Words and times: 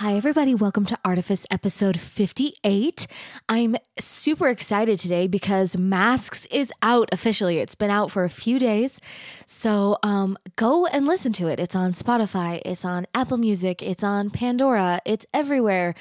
Hi, 0.00 0.14
everybody. 0.14 0.54
Welcome 0.54 0.86
to 0.86 0.98
Artifice 1.04 1.44
episode 1.50 2.00
58. 2.00 3.06
I'm 3.50 3.76
super 3.98 4.48
excited 4.48 4.98
today 4.98 5.26
because 5.26 5.76
Masks 5.76 6.46
is 6.46 6.72
out 6.80 7.10
officially. 7.12 7.58
It's 7.58 7.74
been 7.74 7.90
out 7.90 8.10
for 8.10 8.24
a 8.24 8.30
few 8.30 8.58
days. 8.58 8.98
So 9.44 9.98
um, 10.02 10.38
go 10.56 10.86
and 10.86 11.06
listen 11.06 11.34
to 11.34 11.48
it. 11.48 11.60
It's 11.60 11.76
on 11.76 11.92
Spotify, 11.92 12.62
it's 12.64 12.82
on 12.82 13.08
Apple 13.14 13.36
Music, 13.36 13.82
it's 13.82 14.02
on 14.02 14.30
Pandora, 14.30 15.02
it's 15.04 15.26
everywhere. 15.34 15.94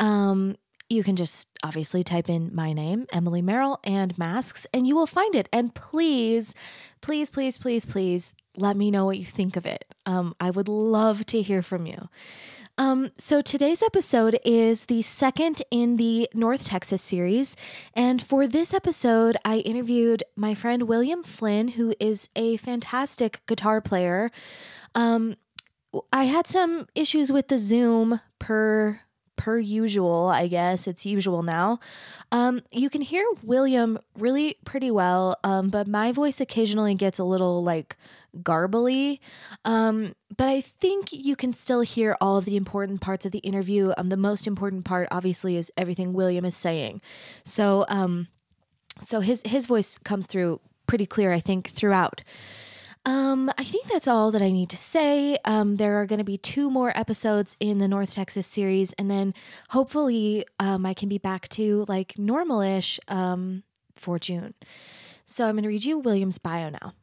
Um, 0.00 0.56
you 0.90 1.04
can 1.04 1.14
just 1.14 1.46
obviously 1.62 2.02
type 2.02 2.28
in 2.28 2.50
my 2.52 2.72
name, 2.72 3.06
Emily 3.12 3.40
Merrill, 3.40 3.78
and 3.84 4.18
masks, 4.18 4.66
and 4.74 4.84
you 4.84 4.96
will 4.96 5.06
find 5.06 5.36
it. 5.36 5.48
And 5.52 5.72
please, 5.72 6.56
please, 7.02 7.30
please, 7.30 7.56
please, 7.56 7.86
please 7.86 8.34
let 8.56 8.76
me 8.76 8.90
know 8.90 9.04
what 9.04 9.18
you 9.18 9.24
think 9.24 9.56
of 9.56 9.64
it. 9.64 9.84
Um, 10.06 10.34
I 10.40 10.50
would 10.50 10.68
love 10.68 11.24
to 11.26 11.40
hear 11.40 11.62
from 11.62 11.86
you. 11.86 12.08
Um, 12.76 13.12
so 13.16 13.40
today's 13.40 13.82
episode 13.82 14.38
is 14.44 14.86
the 14.86 15.02
second 15.02 15.62
in 15.70 15.96
the 15.96 16.28
North 16.34 16.66
Texas 16.66 17.02
series. 17.02 17.56
And 17.94 18.20
for 18.20 18.48
this 18.48 18.74
episode, 18.74 19.36
I 19.44 19.58
interviewed 19.58 20.24
my 20.34 20.54
friend 20.54 20.88
William 20.88 21.22
Flynn, 21.22 21.68
who 21.68 21.94
is 22.00 22.28
a 22.34 22.56
fantastic 22.56 23.40
guitar 23.46 23.80
player. 23.80 24.30
Um, 24.94 25.36
I 26.12 26.24
had 26.24 26.48
some 26.48 26.86
issues 26.96 27.30
with 27.30 27.46
the 27.46 27.58
Zoom 27.58 28.20
per 28.40 29.00
per 29.36 29.58
usual, 29.58 30.28
I 30.28 30.46
guess 30.46 30.86
it's 30.86 31.04
usual 31.04 31.42
now. 31.42 31.78
Um, 32.32 32.62
you 32.70 32.90
can 32.90 33.00
hear 33.00 33.24
William 33.42 33.98
really 34.18 34.56
pretty 34.64 34.90
well, 34.90 35.36
um, 35.44 35.70
but 35.70 35.86
my 35.86 36.12
voice 36.12 36.40
occasionally 36.40 36.94
gets 36.94 37.18
a 37.18 37.24
little 37.24 37.62
like 37.62 37.96
garbly. 38.42 39.20
Um, 39.64 40.14
but 40.36 40.48
I 40.48 40.60
think 40.60 41.12
you 41.12 41.36
can 41.36 41.52
still 41.52 41.82
hear 41.82 42.16
all 42.20 42.36
of 42.36 42.44
the 42.44 42.56
important 42.56 43.00
parts 43.00 43.24
of 43.24 43.32
the 43.32 43.38
interview. 43.38 43.92
Um, 43.96 44.08
the 44.08 44.16
most 44.16 44.46
important 44.46 44.84
part, 44.84 45.08
obviously, 45.10 45.56
is 45.56 45.70
everything 45.76 46.12
William 46.12 46.44
is 46.44 46.56
saying. 46.56 47.00
So, 47.44 47.84
um, 47.88 48.28
so 49.00 49.20
his 49.20 49.42
his 49.46 49.66
voice 49.66 49.98
comes 49.98 50.26
through 50.26 50.60
pretty 50.86 51.06
clear, 51.06 51.32
I 51.32 51.40
think, 51.40 51.70
throughout. 51.70 52.22
Um, 53.06 53.50
I 53.58 53.64
think 53.64 53.88
that's 53.88 54.08
all 54.08 54.30
that 54.30 54.40
I 54.40 54.50
need 54.50 54.70
to 54.70 54.78
say. 54.78 55.36
Um, 55.44 55.76
there 55.76 56.00
are 56.00 56.06
going 56.06 56.20
to 56.20 56.24
be 56.24 56.38
two 56.38 56.70
more 56.70 56.96
episodes 56.96 57.54
in 57.60 57.78
the 57.78 57.88
North 57.88 58.14
Texas 58.14 58.46
series, 58.46 58.94
and 58.94 59.10
then 59.10 59.34
hopefully, 59.70 60.46
um, 60.58 60.86
I 60.86 60.94
can 60.94 61.10
be 61.10 61.18
back 61.18 61.48
to 61.50 61.84
like 61.86 62.18
normal-ish 62.18 62.98
um, 63.08 63.62
for 63.94 64.18
June. 64.18 64.54
So 65.26 65.46
I'm 65.46 65.56
going 65.56 65.64
to 65.64 65.68
read 65.68 65.84
you 65.84 65.98
William's 65.98 66.38
bio 66.38 66.70
now. 66.70 66.94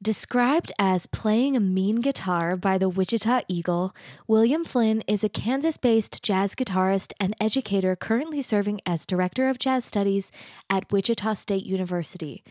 Described 0.00 0.70
as 0.78 1.06
playing 1.06 1.56
a 1.56 1.60
mean 1.60 1.96
guitar 1.96 2.56
by 2.56 2.78
the 2.78 2.88
Wichita 2.88 3.40
Eagle, 3.48 3.92
William 4.28 4.64
Flynn 4.64 5.02
is 5.08 5.24
a 5.24 5.28
Kansas 5.28 5.76
based 5.76 6.22
jazz 6.22 6.54
guitarist 6.54 7.12
and 7.18 7.34
educator 7.40 7.96
currently 7.96 8.40
serving 8.40 8.80
as 8.86 9.04
Director 9.04 9.48
of 9.48 9.58
Jazz 9.58 9.84
Studies 9.84 10.30
at 10.70 10.92
Wichita 10.92 11.34
State 11.34 11.66
University. 11.66 12.44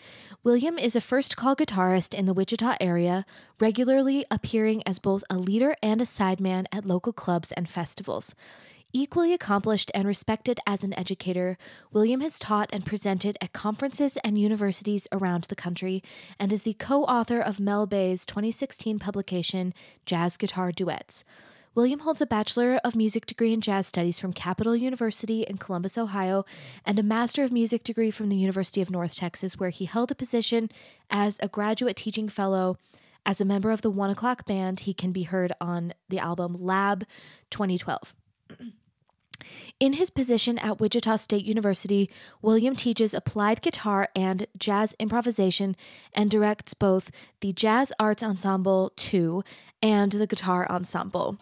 William 0.43 0.77
is 0.77 0.93
a 0.93 0.99
first 0.99 1.37
call 1.37 1.55
guitarist 1.55 2.13
in 2.13 2.25
the 2.25 2.33
Wichita 2.33 2.75
area, 2.81 3.25
regularly 3.61 4.25
appearing 4.29 4.83
as 4.85 4.99
both 4.99 5.23
a 5.29 5.37
leader 5.37 5.73
and 5.81 6.01
a 6.01 6.05
sideman 6.05 6.65
at 6.73 6.85
local 6.85 7.13
clubs 7.13 7.53
and 7.53 7.69
festivals. 7.69 8.35
Equally 8.93 9.33
accomplished 9.33 9.91
and 9.93 10.07
respected 10.07 10.61
as 10.65 10.81
an 10.81 10.97
educator, 10.97 11.57
William 11.91 12.21
has 12.21 12.39
taught 12.39 12.69
and 12.71 12.85
presented 12.85 13.37
at 13.41 13.51
conferences 13.51 14.17
and 14.23 14.39
universities 14.39 15.09
around 15.11 15.43
the 15.45 15.57
country 15.57 16.01
and 16.39 16.53
is 16.53 16.61
the 16.61 16.73
co 16.73 17.03
author 17.03 17.41
of 17.41 17.59
Mel 17.59 17.85
Bay's 17.85 18.25
2016 18.25 18.97
publication, 18.97 19.73
Jazz 20.05 20.37
Guitar 20.37 20.71
Duets. 20.71 21.25
William 21.75 21.99
holds 21.99 22.21
a 22.21 22.25
Bachelor 22.25 22.79
of 22.83 22.95
Music 22.95 23.25
degree 23.25 23.51
in 23.51 23.59
Jazz 23.59 23.87
Studies 23.87 24.19
from 24.19 24.31
Capital 24.31 24.75
University 24.75 25.43
in 25.43 25.57
Columbus, 25.57 25.97
Ohio, 25.97 26.45
and 26.85 26.97
a 26.97 27.03
Master 27.03 27.43
of 27.43 27.51
Music 27.51 27.83
degree 27.83 28.09
from 28.09 28.29
the 28.29 28.37
University 28.37 28.81
of 28.81 28.89
North 28.89 29.15
Texas, 29.15 29.59
where 29.59 29.69
he 29.69 29.83
held 29.83 30.11
a 30.11 30.15
position 30.15 30.69
as 31.09 31.37
a 31.43 31.49
graduate 31.49 31.97
teaching 31.97 32.29
fellow. 32.29 32.77
As 33.25 33.41
a 33.41 33.45
member 33.45 33.71
of 33.71 33.81
the 33.81 33.91
One 33.91 34.09
O'Clock 34.09 34.45
Band, 34.45 34.79
he 34.79 34.93
can 34.93 35.11
be 35.11 35.23
heard 35.23 35.51
on 35.59 35.93
the 36.07 36.19
album 36.19 36.55
Lab 36.57 37.03
2012. 37.51 38.15
In 39.79 39.93
his 39.93 40.09
position 40.09 40.57
at 40.57 40.79
Wichita 40.79 41.17
State 41.17 41.45
University, 41.45 42.09
William 42.41 42.75
teaches 42.75 43.13
applied 43.13 43.61
guitar 43.61 44.09
and 44.15 44.47
jazz 44.57 44.95
improvisation 44.97 45.75
and 46.13 46.31
directs 46.31 46.73
both 46.73 47.11
the 47.41 47.53
Jazz 47.53 47.93
Arts 47.99 48.23
Ensemble 48.23 48.91
2 48.95 49.43
and 49.83 50.11
the 50.11 50.25
Guitar 50.25 50.67
Ensemble. 50.69 51.37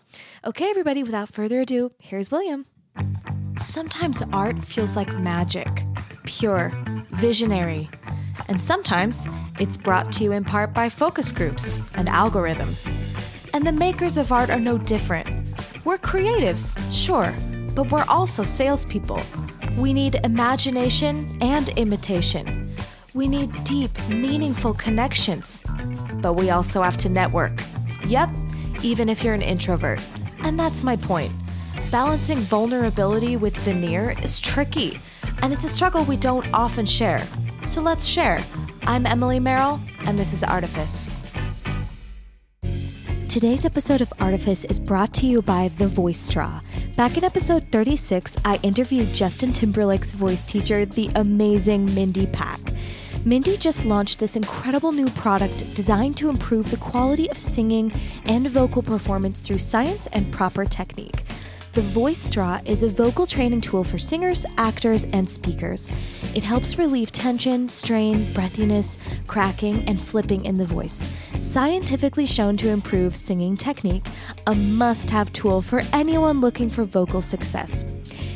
Okay, 0.46 0.70
everybody, 0.70 1.02
without 1.02 1.30
further 1.30 1.62
ado, 1.62 1.94
here's 1.98 2.30
William. 2.30 2.66
Sometimes 3.62 4.22
art 4.34 4.62
feels 4.64 4.98
like 4.98 5.18
magic, 5.18 5.70
pure, 6.26 6.74
visionary. 7.12 7.90
And 8.50 8.62
sometimes 8.62 9.28
it's 9.60 9.78
brought 9.78 10.12
to 10.14 10.26
you 10.26 10.34
in 10.34 10.44
part 10.44 10.74
by 10.74 10.90
focus 10.90 11.32
groups 11.32 11.78
and 11.96 12.10
algorithms. 12.10 12.92
And 13.54 13.66
the 13.66 13.72
makers 13.72 14.18
of 14.18 14.34
art 14.34 14.50
are 14.50 14.60
no 14.60 14.78
different. 14.78 15.55
We're 15.86 15.98
creatives, 15.98 16.78
sure 16.92 17.34
but 17.76 17.92
we're 17.92 18.06
also 18.08 18.44
salespeople. 18.44 19.20
We 19.78 19.94
need 19.94 20.16
imagination 20.24 21.28
and 21.42 21.70
imitation. 21.70 22.74
We 23.14 23.28
need 23.28 23.52
deep, 23.66 23.92
meaningful 24.10 24.74
connections. 24.74 25.64
But 26.22 26.34
we 26.34 26.50
also 26.50 26.82
have 26.82 26.98
to 26.98 27.10
network. 27.10 27.52
Yep, 28.08 28.30
even 28.82 29.10
if 29.10 29.24
you're 29.24 29.34
an 29.34 29.42
introvert. 29.42 30.02
And 30.44 30.58
that's 30.58 30.84
my 30.84 30.96
point. 30.96 31.34
Balancing 31.92 32.38
vulnerability 32.38 33.36
with 33.36 33.56
veneer 33.58 34.16
is 34.24 34.40
tricky, 34.40 35.00
and 35.42 35.52
it's 35.52 35.66
a 35.66 35.70
struggle 35.70 36.04
we 36.06 36.18
don't 36.18 36.48
often 36.54 36.86
share. 36.86 37.22
So 37.62 37.82
let's 37.82 38.06
share. 38.06 38.40
I'm 38.84 39.06
Emily 39.06 39.40
Merrill, 39.40 39.80
and 40.06 40.18
this 40.18 40.34
is 40.34 40.44
Artifice. 40.44 41.25
Today's 43.36 43.66
episode 43.66 44.00
of 44.00 44.14
Artifice 44.18 44.64
is 44.64 44.80
brought 44.80 45.14
to 45.16 45.26
you 45.26 45.42
by 45.42 45.68
The 45.68 45.90
Voice 45.90 46.18
Straw. 46.22 46.62
Back 46.96 47.18
in 47.18 47.26
episode 47.26 47.70
36, 47.70 48.38
I 48.46 48.58
interviewed 48.64 49.14
Justin 49.14 49.52
Timberlake's 49.52 50.14
voice 50.14 50.46
teacher, 50.46 50.86
the 50.86 51.12
amazing 51.16 51.94
Mindy 51.94 52.28
Pack. 52.28 52.62
Mindy 53.26 53.58
just 53.58 53.84
launched 53.84 54.20
this 54.20 54.38
incredible 54.38 54.94
new 54.94 55.08
product 55.08 55.76
designed 55.76 56.16
to 56.16 56.30
improve 56.30 56.72
the 56.72 56.78
quality 56.78 57.30
of 57.30 57.38
singing 57.38 57.92
and 58.24 58.50
vocal 58.50 58.82
performance 58.82 59.42
through 59.42 59.60
science 59.60 60.08
and 60.14 60.32
proper 60.32 60.64
technique. 60.64 61.26
The 61.76 61.82
Voice 61.82 62.20
Straw 62.20 62.62
is 62.64 62.84
a 62.84 62.90
vocal 62.90 63.28
training 63.28 63.60
tool 63.60 63.84
for 63.84 63.98
singers, 63.98 64.46
actors, 64.58 65.04
and 65.12 65.30
speakers. 65.30 65.92
It 66.34 66.42
helps 66.42 66.78
relieve 66.78 67.12
tension, 67.12 67.68
strain, 67.68 68.20
breathiness, 68.28 68.98
cracking, 69.28 69.84
and 69.90 70.00
flipping 70.00 70.46
in 70.46 70.56
the 70.56 70.66
voice. 70.66 71.14
Scientifically 71.42 72.26
shown 72.26 72.56
to 72.58 72.70
improve 72.70 73.14
singing 73.14 73.58
technique, 73.58 74.06
a 74.48 74.56
must 74.56 75.10
have 75.10 75.34
tool 75.34 75.62
for 75.62 75.82
anyone 75.92 76.40
looking 76.40 76.70
for 76.70 76.86
vocal 76.86 77.20
success. 77.20 77.84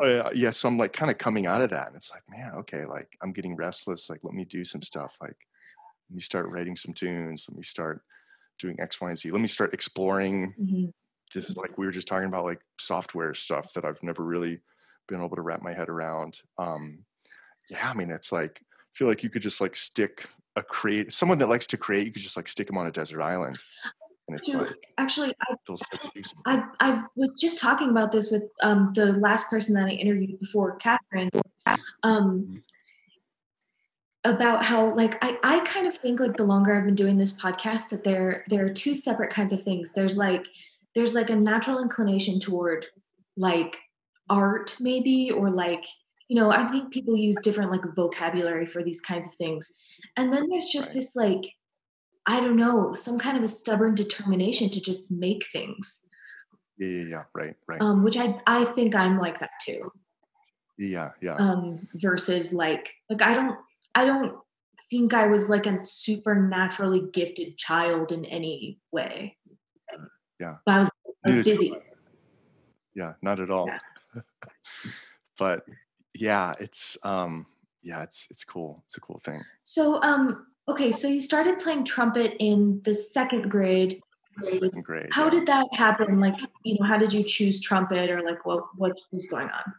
Oh, 0.00 0.06
yeah, 0.06 0.30
yeah. 0.32 0.50
So 0.50 0.68
I'm 0.68 0.78
like 0.78 0.92
kind 0.92 1.10
of 1.10 1.18
coming 1.18 1.46
out 1.46 1.60
of 1.60 1.70
that, 1.70 1.88
and 1.88 1.96
it's 1.96 2.12
like, 2.12 2.22
man, 2.30 2.52
okay, 2.58 2.84
like 2.84 3.16
I'm 3.20 3.32
getting 3.32 3.56
restless. 3.56 4.08
Like, 4.08 4.20
let 4.22 4.34
me 4.34 4.44
do 4.44 4.64
some 4.64 4.82
stuff. 4.82 5.18
Like, 5.20 5.36
let 6.08 6.16
me 6.16 6.22
start 6.22 6.48
writing 6.50 6.76
some 6.76 6.94
tunes. 6.94 7.46
Let 7.48 7.56
me 7.56 7.62
start 7.62 8.02
doing 8.58 8.80
X, 8.80 9.00
Y, 9.00 9.08
and 9.08 9.18
Z. 9.18 9.30
Let 9.30 9.40
me 9.40 9.48
start 9.48 9.74
exploring. 9.74 10.54
Mm-hmm. 10.60 10.86
This 11.34 11.48
is 11.48 11.56
like 11.56 11.78
we 11.78 11.86
were 11.86 11.92
just 11.92 12.08
talking 12.08 12.28
about, 12.28 12.44
like 12.44 12.60
software 12.78 13.34
stuff 13.34 13.72
that 13.74 13.84
I've 13.84 14.02
never 14.02 14.24
really 14.24 14.60
been 15.08 15.22
able 15.22 15.36
to 15.36 15.42
wrap 15.42 15.62
my 15.62 15.72
head 15.72 15.88
around. 15.88 16.40
Um, 16.58 17.04
yeah, 17.70 17.90
I 17.90 17.94
mean, 17.94 18.10
it's 18.10 18.32
like 18.32 18.60
I 18.62 18.92
feel 18.92 19.08
like 19.08 19.22
you 19.22 19.30
could 19.30 19.42
just 19.42 19.60
like 19.60 19.76
stick 19.76 20.26
a 20.56 20.62
create 20.62 21.12
someone 21.12 21.38
that 21.38 21.48
likes 21.48 21.66
to 21.68 21.76
create. 21.76 22.06
You 22.06 22.12
could 22.12 22.22
just 22.22 22.36
like 22.36 22.48
stick 22.48 22.66
them 22.66 22.78
on 22.78 22.86
a 22.86 22.90
desert 22.90 23.22
island. 23.22 23.62
and 24.28 24.36
it's 24.36 24.52
like 24.52 24.68
actually 24.98 25.32
I, 25.40 25.54
I, 26.46 26.62
I 26.80 27.04
was 27.16 27.34
just 27.40 27.60
talking 27.60 27.90
about 27.90 28.12
this 28.12 28.30
with 28.30 28.44
um, 28.62 28.92
the 28.94 29.12
last 29.14 29.50
person 29.50 29.74
that 29.74 29.86
I 29.86 29.90
interviewed 29.90 30.38
before, 30.38 30.76
Catherine, 30.76 31.30
um, 32.02 32.40
mm-hmm. 32.40 32.58
about 34.24 34.64
how 34.64 34.94
like 34.94 35.22
I, 35.24 35.38
I 35.42 35.60
kind 35.60 35.86
of 35.86 35.96
think 35.96 36.20
like 36.20 36.36
the 36.36 36.44
longer 36.44 36.76
I've 36.76 36.84
been 36.84 36.94
doing 36.94 37.16
this 37.18 37.36
podcast 37.36 37.88
that 37.90 38.04
there 38.04 38.44
there 38.48 38.66
are 38.66 38.72
two 38.72 38.94
separate 38.94 39.30
kinds 39.30 39.52
of 39.52 39.62
things. 39.62 39.92
There's 39.92 40.16
like 40.16 40.46
there's 40.98 41.14
like 41.14 41.30
a 41.30 41.36
natural 41.36 41.80
inclination 41.80 42.40
toward 42.40 42.86
like 43.36 43.76
art 44.28 44.74
maybe 44.80 45.30
or 45.30 45.48
like 45.48 45.84
you 46.26 46.34
know 46.34 46.50
I 46.50 46.66
think 46.66 46.92
people 46.92 47.16
use 47.16 47.38
different 47.40 47.70
like 47.70 47.82
vocabulary 47.94 48.66
for 48.66 48.82
these 48.82 49.00
kinds 49.00 49.28
of 49.28 49.34
things, 49.34 49.72
and 50.16 50.32
then 50.32 50.48
there's 50.48 50.66
just 50.66 50.88
right. 50.88 50.94
this 50.94 51.14
like 51.14 51.44
I 52.26 52.40
don't 52.40 52.56
know, 52.56 52.92
some 52.94 53.18
kind 53.18 53.38
of 53.38 53.44
a 53.44 53.48
stubborn 53.48 53.94
determination 53.94 54.68
to 54.70 54.80
just 54.80 55.10
make 55.10 55.46
things. 55.50 56.08
Yeah, 56.78 56.88
yeah, 56.88 57.04
yeah. 57.08 57.22
Right, 57.32 57.54
right. 57.68 57.80
Um, 57.80 58.02
which 58.02 58.16
I 58.16 58.40
I 58.46 58.64
think 58.64 58.96
I'm 58.96 59.18
like 59.18 59.38
that 59.38 59.50
too. 59.64 59.92
Yeah, 60.78 61.10
yeah. 61.22 61.36
Um, 61.36 61.78
versus 61.94 62.52
like 62.52 62.92
like 63.08 63.22
I 63.22 63.34
don't 63.34 63.56
I 63.94 64.04
don't 64.04 64.36
think 64.90 65.14
I 65.14 65.28
was 65.28 65.48
like 65.48 65.66
a 65.66 65.78
supernaturally 65.84 67.04
gifted 67.12 67.56
child 67.56 68.10
in 68.10 68.24
any 68.24 68.80
way. 68.90 69.36
Yeah. 70.40 70.56
But 70.64 70.74
I 70.74 70.78
was, 70.80 70.90
I 71.26 71.30
was 71.30 71.44
busy. 71.44 71.74
Yeah, 72.94 73.14
not 73.22 73.40
at 73.40 73.50
all. 73.50 73.66
Yeah. 73.66 73.78
but 75.38 75.62
yeah, 76.14 76.54
it's 76.60 76.98
um 77.04 77.46
yeah, 77.82 78.02
it's 78.02 78.28
it's 78.30 78.44
cool. 78.44 78.82
It's 78.84 78.96
a 78.96 79.00
cool 79.00 79.18
thing. 79.18 79.42
So 79.62 80.02
um 80.02 80.46
okay, 80.68 80.92
so 80.92 81.08
you 81.08 81.20
started 81.20 81.58
playing 81.58 81.84
trumpet 81.84 82.36
in 82.38 82.80
the 82.84 82.94
second 82.94 83.50
grade. 83.50 84.00
Second 84.40 84.84
grade. 84.84 85.08
How 85.10 85.24
yeah. 85.24 85.30
did 85.30 85.46
that 85.46 85.66
happen? 85.72 86.20
Like, 86.20 86.38
you 86.62 86.76
know, 86.78 86.86
how 86.86 86.96
did 86.96 87.12
you 87.12 87.24
choose 87.24 87.60
trumpet 87.60 88.10
or 88.10 88.22
like 88.22 88.44
what 88.46 88.64
what 88.76 88.96
was 89.12 89.26
going 89.26 89.48
on? 89.48 89.74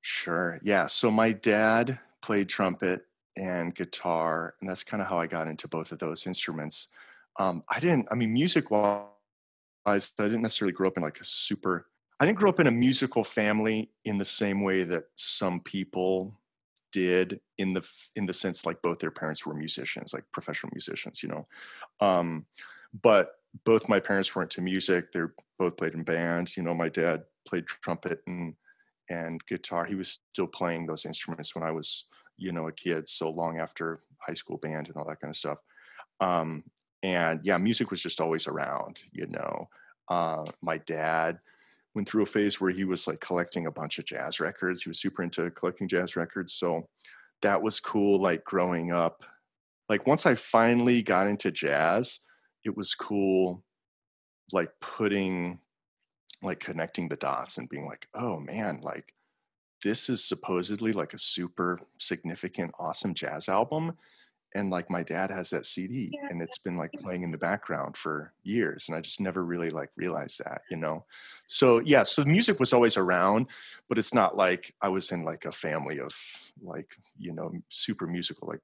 Sure. 0.00 0.58
Yeah. 0.62 0.86
So 0.86 1.10
my 1.10 1.32
dad 1.32 1.98
played 2.20 2.48
trumpet 2.48 3.06
and 3.36 3.74
guitar, 3.74 4.54
and 4.60 4.68
that's 4.68 4.84
kind 4.84 5.02
of 5.02 5.08
how 5.08 5.18
I 5.18 5.26
got 5.26 5.48
into 5.48 5.66
both 5.68 5.92
of 5.92 5.98
those 5.98 6.26
instruments. 6.26 6.88
Um, 7.38 7.62
I 7.68 7.80
didn't, 7.80 8.08
I 8.10 8.14
mean, 8.14 8.32
music 8.32 8.70
wise, 8.70 9.06
I 9.86 9.98
didn't 10.18 10.42
necessarily 10.42 10.72
grow 10.72 10.88
up 10.88 10.96
in 10.96 11.02
like 11.02 11.20
a 11.20 11.24
super, 11.24 11.86
I 12.20 12.26
didn't 12.26 12.38
grow 12.38 12.50
up 12.50 12.60
in 12.60 12.66
a 12.66 12.70
musical 12.72 13.24
family 13.24 13.90
in 14.04 14.18
the 14.18 14.24
same 14.24 14.62
way 14.62 14.82
that 14.84 15.04
some 15.14 15.60
people 15.60 16.40
did 16.92 17.40
in 17.58 17.74
the 17.74 17.86
in 18.14 18.26
the 18.26 18.32
sense 18.32 18.64
like 18.64 18.80
both 18.80 19.00
their 19.00 19.10
parents 19.10 19.44
were 19.44 19.52
musicians 19.54 20.12
like 20.14 20.24
professional 20.32 20.70
musicians 20.72 21.22
you 21.22 21.28
know? 21.28 21.46
Um, 22.00 22.44
but 23.02 23.32
both 23.64 23.88
my 23.88 24.00
parents 24.00 24.34
were 24.34 24.42
into 24.42 24.62
music 24.62 25.12
they 25.12 25.20
both 25.58 25.76
played 25.76 25.94
in 25.94 26.04
bands 26.04 26.56
you 26.56 26.62
know? 26.62 26.74
My 26.74 26.88
dad 26.88 27.24
played 27.46 27.66
trumpet 27.66 28.22
and 28.26 28.54
and 29.10 29.44
guitar. 29.46 29.84
He 29.84 29.96
was 29.96 30.20
still 30.32 30.46
playing 30.46 30.86
those 30.86 31.04
instruments 31.04 31.54
when 31.54 31.64
i 31.64 31.70
was 31.70 32.06
you 32.36 32.52
know 32.52 32.68
a 32.68 32.72
kid 32.72 33.06
so 33.08 33.30
long 33.30 33.58
after 33.58 34.00
high 34.18 34.34
school 34.34 34.56
band 34.58 34.88
and 34.88 34.96
all 34.96 35.04
that 35.06 35.20
kind 35.20 35.30
of 35.30 35.36
stuff. 35.36 35.60
Um, 36.20 36.64
and 37.04 37.38
yeah 37.44 37.56
music 37.58 37.92
was 37.92 38.02
just 38.02 38.20
always 38.20 38.48
around 38.48 38.98
you 39.12 39.26
know 39.28 39.68
uh, 40.08 40.44
my 40.62 40.78
dad 40.78 41.38
went 41.94 42.08
through 42.08 42.22
a 42.22 42.26
phase 42.26 42.60
where 42.60 42.70
he 42.70 42.84
was 42.84 43.06
like 43.06 43.20
collecting 43.20 43.66
a 43.66 43.72
bunch 43.72 43.98
of 43.98 44.04
jazz 44.04 44.40
records. 44.40 44.82
He 44.82 44.90
was 44.90 44.98
super 44.98 45.22
into 45.22 45.50
collecting 45.50 45.88
jazz 45.88 46.16
records. 46.16 46.52
So 46.52 46.88
that 47.42 47.62
was 47.62 47.80
cool, 47.80 48.20
like 48.20 48.44
growing 48.44 48.90
up. 48.90 49.22
Like 49.88 50.06
once 50.06 50.26
I 50.26 50.34
finally 50.34 51.02
got 51.02 51.28
into 51.28 51.52
jazz, 51.52 52.20
it 52.64 52.76
was 52.76 52.94
cool, 52.94 53.62
like 54.52 54.70
putting, 54.80 55.60
like 56.42 56.60
connecting 56.60 57.08
the 57.08 57.16
dots 57.16 57.58
and 57.58 57.68
being 57.68 57.86
like, 57.86 58.08
oh 58.14 58.40
man, 58.40 58.80
like 58.82 59.12
this 59.84 60.08
is 60.08 60.24
supposedly 60.24 60.92
like 60.92 61.12
a 61.12 61.18
super 61.18 61.78
significant, 61.98 62.72
awesome 62.78 63.14
jazz 63.14 63.48
album 63.48 63.92
and 64.54 64.70
like 64.70 64.88
my 64.90 65.02
dad 65.02 65.30
has 65.30 65.50
that 65.50 65.66
cd 65.66 66.10
yeah. 66.12 66.26
and 66.30 66.40
it's 66.40 66.58
been 66.58 66.76
like 66.76 66.92
playing 66.92 67.22
in 67.22 67.32
the 67.32 67.38
background 67.38 67.96
for 67.96 68.32
years 68.42 68.88
and 68.88 68.96
i 68.96 69.00
just 69.00 69.20
never 69.20 69.44
really 69.44 69.70
like 69.70 69.90
realized 69.96 70.40
that 70.44 70.62
you 70.70 70.76
know? 70.76 71.04
So 71.46 71.80
yeah 71.80 72.02
so 72.04 72.22
the 72.22 72.30
music 72.30 72.60
was 72.60 72.72
always 72.72 72.96
around 72.96 73.48
but 73.88 73.98
it's 73.98 74.14
not 74.14 74.36
like 74.36 74.74
i 74.80 74.88
was 74.88 75.10
in 75.10 75.24
like 75.24 75.44
a 75.44 75.52
family 75.52 75.98
of 75.98 76.14
like 76.62 76.90
you 77.18 77.32
know 77.32 77.52
super 77.68 78.06
musical 78.06 78.48
like 78.48 78.60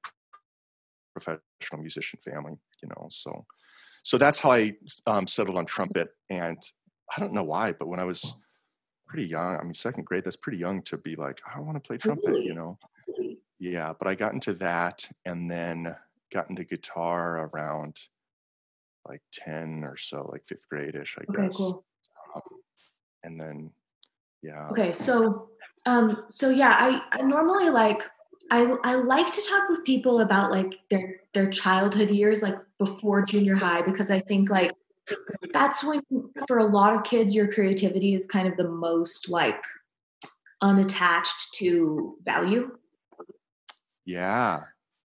professional 1.12 1.80
musician 1.80 2.18
family 2.20 2.56
you 2.82 2.88
know 2.88 3.08
so 3.10 3.44
so 4.02 4.16
that's 4.16 4.40
how 4.40 4.52
i 4.52 4.72
um, 5.06 5.26
settled 5.26 5.58
on 5.58 5.66
trumpet 5.66 6.10
and 6.30 6.58
i 7.16 7.20
don't 7.20 7.32
know 7.32 7.44
why 7.44 7.72
but 7.72 7.88
when 7.88 8.00
i 8.00 8.04
was 8.04 8.36
pretty 9.06 9.26
young 9.26 9.56
i 9.56 9.62
mean 9.62 9.72
second 9.72 10.04
grade 10.04 10.24
that's 10.24 10.36
pretty 10.36 10.58
young 10.58 10.80
to 10.82 10.96
be 10.96 11.16
like 11.16 11.40
i 11.46 11.56
don't 11.56 11.66
want 11.66 11.82
to 11.82 11.86
play 11.86 11.98
trumpet 11.98 12.42
you 12.44 12.54
know 12.54 12.78
yeah, 13.60 13.92
but 13.96 14.08
I 14.08 14.14
got 14.14 14.32
into 14.32 14.54
that 14.54 15.06
and 15.26 15.50
then 15.50 15.94
got 16.32 16.48
into 16.48 16.64
guitar 16.64 17.50
around 17.52 17.96
like 19.06 19.20
10 19.32 19.84
or 19.84 19.98
so, 19.98 20.28
like 20.32 20.44
fifth 20.46 20.66
grade 20.68 20.94
ish, 20.94 21.18
I 21.18 21.30
okay, 21.30 21.42
guess. 21.42 21.56
Cool. 21.58 21.84
Um, 22.34 22.42
and 23.22 23.38
then, 23.38 23.70
yeah. 24.42 24.70
Okay. 24.70 24.92
So, 24.92 25.50
um, 25.84 26.24
so 26.30 26.48
yeah, 26.48 26.74
I, 26.78 27.02
I 27.12 27.22
normally 27.22 27.68
like, 27.68 28.02
I, 28.50 28.76
I 28.82 28.94
like 28.94 29.32
to 29.32 29.42
talk 29.42 29.68
with 29.68 29.84
people 29.84 30.20
about 30.20 30.50
like 30.50 30.74
their, 30.88 31.20
their 31.34 31.50
childhood 31.50 32.10
years, 32.10 32.42
like 32.42 32.56
before 32.78 33.22
junior 33.22 33.56
high, 33.56 33.82
because 33.82 34.10
I 34.10 34.20
think 34.20 34.48
like 34.48 34.72
that's 35.52 35.84
when 35.84 36.00
for 36.48 36.58
a 36.58 36.64
lot 36.64 36.96
of 36.96 37.04
kids, 37.04 37.34
your 37.34 37.52
creativity 37.52 38.14
is 38.14 38.26
kind 38.26 38.48
of 38.48 38.56
the 38.56 38.68
most 38.68 39.28
like 39.28 39.62
unattached 40.62 41.54
to 41.54 42.16
value 42.22 42.70
yeah. 44.04 44.62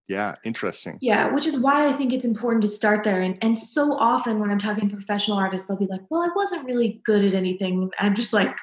Yeah, 0.07 0.35
interesting. 0.43 0.99
Yeah, 1.01 1.33
which 1.33 1.47
is 1.47 1.57
why 1.57 1.87
I 1.87 1.91
think 1.91 2.13
it's 2.13 2.25
important 2.25 2.61
to 2.61 2.69
start 2.69 3.03
there. 3.03 3.21
And 3.21 3.37
and 3.41 3.57
so 3.57 3.97
often 3.97 4.39
when 4.39 4.51
I'm 4.51 4.59
talking 4.59 4.87
to 4.87 4.95
professional 4.95 5.37
artists, 5.37 5.67
they'll 5.67 5.79
be 5.79 5.87
like, 5.87 6.01
"Well, 6.11 6.21
I 6.21 6.29
wasn't 6.35 6.65
really 6.65 7.01
good 7.05 7.25
at 7.25 7.33
anything." 7.33 7.89
I'm 7.97 8.13
just 8.13 8.31
like, 8.31 8.55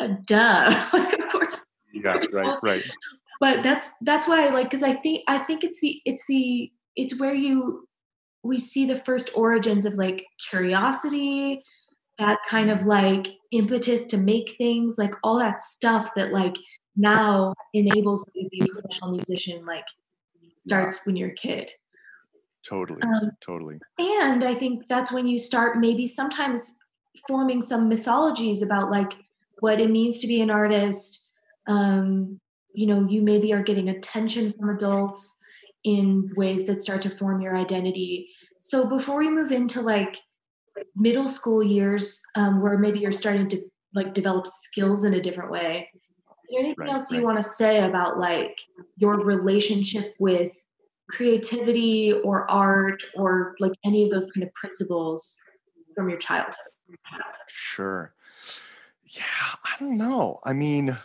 uh, 0.00 0.08
"Duh!" 0.26 0.88
like, 0.92 1.18
of 1.18 1.30
course. 1.30 1.64
Yeah, 1.94 2.20
right, 2.32 2.58
right. 2.62 2.90
But 3.40 3.62
that's 3.62 3.94
that's 4.02 4.28
why 4.28 4.46
I 4.46 4.50
like 4.50 4.66
because 4.66 4.82
I 4.82 4.94
think 4.94 5.22
I 5.28 5.38
think 5.38 5.64
it's 5.64 5.80
the 5.80 6.00
it's 6.04 6.24
the 6.28 6.70
it's 6.94 7.18
where 7.18 7.34
you 7.34 7.88
we 8.42 8.58
see 8.58 8.86
the 8.86 8.96
first 8.96 9.30
origins 9.34 9.86
of 9.86 9.94
like 9.94 10.26
curiosity, 10.50 11.62
that 12.18 12.38
kind 12.46 12.70
of 12.70 12.84
like 12.84 13.28
impetus 13.50 14.04
to 14.06 14.18
make 14.18 14.56
things, 14.58 14.96
like 14.98 15.14
all 15.24 15.38
that 15.38 15.58
stuff 15.58 16.10
that 16.16 16.32
like 16.32 16.56
now 16.96 17.54
enables 17.72 18.24
you 18.34 18.44
to 18.44 18.48
be 18.50 18.60
a 18.60 18.66
professional 18.66 19.12
musician 19.12 19.64
like 19.64 19.84
starts 20.58 20.96
yeah. 20.96 21.02
when 21.04 21.16
you're 21.16 21.30
a 21.30 21.34
kid. 21.34 21.70
Totally 22.66 23.02
um, 23.02 23.30
totally. 23.42 23.78
and 23.98 24.42
i 24.42 24.54
think 24.54 24.86
that's 24.88 25.12
when 25.12 25.26
you 25.26 25.38
start 25.38 25.78
maybe 25.78 26.06
sometimes 26.06 26.78
forming 27.28 27.62
some 27.62 27.88
mythologies 27.88 28.62
about 28.62 28.90
like 28.90 29.12
what 29.60 29.80
it 29.80 29.90
means 29.90 30.20
to 30.20 30.26
be 30.26 30.40
an 30.40 30.50
artist. 30.50 31.30
Um, 31.66 32.40
you 32.74 32.86
know 32.86 33.06
you 33.08 33.22
maybe 33.22 33.52
are 33.52 33.62
getting 33.62 33.88
attention 33.88 34.52
from 34.52 34.68
adults 34.70 35.38
in 35.84 36.30
ways 36.36 36.66
that 36.66 36.82
start 36.82 37.02
to 37.02 37.10
form 37.10 37.40
your 37.40 37.56
identity. 37.56 38.28
So 38.60 38.88
before 38.88 39.18
we 39.18 39.30
move 39.30 39.52
into 39.52 39.80
like 39.80 40.18
middle 40.96 41.28
school 41.28 41.62
years 41.62 42.20
um, 42.34 42.60
where 42.60 42.78
maybe 42.78 42.98
you're 42.98 43.12
starting 43.12 43.48
to 43.48 43.60
like 43.94 44.12
develop 44.12 44.46
skills 44.46 45.04
in 45.04 45.14
a 45.14 45.20
different 45.20 45.50
way 45.50 45.88
anything 46.56 46.74
right, 46.78 46.90
else 46.90 47.12
right. 47.12 47.20
you 47.20 47.24
want 47.24 47.38
to 47.38 47.42
say 47.42 47.84
about 47.84 48.18
like 48.18 48.60
your 48.96 49.22
relationship 49.22 50.14
with 50.18 50.52
creativity 51.08 52.12
or 52.12 52.50
art 52.50 53.02
or 53.14 53.54
like 53.60 53.72
any 53.84 54.04
of 54.04 54.10
those 54.10 54.30
kind 54.32 54.44
of 54.44 54.52
principles 54.54 55.42
from 55.94 56.08
your 56.08 56.18
childhood? 56.18 56.54
Sure. 57.46 58.14
Yeah, 59.04 59.22
I 59.64 59.74
don't 59.78 59.98
know. 59.98 60.38
I 60.44 60.52
mean, 60.52 60.96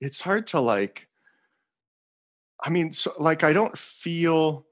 it's 0.00 0.20
hard 0.20 0.46
to 0.48 0.60
like, 0.60 1.08
I 2.60 2.70
mean, 2.70 2.92
so 2.92 3.12
like, 3.18 3.44
I 3.44 3.52
don't 3.52 3.76
feel 3.78 4.66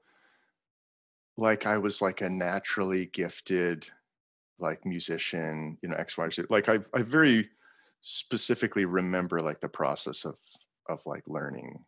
like 1.37 1.65
I 1.65 1.77
was 1.77 2.01
like 2.01 2.21
a 2.21 2.29
naturally 2.29 3.05
gifted 3.05 3.87
like 4.59 4.85
musician, 4.85 5.77
you 5.81 5.89
know, 5.89 5.95
X, 5.95 6.17
Y, 6.17 6.29
Z. 6.29 6.43
Like 6.49 6.67
I've, 6.67 6.89
I 6.93 7.03
very 7.03 7.49
specifically 8.09 8.85
remember 8.85 9.39
like 9.39 9.59
the 9.59 9.69
process 9.69 10.25
of 10.25 10.37
of 10.87 11.05
like 11.05 11.27
learning 11.27 11.83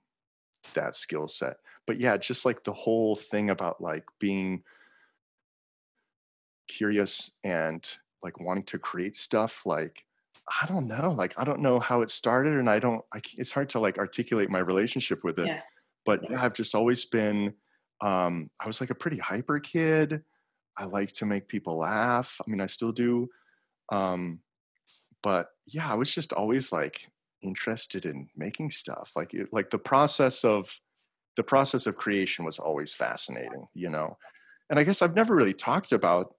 that 0.74 0.94
skill 0.94 1.28
set 1.28 1.56
but 1.88 1.98
yeah 1.98 2.18
just 2.18 2.46
like 2.46 2.64
the 2.64 2.74
whole 2.74 3.16
thing 3.16 3.50
about 3.50 3.80
like 3.80 4.04
being 4.20 4.62
curious 6.68 7.38
and 7.44 7.96
like 8.22 8.40
wanting 8.40 8.64
to 8.64 8.78
create 8.78 9.16
stuff 9.16 9.66
like 9.66 10.06
i 10.62 10.66
don't 10.66 10.88
know 10.88 11.16
like 11.18 11.34
i 11.40 11.46
don't 11.46 11.62
know 11.62 11.80
how 11.80 12.02
it 12.02 12.10
started 12.10 12.54
and 12.54 12.70
i 12.70 12.80
don't 12.80 13.06
I, 13.14 13.22
it's 13.38 13.54
hard 13.54 13.70
to 13.70 13.80
like 13.80 13.98
articulate 13.98 14.50
my 14.50 14.60
relationship 14.60 15.24
with 15.24 15.40
it 15.40 15.48
yeah. 15.48 15.62
but 16.06 16.30
yeah 16.30 16.44
i've 16.44 16.54
just 16.54 16.76
always 16.76 17.06
been 17.06 17.54
um, 18.02 18.50
I 18.62 18.68
was 18.68 18.80
like 18.80 18.90
a 18.90 18.96
pretty 18.96 19.18
hyper 19.18 19.60
kid. 19.60 20.24
I 20.78 20.86
like 20.86 21.12
to 21.14 21.26
make 21.26 21.48
people 21.48 21.78
laugh. 21.78 22.40
I 22.46 22.50
mean, 22.50 22.62
I 22.62 22.68
still 22.68 22.92
do. 22.92 23.30
Um, 23.92 24.40
but 25.22 25.48
yeah, 25.66 25.92
I 25.92 25.96
was 25.96 26.14
just 26.14 26.34
always 26.34 26.72
like 26.72 27.08
interested 27.42 28.06
in 28.06 28.30
making 28.36 28.70
stuff. 28.70 29.14
Like 29.16 29.34
it, 29.34 29.50
like 29.52 29.70
the 29.70 29.80
process 29.80 30.44
of 30.44 30.80
the 31.36 31.44
process 31.44 31.88
of 31.88 31.96
creation 31.96 32.46
was 32.46 32.60
always 32.60 32.94
fascinating, 32.94 33.68
you 33.74 33.90
know. 33.90 34.18
And 34.70 34.80
I 34.80 34.84
guess 34.84 35.02
I've 35.02 35.16
never 35.16 35.36
really 35.36 35.54
talked 35.54 35.92
about 35.92 36.36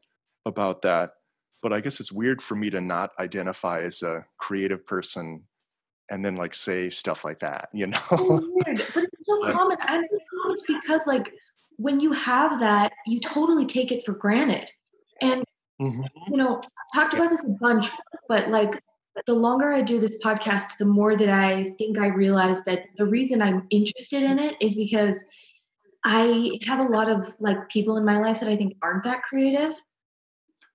about 0.46 0.82
that, 0.82 1.10
but 1.62 1.72
I 1.72 1.80
guess 1.80 2.00
it's 2.00 2.12
weird 2.12 2.42
for 2.42 2.54
me 2.54 2.70
to 2.70 2.80
not 2.80 3.10
identify 3.18 3.80
as 3.80 4.02
a 4.02 4.26
creative 4.38 4.86
person 4.86 5.44
and 6.10 6.24
then 6.24 6.36
like 6.36 6.54
say 6.54 6.90
stuff 6.90 7.24
like 7.24 7.38
that, 7.40 7.68
you 7.72 7.86
know. 7.86 8.00
weird, 8.10 8.82
but 8.94 9.04
it's 9.04 9.26
so 9.26 9.52
common. 9.52 9.76
And 9.86 10.06
it's 10.48 10.62
because 10.62 11.06
like 11.06 11.32
when 11.76 12.00
you 12.00 12.12
have 12.12 12.60
that, 12.60 12.92
you 13.06 13.20
totally 13.20 13.66
take 13.66 13.92
it 13.92 14.04
for 14.04 14.12
granted. 14.12 14.70
And, 15.22 15.44
mm-hmm. 15.80 16.02
you 16.28 16.36
know, 16.36 16.56
i 16.56 16.98
talked 16.98 17.14
about 17.14 17.30
this 17.30 17.44
a 17.44 17.56
bunch, 17.60 17.88
but 18.28 18.48
like 18.50 18.82
the 19.26 19.34
longer 19.34 19.72
I 19.72 19.82
do 19.82 19.98
this 19.98 20.22
podcast, 20.22 20.78
the 20.78 20.84
more 20.84 21.16
that 21.16 21.28
I 21.28 21.64
think 21.78 21.98
I 21.98 22.06
realize 22.06 22.64
that 22.64 22.84
the 22.96 23.06
reason 23.06 23.42
I'm 23.42 23.66
interested 23.70 24.22
in 24.22 24.38
it 24.38 24.56
is 24.60 24.76
because 24.76 25.24
I 26.04 26.58
have 26.66 26.80
a 26.80 26.90
lot 26.90 27.10
of 27.10 27.34
like 27.40 27.68
people 27.68 27.96
in 27.96 28.04
my 28.04 28.18
life 28.18 28.40
that 28.40 28.48
I 28.48 28.56
think 28.56 28.76
aren't 28.82 29.04
that 29.04 29.22
creative. 29.22 29.74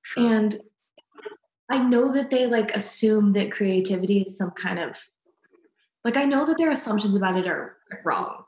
Sure. 0.03 0.31
And 0.31 0.57
I 1.71 1.79
know 1.79 2.13
that 2.13 2.29
they 2.29 2.45
like 2.45 2.75
assume 2.75 3.33
that 3.33 3.51
creativity 3.51 4.21
is 4.21 4.37
some 4.37 4.51
kind 4.51 4.79
of 4.79 4.97
like 6.03 6.17
I 6.17 6.25
know 6.25 6.45
that 6.45 6.57
their 6.57 6.71
assumptions 6.71 7.15
about 7.15 7.37
it 7.37 7.47
are 7.47 7.77
wrong. 8.03 8.43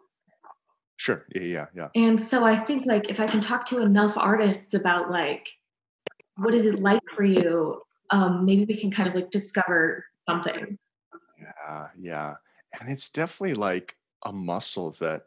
Sure. 0.97 1.25
Yeah, 1.33 1.41
yeah, 1.41 1.65
yeah. 1.75 1.87
And 1.95 2.21
so 2.21 2.43
I 2.43 2.55
think 2.55 2.85
like 2.85 3.09
if 3.09 3.19
I 3.19 3.27
can 3.27 3.41
talk 3.41 3.65
to 3.67 3.81
enough 3.81 4.17
artists 4.17 4.73
about 4.73 5.09
like 5.09 5.47
what 6.37 6.53
is 6.53 6.65
it 6.65 6.79
like 6.79 7.01
for 7.09 7.23
you, 7.23 7.81
um, 8.09 8.45
maybe 8.45 8.65
we 8.65 8.77
can 8.77 8.91
kind 8.91 9.09
of 9.09 9.15
like 9.15 9.31
discover 9.31 10.05
something. 10.27 10.77
Yeah, 11.39 11.87
yeah. 11.97 12.35
And 12.79 12.89
it's 12.89 13.09
definitely 13.09 13.55
like 13.55 13.95
a 14.25 14.31
muscle 14.31 14.91
that 14.99 15.23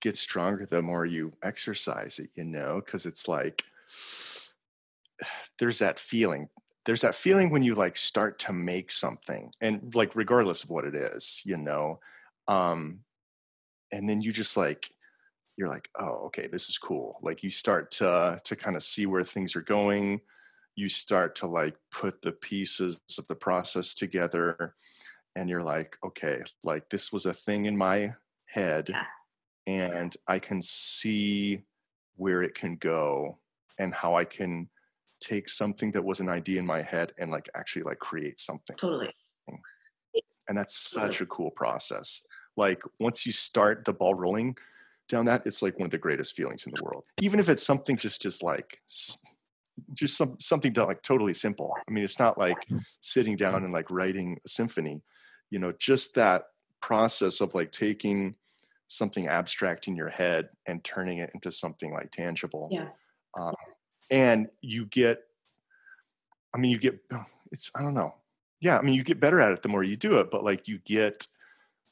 gets 0.00 0.20
stronger 0.20 0.66
the 0.66 0.82
more 0.82 1.04
you 1.04 1.32
exercise 1.42 2.18
it, 2.18 2.30
you 2.36 2.44
know, 2.44 2.82
because 2.84 3.06
it's 3.06 3.28
like 3.28 3.64
there's 5.58 5.78
that 5.78 5.98
feeling. 5.98 6.48
There's 6.86 7.02
that 7.02 7.14
feeling 7.14 7.50
when 7.50 7.62
you 7.62 7.74
like 7.74 7.96
start 7.96 8.38
to 8.40 8.52
make 8.52 8.90
something 8.90 9.52
and 9.60 9.94
like 9.94 10.16
regardless 10.16 10.64
of 10.64 10.70
what 10.70 10.86
it 10.86 10.94
is, 10.94 11.42
you 11.44 11.56
know. 11.56 12.00
Um 12.48 13.00
and 13.92 14.08
then 14.08 14.22
you 14.22 14.32
just 14.32 14.56
like 14.56 14.86
you're 15.56 15.68
like, 15.68 15.90
oh, 15.98 16.24
okay, 16.26 16.46
this 16.46 16.70
is 16.70 16.78
cool. 16.78 17.18
Like 17.20 17.42
you 17.42 17.50
start 17.50 17.90
to 17.92 18.40
to 18.42 18.56
kind 18.56 18.76
of 18.76 18.82
see 18.82 19.04
where 19.06 19.22
things 19.22 19.54
are 19.54 19.62
going. 19.62 20.22
You 20.76 20.88
start 20.88 21.34
to 21.36 21.46
like 21.46 21.76
put 21.90 22.22
the 22.22 22.32
pieces 22.32 23.00
of 23.18 23.28
the 23.28 23.34
process 23.34 23.94
together, 23.94 24.74
and 25.34 25.48
you're 25.48 25.62
like, 25.62 25.96
okay, 26.04 26.40
like 26.64 26.90
this 26.90 27.12
was 27.12 27.26
a 27.26 27.32
thing 27.32 27.66
in 27.66 27.76
my 27.76 28.14
head, 28.46 28.88
yeah. 28.88 29.04
and 29.66 30.16
I 30.26 30.38
can 30.38 30.62
see 30.62 31.62
where 32.16 32.42
it 32.42 32.54
can 32.54 32.76
go 32.76 33.38
and 33.78 33.94
how 33.94 34.14
I 34.14 34.24
can 34.24 34.68
take 35.20 35.48
something 35.48 35.92
that 35.92 36.04
was 36.04 36.20
an 36.20 36.28
idea 36.28 36.58
in 36.58 36.66
my 36.66 36.82
head 36.82 37.12
and 37.18 37.30
like 37.30 37.48
actually 37.54 37.82
like 37.82 37.98
create 37.98 38.38
something. 38.38 38.76
Totally. 38.76 39.10
And 40.48 40.58
that's 40.58 40.76
such 40.76 41.20
a 41.20 41.26
cool 41.26 41.50
process. 41.50 42.24
Like 42.56 42.82
once 42.98 43.24
you 43.24 43.32
start 43.32 43.84
the 43.84 43.92
ball 43.92 44.14
rolling, 44.14 44.56
down 45.08 45.26
that, 45.26 45.46
it's 45.46 45.62
like 45.62 45.78
one 45.78 45.86
of 45.86 45.90
the 45.90 45.98
greatest 45.98 46.34
feelings 46.34 46.66
in 46.66 46.72
the 46.74 46.82
world. 46.82 47.04
Even 47.22 47.40
if 47.40 47.48
it's 47.48 47.62
something 47.62 47.96
just 47.96 48.24
as 48.24 48.42
like 48.42 48.78
just 49.92 50.16
some 50.16 50.36
something 50.40 50.72
to 50.74 50.84
like 50.84 51.02
totally 51.02 51.34
simple. 51.34 51.74
I 51.88 51.90
mean, 51.90 52.04
it's 52.04 52.18
not 52.18 52.38
like 52.38 52.66
sitting 53.00 53.36
down 53.36 53.64
and 53.64 53.72
like 53.72 53.90
writing 53.90 54.38
a 54.44 54.48
symphony. 54.48 55.02
You 55.50 55.58
know, 55.58 55.72
just 55.72 56.14
that 56.14 56.44
process 56.80 57.40
of 57.40 57.54
like 57.54 57.72
taking 57.72 58.36
something 58.86 59.28
abstract 59.28 59.88
in 59.88 59.96
your 59.96 60.08
head 60.08 60.48
and 60.66 60.82
turning 60.82 61.18
it 61.18 61.30
into 61.34 61.50
something 61.50 61.92
like 61.92 62.10
tangible. 62.10 62.68
Yeah. 62.70 62.88
Um, 63.38 63.54
and 64.10 64.48
you 64.60 64.86
get, 64.86 65.22
I 66.52 66.58
mean, 66.58 66.72
you 66.72 66.78
get, 66.78 66.98
it's, 67.52 67.70
I 67.76 67.82
don't 67.82 67.94
know. 67.94 68.16
Yeah. 68.60 68.78
I 68.78 68.82
mean, 68.82 68.94
you 68.94 69.04
get 69.04 69.20
better 69.20 69.40
at 69.40 69.52
it 69.52 69.62
the 69.62 69.68
more 69.68 69.84
you 69.84 69.96
do 69.96 70.18
it, 70.18 70.30
but 70.30 70.44
like 70.44 70.66
you 70.66 70.78
get 70.78 71.26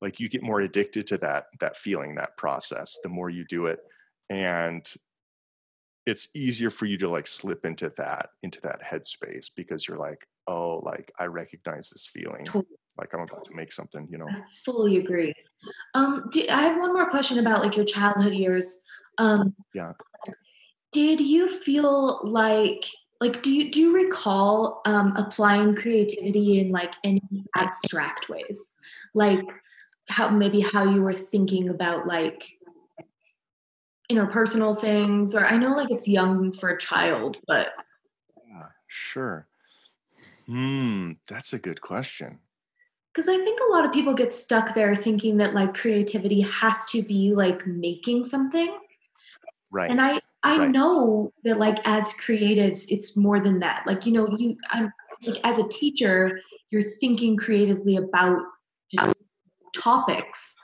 like 0.00 0.20
you 0.20 0.28
get 0.28 0.42
more 0.42 0.60
addicted 0.60 1.06
to 1.08 1.18
that 1.18 1.46
that 1.60 1.76
feeling 1.76 2.14
that 2.14 2.36
process 2.36 2.98
the 3.02 3.08
more 3.08 3.30
you 3.30 3.44
do 3.44 3.66
it 3.66 3.80
and 4.30 4.94
it's 6.08 6.30
easier 6.34 6.70
for 6.70 6.86
you 6.86 6.96
to 6.96 7.08
like 7.08 7.26
slip 7.26 7.66
into 7.66 7.92
that 7.98 8.30
into 8.42 8.58
that 8.62 8.80
headspace 8.80 9.50
because 9.54 9.86
you're 9.86 9.98
like 9.98 10.26
oh 10.46 10.76
like 10.82 11.12
i 11.18 11.26
recognize 11.26 11.90
this 11.90 12.06
feeling. 12.06 12.46
Like 12.96 13.12
i'm 13.12 13.20
about 13.20 13.44
to 13.44 13.54
make 13.54 13.70
something 13.70 14.08
you 14.10 14.16
know? 14.16 14.26
I 14.28 14.40
fully 14.64 14.96
agree. 14.96 15.34
Um 15.94 16.30
do, 16.32 16.44
i 16.50 16.62
have 16.62 16.80
one 16.80 16.94
more 16.94 17.10
question 17.10 17.38
about 17.38 17.62
like 17.62 17.76
your 17.76 17.84
childhood 17.84 18.32
years. 18.32 18.78
Um 19.18 19.54
yeah. 19.74 19.92
did 20.92 21.20
you 21.20 21.46
feel 21.46 22.20
like 22.24 22.86
like 23.20 23.42
do 23.42 23.50
you 23.50 23.70
do 23.70 23.80
you 23.80 23.94
recall 23.94 24.80
um 24.86 25.14
applying 25.14 25.76
creativity 25.76 26.60
in 26.60 26.70
like 26.70 26.94
any 27.04 27.22
abstract 27.54 28.30
ways? 28.30 28.76
Like 29.14 29.44
how 30.08 30.30
maybe 30.30 30.60
how 30.60 30.84
you 30.84 31.02
were 31.02 31.12
thinking 31.12 31.68
about 31.68 32.06
like 32.06 32.42
interpersonal 34.10 34.78
things 34.78 35.34
or 35.34 35.46
i 35.46 35.56
know 35.56 35.74
like 35.74 35.90
it's 35.90 36.08
young 36.08 36.52
for 36.52 36.70
a 36.70 36.78
child 36.78 37.38
but 37.46 37.68
yeah, 38.48 38.66
sure 38.86 39.46
hmm 40.46 41.12
that's 41.28 41.52
a 41.52 41.58
good 41.58 41.80
question 41.80 42.38
because 43.12 43.28
i 43.28 43.36
think 43.36 43.60
a 43.60 43.72
lot 43.72 43.84
of 43.84 43.92
people 43.92 44.14
get 44.14 44.32
stuck 44.32 44.74
there 44.74 44.94
thinking 44.94 45.36
that 45.36 45.54
like 45.54 45.74
creativity 45.74 46.40
has 46.40 46.86
to 46.86 47.02
be 47.02 47.34
like 47.34 47.66
making 47.66 48.24
something 48.24 48.78
right 49.72 49.90
and 49.90 50.00
i 50.00 50.10
i 50.42 50.56
right. 50.56 50.70
know 50.70 51.30
that 51.44 51.58
like 51.58 51.78
as 51.84 52.12
creatives 52.14 52.86
it's 52.88 53.16
more 53.16 53.40
than 53.40 53.58
that 53.58 53.82
like 53.86 54.06
you 54.06 54.12
know 54.12 54.26
you 54.38 54.56
i'm 54.70 54.90
like 55.26 55.40
as 55.44 55.58
a 55.58 55.68
teacher 55.68 56.40
you're 56.70 56.82
thinking 56.82 57.36
creatively 57.36 57.96
about 57.96 58.40
just 58.94 59.14
topics. 59.74 60.56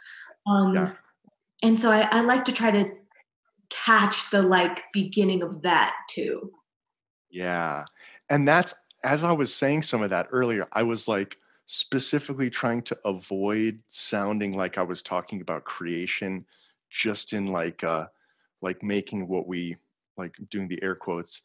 Um, 0.47 0.75
yeah. 0.75 0.93
And 1.63 1.81
so 1.81 1.91
I, 1.91 2.09
I 2.11 2.21
like 2.23 2.45
to 2.47 2.53
try 2.53 2.71
to 2.71 2.91
catch 3.85 4.31
the 4.31 4.43
like 4.43 4.85
beginning 4.93 5.43
of 5.43 5.63
that 5.63 5.95
too. 6.09 6.53
Yeah. 7.31 7.85
And 8.31 8.47
that's, 8.47 8.75
as 9.05 9.25
I 9.25 9.33
was 9.33 9.55
saying 9.55 9.83
some 9.83 10.03
of 10.03 10.11
that 10.11 10.29
earlier, 10.31 10.67
I 10.73 10.83
was 10.83 11.09
like 11.09 11.37
specifically 11.67 12.51
trying 12.51 12.83
to 12.83 12.99
avoid 13.05 13.81
sounding 13.89 14.57
like 14.57 14.79
I 14.79 14.83
was 14.83 15.03
talking 15.03 15.41
about 15.41 15.65
creation 15.65 16.47
just 16.91 17.33
in 17.33 17.49
like, 17.49 17.83
uh, 17.83 18.07
like 18.63 18.83
making 18.83 19.29
what 19.29 19.47
we 19.47 19.77
like 20.17 20.37
doing 20.49 20.69
the 20.69 20.83
air 20.83 20.95
quotes 20.95 21.43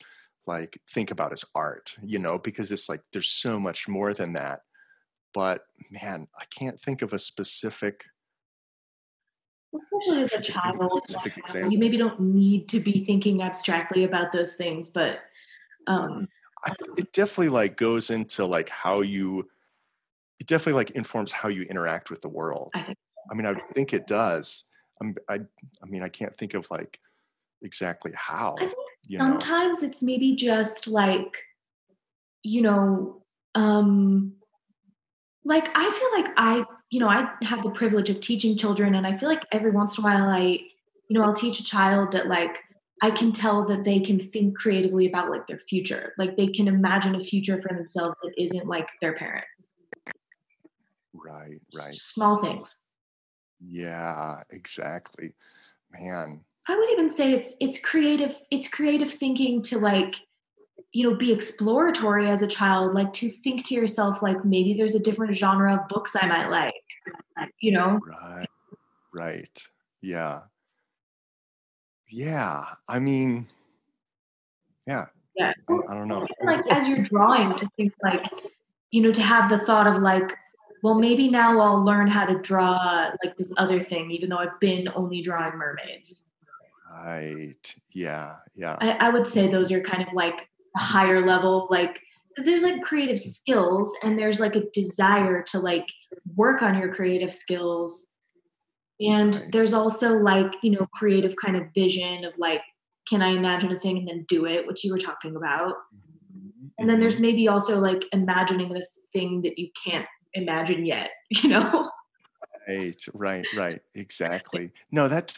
like 0.48 0.80
think 0.88 1.12
about 1.12 1.34
as 1.34 1.44
art 1.54 1.96
you 2.02 2.18
know 2.18 2.38
because 2.38 2.72
it's 2.72 2.88
like 2.88 3.02
there's 3.12 3.28
so 3.28 3.60
much 3.60 3.90
more 3.90 4.14
than 4.14 4.32
that 4.32 4.62
but 5.34 5.64
man, 5.92 6.28
I 6.38 6.46
can't 6.58 6.80
think 6.80 7.02
of 7.02 7.14
a 7.14 7.20
specific. 7.20 8.06
Especially 9.74 10.24
as 10.24 10.34
a 10.34 10.42
child, 10.42 11.72
you 11.72 11.78
maybe 11.78 11.98
don't 11.98 12.20
need 12.20 12.68
to 12.70 12.80
be 12.80 13.06
thinking 13.06 13.44
abstractly 13.44 14.04
about 14.04 14.32
those 14.32 14.56
things, 14.56 14.90
but 14.90 15.20
um, 15.86 16.28
I, 16.66 16.74
it 16.98 17.14
definitely 17.14 17.50
like 17.50 17.78
goes 17.78 18.10
into 18.10 18.46
like 18.46 18.70
how 18.70 19.02
you. 19.02 19.48
It 20.40 20.48
definitely 20.48 20.74
like 20.74 20.92
informs 20.92 21.32
how 21.32 21.50
you 21.50 21.64
interact 21.64 22.10
with 22.10 22.22
the 22.22 22.30
world. 22.30 22.72
I, 22.74 22.96
I 23.30 23.36
mean, 23.36 23.46
I 23.46 23.56
think 23.74 23.94
it 23.94 24.08
does. 24.08 24.64
I'm, 25.02 25.14
I, 25.28 25.36
I 25.84 25.86
mean, 25.88 26.02
I 26.02 26.10
can't 26.10 26.34
think 26.34 26.54
of 26.54 26.70
like 26.72 27.00
exactly 27.62 28.14
how. 28.16 28.56
sometimes 29.10 29.82
know? 29.82 29.88
it's 29.88 30.02
maybe 30.02 30.36
just 30.36 30.88
like, 30.88 31.44
you 32.44 32.62
know, 32.62 33.22
um, 33.56 34.34
like 35.44 35.70
I 35.76 35.90
feel 35.90 36.24
like 36.24 36.34
I, 36.38 36.64
you 36.90 37.00
know, 37.00 37.08
I 37.08 37.30
have 37.44 37.64
the 37.64 37.70
privilege 37.70 38.10
of 38.10 38.20
teaching 38.20 38.58
children 38.58 38.96
and 38.96 39.06
I 39.06 39.16
feel 39.16 39.30
like 39.30 39.46
every 39.52 39.72
once 39.72 39.98
in 39.98 40.04
a 40.04 40.08
while 40.08 40.30
I, 40.30 40.42
you 40.42 41.12
know, 41.12 41.24
I'll 41.24 41.36
teach 41.36 41.60
a 41.60 41.64
child 41.64 42.12
that 42.14 42.28
like 42.28 42.60
I 43.02 43.12
can 43.12 43.32
tell 43.32 43.66
that 43.66 43.86
they 43.86 44.00
can 44.00 44.20
think 44.20 44.58
creatively 44.58 45.08
about 45.08 45.30
like 45.30 45.48
their 45.48 45.60
future. 45.60 46.14
Like 46.18 46.36
they 46.36 46.48
can 46.48 46.68
imagine 46.68 47.16
a 47.16 47.20
future 47.20 47.62
for 47.62 47.74
themselves 47.74 48.16
that 48.24 48.34
isn't 48.38 48.68
like 48.68 48.90
their 49.02 49.14
parents. 49.14 49.72
Right, 51.14 51.60
right. 51.76 51.94
Small 51.94 52.42
things. 52.42 52.90
Yeah, 53.60 54.42
exactly. 54.52 55.36
Man. 55.92 56.46
I 56.68 56.76
would 56.76 56.90
even 56.92 57.10
say 57.10 57.34
it's 57.34 57.56
it's 57.60 57.84
creative 57.84 58.40
it's 58.52 58.68
creative 58.68 59.12
thinking 59.12 59.64
to 59.64 59.80
like 59.80 60.16
you 60.92 61.10
know 61.10 61.16
be 61.16 61.32
exploratory 61.32 62.30
as 62.30 62.42
a 62.42 62.48
child 62.48 62.94
like 62.94 63.14
to 63.14 63.30
think 63.30 63.66
to 63.66 63.76
yourself 63.76 64.22
like 64.22 64.44
maybe 64.44 64.74
there's 64.74 64.96
a 64.96 65.04
different 65.04 65.36
genre 65.36 65.74
of 65.76 65.88
books 65.88 66.16
i 66.20 66.28
might 66.28 66.48
like 66.48 66.74
you 67.60 67.72
know 67.72 68.00
right 68.08 68.48
right 69.14 69.64
yeah 70.02 70.42
yeah, 72.12 72.66
I 72.88 73.00
mean, 73.00 73.46
yeah. 74.88 75.06
Yeah. 75.36 75.54
I, 75.70 75.80
I 75.90 75.94
don't 75.94 76.08
know. 76.08 76.28
Like 76.42 76.66
as 76.72 76.88
you're 76.88 77.04
drawing, 77.04 77.56
to 77.56 77.68
think 77.78 77.94
like, 78.04 78.26
you 78.92 79.02
know, 79.02 79.12
to 79.12 79.22
have 79.22 79.50
the 79.50 79.60
thought 79.60 79.88
of 79.88 80.02
like, 80.02 80.36
well, 80.82 80.96
maybe 80.96 81.30
now 81.30 81.60
I'll 81.60 81.84
learn 81.84 82.08
how 82.08 82.26
to 82.26 82.40
draw 82.40 83.12
like 83.24 83.38
this 83.38 83.52
other 83.58 83.80
thing, 83.80 84.12
even 84.12 84.30
though 84.30 84.38
I've 84.38 84.60
been 84.60 84.90
only 84.96 85.22
drawing 85.22 85.58
mermaids. 85.58 86.30
Right. 86.92 87.76
Yeah. 87.94 88.38
Yeah. 88.56 88.78
I, 88.82 88.98
I 89.00 89.10
would 89.12 89.28
say 89.28 89.48
those 89.48 89.72
are 89.72 89.82
kind 89.82 90.02
of 90.02 90.14
like 90.14 90.50
a 90.76 90.80
higher 90.80 91.26
level, 91.26 91.68
like 91.70 92.00
because 92.40 92.46
there's 92.46 92.64
like 92.64 92.82
creative 92.82 93.20
skills 93.20 93.94
and 94.04 94.18
there's 94.18 94.40
like 94.40 94.56
a 94.56 94.64
desire 94.74 95.44
to 95.44 95.60
like 95.60 95.88
work 96.36 96.62
on 96.62 96.78
your 96.78 96.94
creative 96.94 97.34
skills. 97.34 98.16
And 99.02 99.36
right. 99.36 99.46
there's 99.52 99.74
also 99.74 100.14
like 100.18 100.54
you 100.64 100.72
know 100.72 100.88
creative 100.94 101.36
kind 101.36 101.58
of 101.58 101.64
vision 101.76 102.26
of 102.26 102.34
like 102.38 102.62
can 103.10 103.22
i 103.22 103.30
imagine 103.30 103.72
a 103.72 103.80
thing 103.80 103.98
and 103.98 104.08
then 104.08 104.26
do 104.28 104.46
it 104.46 104.68
which 104.68 104.84
you 104.84 104.94
were 104.94 105.00
talking 105.00 105.36
about. 105.36 105.76
And 106.78 106.90
then 106.90 107.00
there's 107.00 107.16
mm-hmm. 107.16 107.24
maybe 107.24 107.48
also 107.48 107.80
like 107.80 108.06
imagining 108.14 108.70
the 108.70 108.86
thing 109.12 109.42
that 109.42 109.58
you 109.58 109.70
can't 109.86 110.06
imagine 110.34 110.86
yet 110.86 111.10
you 111.30 111.50
know? 111.50 111.90
Right 112.68 113.06
right 113.14 113.46
right. 113.56 113.82
Exactly. 113.96 114.72
No 114.92 115.08
that 115.08 115.38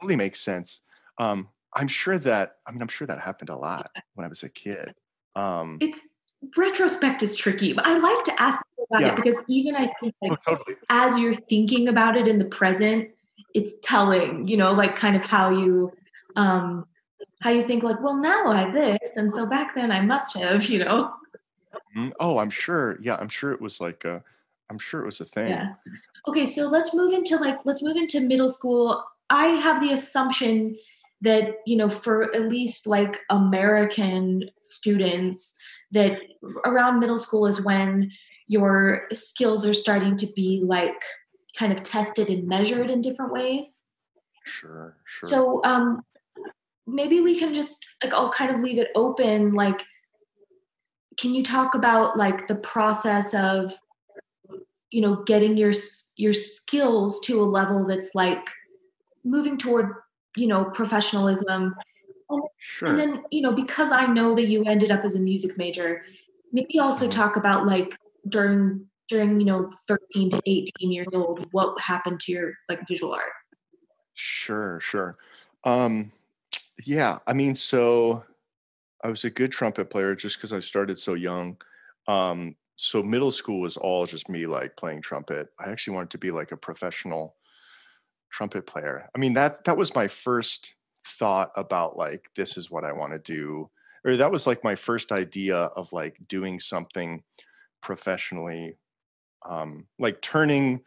totally 0.00 0.16
makes 0.16 0.40
sense. 0.40 0.82
Um 1.18 1.48
i'm 1.74 1.88
sure 1.88 2.18
that 2.18 2.56
i 2.66 2.72
mean 2.72 2.82
i'm 2.82 2.88
sure 2.88 3.06
that 3.06 3.20
happened 3.20 3.50
a 3.50 3.56
lot 3.56 3.90
when 4.14 4.24
i 4.24 4.28
was 4.28 4.42
a 4.42 4.50
kid 4.50 4.94
um 5.36 5.78
it's 5.80 6.00
retrospect 6.56 7.22
is 7.22 7.36
tricky 7.36 7.72
but 7.72 7.86
i 7.86 7.98
like 7.98 8.24
to 8.24 8.42
ask 8.42 8.60
people 8.70 8.80
about 8.90 9.02
yeah. 9.02 9.12
it 9.12 9.16
because 9.16 9.42
even 9.48 9.76
I 9.76 9.90
think 10.00 10.14
like 10.22 10.32
oh, 10.32 10.36
totally. 10.56 10.76
as 10.88 11.18
you're 11.18 11.34
thinking 11.34 11.88
about 11.88 12.16
it 12.16 12.26
in 12.26 12.38
the 12.38 12.44
present, 12.44 13.10
it's 13.54 13.78
telling, 13.80 14.48
you 14.48 14.56
know, 14.56 14.72
like 14.72 14.96
kind 14.96 15.16
of 15.16 15.22
how 15.22 15.50
you 15.50 15.92
um 16.36 16.86
how 17.42 17.50
you 17.50 17.62
think 17.62 17.82
like, 17.82 18.00
well 18.00 18.16
now 18.16 18.48
I 18.48 18.70
this 18.70 19.16
and 19.16 19.32
so 19.32 19.48
back 19.48 19.74
then 19.74 19.90
I 19.90 20.00
must 20.00 20.36
have, 20.38 20.64
you 20.68 20.84
know. 20.84 21.12
Mm-hmm. 21.96 22.10
Oh, 22.18 22.38
I'm 22.38 22.50
sure. 22.50 22.98
Yeah, 23.00 23.16
I'm 23.16 23.28
sure 23.28 23.52
it 23.52 23.60
was 23.60 23.80
like 23.80 24.04
a 24.04 24.22
I'm 24.70 24.78
sure 24.78 25.02
it 25.02 25.06
was 25.06 25.20
a 25.20 25.24
thing. 25.24 25.50
Yeah. 25.50 25.74
Okay, 26.28 26.46
so 26.46 26.68
let's 26.68 26.94
move 26.94 27.12
into 27.12 27.36
like 27.36 27.58
let's 27.64 27.82
move 27.82 27.96
into 27.96 28.20
middle 28.20 28.48
school. 28.48 29.04
I 29.30 29.46
have 29.46 29.80
the 29.80 29.92
assumption 29.92 30.76
that, 31.22 31.56
you 31.66 31.76
know, 31.76 31.88
for 31.88 32.34
at 32.34 32.48
least 32.48 32.86
like 32.86 33.18
American 33.30 34.50
students 34.64 35.58
that 35.92 36.20
around 36.64 37.00
middle 37.00 37.18
school 37.18 37.46
is 37.46 37.62
when 37.62 38.10
your 38.46 39.06
skills 39.12 39.66
are 39.66 39.74
starting 39.74 40.16
to 40.16 40.26
be 40.34 40.62
like 40.64 41.02
kind 41.56 41.72
of 41.72 41.82
tested 41.82 42.28
and 42.28 42.48
measured 42.48 42.90
in 42.90 43.02
different 43.02 43.32
ways. 43.32 43.90
Sure, 44.44 44.96
sure. 45.04 45.28
So 45.28 45.60
um, 45.64 46.02
maybe 46.86 47.20
we 47.20 47.38
can 47.38 47.54
just 47.54 47.86
like 48.02 48.14
I'll 48.14 48.30
kind 48.30 48.52
of 48.52 48.60
leave 48.60 48.78
it 48.78 48.88
open. 48.94 49.52
Like, 49.52 49.82
can 51.18 51.34
you 51.34 51.44
talk 51.44 51.74
about 51.74 52.16
like 52.16 52.46
the 52.46 52.56
process 52.56 53.34
of 53.34 53.74
you 54.90 55.00
know 55.00 55.22
getting 55.24 55.56
your 55.56 55.72
your 56.16 56.34
skills 56.34 57.20
to 57.20 57.42
a 57.42 57.44
level 57.44 57.86
that's 57.86 58.14
like 58.14 58.44
moving 59.24 59.58
toward 59.58 59.92
you 60.36 60.46
know 60.46 60.64
professionalism. 60.64 61.74
And, 62.28 62.42
sure. 62.58 62.88
and 62.88 62.98
then 62.98 63.24
you 63.32 63.42
know 63.42 63.50
because 63.50 63.90
i 63.90 64.06
know 64.06 64.36
that 64.36 64.46
you 64.46 64.62
ended 64.64 64.92
up 64.92 65.04
as 65.04 65.16
a 65.16 65.18
music 65.18 65.58
major 65.58 66.04
maybe 66.52 66.78
also 66.78 67.08
mm-hmm. 67.08 67.18
talk 67.18 67.36
about 67.36 67.66
like 67.66 67.96
during 68.28 68.88
during 69.08 69.40
you 69.40 69.46
know 69.46 69.70
13 69.88 70.30
to 70.30 70.40
18 70.46 70.90
years 70.90 71.08
old 71.12 71.46
what 71.50 71.78
happened 71.80 72.20
to 72.20 72.32
your 72.32 72.54
like 72.68 72.86
visual 72.86 73.12
art? 73.12 73.32
Sure 74.14 74.80
sure. 74.80 75.16
Um 75.64 76.12
yeah 76.86 77.18
i 77.26 77.34
mean 77.34 77.54
so 77.54 78.24
i 79.04 79.08
was 79.08 79.24
a 79.24 79.30
good 79.30 79.52
trumpet 79.52 79.90
player 79.90 80.14
just 80.14 80.38
because 80.38 80.52
i 80.52 80.60
started 80.60 80.98
so 80.98 81.14
young. 81.14 81.60
Um 82.06 82.56
so 82.76 83.02
middle 83.02 83.32
school 83.32 83.60
was 83.60 83.76
all 83.76 84.06
just 84.06 84.30
me 84.30 84.46
like 84.46 84.76
playing 84.76 85.02
trumpet. 85.02 85.48
I 85.58 85.70
actually 85.70 85.94
wanted 85.94 86.10
to 86.10 86.18
be 86.18 86.30
like 86.30 86.50
a 86.52 86.56
professional 86.56 87.36
trumpet 88.30 88.66
player. 88.66 89.08
I 89.14 89.18
mean 89.18 89.34
that 89.34 89.64
that 89.64 89.76
was 89.76 89.94
my 89.94 90.08
first 90.08 90.74
thought 91.04 91.50
about 91.56 91.96
like 91.96 92.28
this 92.36 92.56
is 92.56 92.70
what 92.70 92.84
i 92.84 92.92
want 92.92 93.12
to 93.12 93.18
do 93.18 93.70
or 94.04 94.16
that 94.16 94.30
was 94.30 94.46
like 94.46 94.64
my 94.64 94.74
first 94.74 95.12
idea 95.12 95.56
of 95.56 95.92
like 95.92 96.18
doing 96.26 96.60
something 96.60 97.22
professionally 97.82 98.76
um, 99.48 99.86
like 99.98 100.20
turning 100.20 100.82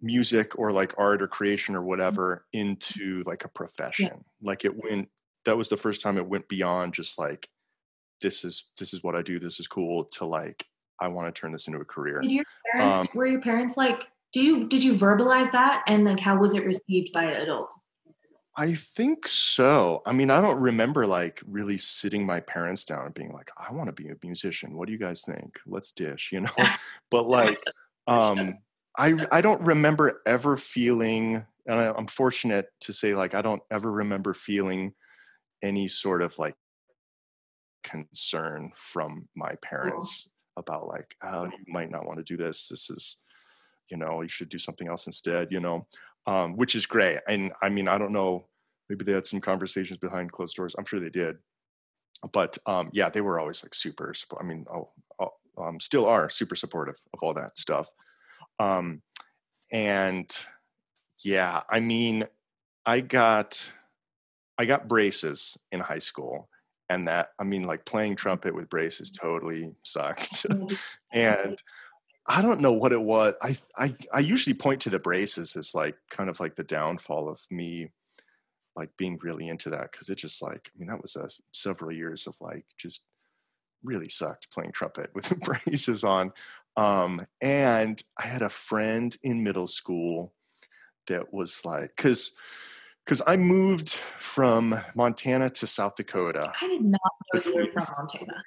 music 0.00 0.58
or 0.58 0.70
like 0.70 0.92
art 0.98 1.22
or 1.22 1.26
creation 1.26 1.74
or 1.74 1.82
whatever 1.82 2.44
into 2.52 3.22
like 3.24 3.44
a 3.44 3.48
profession. 3.48 4.06
Yeah. 4.06 4.22
like 4.42 4.64
it 4.64 4.76
went 4.76 5.08
that 5.46 5.56
was 5.56 5.70
the 5.70 5.78
first 5.78 6.02
time 6.02 6.18
it 6.18 6.28
went 6.28 6.48
beyond 6.48 6.92
just 6.92 7.18
like 7.18 7.48
this 8.20 8.44
is 8.44 8.64
this 8.78 8.92
is 8.92 9.02
what 9.02 9.16
i 9.16 9.22
do 9.22 9.38
this 9.38 9.58
is 9.60 9.66
cool 9.66 10.04
to 10.04 10.26
like 10.26 10.66
i 11.00 11.08
want 11.08 11.34
to 11.34 11.40
turn 11.40 11.52
this 11.52 11.66
into 11.66 11.80
a 11.80 11.84
career. 11.84 12.20
Did 12.20 12.32
your 12.32 12.44
parents 12.72 13.14
um, 13.14 13.18
were 13.18 13.26
your 13.26 13.40
parents 13.40 13.76
like 13.78 14.10
do 14.34 14.40
you 14.40 14.68
did 14.68 14.84
you 14.84 14.92
verbalize 14.92 15.50
that 15.52 15.82
and 15.86 16.04
like 16.04 16.20
how 16.20 16.36
was 16.36 16.54
it 16.54 16.66
received 16.66 17.10
by 17.12 17.24
adults 17.24 17.88
I 18.56 18.74
think 18.74 19.26
so. 19.26 20.00
I 20.06 20.12
mean, 20.12 20.30
I 20.30 20.40
don't 20.40 20.60
remember 20.60 21.06
like 21.08 21.42
really 21.44 21.76
sitting 21.76 22.24
my 22.24 22.38
parents 22.38 22.84
down 22.84 23.06
and 23.06 23.14
being 23.14 23.32
like, 23.32 23.50
I 23.58 23.72
want 23.72 23.88
to 23.88 23.92
be 23.92 24.08
a 24.08 24.14
musician. 24.22 24.76
What 24.76 24.86
do 24.86 24.92
you 24.92 24.98
guys 24.98 25.24
think? 25.24 25.58
Let's 25.66 25.90
dish, 25.90 26.30
you 26.32 26.40
know? 26.40 26.50
but 27.10 27.26
like, 27.26 27.60
um, 28.06 28.58
I, 28.96 29.26
I 29.32 29.40
don't 29.40 29.60
remember 29.62 30.22
ever 30.24 30.56
feeling, 30.56 31.44
and 31.66 31.80
I, 31.80 31.92
I'm 31.92 32.06
fortunate 32.06 32.66
to 32.82 32.92
say, 32.92 33.14
like, 33.14 33.34
I 33.34 33.42
don't 33.42 33.62
ever 33.72 33.90
remember 33.90 34.34
feeling 34.34 34.94
any 35.60 35.88
sort 35.88 36.22
of 36.22 36.38
like 36.38 36.54
concern 37.82 38.70
from 38.76 39.28
my 39.34 39.50
parents 39.62 40.30
about 40.56 40.86
like, 40.86 41.16
oh, 41.24 41.46
you 41.46 41.52
might 41.66 41.90
not 41.90 42.06
want 42.06 42.18
to 42.18 42.24
do 42.24 42.36
this. 42.36 42.68
This 42.68 42.88
is, 42.88 43.23
you 43.94 44.00
know, 44.04 44.22
you 44.22 44.28
should 44.28 44.48
do 44.48 44.58
something 44.58 44.88
else 44.88 45.06
instead, 45.06 45.52
you 45.52 45.60
know? 45.60 45.86
um, 46.26 46.56
which 46.56 46.74
is 46.74 46.86
great. 46.86 47.18
And 47.28 47.52
I 47.62 47.68
mean, 47.68 47.88
I 47.88 47.98
don't 47.98 48.12
know, 48.12 48.46
maybe 48.88 49.04
they 49.04 49.12
had 49.12 49.26
some 49.26 49.40
conversations 49.40 49.98
behind 49.98 50.32
closed 50.32 50.56
doors. 50.56 50.74
I'm 50.78 50.84
sure 50.84 51.00
they 51.00 51.10
did. 51.10 51.36
But 52.32 52.56
um, 52.66 52.90
yeah, 52.92 53.10
they 53.10 53.20
were 53.20 53.38
always 53.38 53.62
like 53.62 53.74
super. 53.74 54.14
I 54.40 54.44
mean, 54.44 54.64
oh, 54.72 54.90
oh 55.18 55.32
um, 55.62 55.78
still 55.80 56.06
are 56.06 56.30
super 56.30 56.56
supportive 56.56 56.96
of 57.12 57.22
all 57.22 57.34
that 57.34 57.58
stuff. 57.58 57.88
Um, 58.58 59.02
and 59.70 60.26
yeah, 61.22 61.62
I 61.68 61.80
mean, 61.80 62.24
I 62.86 63.00
got 63.00 63.70
I 64.56 64.64
got 64.64 64.88
braces 64.88 65.58
in 65.70 65.80
high 65.80 65.98
school, 65.98 66.48
and 66.88 67.06
that 67.08 67.32
I 67.38 67.44
mean, 67.44 67.64
like 67.64 67.84
playing 67.84 68.16
trumpet 68.16 68.54
with 68.54 68.70
braces 68.70 69.10
totally 69.10 69.76
sucked. 69.82 70.46
and 71.12 71.62
I 72.26 72.40
don't 72.40 72.60
know 72.60 72.72
what 72.72 72.92
it 72.92 73.02
was. 73.02 73.34
I, 73.42 73.56
I 73.76 73.94
I 74.12 74.20
usually 74.20 74.54
point 74.54 74.80
to 74.82 74.90
the 74.90 74.98
braces 74.98 75.56
as 75.56 75.74
like 75.74 75.96
kind 76.10 76.30
of 76.30 76.40
like 76.40 76.56
the 76.56 76.64
downfall 76.64 77.28
of 77.28 77.42
me 77.50 77.90
like 78.76 78.96
being 78.96 79.18
really 79.22 79.46
into 79.48 79.70
that 79.70 79.92
because 79.92 80.08
it 80.08 80.18
just 80.18 80.42
like 80.42 80.70
I 80.74 80.78
mean 80.78 80.88
that 80.88 81.02
was 81.02 81.16
a 81.16 81.28
several 81.52 81.92
years 81.92 82.26
of 82.26 82.36
like 82.40 82.64
just 82.78 83.04
really 83.82 84.08
sucked 84.08 84.50
playing 84.50 84.72
trumpet 84.72 85.10
with 85.14 85.26
the 85.26 85.36
braces 85.66 86.02
on. 86.02 86.32
Um, 86.76 87.22
and 87.40 88.02
I 88.18 88.26
had 88.26 88.42
a 88.42 88.48
friend 88.48 89.14
in 89.22 89.44
middle 89.44 89.68
school 89.68 90.32
that 91.06 91.32
was 91.32 91.64
like 91.64 91.92
because 91.96 92.34
because 93.04 93.20
I 93.26 93.36
moved 93.36 93.90
from 93.90 94.74
Montana 94.96 95.50
to 95.50 95.66
South 95.66 95.94
Dakota. 95.96 96.52
I 96.60 96.68
did 96.68 96.82
not 96.82 97.00
know 97.34 97.40
you 97.44 97.54
were 97.54 97.70
from 97.72 97.84
Montana. 97.98 98.44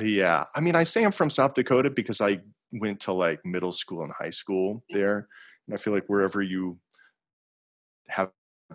Yeah, 0.00 0.44
I 0.54 0.60
mean, 0.60 0.76
I 0.76 0.84
say 0.84 1.04
I'm 1.04 1.10
from 1.10 1.30
South 1.30 1.54
Dakota 1.54 1.90
because 1.90 2.20
I 2.20 2.40
went 2.72 3.00
to 3.00 3.12
like 3.12 3.44
middle 3.44 3.72
school 3.72 4.02
and 4.02 4.12
high 4.18 4.30
school 4.30 4.84
there. 4.90 5.28
And 5.66 5.74
I 5.74 5.78
feel 5.78 5.92
like 5.92 6.06
wherever 6.06 6.42
you 6.42 6.78
have 8.08 8.30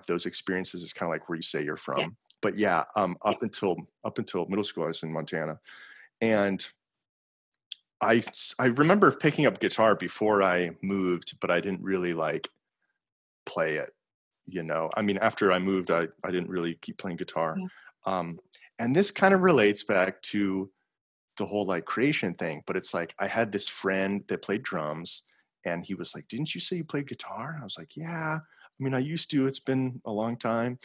those 0.08 0.26
experiences 0.26 0.84
is 0.84 0.94
kind 0.94 1.10
of 1.10 1.14
like 1.14 1.28
where 1.28 1.36
you 1.36 1.42
say 1.42 1.64
you're 1.64 1.78
from. 1.78 2.00
Yeah. 2.00 2.08
But 2.42 2.58
yeah, 2.58 2.84
um, 2.96 3.18
up 3.24 3.42
until 3.44 3.78
up 4.04 4.18
until 4.18 4.48
middle 4.48 4.64
school, 4.64 4.86
I 4.86 4.88
was 4.88 5.04
in 5.04 5.14
Montana, 5.14 5.60
and 6.20 6.66
I 8.02 8.22
I 8.60 8.68
remember 8.68 9.12
picking 9.12 9.46
up 9.46 9.60
guitar 9.60 9.96
before 9.96 10.42
I 10.42 10.72
moved, 10.82 11.40
but 11.40 11.52
I 11.52 11.62
didn't 11.62 11.84
really 11.84 12.14
like 12.14 12.50
play 13.46 13.76
it. 13.76 13.92
You 14.48 14.64
know, 14.64 14.90
I 14.98 15.04
mean, 15.04 15.20
after 15.20 15.52
I 15.52 15.60
moved, 15.60 15.92
I 15.92 16.08
I 16.24 16.32
didn't 16.32 16.50
really 16.50 16.76
keep 16.82 16.98
playing 16.98 17.18
guitar. 17.18 17.56
Yeah. 17.60 17.68
Um, 18.06 18.40
and 18.80 18.96
this 18.96 19.12
kind 19.12 19.34
of 19.36 19.42
relates 19.42 19.84
back 19.84 20.22
to 20.24 20.72
the 21.42 21.48
whole 21.48 21.66
like 21.66 21.86
creation 21.86 22.36
thing, 22.36 22.62
but 22.68 22.78
it's 22.78 22.94
like 22.94 23.16
I 23.18 23.26
had 23.26 23.52
this 23.52 23.68
friend 23.68 24.24
that 24.28 24.44
played 24.44 24.62
drums 24.62 25.24
and 25.66 25.84
he 25.84 25.96
was 25.96 26.14
like, 26.14 26.28
Didn't 26.28 26.54
you 26.54 26.62
say 26.62 26.76
you 26.76 26.84
played 26.84 27.08
guitar? 27.08 27.54
And 27.54 27.62
I 27.62 27.64
was 27.64 27.80
like, 27.80 27.98
Yeah. 27.98 28.38
I 28.44 28.84
mean, 28.84 28.94
I 28.94 29.00
used 29.00 29.32
to, 29.32 29.48
it's 29.48 29.60
been 29.60 30.02
a 30.06 30.12
long 30.12 30.38
time. 30.38 30.78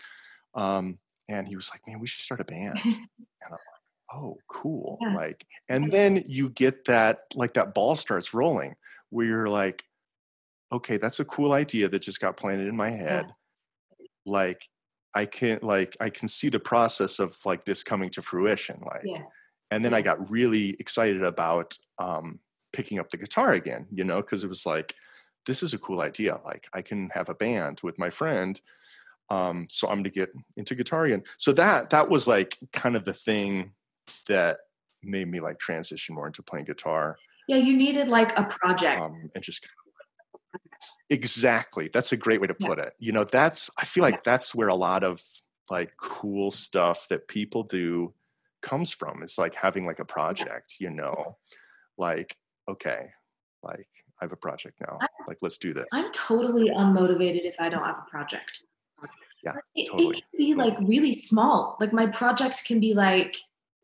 Um, 0.55 0.99
and 1.29 1.47
he 1.47 1.57
was 1.57 1.71
like, 1.71 1.83
Man, 1.87 2.01
we 2.01 2.07
should 2.07 2.23
start 2.23 2.41
a 2.41 2.45
band. 2.45 2.79
and 2.85 2.97
I'm 3.45 3.51
like, 3.51 3.61
Oh, 4.15 4.39
cool. 4.49 4.97
Yeah. 5.03 5.15
Like, 5.15 5.45
and 5.69 5.93
then 5.93 6.23
you 6.27 6.49
get 6.49 6.87
that, 6.87 7.19
like 7.35 7.53
that 7.53 7.75
ball 7.75 7.95
starts 7.95 8.33
rolling 8.33 8.77
where 9.11 9.27
you're 9.27 9.51
like, 9.51 9.85
okay, 10.73 10.97
that's 10.97 11.21
a 11.21 11.25
cool 11.27 11.53
idea 11.53 11.87
that 11.89 12.01
just 12.01 12.21
got 12.21 12.39
planted 12.39 12.67
in 12.67 12.77
my 12.77 12.91
head. 12.91 13.27
Yeah. 13.99 14.07
like 14.25 14.63
I 15.15 15.27
can 15.27 15.59
like 15.63 15.97
I 16.01 16.11
can 16.11 16.29
see 16.29 16.49
the 16.49 16.61
process 16.61 17.19
of 17.19 17.37
like 17.45 17.65
this 17.65 17.83
coming 17.83 18.11
to 18.11 18.23
fruition. 18.23 18.81
Like, 18.81 19.05
yeah. 19.05 19.23
And 19.71 19.85
then. 19.85 19.95
I 19.95 20.03
got 20.03 20.31
really 20.31 20.77
excited 20.79 21.23
about 21.23 21.75
um, 21.99 22.41
picking 22.73 22.99
up 22.99 23.11
the 23.11 23.17
guitar 23.17 23.53
again. 23.53 23.87
You 23.91 24.05
know, 24.05 24.21
because 24.21 24.45
it 24.45 24.49
was 24.49 24.67
like 24.67 24.95
this 25.47 25.63
is 25.63 25.73
a 25.73 25.79
cool 25.79 26.01
idea. 26.01 26.41
Like 26.45 26.67
I 26.75 26.83
can 26.83 27.11
have 27.11 27.29
a 27.29 27.35
band 27.35 27.81
with 27.83 27.99
my 27.99 28.11
friend. 28.11 28.61
Um, 29.31 29.67
so 29.71 29.89
I'm 29.89 29.95
going 29.95 30.05
to 30.05 30.11
get 30.11 30.31
into 30.57 30.75
guitar 30.75 31.05
again. 31.05 31.23
So 31.37 31.53
that 31.53 31.91
that 31.91 32.11
was 32.11 32.27
like 32.27 32.59
kind 32.73 32.97
of 32.97 33.05
the 33.05 33.13
thing 33.13 33.73
that 34.29 34.59
made 35.03 35.29
me 35.29 35.41
like 35.41 35.59
transition 35.59 36.15
more 36.15 36.27
into 36.27 36.43
playing 36.43 36.67
guitar. 36.67 37.17
Yeah, 37.49 37.57
you 37.57 37.77
needed 37.77 38.09
like 38.09 38.37
a 38.39 38.45
project. 38.45 39.01
Um, 39.01 39.31
and 39.35 39.43
just 39.43 39.67
exactly. 41.11 41.89
That's 41.93 42.13
a 42.13 42.17
great 42.17 42.41
way 42.41 42.49
to 42.49 42.55
put 42.55 42.79
yeah. 42.79 42.85
it. 42.85 42.95
You 42.99 43.13
know, 43.13 43.25
that's 43.25 43.71
I 43.79 43.85
feel 43.85 44.03
like 44.03 44.25
that's 44.25 44.55
where 44.55 44.69
a 44.69 44.75
lot 44.75 45.03
of 45.05 45.23
like 45.71 45.97
cool 45.97 46.51
stuff 46.51 47.07
that 47.09 47.29
people 47.29 47.63
do 47.63 48.15
comes 48.67 48.93
from. 48.93 49.23
It's 49.23 49.39
like 49.39 49.55
having 49.55 49.87
like 49.87 50.01
a 50.01 50.05
project, 50.05 50.75
you 50.81 50.91
know. 50.91 51.39
Like, 51.97 52.37
okay, 52.69 53.07
like 53.63 53.87
I 54.21 54.25
have 54.25 54.33
a 54.33 54.37
project 54.37 54.81
now. 54.87 54.99
Like 55.27 55.39
let's 55.41 55.57
do 55.57 55.73
this. 55.73 55.87
I'm 55.93 56.13
totally 56.13 56.71
unmotivated 56.71 57.45
if 57.45 57.55
I 57.59 57.69
don't 57.69 57.85
have 57.85 58.03
a 58.07 58.11
project. 58.11 58.65
Yeah, 59.45 59.55
it, 59.75 59.89
totally. 59.89 60.19
It 60.19 60.25
can 60.31 60.39
be 60.39 60.55
like 60.55 60.77
really 60.81 61.15
small. 61.15 61.77
Like 61.81 61.93
my 61.93 62.07
project 62.07 62.65
can 62.65 62.81
be 62.81 62.95
like, 62.95 63.37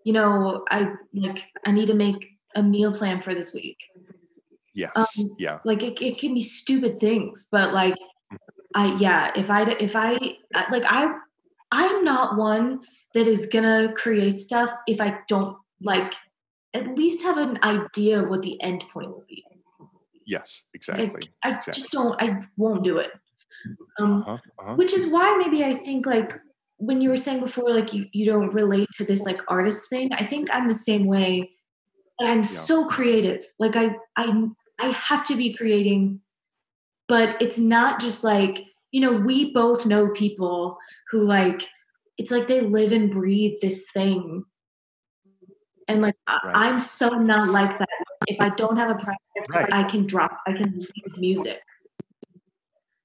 you 0.05 0.12
know, 0.12 0.64
I 0.71 0.92
like 1.14 1.45
I 1.64 1.71
need 1.71 1.87
to 1.87 1.95
make 1.95 2.38
a 2.57 2.62
meal 2.62 2.92
plan 2.92 3.23
for 3.23 3.35
this 3.35 3.55
week. 3.55 3.79
Yes. 4.75 5.21
Um, 5.21 5.37
yeah. 5.38 5.61
Like 5.64 5.83
it, 5.83 6.03
it 6.03 6.18
can 6.18 6.35
be 6.35 6.42
stupid 6.42 6.99
things, 6.99 7.49
but 7.53 7.73
like 7.73 7.95
mm-hmm. 7.95 8.37
I 8.75 8.97
yeah, 8.97 9.31
if 9.37 9.51
I 9.51 9.71
if 9.79 9.95
I 9.95 10.12
like 10.71 10.85
I 10.87 11.14
I'm 11.71 12.05
not 12.05 12.37
one 12.37 12.81
that 13.14 13.27
is 13.27 13.46
gonna 13.46 13.92
create 13.92 14.38
stuff 14.38 14.70
if 14.87 15.01
I 15.01 15.18
don't 15.29 15.57
like 15.81 16.14
at 16.75 16.96
least 16.96 17.22
have 17.22 17.37
an 17.37 17.59
idea 17.62 18.22
of 18.22 18.29
what 18.29 18.42
the 18.42 18.61
end 18.62 18.85
point 18.92 19.11
will 19.11 19.25
be. 19.29 19.44
Yes, 20.27 20.68
exactly. 20.75 21.31
I, 21.42 21.51
I 21.51 21.55
exactly. 21.57 21.81
just 21.81 21.92
don't. 21.92 22.22
I 22.22 22.46
won't 22.57 22.85
do 22.85 22.98
it. 22.98 23.11
Um, 23.98 24.22
uh-huh, 24.22 24.38
uh-huh. 24.59 24.75
Which 24.77 24.92
is 24.92 25.11
why 25.11 25.37
maybe 25.38 25.64
I 25.64 25.75
think 25.75 26.07
like 26.07 26.33
when 26.79 27.01
you 27.01 27.11
were 27.11 27.16
saying 27.16 27.40
before, 27.40 27.70
like 27.70 27.92
you, 27.92 28.07
you 28.12 28.27
don't 28.27 28.53
relate 28.53 28.88
to 28.96 29.05
this 29.05 29.25
like 29.25 29.40
artist 29.48 29.88
thing. 29.88 30.12
I 30.12 30.25
think 30.25 30.48
I'm 30.53 30.68
the 30.68 30.75
same 30.75 31.07
way. 31.07 31.51
But 32.18 32.29
I'm 32.29 32.38
yeah. 32.38 32.44
so 32.44 32.87
creative. 32.87 33.44
Like 33.59 33.77
I 33.77 33.96
I 34.16 34.48
I 34.81 34.87
have 34.88 35.27
to 35.29 35.37
be 35.37 35.53
creating, 35.53 36.20
but 37.09 37.40
it's 37.40 37.59
not 37.59 38.01
just 38.01 38.25
like 38.25 38.64
you 38.90 39.01
know 39.01 39.12
we 39.12 39.53
both 39.53 39.87
know 39.87 40.11
people 40.11 40.79
who 41.11 41.25
like 41.25 41.62
it's 42.18 42.31
like 42.31 42.48
they 42.48 42.61
live 42.61 42.92
and 42.92 43.11
breathe 43.11 43.59
this 43.61 43.90
thing. 43.90 44.44
And 45.88 46.01
like 46.01 46.14
right. 46.29 46.55
i'm 46.55 46.81
so 46.81 47.09
not 47.09 47.48
like 47.48 47.79
that. 47.79 47.88
If 48.29 48.40
i 48.40 48.51
don't 48.51 48.77
have 48.77 48.90
a 48.90 48.94
project 48.94 49.51
right. 49.51 49.72
i 49.72 49.83
can 49.83 50.07
drop 50.07 50.38
i 50.46 50.53
can 50.53 50.79
leave 50.79 51.18
music. 51.18 51.61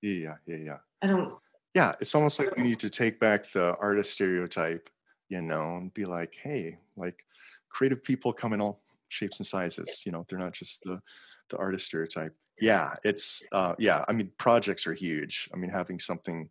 Yeah 0.02 0.36
yeah 0.46 0.58
yeah. 0.58 0.78
I 1.02 1.08
don't 1.08 1.34
yeah 1.74 1.94
it's 2.00 2.14
almost 2.14 2.40
like 2.40 2.56
we 2.56 2.64
need 2.64 2.80
to 2.80 2.90
take 2.90 3.20
back 3.20 3.44
the 3.52 3.76
artist 3.80 4.14
stereotype 4.14 4.90
you 5.28 5.42
know 5.42 5.78
and 5.78 5.94
be 5.94 6.06
like 6.06 6.36
hey 6.42 6.78
like 6.96 7.24
creative 7.70 8.04
people 8.04 8.32
come 8.32 8.54
in 8.54 8.62
all 8.62 8.82
shapes 9.10 9.40
and 9.40 9.48
sizes 9.48 10.04
you 10.06 10.12
know 10.12 10.24
they're 10.30 10.40
not 10.40 10.54
just 10.54 10.84
the 10.84 11.02
the 11.50 11.58
artist 11.58 11.86
stereotype. 11.86 12.36
Yeah 12.60 12.92
it's 13.04 13.44
uh 13.52 13.74
yeah 13.80 14.04
i 14.08 14.12
mean 14.12 14.32
projects 14.38 14.86
are 14.86 14.94
huge. 14.94 15.50
I 15.54 15.58
mean 15.58 15.72
having 15.72 16.00
something 16.00 16.50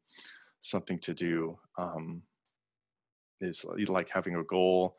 something 0.61 0.99
to 1.01 1.15
do 1.15 1.59
um 1.79 2.23
is 3.41 3.65
like 3.89 4.09
having 4.11 4.35
a 4.35 4.45
goal 4.45 4.97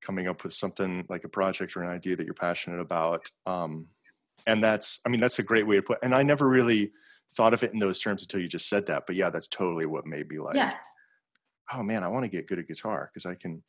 coming 0.00 0.28
up 0.28 0.42
with 0.42 0.52
something 0.52 1.04
like 1.08 1.24
a 1.24 1.28
project 1.28 1.76
or 1.76 1.82
an 1.82 1.88
idea 1.88 2.16
that 2.16 2.24
you're 2.24 2.34
passionate 2.34 2.80
about 2.80 3.28
um 3.46 3.88
and 4.46 4.62
that's 4.64 5.00
i 5.06 5.08
mean 5.08 5.20
that's 5.20 5.38
a 5.38 5.42
great 5.42 5.66
way 5.66 5.76
to 5.76 5.82
put 5.82 5.98
and 6.02 6.14
i 6.14 6.22
never 6.22 6.48
really 6.48 6.92
thought 7.30 7.54
of 7.54 7.62
it 7.62 7.72
in 7.72 7.78
those 7.78 7.98
terms 7.98 8.22
until 8.22 8.40
you 8.40 8.48
just 8.48 8.68
said 8.68 8.86
that 8.86 9.04
but 9.06 9.14
yeah 9.14 9.30
that's 9.30 9.48
totally 9.48 9.86
what 9.86 10.06
made 10.06 10.28
me 10.28 10.38
like 10.38 10.56
yeah. 10.56 10.70
oh 11.74 11.82
man 11.82 12.02
i 12.02 12.08
want 12.08 12.24
to 12.24 12.30
get 12.30 12.46
good 12.46 12.58
at 12.58 12.66
guitar 12.66 13.10
because 13.12 13.26
i 13.26 13.34
can 13.34 13.62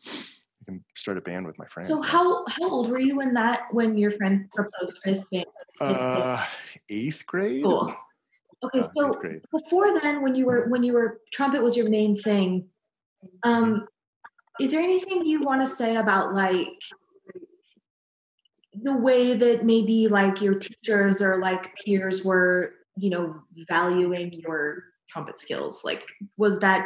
I 0.62 0.66
can 0.66 0.84
start 0.96 1.18
a 1.18 1.22
band 1.22 1.48
with 1.48 1.58
my 1.58 1.66
friend. 1.66 1.90
So 1.90 2.02
how 2.02 2.46
how 2.48 2.70
old 2.70 2.90
were 2.90 3.00
you 3.00 3.18
when 3.18 3.34
that 3.34 3.62
when 3.72 3.98
your 3.98 4.12
friend 4.12 4.50
proposed 4.52 5.02
this 5.04 5.26
band? 5.32 5.46
Uh, 5.80 6.46
eighth 6.90 7.26
grade. 7.26 7.64
Cool. 7.64 7.94
Okay, 8.64 8.80
uh, 8.80 8.84
so 8.84 9.20
before 9.52 10.00
then, 10.00 10.22
when 10.22 10.36
you 10.36 10.46
were 10.46 10.68
when 10.70 10.84
you 10.84 10.94
were 10.94 11.22
trumpet 11.32 11.64
was 11.64 11.76
your 11.76 11.90
main 11.90 12.16
thing, 12.16 12.68
um, 13.44 13.88
is 14.62 14.72
there 14.72 14.82
anything 14.82 15.26
you 15.26 15.42
want 15.42 15.62
to 15.62 15.68
say 15.68 15.96
about 15.96 16.36
like 16.36 16.68
the 18.74 18.96
way 18.96 19.34
that 19.34 19.66
maybe 19.66 20.08
like 20.08 20.40
your 20.40 20.54
teachers 20.54 21.22
or 21.22 21.40
like 21.40 21.76
peers 21.78 22.24
were, 22.24 22.74
you 22.96 23.10
know, 23.10 23.42
valuing 23.68 24.32
your 24.34 24.84
trumpet 25.10 25.40
skills? 25.40 25.82
Like, 25.84 26.04
was 26.38 26.60
that 26.60 26.86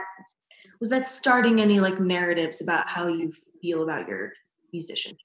was 0.79 0.89
that 0.89 1.05
starting 1.05 1.59
any 1.59 1.81
like 1.81 1.99
narratives 1.99 2.61
about 2.61 2.87
how 2.87 3.07
you 3.07 3.31
feel 3.61 3.83
about 3.83 4.07
your 4.07 4.31
musicianship? 4.71 5.19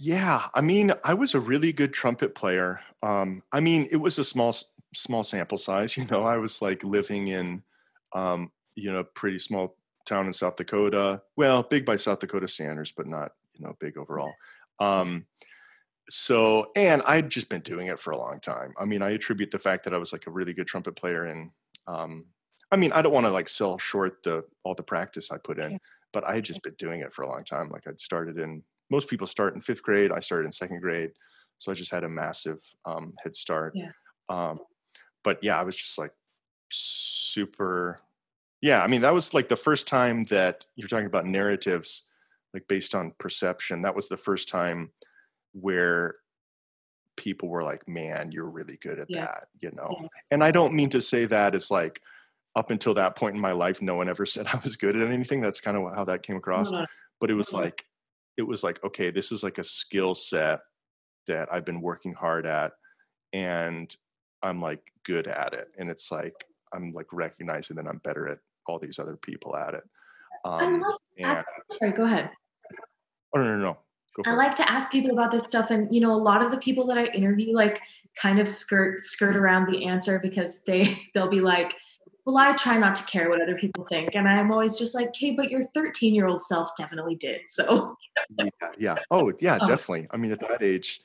Yeah, 0.00 0.42
I 0.52 0.60
mean, 0.60 0.92
I 1.04 1.14
was 1.14 1.34
a 1.34 1.40
really 1.40 1.72
good 1.72 1.94
trumpet 1.94 2.34
player. 2.34 2.80
Um, 3.02 3.42
I 3.52 3.60
mean, 3.60 3.86
it 3.92 3.96
was 3.96 4.18
a 4.18 4.24
small 4.24 4.52
small 4.94 5.22
sample 5.22 5.58
size. 5.58 5.96
You 5.96 6.06
know, 6.06 6.24
I 6.24 6.38
was 6.38 6.60
like 6.60 6.82
living 6.82 7.28
in, 7.28 7.62
um, 8.14 8.50
you 8.74 8.90
know, 8.90 9.04
pretty 9.04 9.38
small 9.38 9.76
town 10.06 10.26
in 10.26 10.32
South 10.32 10.56
Dakota. 10.56 11.22
Well, 11.36 11.62
big 11.62 11.84
by 11.84 11.96
South 11.96 12.20
Dakota 12.20 12.48
standards, 12.48 12.92
but 12.92 13.06
not 13.06 13.32
you 13.54 13.64
know 13.64 13.76
big 13.78 13.98
overall. 13.98 14.32
Um, 14.78 15.26
so, 16.08 16.70
and 16.76 17.02
I'd 17.06 17.30
just 17.30 17.48
been 17.48 17.62
doing 17.62 17.88
it 17.88 17.98
for 17.98 18.12
a 18.12 18.18
long 18.18 18.38
time. 18.40 18.72
I 18.78 18.84
mean, 18.84 19.02
I 19.02 19.10
attribute 19.10 19.50
the 19.50 19.58
fact 19.58 19.84
that 19.84 19.94
I 19.94 19.98
was 19.98 20.12
like 20.12 20.26
a 20.26 20.30
really 20.30 20.52
good 20.52 20.68
trumpet 20.68 20.94
player 20.94 21.24
and 21.24 21.50
um, 21.88 22.26
I 22.70 22.76
mean, 22.76 22.92
I 22.92 23.02
don't 23.02 23.12
want 23.12 23.26
to 23.26 23.32
like 23.32 23.48
sell 23.48 23.78
short 23.78 24.22
the 24.22 24.44
all 24.64 24.74
the 24.74 24.82
practice 24.82 25.30
I 25.30 25.38
put 25.38 25.58
in, 25.58 25.78
but 26.12 26.26
I 26.26 26.34
had 26.34 26.44
just 26.44 26.62
been 26.62 26.74
doing 26.78 27.00
it 27.00 27.12
for 27.12 27.22
a 27.22 27.28
long 27.28 27.44
time. 27.44 27.68
Like 27.68 27.86
I'd 27.86 28.00
started 28.00 28.38
in 28.38 28.62
most 28.90 29.08
people 29.08 29.26
start 29.26 29.54
in 29.54 29.60
fifth 29.60 29.82
grade. 29.82 30.12
I 30.12 30.20
started 30.20 30.46
in 30.46 30.52
second 30.52 30.80
grade, 30.80 31.12
so 31.58 31.70
I 31.70 31.74
just 31.74 31.92
had 31.92 32.04
a 32.04 32.08
massive 32.08 32.58
um, 32.84 33.12
head 33.22 33.34
start. 33.34 33.72
Yeah. 33.74 33.90
Um, 34.28 34.60
but 35.22 35.38
yeah, 35.42 35.58
I 35.58 35.62
was 35.62 35.76
just 35.76 35.98
like 35.98 36.12
super. 36.70 38.00
Yeah, 38.62 38.82
I 38.82 38.86
mean 38.86 39.02
that 39.02 39.14
was 39.14 39.34
like 39.34 39.48
the 39.48 39.56
first 39.56 39.86
time 39.86 40.24
that 40.24 40.66
you're 40.76 40.88
talking 40.88 41.06
about 41.06 41.26
narratives, 41.26 42.08
like 42.54 42.66
based 42.68 42.94
on 42.94 43.12
perception. 43.18 43.82
That 43.82 43.96
was 43.96 44.08
the 44.08 44.16
first 44.16 44.48
time 44.48 44.92
where 45.52 46.14
people 47.16 47.48
were 47.48 47.62
like, 47.62 47.86
"Man, 47.88 48.32
you're 48.32 48.50
really 48.50 48.78
good 48.80 48.98
at 48.98 49.06
yeah. 49.08 49.26
that," 49.26 49.46
you 49.60 49.70
know. 49.72 49.96
Yeah. 50.00 50.08
And 50.30 50.42
I 50.42 50.52
don't 50.52 50.74
mean 50.74 50.90
to 50.90 51.02
say 51.02 51.26
that 51.26 51.54
as 51.54 51.70
like 51.70 52.00
up 52.56 52.70
until 52.70 52.94
that 52.94 53.14
point 53.14 53.36
in 53.36 53.40
my 53.40 53.52
life, 53.52 53.82
no 53.82 53.94
one 53.94 54.08
ever 54.08 54.26
said 54.26 54.46
I 54.52 54.58
was 54.64 54.76
good 54.76 54.96
at 54.96 55.12
anything. 55.12 55.40
That's 55.40 55.60
kind 55.60 55.76
of 55.76 55.94
how 55.94 56.04
that 56.04 56.22
came 56.22 56.36
across. 56.36 56.72
No, 56.72 56.80
no. 56.80 56.86
But 57.20 57.30
it 57.30 57.34
was 57.34 57.48
mm-hmm. 57.48 57.64
like, 57.64 57.84
it 58.36 58.42
was 58.42 58.64
like, 58.64 58.82
okay, 58.82 59.10
this 59.10 59.30
is 59.30 59.42
like 59.42 59.58
a 59.58 59.64
skill 59.64 60.14
set 60.14 60.60
that 61.26 61.52
I've 61.52 61.64
been 61.64 61.80
working 61.80 62.14
hard 62.14 62.46
at 62.46 62.72
and 63.32 63.94
I'm 64.42 64.60
like 64.60 64.92
good 65.04 65.26
at 65.26 65.52
it. 65.52 65.68
And 65.78 65.90
it's 65.90 66.10
like, 66.10 66.44
I'm 66.72 66.92
like 66.92 67.12
recognizing 67.12 67.76
that 67.76 67.86
I'm 67.86 67.98
better 67.98 68.28
at 68.28 68.38
all 68.66 68.78
these 68.78 68.98
other 68.98 69.16
people 69.16 69.56
at 69.56 69.74
it. 69.74 69.84
Um, 70.44 70.60
I 70.60 70.88
love 70.88 71.00
and, 71.18 71.44
sorry, 71.70 71.92
go 71.92 72.04
ahead. 72.04 72.30
Oh, 73.34 73.40
no, 73.40 73.56
no, 73.56 73.58
no. 73.58 73.78
I 74.24 74.34
like 74.34 74.54
to 74.56 74.70
ask 74.70 74.90
people 74.90 75.10
about 75.10 75.30
this 75.30 75.46
stuff. 75.46 75.70
And, 75.70 75.92
you 75.94 76.00
know, 76.00 76.12
a 76.12 76.16
lot 76.16 76.42
of 76.42 76.50
the 76.50 76.58
people 76.58 76.86
that 76.86 76.98
I 76.98 77.04
interview, 77.06 77.54
like 77.54 77.80
kind 78.20 78.38
of 78.38 78.48
skirt, 78.48 79.00
skirt 79.00 79.36
around 79.36 79.68
the 79.68 79.84
answer 79.84 80.18
because 80.22 80.62
they, 80.62 81.02
they'll 81.14 81.28
be 81.28 81.40
like, 81.40 81.74
well, 82.24 82.38
I 82.38 82.56
try 82.56 82.76
not 82.76 82.96
to 82.96 83.04
care 83.04 83.28
what 83.30 83.40
other 83.40 83.56
people 83.56 83.84
think. 83.84 84.14
And 84.14 84.28
I'm 84.28 84.50
always 84.50 84.76
just 84.76 84.94
like, 84.94 85.10
hey, 85.14 85.32
but 85.32 85.50
your 85.50 85.62
13 85.62 86.14
year 86.14 86.26
old 86.26 86.42
self 86.42 86.70
definitely 86.76 87.14
did. 87.14 87.42
So, 87.48 87.96
yeah, 88.38 88.48
yeah. 88.78 88.96
Oh, 89.10 89.32
yeah, 89.40 89.58
oh. 89.60 89.64
definitely. 89.66 90.06
I 90.10 90.16
mean, 90.16 90.32
at 90.32 90.40
that 90.40 90.62
age, 90.62 91.00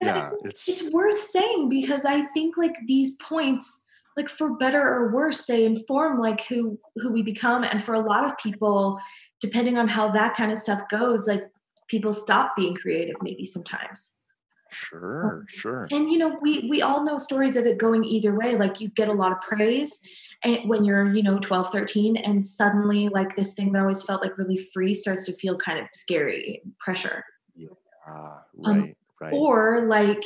yeah, 0.00 0.30
it's, 0.44 0.68
it's 0.68 0.92
worth 0.92 1.18
saying 1.18 1.68
because 1.70 2.04
I 2.04 2.22
think 2.26 2.56
like 2.56 2.76
these 2.86 3.12
points, 3.16 3.83
like 4.16 4.28
for 4.28 4.56
better 4.56 4.80
or 4.80 5.12
worse, 5.12 5.46
they 5.46 5.64
inform 5.64 6.20
like 6.20 6.46
who 6.46 6.78
who 6.96 7.12
we 7.12 7.22
become. 7.22 7.64
And 7.64 7.82
for 7.82 7.94
a 7.94 8.00
lot 8.00 8.24
of 8.24 8.36
people, 8.38 8.98
depending 9.40 9.76
on 9.78 9.88
how 9.88 10.08
that 10.10 10.34
kind 10.36 10.52
of 10.52 10.58
stuff 10.58 10.82
goes, 10.88 11.26
like 11.26 11.42
people 11.88 12.12
stop 12.12 12.56
being 12.56 12.74
creative 12.74 13.16
maybe 13.22 13.44
sometimes. 13.44 14.20
Sure, 14.70 15.44
sure. 15.48 15.88
And 15.92 16.10
you 16.10 16.18
know, 16.18 16.38
we 16.40 16.68
we 16.68 16.82
all 16.82 17.04
know 17.04 17.16
stories 17.16 17.56
of 17.56 17.66
it 17.66 17.78
going 17.78 18.04
either 18.04 18.36
way. 18.36 18.56
Like 18.56 18.80
you 18.80 18.88
get 18.88 19.08
a 19.08 19.12
lot 19.12 19.32
of 19.32 19.40
praise 19.40 20.00
when 20.64 20.84
you're 20.84 21.14
you 21.14 21.22
know 21.22 21.38
12 21.38 21.70
13 21.70 22.16
and 22.16 22.44
suddenly 22.44 23.08
like 23.08 23.34
this 23.36 23.54
thing 23.54 23.72
that 23.72 23.80
always 23.80 24.02
felt 24.02 24.22
like 24.22 24.36
really 24.36 24.58
free 24.58 24.94
starts 24.94 25.24
to 25.26 25.32
feel 25.32 25.56
kind 25.56 25.78
of 25.78 25.86
scary 25.92 26.62
pressure 26.78 27.24
yeah 27.54 27.68
right 28.06 28.40
um, 28.64 28.92
right 29.20 29.32
or 29.32 29.86
like 29.86 30.22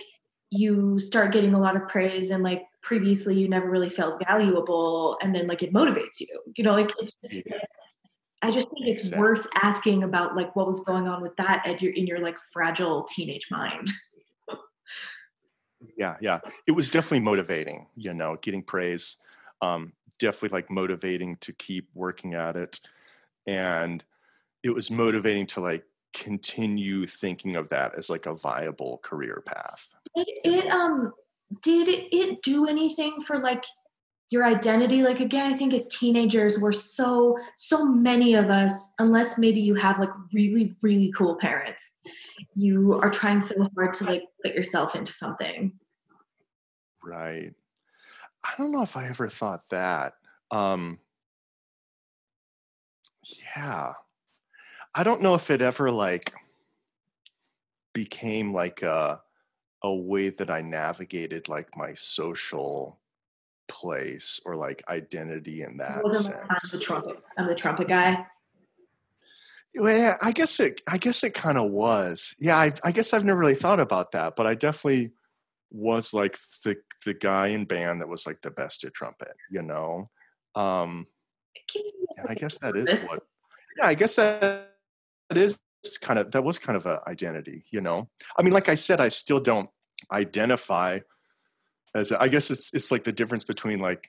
you 0.51 0.99
start 0.99 1.33
getting 1.33 1.55
a 1.55 1.61
lot 1.61 1.77
of 1.77 1.87
praise 1.89 2.31
and 2.31 2.43
like 2.43 2.63
previously 2.83 3.39
you 3.39 3.49
never 3.49 3.71
really 3.71 3.89
felt 3.89 4.23
valuable 4.27 5.17
and 5.23 5.35
then 5.35 5.47
like 5.47 5.63
it 5.63 5.73
motivates 5.73 6.21
you 6.21 6.27
you 6.57 6.65
know 6.65 6.73
like 6.73 6.93
just, 7.23 7.43
yeah. 7.47 7.59
i 8.43 8.51
just 8.51 8.71
think 8.71 8.87
it's 8.87 9.07
exactly. 9.07 9.23
worth 9.23 9.47
asking 9.63 10.03
about 10.05 10.37
like 10.37 10.55
what 10.55 10.67
was 10.67 10.85
going 10.85 11.09
on 11.09 11.21
with 11.21 11.37
that 11.37 11.67
at 11.67 11.83
your 11.83 11.93
in 11.93 12.07
your 12.07 12.19
like 12.19 12.39
fragile 12.53 13.03
teenage 13.05 13.47
mind 13.51 13.89
yeah 15.97 16.17
yeah 16.21 16.41
it 16.67 16.73
was 16.73 16.89
definitely 16.89 17.21
motivating 17.21 17.87
you 17.97 18.15
know 18.15 18.37
getting 18.41 18.63
praise 18.63 19.19
um 19.61 19.93
definitely 20.19 20.57
like 20.57 20.71
motivating 20.71 21.37
to 21.37 21.53
keep 21.53 21.89
working 21.95 22.35
at 22.35 22.57
it 22.57 22.81
and 23.47 24.05
it 24.63 24.75
was 24.75 24.91
motivating 24.91 25.47
to 25.47 25.61
like 25.61 25.85
continue 26.13 27.07
thinking 27.07 27.55
of 27.55 27.69
that 27.69 27.95
as 27.97 28.09
like 28.09 28.27
a 28.27 28.35
viable 28.35 28.99
career 29.03 29.43
path 29.45 29.95
it, 30.15 30.39
it 30.45 30.67
um 30.71 31.13
did 31.63 31.89
it 31.89 32.43
do 32.43 32.67
anything 32.67 33.21
for 33.21 33.39
like 33.39 33.65
your 34.31 34.45
identity? 34.45 35.03
Like 35.03 35.21
again 35.21 35.53
i 35.53 35.57
think 35.57 35.73
as 35.73 35.89
teenagers 35.89 36.59
we're 36.59 36.73
so 36.73 37.37
so 37.57 37.85
many 37.85 38.35
of 38.35 38.51
us 38.51 38.93
unless 38.99 39.39
maybe 39.39 39.61
you 39.61 39.75
have 39.75 39.99
like 39.99 40.11
really 40.33 40.77
really 40.83 41.13
cool 41.17 41.37
parents 41.37 41.95
you 42.55 42.95
are 42.95 43.11
trying 43.11 43.41
so 43.41 43.69
hard 43.77 43.95
to 43.95 44.05
like 44.05 44.25
put 44.45 44.55
yourself 44.55 44.95
into 44.95 45.13
something. 45.13 45.73
Right. 47.05 47.55
I 48.45 48.51
don't 48.57 48.71
know 48.73 48.83
if 48.83 48.97
i 48.97 49.07
ever 49.07 49.29
thought 49.29 49.63
that 49.71 50.13
um 50.51 50.99
yeah. 53.57 53.93
I 54.95 55.05
don't 55.05 55.23
know 55.23 55.35
if 55.35 55.51
it 55.51 55.61
ever 55.61 55.91
like 55.91 56.33
became 57.93 58.53
like 58.53 58.83
a 58.83 59.21
a 59.83 59.95
way 59.95 60.29
that 60.31 60.51
I 60.51 60.61
navigated 60.61 61.49
like 61.49 61.77
my 61.77 61.93
social 61.95 63.01
place 63.69 64.41
or 64.45 64.55
like 64.55 64.83
identity 64.89 65.63
in 65.63 65.77
that 65.77 66.03
sense. 66.13 66.29
I'm 66.29 66.79
the 66.79 66.85
trumpet. 66.85 67.19
I'm 67.37 67.47
the 67.47 67.55
trumpet 67.55 67.89
guy. 67.89 68.27
Well, 69.77 69.97
yeah, 69.97 70.17
I 70.23 70.33
guess 70.33 70.59
it. 70.61 70.81
I 70.91 70.99
guess 70.99 71.23
it 71.23 71.35
kind 71.35 71.59
of 71.59 71.71
was. 71.71 72.35
Yeah, 72.41 72.57
I, 72.57 72.73
I, 72.83 72.91
guess 72.91 73.13
I've 73.13 73.25
never 73.25 73.39
really 73.39 73.55
thought 73.55 73.81
about 73.81 74.13
that, 74.13 74.35
but 74.35 74.47
I 74.47 74.55
definitely 74.55 75.13
was 75.71 76.15
like 76.15 76.37
the 76.65 76.77
the 77.05 77.15
guy 77.15 77.49
in 77.49 77.67
band 77.67 78.01
that 78.01 78.09
was 78.09 78.27
like 78.27 78.41
the 78.41 78.51
best 78.51 78.83
at 78.85 78.95
trumpet. 78.95 79.35
You 79.51 79.63
know, 79.63 80.11
um, 80.55 81.07
and 82.17 82.29
I 82.29 82.35
guess 82.35 82.59
that 82.61 82.77
is 82.77 83.07
what. 83.07 83.21
Yeah, 83.77 83.87
I 83.87 83.95
guess 83.95 84.17
that, 84.17 84.73
that 85.29 85.39
is 85.39 85.61
kind 86.01 86.19
of 86.19 86.31
that 86.33 86.45
was 86.45 86.59
kind 86.59 86.77
of 86.77 86.87
an 86.87 86.99
identity 87.07 87.63
you 87.71 87.81
know? 87.81 88.09
I 88.37 88.43
mean 88.43 88.53
like 88.53 88.69
i 88.69 88.75
said 88.75 89.01
i 89.01 89.09
still 89.09 89.41
don't 89.41 89.71
identify 90.13 91.01
as 91.95 92.13
I 92.13 92.29
guess 92.29 92.51
it's 92.51 92.75
it's 92.75 92.91
like 92.91 93.05
the 93.05 93.13
difference 93.13 93.45
between 93.45 93.81
like 93.81 94.09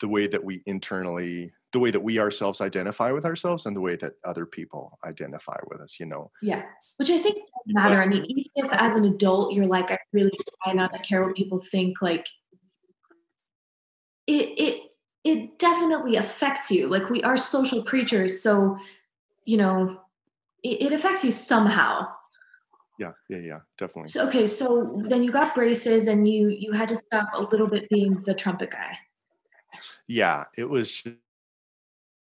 the 0.00 0.08
way 0.08 0.26
that 0.26 0.44
we 0.44 0.62
internally 0.66 1.52
the 1.72 1.80
way 1.80 1.90
that 1.90 2.02
we 2.02 2.18
ourselves 2.18 2.60
identify 2.60 3.12
with 3.12 3.24
ourselves 3.24 3.66
and 3.66 3.76
the 3.76 3.80
way 3.80 3.96
that 3.96 4.14
other 4.24 4.46
people 4.46 4.98
identify 5.04 5.58
with 5.68 5.80
us 5.80 5.98
you 6.00 6.06
know? 6.06 6.30
Yeah 6.42 6.62
which 6.98 7.10
i 7.10 7.18
think 7.18 7.36
does 7.36 7.74
matter. 7.74 8.00
i 8.00 8.06
mean 8.06 8.24
even 8.26 8.44
if 8.54 8.72
as 8.72 8.96
an 8.96 9.04
adult 9.04 9.52
you're 9.52 9.66
like 9.66 9.90
i 9.90 9.98
really 10.12 10.32
try 10.62 10.72
not 10.72 10.92
to 10.92 10.98
care 11.00 11.24
what 11.26 11.36
people 11.36 11.58
think 11.58 12.00
like 12.00 12.26
it 14.26 14.48
it 14.58 14.82
it 15.24 15.58
definitely 15.58 16.14
affects 16.14 16.70
you. 16.70 16.86
Like 16.86 17.10
we 17.10 17.20
are 17.24 17.36
social 17.36 17.82
creatures 17.82 18.40
so 18.40 18.78
you 19.44 19.56
know 19.56 20.00
it, 20.66 20.86
it 20.86 20.92
affects 20.92 21.24
you 21.24 21.30
somehow. 21.30 22.08
Yeah, 22.98 23.12
yeah, 23.28 23.38
yeah, 23.38 23.58
definitely. 23.76 24.08
So, 24.08 24.26
okay, 24.28 24.46
so 24.46 24.84
then 25.06 25.22
you 25.22 25.30
got 25.30 25.54
braces, 25.54 26.08
and 26.08 26.26
you 26.26 26.48
you 26.48 26.72
had 26.72 26.88
to 26.88 26.96
stop 26.96 27.28
a 27.34 27.42
little 27.42 27.66
bit 27.66 27.88
being 27.90 28.14
the 28.24 28.34
trumpet 28.34 28.70
guy. 28.70 28.98
Yeah, 30.08 30.44
it 30.56 30.68
was. 30.68 31.06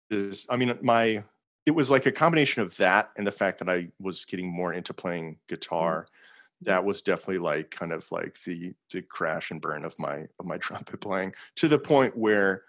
Is 0.09 0.47
I 0.49 0.55
mean, 0.55 0.77
my 0.81 1.23
it 1.65 1.71
was 1.71 1.91
like 1.91 2.05
a 2.05 2.11
combination 2.11 2.61
of 2.61 2.75
that 2.77 3.11
and 3.17 3.27
the 3.27 3.31
fact 3.31 3.59
that 3.59 3.69
I 3.69 3.89
was 3.99 4.25
getting 4.25 4.53
more 4.53 4.73
into 4.73 4.93
playing 4.93 5.37
guitar. 5.47 6.03
Mm-hmm. 6.03 6.69
That 6.69 6.85
was 6.85 7.01
definitely 7.01 7.39
like 7.39 7.71
kind 7.71 7.93
of 7.93 8.11
like 8.11 8.35
the 8.43 8.73
the 8.91 9.01
crash 9.03 9.51
and 9.51 9.61
burn 9.61 9.85
of 9.85 9.97
my 9.99 10.25
of 10.39 10.45
my 10.45 10.57
trumpet 10.65 10.99
playing 10.99 11.33
to 11.55 11.67
the 11.67 11.79
point 11.79 12.17
where 12.17 12.63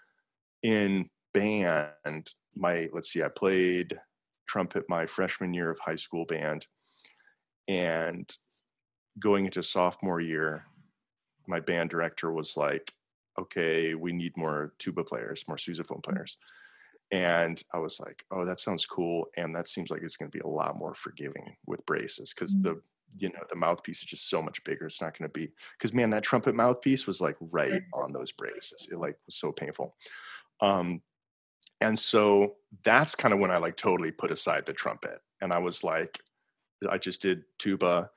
in 0.63 1.09
band 1.33 2.33
my 2.55 2.89
let's 2.93 3.09
see 3.09 3.23
I 3.23 3.29
played 3.29 3.97
trumpet 4.49 4.85
my 4.89 5.05
freshman 5.05 5.53
year 5.53 5.69
of 5.69 5.79
high 5.79 5.95
school 5.95 6.25
band. 6.25 6.65
And 7.67 8.27
going 9.19 9.45
into 9.45 9.61
sophomore 9.61 10.19
year, 10.19 10.65
my 11.47 11.59
band 11.59 11.91
director 11.91 12.31
was 12.31 12.57
like, 12.57 12.91
okay, 13.37 13.93
we 13.93 14.11
need 14.11 14.33
more 14.35 14.73
tuba 14.79 15.03
players, 15.03 15.45
more 15.47 15.57
sousaphone 15.57 16.01
mm-hmm. 16.01 16.11
players. 16.11 16.37
And 17.11 17.61
I 17.73 17.79
was 17.79 17.99
like, 17.99 18.23
oh, 18.31 18.45
that 18.45 18.59
sounds 18.59 18.85
cool. 18.85 19.27
And 19.37 19.55
that 19.55 19.67
seems 19.67 19.89
like 19.89 20.01
it's 20.03 20.17
going 20.17 20.31
to 20.31 20.37
be 20.37 20.43
a 20.43 20.47
lot 20.47 20.77
more 20.77 20.93
forgiving 20.93 21.55
with 21.65 21.85
braces 21.85 22.33
because 22.33 22.55
mm-hmm. 22.55 22.75
the, 22.75 22.81
you 23.17 23.29
know, 23.29 23.43
the 23.49 23.55
mouthpiece 23.55 23.99
is 23.99 24.09
just 24.09 24.29
so 24.29 24.41
much 24.41 24.63
bigger. 24.63 24.85
It's 24.85 25.01
not 25.01 25.17
going 25.17 25.29
to 25.29 25.39
be, 25.39 25.47
because 25.77 25.93
man, 25.93 26.11
that 26.11 26.23
trumpet 26.23 26.55
mouthpiece 26.55 27.07
was 27.07 27.21
like 27.21 27.37
right 27.53 27.81
on 27.93 28.13
those 28.13 28.31
braces. 28.31 28.89
It 28.91 28.97
like 28.97 29.17
was 29.25 29.35
so 29.35 29.51
painful. 29.51 29.95
Um, 30.61 31.01
and 31.81 31.97
so 31.97 32.55
that's 32.83 33.15
kind 33.15 33.33
of 33.33 33.39
when 33.39 33.51
I 33.51 33.57
like 33.57 33.77
totally 33.77 34.11
put 34.11 34.31
aside 34.31 34.65
the 34.65 34.73
trumpet. 34.73 35.19
And 35.41 35.53
I 35.53 35.59
was 35.59 35.83
like, 35.83 36.19
I 36.89 36.97
just 36.97 37.21
did 37.21 37.43
tuba. 37.57 38.09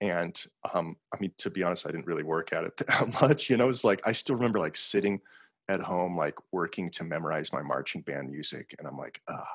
And 0.00 0.38
um, 0.74 0.96
I 1.14 1.20
mean, 1.20 1.32
to 1.38 1.50
be 1.50 1.62
honest, 1.62 1.86
I 1.86 1.90
didn't 1.90 2.06
really 2.06 2.22
work 2.22 2.52
at 2.52 2.64
it 2.64 2.76
that 2.86 3.20
much. 3.20 3.50
You 3.50 3.56
know, 3.56 3.68
it's 3.68 3.84
like 3.84 4.00
I 4.06 4.12
still 4.12 4.36
remember 4.36 4.58
like 4.58 4.76
sitting 4.76 5.20
at 5.68 5.80
home, 5.80 6.16
like 6.16 6.38
working 6.52 6.90
to 6.90 7.04
memorize 7.04 7.52
my 7.52 7.62
marching 7.62 8.02
band 8.02 8.30
music. 8.30 8.74
And 8.78 8.86
I'm 8.86 8.96
like, 8.96 9.20
ah, 9.28 9.46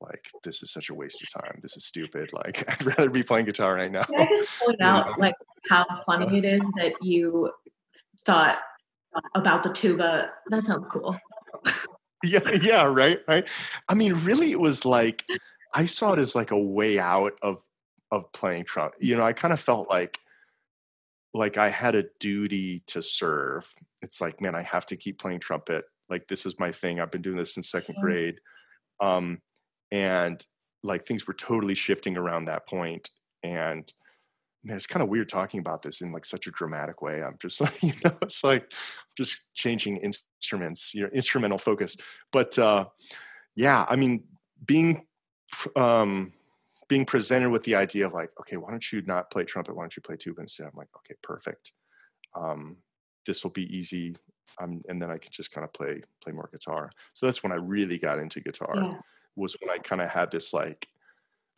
like 0.00 0.30
this 0.42 0.62
is 0.62 0.70
such 0.70 0.90
a 0.90 0.94
waste 0.94 1.22
of 1.22 1.42
time. 1.42 1.58
This 1.62 1.76
is 1.76 1.84
stupid. 1.84 2.32
Like 2.32 2.68
I'd 2.70 2.84
rather 2.84 3.10
be 3.10 3.22
playing 3.22 3.46
guitar 3.46 3.74
right 3.74 3.90
now. 3.90 4.02
Can 4.02 4.20
I 4.20 4.26
just 4.26 4.60
point 4.60 4.80
out 4.80 5.06
know? 5.06 5.14
like 5.18 5.34
how 5.70 5.84
funny 6.04 6.38
it 6.38 6.44
is 6.44 6.60
that 6.76 6.92
you 7.00 7.50
thought 8.24 8.58
about 9.34 9.62
the 9.62 9.72
tuba? 9.72 10.30
That 10.50 10.66
sounds 10.66 10.86
cool 10.90 11.16
yeah, 12.24 12.50
yeah, 12.60 12.84
right, 12.84 13.20
right. 13.28 13.48
I 13.88 13.94
mean, 13.94 14.14
really, 14.24 14.50
it 14.52 14.60
was 14.60 14.84
like 14.84 15.24
I 15.74 15.84
saw 15.84 16.12
it 16.12 16.18
as 16.18 16.34
like 16.34 16.50
a 16.50 16.62
way 16.62 16.98
out 16.98 17.32
of 17.42 17.58
of 18.10 18.30
playing 18.32 18.64
trumpet. 18.64 19.02
You 19.02 19.16
know, 19.16 19.24
I 19.24 19.32
kind 19.32 19.52
of 19.52 19.60
felt 19.60 19.90
like 19.90 20.18
like 21.34 21.58
I 21.58 21.68
had 21.68 21.94
a 21.94 22.06
duty 22.18 22.82
to 22.86 23.02
serve. 23.02 23.74
It's 24.02 24.20
like, 24.20 24.40
man, 24.40 24.54
I 24.54 24.62
have 24.62 24.86
to 24.86 24.96
keep 24.96 25.18
playing 25.18 25.40
trumpet. 25.40 25.84
Like 26.08 26.28
this 26.28 26.46
is 26.46 26.58
my 26.58 26.70
thing. 26.70 27.00
I've 27.00 27.10
been 27.10 27.22
doing 27.22 27.36
this 27.36 27.54
since 27.54 27.68
second 27.68 27.96
grade. 28.00 28.40
Um, 29.00 29.42
and 29.92 30.44
like 30.82 31.04
things 31.04 31.26
were 31.26 31.34
totally 31.34 31.74
shifting 31.74 32.16
around 32.16 32.46
that 32.46 32.66
point. 32.66 33.10
And 33.42 33.90
man, 34.64 34.76
it's 34.76 34.86
kind 34.86 35.02
of 35.02 35.08
weird 35.08 35.28
talking 35.28 35.60
about 35.60 35.82
this 35.82 36.00
in 36.00 36.12
like 36.12 36.24
such 36.24 36.46
a 36.46 36.50
dramatic 36.50 37.02
way. 37.02 37.22
I'm 37.22 37.36
just 37.40 37.60
like, 37.60 37.82
you 37.82 37.92
know, 38.04 38.16
it's 38.22 38.42
like 38.42 38.62
I'm 38.62 39.14
just 39.16 39.52
changing 39.54 39.98
instruments, 40.46 40.94
you 40.94 41.02
know, 41.02 41.08
instrumental 41.12 41.58
focus. 41.58 41.96
But 42.32 42.58
uh, 42.58 42.86
yeah, 43.56 43.84
I 43.88 43.96
mean, 43.96 44.24
being 44.64 45.06
um, 45.74 46.32
being 46.88 47.04
presented 47.04 47.50
with 47.50 47.64
the 47.64 47.74
idea 47.74 48.06
of 48.06 48.12
like, 48.12 48.30
okay, 48.40 48.56
why 48.56 48.70
don't 48.70 48.92
you 48.92 49.02
not 49.02 49.30
play 49.30 49.44
trumpet? 49.44 49.74
Why 49.74 49.82
don't 49.82 49.96
you 49.96 50.02
play 50.02 50.16
tuba 50.16 50.42
instead? 50.42 50.66
I'm 50.66 50.76
like, 50.76 50.88
okay, 50.98 51.14
perfect. 51.22 51.72
Um, 52.34 52.78
this 53.24 53.42
will 53.42 53.50
be 53.50 53.76
easy. 53.76 54.16
Um, 54.60 54.82
and 54.88 55.02
then 55.02 55.10
I 55.10 55.18
can 55.18 55.32
just 55.32 55.50
kind 55.50 55.64
of 55.64 55.72
play 55.72 56.02
play 56.22 56.32
more 56.32 56.48
guitar. 56.52 56.90
So 57.14 57.26
that's 57.26 57.42
when 57.42 57.52
I 57.52 57.56
really 57.56 57.98
got 57.98 58.18
into 58.18 58.40
guitar. 58.40 58.74
Yeah. 58.76 58.94
Was 59.34 59.56
when 59.60 59.70
I 59.70 59.78
kind 59.78 60.00
of 60.00 60.08
had 60.08 60.30
this 60.30 60.54
like 60.54 60.88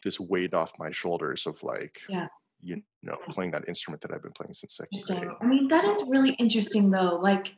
this 0.02 0.18
weight 0.18 0.54
off 0.54 0.72
my 0.78 0.90
shoulders 0.90 1.46
of 1.46 1.62
like, 1.62 1.98
yeah. 2.08 2.26
you 2.60 2.82
know, 3.02 3.16
playing 3.28 3.52
that 3.52 3.68
instrument 3.68 4.00
that 4.02 4.12
I've 4.12 4.22
been 4.22 4.32
playing 4.32 4.54
since 4.54 4.76
second 4.76 5.00
grade. 5.06 5.30
I 5.40 5.46
mean, 5.46 5.68
that 5.68 5.84
is 5.84 6.02
really 6.08 6.32
interesting 6.32 6.90
though. 6.90 7.18
Like 7.22 7.54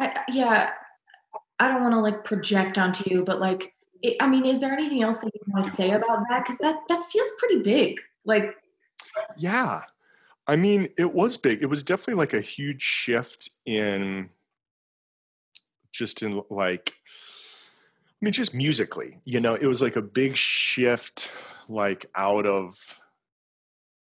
I, 0.00 0.20
yeah, 0.28 0.70
I 1.58 1.68
don't 1.68 1.82
want 1.82 1.94
to 1.94 2.00
like 2.00 2.24
project 2.24 2.78
onto 2.78 3.08
you, 3.10 3.24
but 3.24 3.40
like, 3.40 3.74
it, 4.02 4.16
I 4.20 4.28
mean, 4.28 4.44
is 4.44 4.60
there 4.60 4.72
anything 4.72 5.02
else 5.02 5.18
that 5.20 5.30
you 5.34 5.40
want 5.52 5.64
to 5.64 5.70
say 5.70 5.90
about 5.90 6.24
that? 6.28 6.44
Because 6.44 6.58
that 6.58 6.76
that 6.88 7.02
feels 7.04 7.30
pretty 7.38 7.62
big. 7.62 8.00
Like, 8.24 8.54
yeah, 9.38 9.80
I 10.46 10.56
mean, 10.56 10.88
it 10.98 11.14
was 11.14 11.36
big. 11.36 11.62
It 11.62 11.66
was 11.66 11.82
definitely 11.82 12.14
like 12.14 12.34
a 12.34 12.40
huge 12.40 12.82
shift 12.82 13.50
in 13.64 14.30
just 15.92 16.22
in 16.22 16.42
like, 16.50 16.92
I 18.20 18.24
mean, 18.24 18.32
just 18.32 18.54
musically. 18.54 19.20
You 19.24 19.40
know, 19.40 19.54
it 19.54 19.66
was 19.66 19.80
like 19.80 19.96
a 19.96 20.02
big 20.02 20.36
shift, 20.36 21.32
like 21.68 22.06
out 22.14 22.46
of 22.46 23.00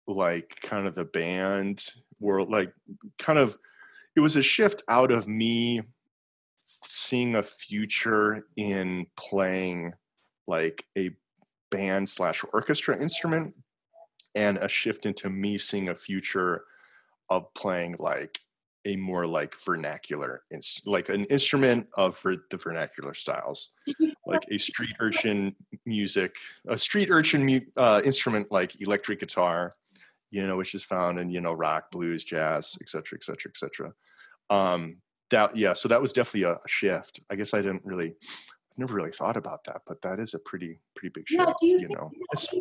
like 0.06 0.60
kind 0.62 0.86
of 0.86 0.94
the 0.94 1.04
band 1.04 1.84
world, 2.20 2.48
like 2.48 2.72
kind 3.18 3.38
of 3.38 3.58
it 4.16 4.20
was 4.20 4.36
a 4.36 4.42
shift 4.42 4.82
out 4.88 5.12
of 5.12 5.28
me 5.28 5.82
seeing 6.60 7.34
a 7.34 7.42
future 7.42 8.42
in 8.56 9.06
playing 9.16 9.92
like 10.46 10.84
a 10.96 11.10
band 11.70 12.08
slash 12.08 12.44
orchestra 12.52 13.00
instrument 13.00 13.54
and 14.34 14.56
a 14.58 14.68
shift 14.68 15.06
into 15.06 15.30
me 15.30 15.58
seeing 15.58 15.88
a 15.88 15.94
future 15.94 16.64
of 17.28 17.52
playing 17.54 17.96
like 17.98 18.40
a 18.86 18.96
more 18.96 19.26
like 19.26 19.54
vernacular, 19.54 20.42
like 20.86 21.08
an 21.08 21.24
instrument 21.26 21.86
of 21.96 22.16
for 22.16 22.34
the 22.50 22.56
vernacular 22.56 23.14
styles, 23.14 23.70
like 24.26 24.42
a 24.50 24.58
street 24.58 24.94
urchin 25.00 25.54
music, 25.86 26.34
a 26.66 26.78
street 26.78 27.08
urchin 27.10 27.44
mu- 27.44 27.60
uh, 27.76 28.00
instrument 28.04 28.50
like 28.50 28.80
electric 28.80 29.20
guitar, 29.20 29.74
you 30.30 30.46
know, 30.46 30.56
which 30.56 30.74
is 30.74 30.84
found 30.84 31.18
in 31.18 31.30
you 31.30 31.40
know 31.40 31.52
rock, 31.52 31.90
blues, 31.90 32.24
jazz, 32.24 32.78
et 32.80 32.88
cetera, 32.88 33.16
etc., 33.16 33.50
etc., 33.50 33.90
etc. 33.90 33.94
Um, 34.48 34.98
that 35.30 35.56
yeah, 35.56 35.72
so 35.72 35.88
that 35.88 36.00
was 36.00 36.12
definitely 36.12 36.50
a, 36.50 36.58
shift. 36.66 37.20
I 37.30 37.36
guess 37.36 37.54
I 37.54 37.62
didn't 37.62 37.84
really 37.84 38.14
I've 38.72 38.78
never 38.78 38.94
really 38.94 39.10
thought 39.10 39.36
about 39.36 39.64
that, 39.64 39.82
but 39.86 40.02
that 40.02 40.20
is 40.20 40.34
a 40.34 40.38
pretty 40.38 40.80
pretty 40.94 41.12
big 41.12 41.28
shift. 41.28 41.40
Yeah, 41.40 41.54
you, 41.62 41.80
you 41.80 41.88
know, 41.88 42.10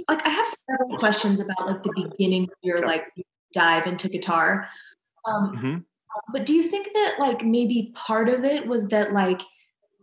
like 0.08 0.26
I 0.26 0.30
have 0.30 0.48
several 0.70 0.98
questions 0.98 1.40
about 1.40 1.68
like 1.68 1.84
the 1.84 2.10
beginning 2.10 2.44
of 2.44 2.58
your 2.62 2.80
yeah. 2.80 2.88
like 2.88 3.06
dive 3.54 3.88
into 3.88 4.10
guitar. 4.10 4.68
Um, 5.26 5.56
mm-hmm. 5.56 5.78
But 6.34 6.46
do 6.46 6.54
you 6.54 6.64
think 6.64 6.88
that 6.94 7.16
like 7.20 7.44
maybe 7.44 7.92
part 7.96 8.30
of 8.30 8.44
it 8.44 8.66
was 8.66 8.88
that 8.90 9.14
like 9.14 9.42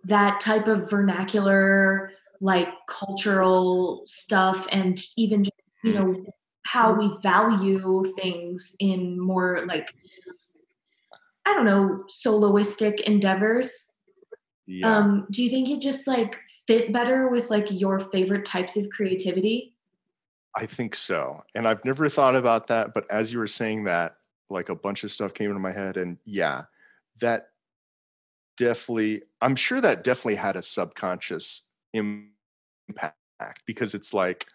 that 0.05 0.39
type 0.39 0.69
of 0.69 0.89
vernacular, 0.89 2.13
like 2.41 2.69
cultural 2.89 4.03
stuff, 4.05 4.67
and 4.71 5.01
even 5.17 5.45
just, 5.45 5.57
you 5.83 5.93
mm-hmm. 5.93 6.13
know 6.13 6.25
how 6.67 6.93
we 6.93 7.11
value 7.23 8.05
things 8.19 8.77
in 8.81 9.19
more 9.21 9.65
like 9.67 9.95
I 11.47 11.55
don't 11.55 11.65
know 11.65 12.05
soloistic 12.09 13.01
endeavors. 13.01 13.99
Yeah. 14.67 14.97
Um, 14.97 15.27
do 15.31 15.45
you 15.45 15.51
think 15.51 15.71
it 15.71 15.81
just 15.81 16.09
like 16.09 16.41
fit 16.67 16.93
better 16.93 17.29
with 17.29 17.51
like 17.51 17.69
your 17.71 18.01
favorite 18.01 18.45
types 18.45 18.77
of 18.77 18.91
creativity? 18.91 19.75
I 20.57 20.67
think 20.67 20.95
so. 20.95 21.45
And 21.55 21.69
I've 21.69 21.85
never 21.85 22.09
thought 22.09 22.35
about 22.35 22.67
that, 22.67 22.95
but 22.95 23.05
as 23.11 23.33
you 23.33 23.39
were 23.39 23.47
saying 23.47 23.85
that, 23.85 24.17
like 24.49 24.69
a 24.69 24.75
bunch 24.75 25.05
of 25.05 25.11
stuff 25.11 25.35
came 25.35 25.51
into 25.51 25.61
my 25.61 25.73
head 25.73 25.97
and 25.97 26.19
yeah 26.25 26.65
that 27.21 27.49
definitely 28.57 29.23
i'm 29.43 29.57
sure 29.57 29.81
that 29.81 30.05
definitely 30.05 30.37
had 30.37 30.57
a 30.57 30.63
subconscious 30.63 31.69
impact 31.93 33.17
because 33.67 33.95
it's 33.95 34.15
like 34.15 34.47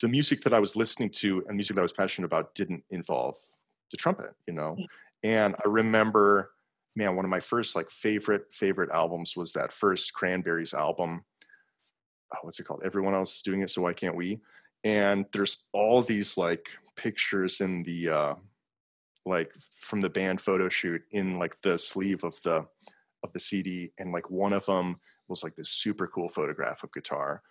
the 0.00 0.08
music 0.08 0.40
that 0.42 0.54
i 0.54 0.60
was 0.60 0.76
listening 0.76 1.10
to 1.10 1.44
and 1.46 1.56
music 1.56 1.74
that 1.74 1.82
i 1.82 1.84
was 1.84 1.92
passionate 1.92 2.26
about 2.26 2.54
didn't 2.54 2.84
involve 2.90 3.34
the 3.90 3.96
trumpet 3.96 4.30
you 4.46 4.54
know? 4.54 4.76
And 5.22 5.54
i 5.54 5.68
remember 5.68 6.52
man 6.94 7.16
one 7.16 7.24
of 7.24 7.30
my 7.30 7.40
first 7.40 7.76
like 7.76 7.90
favorite 7.90 8.52
favorite 8.52 8.90
albums 8.90 9.36
was 9.36 9.52
that 9.52 9.72
first 9.72 10.14
cranberries 10.14 10.74
album. 10.74 11.24
Oh, 12.34 12.38
what's 12.42 12.58
it 12.58 12.64
called? 12.64 12.82
Everyone 12.84 13.14
else 13.14 13.36
is 13.36 13.42
doing 13.42 13.60
it 13.60 13.70
so 13.70 13.82
why 13.82 13.92
can't 13.92 14.16
we? 14.16 14.40
And 14.82 15.26
there's 15.32 15.66
all 15.72 16.02
these 16.02 16.36
like 16.36 16.68
pictures 16.96 17.60
in 17.60 17.82
the 17.84 18.08
uh 18.08 18.34
like 19.24 19.52
from 19.52 20.00
the 20.00 20.10
band 20.10 20.40
photo 20.40 20.68
shoot 20.68 21.02
in 21.10 21.38
like 21.38 21.60
the 21.60 21.78
sleeve 21.78 22.24
of 22.24 22.40
the 22.42 22.66
of 23.22 23.32
the 23.32 23.40
CD, 23.40 23.90
and 23.98 24.12
like 24.12 24.30
one 24.30 24.52
of 24.52 24.66
them 24.66 25.00
was 25.28 25.42
like 25.42 25.56
this 25.56 25.68
super 25.68 26.06
cool 26.06 26.28
photograph 26.28 26.82
of 26.82 26.92
guitar, 26.92 27.42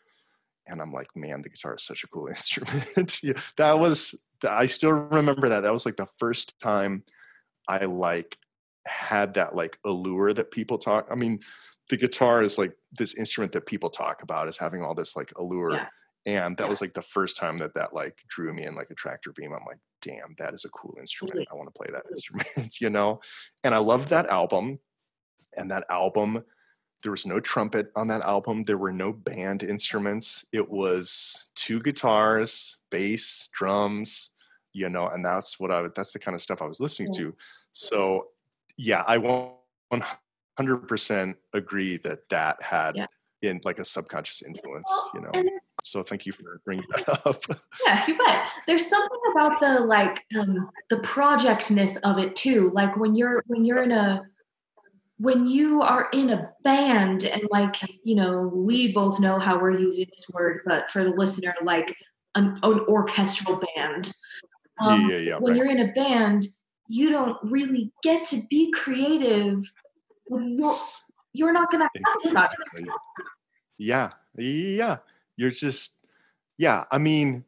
and 0.67 0.81
I'm 0.81 0.91
like, 0.91 1.15
man, 1.15 1.41
the 1.41 1.49
guitar 1.49 1.75
is 1.75 1.83
such 1.83 2.03
a 2.03 2.07
cool 2.07 2.27
instrument. 2.29 3.19
yeah, 3.23 3.33
that 3.57 3.79
was 3.79 4.23
I 4.47 4.65
still 4.65 4.91
remember 4.91 5.49
that. 5.49 5.61
That 5.61 5.71
was 5.71 5.85
like 5.85 5.95
the 5.95 6.05
first 6.05 6.59
time 6.59 7.03
I 7.67 7.85
like 7.85 8.37
had 8.87 9.33
that 9.35 9.55
like 9.55 9.79
allure 9.83 10.33
that 10.33 10.51
people 10.51 10.77
talk. 10.77 11.07
I 11.11 11.15
mean, 11.15 11.39
the 11.89 11.97
guitar 11.97 12.41
is 12.41 12.57
like 12.57 12.75
this 12.91 13.17
instrument 13.17 13.53
that 13.53 13.65
people 13.65 13.89
talk 13.89 14.23
about 14.23 14.47
as 14.47 14.57
having 14.57 14.83
all 14.83 14.95
this 14.95 15.15
like 15.15 15.31
allure. 15.37 15.73
Yeah. 15.73 15.87
And 16.27 16.57
that 16.57 16.63
yeah. 16.63 16.69
was 16.69 16.81
like 16.81 16.93
the 16.93 17.01
first 17.01 17.37
time 17.37 17.59
that 17.59 17.75
that 17.75 17.93
like 17.93 18.19
drew 18.27 18.51
me 18.51 18.65
in 18.65 18.75
like 18.75 18.89
a 18.89 18.95
tractor 18.95 19.31
beam. 19.31 19.53
I'm 19.53 19.65
like, 19.67 19.79
damn, 20.01 20.35
that 20.39 20.53
is 20.53 20.65
a 20.65 20.69
cool 20.69 20.95
instrument. 20.99 21.47
I 21.51 21.55
want 21.55 21.73
to 21.73 21.77
play 21.77 21.91
that 21.91 22.05
instrument, 22.09 22.79
you 22.81 22.89
know? 22.89 23.21
And 23.63 23.75
I 23.75 23.77
loved 23.77 24.09
that 24.09 24.27
album. 24.27 24.79
And 25.57 25.71
that 25.71 25.85
album, 25.89 26.43
there 27.05 27.11
was 27.11 27.27
no 27.27 27.39
trumpet 27.39 27.91
on 27.95 28.07
that 28.07 28.23
album. 28.23 28.63
There 28.63 28.79
were 28.79 28.91
no 28.91 29.13
band 29.13 29.61
instruments. 29.61 30.43
It 30.51 30.71
was 30.71 31.51
two 31.53 31.79
guitars, 31.79 32.77
bass, 32.89 33.47
drums, 33.53 34.31
you 34.73 34.89
know, 34.89 35.07
and 35.07 35.23
that's 35.23 35.59
what 35.59 35.69
I 35.69 35.83
that's 35.95 36.13
the 36.13 36.19
kind 36.19 36.33
of 36.33 36.41
stuff 36.41 36.63
I 36.63 36.65
was 36.65 36.81
listening 36.81 37.13
yeah. 37.13 37.19
to. 37.19 37.35
So 37.71 38.29
yeah, 38.75 39.03
I 39.07 39.19
100% 39.19 41.35
agree 41.53 41.97
that 41.97 42.27
that 42.29 42.63
had 42.63 42.95
yeah 42.95 43.05
in 43.41 43.59
like 43.63 43.77
a 43.77 43.85
subconscious 43.85 44.41
influence, 44.41 44.91
you 45.13 45.21
know. 45.21 45.29
So 45.83 46.01
thank 46.01 46.25
you 46.25 46.31
for 46.31 46.61
bringing 46.65 46.85
that 46.89 47.07
up. 47.27 47.35
yeah, 47.85 48.03
you 48.07 48.17
bet. 48.17 48.49
There's 48.65 48.89
something 48.89 49.19
about 49.31 49.59
the 49.59 49.81
like 49.81 50.25
um, 50.39 50.71
the 50.89 50.97
projectness 50.97 51.97
of 51.97 52.17
it 52.17 52.35
too. 52.35 52.71
Like 52.73 52.97
when 52.97 53.13
you're 53.13 53.43
when 53.45 53.63
you're 53.63 53.83
in 53.83 53.91
a 53.91 54.23
when 55.17 55.47
you 55.47 55.81
are 55.81 56.09
in 56.11 56.29
a 56.29 56.49
band 56.63 57.23
and 57.23 57.43
like 57.51 57.75
you 58.03 58.15
know 58.15 58.51
we 58.53 58.91
both 58.91 59.19
know 59.19 59.39
how 59.39 59.59
we're 59.59 59.77
using 59.77 60.07
this 60.11 60.25
word, 60.33 60.61
but 60.65 60.89
for 60.89 61.03
the 61.03 61.11
listener, 61.11 61.53
like 61.63 61.95
an, 62.35 62.59
an 62.63 62.79
orchestral 62.87 63.61
band. 63.75 64.11
Um, 64.83 65.09
yeah, 65.09 65.17
yeah. 65.17 65.37
When 65.37 65.53
right. 65.53 65.57
you're 65.57 65.69
in 65.69 65.89
a 65.89 65.93
band, 65.93 66.45
you 66.87 67.09
don't 67.09 67.37
really 67.43 67.91
get 68.03 68.25
to 68.25 68.39
be 68.49 68.71
creative. 68.71 69.71
You're, 70.29 70.75
you're 71.33 71.53
not 71.53 71.71
going 71.71 71.81
to 71.81 71.89
have 71.93 72.15
exactly. 72.23 72.85
Yeah. 73.77 74.09
Yeah. 74.35 74.97
You're 75.37 75.51
just, 75.51 76.05
yeah. 76.57 76.83
I 76.91 76.97
mean, 76.97 77.45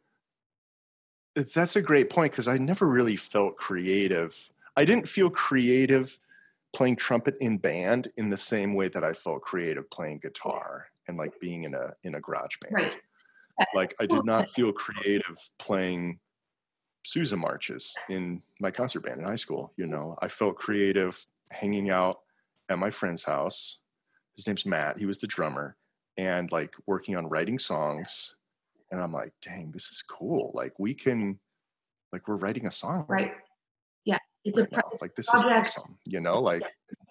that's 1.35 1.75
a 1.75 1.81
great 1.81 2.09
point 2.09 2.31
because 2.31 2.47
I 2.47 2.57
never 2.57 2.87
really 2.87 3.15
felt 3.15 3.57
creative. 3.57 4.51
I 4.75 4.85
didn't 4.85 5.07
feel 5.07 5.29
creative 5.29 6.17
playing 6.73 6.95
trumpet 6.95 7.35
in 7.39 7.57
band 7.57 8.09
in 8.17 8.29
the 8.29 8.37
same 8.37 8.73
way 8.73 8.87
that 8.89 9.03
I 9.03 9.13
felt 9.13 9.41
creative 9.41 9.89
playing 9.89 10.19
guitar 10.19 10.87
and 11.07 11.17
like 11.17 11.39
being 11.39 11.63
in 11.63 11.73
a 11.73 11.93
in 12.03 12.15
a 12.15 12.21
garage 12.21 12.57
band. 12.61 12.73
Right. 12.73 12.97
Like 13.73 13.95
I 13.99 14.05
did 14.05 14.25
not 14.25 14.49
feel 14.49 14.71
creative 14.71 15.37
playing 15.57 16.19
Sousa 17.03 17.37
marches 17.37 17.97
in 18.09 18.43
my 18.59 18.69
concert 18.69 19.01
band 19.01 19.19
in 19.19 19.23
high 19.23 19.35
school. 19.35 19.73
You 19.77 19.87
know, 19.87 20.15
I 20.21 20.27
felt 20.27 20.57
creative 20.57 21.25
hanging 21.51 21.89
out 21.89 22.19
at 22.69 22.77
my 22.77 22.89
friend's 22.89 23.23
house. 23.23 23.79
His 24.35 24.45
name's 24.45 24.65
Matt. 24.65 24.99
He 24.99 25.07
was 25.07 25.17
the 25.17 25.27
drummer 25.27 25.77
and 26.17 26.51
like 26.51 26.75
working 26.85 27.15
on 27.15 27.29
writing 27.29 27.59
songs 27.59 28.35
and 28.91 28.99
i'm 28.99 29.11
like 29.11 29.33
dang 29.41 29.71
this 29.71 29.89
is 29.89 30.01
cool 30.01 30.51
like 30.53 30.73
we 30.79 30.93
can 30.93 31.39
like 32.11 32.27
we're 32.27 32.37
writing 32.37 32.65
a 32.65 32.71
song 32.71 33.05
right 33.07 33.33
it's 34.45 34.57
right 34.57 34.67
a 34.71 34.71
pro- 34.71 34.97
like 35.01 35.15
this 35.15 35.29
project. 35.29 35.67
is 35.67 35.77
awesome 35.77 35.97
you 36.07 36.19
know 36.19 36.39
like 36.39 36.63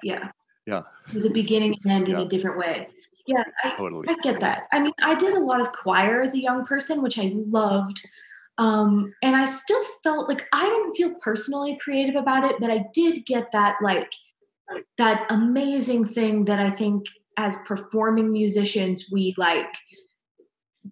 yeah. 0.03 0.31
Yeah. 0.67 0.83
The 1.13 1.31
beginning 1.31 1.77
and 1.85 1.93
end 1.93 2.09
yeah. 2.09 2.17
in 2.17 2.27
a 2.27 2.29
different 2.29 2.59
way. 2.59 2.89
Yeah 3.27 3.45
I, 3.65 3.71
totally. 3.71 4.09
I 4.09 4.17
get 4.23 4.41
that. 4.41 4.65
I 4.73 4.81
mean 4.81 4.93
i 5.03 5.15
did 5.15 5.35
a 5.35 5.41
lot 5.41 5.61
of 5.61 5.73
choir 5.73 6.21
as 6.21 6.35
a 6.35 6.41
young 6.41 6.65
person 6.65 7.03
which 7.03 7.19
i 7.19 7.33
loved 7.35 8.01
um, 8.59 9.13
and 9.23 9.37
i 9.37 9.45
still 9.45 9.83
felt 10.03 10.29
like 10.29 10.47
i 10.53 10.65
didn't 10.65 10.95
feel 10.95 11.15
personally 11.21 11.79
creative 11.81 12.17
about 12.17 12.45
it 12.45 12.57
but 12.61 12.71
i 12.71 12.85
did 12.95 13.27
get 13.27 13.53
that 13.53 13.77
like 13.83 14.11
that 14.99 15.27
amazing 15.31 16.07
thing 16.07 16.45
that 16.47 16.59
i 16.59 16.71
think 16.71 17.07
as 17.37 17.57
performing 17.67 18.33
musicians 18.33 19.09
we 19.13 19.35
like 19.37 19.75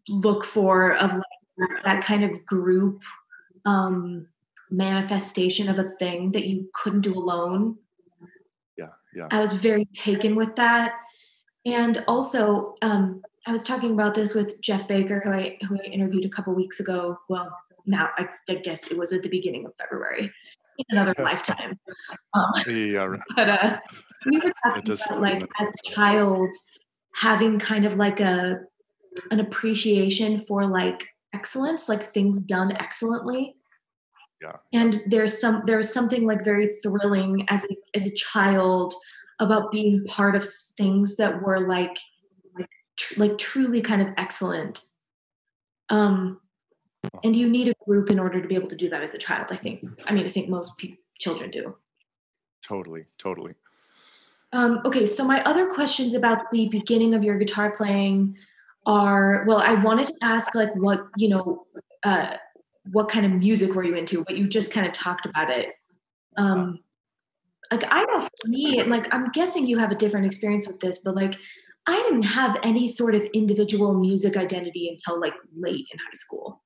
look 0.08 0.44
for 0.44 0.94
of 0.96 1.12
like 1.14 1.84
that 1.84 2.04
kind 2.04 2.22
of 2.24 2.44
group 2.44 3.00
um 3.64 4.26
manifestation 4.76 5.68
of 5.68 5.78
a 5.78 5.90
thing 5.98 6.32
that 6.32 6.46
you 6.46 6.68
couldn't 6.74 7.02
do 7.02 7.14
alone. 7.14 7.76
Yeah 8.76 8.92
yeah. 9.14 9.28
I 9.30 9.40
was 9.40 9.54
very 9.54 9.86
taken 9.86 10.34
with 10.34 10.56
that. 10.56 10.92
And 11.66 12.04
also 12.06 12.74
um 12.82 13.22
i 13.46 13.52
was 13.52 13.62
talking 13.62 13.92
about 13.92 14.14
this 14.14 14.34
with 14.34 14.60
jeff 14.60 14.86
baker 14.88 15.20
who 15.24 15.30
i 15.30 15.58
who 15.66 15.78
i 15.78 15.84
interviewed 15.84 16.24
a 16.24 16.28
couple 16.28 16.54
weeks 16.54 16.80
ago. 16.80 17.16
Well 17.28 17.56
now 17.86 18.10
I, 18.18 18.28
I 18.48 18.56
guess 18.56 18.90
it 18.90 18.98
was 18.98 19.12
at 19.12 19.22
the 19.22 19.28
beginning 19.28 19.66
of 19.66 19.72
february 19.78 20.30
in 20.78 20.98
another 20.98 21.14
lifetime. 21.22 21.78
Um, 22.34 22.52
yeah, 22.66 23.16
but 23.36 23.48
uh, 23.48 23.78
we 24.26 24.38
were 24.38 24.52
talking 24.62 24.92
about 24.92 25.20
like 25.20 25.42
as 25.60 25.68
a 25.68 25.90
child 25.90 26.50
having 27.14 27.58
kind 27.58 27.84
of 27.86 27.94
like 27.96 28.20
a 28.20 28.58
an 29.30 29.40
appreciation 29.40 30.38
for 30.38 30.66
like 30.66 31.06
excellence, 31.32 31.88
like 31.88 32.02
things 32.02 32.42
done 32.42 32.72
excellently. 32.76 33.54
Yeah. 34.44 34.56
And 34.72 35.00
there's 35.06 35.40
some 35.40 35.62
there's 35.64 35.92
something 35.92 36.26
like 36.26 36.44
very 36.44 36.68
thrilling 36.82 37.46
as 37.48 37.64
a, 37.64 37.76
as 37.94 38.06
a 38.06 38.14
child 38.14 38.92
about 39.40 39.72
being 39.72 40.04
part 40.04 40.36
of 40.36 40.46
things 40.48 41.16
that 41.16 41.40
were 41.40 41.66
like 41.66 41.96
like, 42.58 42.68
tr- 42.96 43.20
like 43.20 43.38
truly 43.38 43.80
kind 43.80 44.02
of 44.02 44.08
excellent. 44.16 44.82
Um, 45.88 46.40
and 47.22 47.34
you 47.36 47.48
need 47.48 47.68
a 47.68 47.74
group 47.84 48.10
in 48.10 48.18
order 48.18 48.40
to 48.40 48.48
be 48.48 48.54
able 48.54 48.68
to 48.68 48.76
do 48.76 48.88
that 48.88 49.02
as 49.02 49.14
a 49.14 49.18
child 49.18 49.48
i 49.50 49.56
think 49.56 49.84
i 50.06 50.12
mean 50.12 50.26
i 50.26 50.30
think 50.30 50.48
most 50.48 50.78
pe- 50.78 50.96
children 51.18 51.50
do 51.50 51.76
totally 52.62 53.04
totally 53.18 53.54
um, 54.52 54.80
okay 54.84 55.04
so 55.04 55.24
my 55.24 55.42
other 55.42 55.68
questions 55.68 56.14
about 56.14 56.50
the 56.50 56.68
beginning 56.68 57.12
of 57.12 57.22
your 57.22 57.36
guitar 57.36 57.76
playing 57.76 58.36
are 58.86 59.44
well 59.46 59.58
i 59.58 59.74
wanted 59.74 60.06
to 60.06 60.14
ask 60.22 60.54
like 60.54 60.74
what 60.76 61.06
you 61.16 61.28
know 61.28 61.66
uh, 62.04 62.36
what 62.92 63.08
kind 63.08 63.24
of 63.24 63.32
music 63.32 63.74
were 63.74 63.84
you 63.84 63.94
into 63.94 64.24
but 64.24 64.36
you 64.36 64.46
just 64.46 64.72
kind 64.72 64.86
of 64.86 64.92
talked 64.92 65.26
about 65.26 65.50
it 65.50 65.70
um 66.36 66.78
like 67.70 67.84
i 67.92 68.04
don't 68.04 68.20
know 68.20 68.28
for 68.42 68.48
me 68.48 68.78
and 68.78 68.90
like 68.90 69.12
i'm 69.14 69.30
guessing 69.30 69.66
you 69.66 69.78
have 69.78 69.90
a 69.90 69.96
different 69.96 70.26
experience 70.26 70.66
with 70.66 70.80
this 70.80 71.00
but 71.04 71.14
like 71.14 71.34
i 71.86 71.94
didn't 72.02 72.22
have 72.22 72.58
any 72.62 72.86
sort 72.88 73.14
of 73.14 73.22
individual 73.32 73.94
music 73.94 74.36
identity 74.36 74.88
until 74.88 75.20
like 75.20 75.34
late 75.56 75.86
in 75.92 75.98
high 75.98 76.12
school 76.12 76.62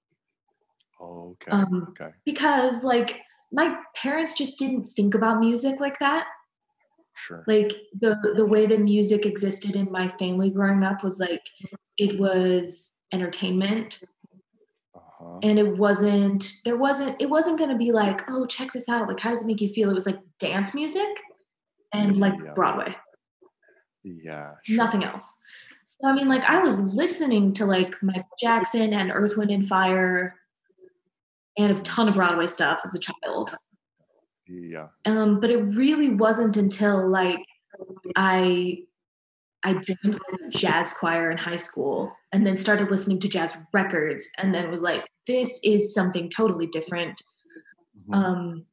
okay 1.01 1.51
um, 1.51 1.87
okay 1.91 2.11
because 2.25 2.83
like 2.85 3.21
my 3.53 3.79
parents 3.95 4.35
just 4.35 4.59
didn't 4.59 4.85
think 4.85 5.15
about 5.15 5.39
music 5.39 5.81
like 5.81 5.99
that 6.01 6.27
Sure. 7.19 7.45
Like 7.49 7.73
the 7.99 8.17
the 8.37 8.47
way 8.47 8.67
the 8.67 8.79
music 8.79 9.27
existed 9.27 9.75
in 9.75 9.91
my 9.91 10.09
family 10.09 10.51
growing 10.51 10.85
up 10.85 11.03
was 11.03 11.19
like 11.19 11.43
it 11.97 12.19
was 12.19 12.95
entertainment. 13.13 14.01
Uh-huh. 15.21 15.41
And 15.43 15.59
it 15.59 15.77
wasn't 15.77 16.53
there 16.65 16.77
wasn't 16.77 17.21
it 17.21 17.29
wasn't 17.29 17.59
going 17.59 17.71
to 17.71 17.77
be 17.77 17.93
like, 17.93 18.23
"Oh, 18.29 18.47
check 18.47 18.73
this 18.73 18.89
out. 18.89 19.09
Like 19.09 19.21
how 19.21 19.31
does 19.31 19.43
it 19.43 19.47
make 19.47 19.61
you 19.61 19.69
feel?" 19.69 19.91
It 19.91 19.95
was 19.95 20.07
like 20.07 20.19
dance 20.39 20.75
music 20.75 21.09
and 21.93 22.17
like 22.17 22.35
yeah. 22.45 22.53
Broadway. 22.55 22.97
Yeah. 24.05 24.55
Sure. 24.65 24.77
Nothing 24.77 25.05
else. 25.05 25.43
So 25.85 26.09
I 26.09 26.15
mean 26.15 26.29
like 26.29 26.45
I 26.45 26.61
was 26.61 26.81
listening 26.81 27.53
to 27.55 27.67
like 27.67 27.95
Michael 28.03 28.29
Jackson 28.41 28.93
and 28.93 29.11
Earth 29.13 29.37
Wind 29.37 29.51
and 29.51 29.67
Fire 29.67 30.37
and 31.57 31.77
a 31.77 31.81
ton 31.83 32.09
of 32.09 32.15
Broadway 32.15 32.47
stuff 32.47 32.81
as 32.85 32.95
a 32.95 32.99
child. 32.99 33.55
Yeah. 34.47 34.89
Um, 35.05 35.41
but 35.41 35.51
it 35.51 35.63
really 35.63 36.15
wasn't 36.15 36.57
until 36.57 37.09
like 37.09 37.45
I 38.17 38.85
I 39.69 39.73
joined 39.75 40.15
the 40.15 40.51
jazz 40.51 40.95
choir 40.95 41.31
in 41.31 41.37
high 41.37 41.57
school 41.57 42.13
and 42.33 42.47
then 42.47 42.57
started 42.57 42.91
listening 42.91 43.21
to 43.21 43.29
jazz 43.29 43.57
records 43.73 44.31
and 44.39 44.55
then 44.55 44.71
was 44.71 44.81
like, 44.81 45.05
this 45.27 45.61
is 45.63 45.95
something 45.95 46.31
totally 46.31 46.67
different. 46.67 47.21
Mm-hmm. 48.01 48.15
Um, 48.15 48.65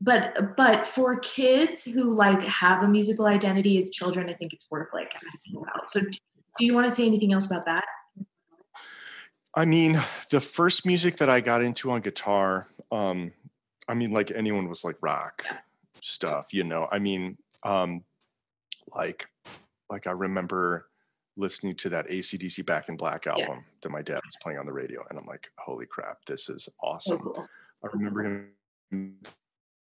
but 0.00 0.56
but 0.56 0.86
for 0.86 1.18
kids 1.18 1.84
who 1.84 2.14
like 2.14 2.40
have 2.42 2.84
a 2.84 2.88
musical 2.88 3.26
identity 3.26 3.78
as 3.78 3.90
children, 3.90 4.30
I 4.30 4.34
think 4.34 4.52
it's 4.52 4.70
worth 4.70 4.92
like 4.92 5.12
asking 5.16 5.60
about. 5.60 5.90
So 5.90 6.00
do 6.00 6.64
you 6.64 6.72
want 6.72 6.86
to 6.86 6.90
say 6.92 7.04
anything 7.04 7.32
else 7.32 7.46
about 7.46 7.66
that? 7.66 7.84
I 9.56 9.64
mean, 9.64 9.94
the 10.30 10.40
first 10.40 10.86
music 10.86 11.16
that 11.16 11.28
I 11.28 11.40
got 11.40 11.62
into 11.62 11.90
on 11.90 12.00
guitar, 12.00 12.68
um, 12.92 13.32
I 13.88 13.94
mean, 13.94 14.12
like 14.12 14.30
anyone 14.30 14.68
was 14.68 14.84
like 14.84 14.96
rock 15.02 15.42
stuff, 16.00 16.52
you 16.52 16.62
know. 16.62 16.86
I 16.92 17.00
mean, 17.00 17.38
um, 17.64 18.04
like, 18.94 19.24
like 19.90 20.06
I 20.06 20.12
remember 20.12 20.86
listening 21.36 21.74
to 21.76 21.88
that 21.88 22.08
ACDC 22.08 22.66
Back 22.66 22.88
in 22.88 22.96
Black 22.96 23.26
album 23.26 23.46
yeah. 23.48 23.62
that 23.82 23.90
my 23.90 24.02
dad 24.02 24.20
was 24.24 24.36
playing 24.42 24.58
on 24.58 24.66
the 24.66 24.72
radio, 24.72 25.04
and 25.08 25.18
I'm 25.18 25.26
like, 25.26 25.50
holy 25.58 25.86
crap, 25.86 26.24
this 26.26 26.48
is 26.48 26.68
awesome. 26.82 27.18
So 27.18 27.30
cool. 27.30 27.48
I 27.84 27.88
remember 27.92 28.50
him 28.90 29.16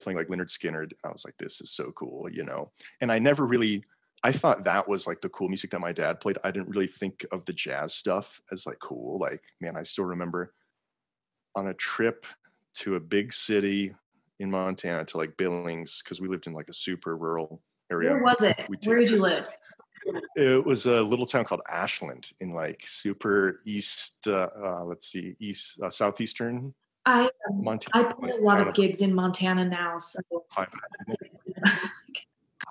playing 0.00 0.18
like 0.18 0.28
Lynyrd 0.28 0.48
Skynyrd. 0.48 0.92
I 1.04 1.08
was 1.08 1.24
like, 1.24 1.36
this 1.38 1.60
is 1.60 1.70
so 1.70 1.92
cool, 1.92 2.28
you 2.30 2.44
know. 2.44 2.70
And 3.00 3.10
I 3.10 3.18
never 3.18 3.46
really, 3.46 3.84
I 4.22 4.32
thought 4.32 4.64
that 4.64 4.88
was 4.88 5.06
like 5.06 5.20
the 5.20 5.28
cool 5.28 5.48
music 5.48 5.70
that 5.70 5.80
my 5.80 5.92
dad 5.92 6.20
played. 6.20 6.38
I 6.44 6.50
didn't 6.50 6.70
really 6.70 6.86
think 6.86 7.24
of 7.32 7.44
the 7.44 7.52
jazz 7.52 7.94
stuff 7.94 8.40
as 8.52 8.66
like 8.66 8.78
cool. 8.80 9.18
Like, 9.18 9.42
man, 9.60 9.76
I 9.76 9.82
still 9.82 10.04
remember 10.04 10.52
on 11.54 11.66
a 11.66 11.74
trip 11.74 12.26
to 12.74 12.96
a 12.96 13.00
big 13.00 13.32
city 13.32 13.94
in 14.40 14.50
Montana 14.50 15.04
to 15.04 15.16
like 15.16 15.36
Billings 15.36 16.02
because 16.02 16.20
we 16.20 16.28
lived 16.28 16.46
in 16.46 16.52
like 16.52 16.68
a 16.68 16.74
super 16.74 17.16
rural 17.16 17.62
area. 17.90 18.10
Where 18.10 18.22
was 18.22 18.42
it? 18.42 18.60
Where 18.84 18.98
did 18.98 19.10
you 19.10 19.20
live? 19.22 19.48
It 20.36 20.64
was 20.64 20.86
a 20.86 21.02
little 21.02 21.26
town 21.26 21.44
called 21.44 21.62
Ashland 21.70 22.32
in 22.40 22.50
like 22.50 22.82
super 22.84 23.58
east. 23.64 24.26
Uh, 24.26 24.48
uh, 24.62 24.84
let's 24.84 25.06
see, 25.06 25.36
east 25.38 25.80
uh, 25.80 25.90
southeastern. 25.90 26.74
I 27.06 27.24
um, 27.24 27.64
Montana. 27.64 28.08
I 28.08 28.12
play 28.12 28.30
a 28.30 28.36
lot 28.36 28.66
of 28.66 28.74
gigs 28.74 29.00
in 29.00 29.14
Montana 29.14 29.64
now. 29.64 29.98
So. 29.98 30.20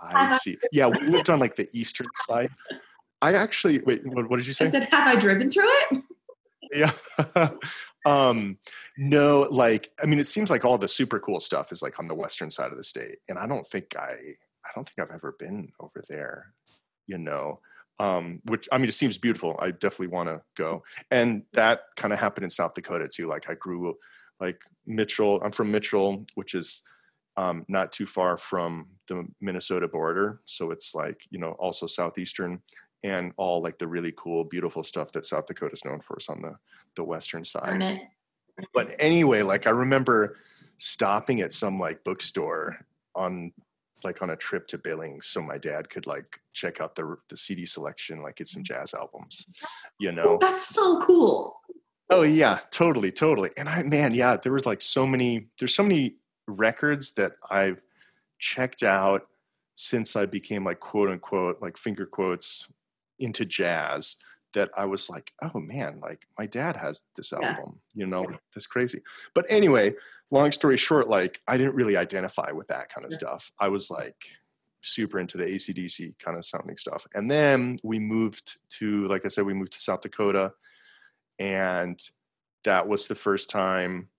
I 0.01 0.37
see. 0.37 0.57
Yeah, 0.71 0.87
we 0.87 0.99
lived 0.99 1.29
on 1.29 1.39
like 1.39 1.55
the 1.55 1.67
eastern 1.73 2.07
side. 2.27 2.49
I 3.21 3.33
actually 3.33 3.79
wait. 3.85 4.01
What, 4.05 4.29
what 4.29 4.37
did 4.37 4.47
you 4.47 4.53
say? 4.53 4.65
I 4.65 4.69
said, 4.69 4.89
have 4.91 5.07
I 5.07 5.19
driven 5.19 5.49
through 5.49 5.69
it? 5.91 6.03
Yeah. 6.73 6.91
um, 8.05 8.57
no, 8.97 9.47
like 9.49 9.89
I 10.01 10.05
mean, 10.05 10.19
it 10.19 10.25
seems 10.25 10.49
like 10.49 10.65
all 10.65 10.77
the 10.77 10.87
super 10.87 11.19
cool 11.19 11.39
stuff 11.39 11.71
is 11.71 11.81
like 11.81 11.99
on 11.99 12.07
the 12.07 12.15
western 12.15 12.49
side 12.49 12.71
of 12.71 12.77
the 12.77 12.83
state, 12.83 13.17
and 13.29 13.39
I 13.39 13.47
don't 13.47 13.65
think 13.65 13.95
I, 13.97 14.11
I 14.11 14.69
don't 14.75 14.87
think 14.87 14.99
I've 14.99 15.15
ever 15.15 15.35
been 15.37 15.71
over 15.79 16.01
there. 16.09 16.53
You 17.07 17.17
know, 17.17 17.59
um, 17.99 18.41
which 18.45 18.67
I 18.71 18.77
mean, 18.77 18.89
it 18.89 18.93
seems 18.93 19.17
beautiful. 19.17 19.55
I 19.59 19.71
definitely 19.71 20.07
want 20.07 20.29
to 20.29 20.41
go, 20.55 20.83
and 21.11 21.43
that 21.53 21.81
kind 21.95 22.13
of 22.13 22.19
happened 22.19 22.43
in 22.43 22.49
South 22.49 22.73
Dakota 22.73 23.07
too. 23.07 23.27
Like 23.27 23.49
I 23.49 23.55
grew, 23.55 23.95
like 24.39 24.61
Mitchell. 24.85 25.41
I'm 25.43 25.51
from 25.51 25.71
Mitchell, 25.71 26.25
which 26.35 26.53
is 26.53 26.81
um, 27.37 27.65
not 27.67 27.91
too 27.91 28.05
far 28.05 28.37
from 28.37 28.89
the 29.07 29.27
Minnesota 29.41 29.87
border, 29.87 30.39
so 30.45 30.71
it's 30.71 30.95
like 30.95 31.25
you 31.29 31.39
know 31.39 31.51
also 31.51 31.87
southeastern 31.87 32.61
and 33.03 33.33
all 33.37 33.61
like 33.61 33.77
the 33.77 33.87
really 33.87 34.13
cool, 34.15 34.45
beautiful 34.45 34.83
stuff 34.83 35.11
that 35.11 35.25
South 35.25 35.45
Dakota 35.45 35.73
is 35.73 35.85
known 35.85 35.99
for 35.99 36.17
is 36.17 36.27
on 36.29 36.41
the 36.41 36.55
the 36.95 37.03
western 37.03 37.43
side. 37.43 37.79
But 38.73 38.91
anyway, 38.99 39.41
like 39.41 39.67
I 39.67 39.71
remember 39.71 40.37
stopping 40.77 41.41
at 41.41 41.51
some 41.51 41.79
like 41.79 42.03
bookstore 42.03 42.85
on 43.15 43.51
like 44.03 44.21
on 44.21 44.29
a 44.29 44.35
trip 44.35 44.67
to 44.67 44.77
Billings 44.77 45.25
so 45.25 45.41
my 45.41 45.57
dad 45.57 45.89
could 45.89 46.07
like 46.07 46.39
check 46.53 46.81
out 46.81 46.95
the 46.95 47.17
the 47.29 47.37
CD 47.37 47.65
selection, 47.65 48.21
like 48.21 48.37
get 48.37 48.47
some 48.47 48.63
jazz 48.63 48.93
albums, 48.93 49.45
you 49.99 50.11
know. 50.11 50.37
That's 50.39 50.67
so 50.67 51.01
cool. 51.01 51.59
Oh 52.09 52.23
yeah, 52.23 52.59
totally, 52.71 53.11
totally. 53.11 53.51
And 53.57 53.67
I 53.69 53.83
man, 53.83 54.13
yeah, 54.13 54.37
there 54.37 54.53
was 54.53 54.65
like 54.65 54.81
so 54.81 55.07
many 55.07 55.47
there's 55.59 55.75
so 55.75 55.83
many 55.83 56.17
records 56.47 57.13
that 57.13 57.33
I've 57.49 57.83
checked 58.39 58.83
out 58.83 59.27
since 59.75 60.15
I 60.15 60.25
became 60.25 60.63
like 60.63 60.79
quote 60.79 61.09
unquote 61.09 61.61
like 61.61 61.77
finger 61.77 62.05
quotes 62.05 62.67
into 63.19 63.45
jazz 63.45 64.17
that 64.53 64.69
I 64.77 64.85
was 64.85 65.09
like, 65.09 65.31
oh 65.41 65.59
man, 65.59 65.99
like 65.99 66.25
my 66.37 66.45
dad 66.45 66.75
has 66.77 67.03
this 67.15 67.33
album, 67.33 67.81
yeah. 67.93 68.05
you 68.05 68.07
know, 68.07 68.25
yeah. 68.29 68.37
that's 68.53 68.67
crazy. 68.67 69.01
But 69.33 69.45
anyway, 69.49 69.93
long 70.31 70.51
story 70.51 70.77
short, 70.77 71.09
like 71.09 71.41
I 71.47 71.57
didn't 71.57 71.75
really 71.75 71.97
identify 71.97 72.51
with 72.51 72.67
that 72.67 72.89
kind 72.89 73.05
of 73.05 73.11
yeah. 73.11 73.17
stuff. 73.17 73.51
I 73.59 73.69
was 73.69 73.89
like 73.89 74.25
super 74.81 75.19
into 75.19 75.37
the 75.37 75.45
ACDC 75.45 76.19
kind 76.19 76.37
of 76.37 76.45
sounding 76.45 76.77
stuff. 76.77 77.07
And 77.13 77.29
then 77.29 77.77
we 77.83 77.99
moved 77.99 78.59
to, 78.79 79.07
like 79.07 79.25
I 79.25 79.29
said, 79.29 79.45
we 79.45 79.53
moved 79.53 79.73
to 79.73 79.79
South 79.79 80.01
Dakota. 80.01 80.53
And 81.39 81.99
that 82.63 82.87
was 82.87 83.07
the 83.07 83.15
first 83.15 83.49
time 83.49 84.09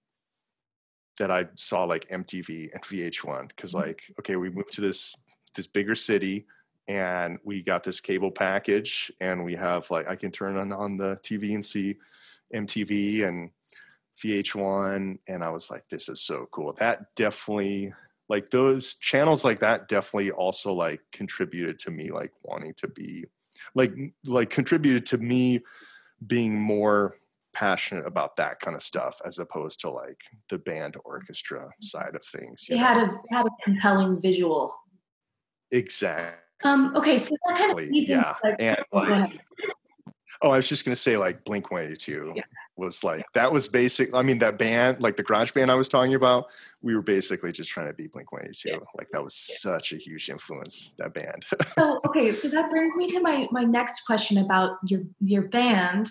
that 1.18 1.30
I 1.30 1.46
saw 1.54 1.84
like 1.84 2.08
MTV 2.08 2.72
and 2.72 2.82
VH1. 2.82 3.48
because 3.48 3.72
mm-hmm. 3.72 3.86
like, 3.86 4.02
okay, 4.18 4.36
we 4.36 4.50
moved 4.50 4.72
to 4.74 4.80
this 4.80 5.16
this 5.54 5.66
bigger 5.68 5.94
city 5.94 6.46
and 6.86 7.38
we 7.44 7.62
got 7.62 7.82
this 7.84 8.00
cable 8.00 8.30
package 8.30 9.10
and 9.20 9.44
we 9.44 9.54
have 9.54 9.90
like 9.90 10.08
i 10.08 10.14
can 10.14 10.30
turn 10.30 10.56
on, 10.56 10.72
on 10.72 10.96
the 10.96 11.16
tv 11.22 11.54
and 11.54 11.64
see 11.64 11.96
mtv 12.54 13.26
and 13.26 13.50
vh1 14.22 15.18
and 15.28 15.44
i 15.44 15.50
was 15.50 15.70
like 15.70 15.88
this 15.88 16.08
is 16.08 16.20
so 16.20 16.46
cool 16.50 16.72
that 16.78 17.14
definitely 17.14 17.92
like 18.28 18.50
those 18.50 18.94
channels 18.96 19.44
like 19.44 19.60
that 19.60 19.88
definitely 19.88 20.30
also 20.30 20.72
like 20.72 21.00
contributed 21.12 21.78
to 21.78 21.90
me 21.90 22.10
like 22.10 22.32
wanting 22.42 22.74
to 22.74 22.88
be 22.88 23.24
like 23.74 23.94
like 24.26 24.50
contributed 24.50 25.06
to 25.06 25.18
me 25.18 25.60
being 26.26 26.58
more 26.58 27.14
passionate 27.52 28.06
about 28.06 28.36
that 28.36 28.58
kind 28.60 28.76
of 28.76 28.82
stuff 28.82 29.20
as 29.24 29.38
opposed 29.38 29.80
to 29.80 29.90
like 29.90 30.22
the 30.48 30.58
band 30.58 30.96
orchestra 31.04 31.70
side 31.80 32.14
of 32.14 32.24
things. 32.24 32.66
It 32.68 32.78
had 32.78 32.96
a 32.96 33.16
had 33.30 33.46
a 33.46 33.50
compelling 33.62 34.20
visual. 34.20 34.74
Exactly 35.70 36.43
um, 36.62 36.96
okay, 36.96 37.18
so 37.18 37.36
that 37.46 37.58
kind 37.58 37.78
of 37.78 37.84
yeah, 37.90 38.34
like, 38.42 38.56
and 38.60 38.78
like, 38.92 39.40
oh, 40.42 40.50
I 40.50 40.56
was 40.56 40.68
just 40.68 40.84
gonna 40.84 40.96
say 40.96 41.16
like 41.16 41.44
Blink 41.44 41.70
One 41.70 41.84
Eighty 41.84 41.96
Two 41.96 42.32
yeah. 42.36 42.42
was 42.76 43.02
like 43.02 43.24
that 43.34 43.52
was 43.52 43.68
basic. 43.68 44.14
I 44.14 44.22
mean, 44.22 44.38
that 44.38 44.58
band, 44.58 45.00
like 45.00 45.16
the 45.16 45.22
garage 45.22 45.52
band 45.52 45.70
I 45.70 45.74
was 45.74 45.88
talking 45.88 46.14
about, 46.14 46.46
we 46.80 46.94
were 46.94 47.02
basically 47.02 47.52
just 47.52 47.70
trying 47.70 47.88
to 47.88 47.92
be 47.92 48.08
Blink 48.08 48.32
One 48.32 48.42
Eighty 48.42 48.54
Two. 48.54 48.70
Yeah. 48.70 48.78
Like 48.96 49.08
that 49.08 49.22
was 49.22 49.50
yeah. 49.50 49.72
such 49.72 49.92
a 49.92 49.96
huge 49.96 50.28
influence. 50.30 50.94
That 50.98 51.12
band. 51.12 51.44
so 51.66 52.00
okay, 52.08 52.34
so 52.34 52.48
that 52.48 52.70
brings 52.70 52.94
me 52.96 53.08
to 53.08 53.20
my 53.20 53.48
my 53.50 53.64
next 53.64 54.02
question 54.06 54.38
about 54.38 54.78
your 54.86 55.02
your 55.20 55.42
band. 55.42 56.10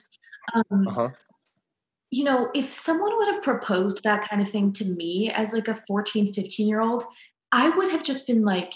Um, 0.53 0.87
uh-huh. 0.87 1.09
You 2.11 2.25
know, 2.25 2.51
if 2.53 2.71
someone 2.71 3.15
would 3.17 3.33
have 3.33 3.41
proposed 3.41 4.03
that 4.03 4.29
kind 4.29 4.39
of 4.41 4.47
thing 4.47 4.71
to 4.73 4.85
me 4.85 5.31
as 5.31 5.51
like 5.51 5.67
a 5.67 5.81
14, 5.87 6.31
15 6.31 6.67
year 6.67 6.79
old, 6.79 7.03
I 7.51 7.69
would 7.69 7.89
have 7.89 8.03
just 8.03 8.27
been 8.27 8.43
like, 8.43 8.73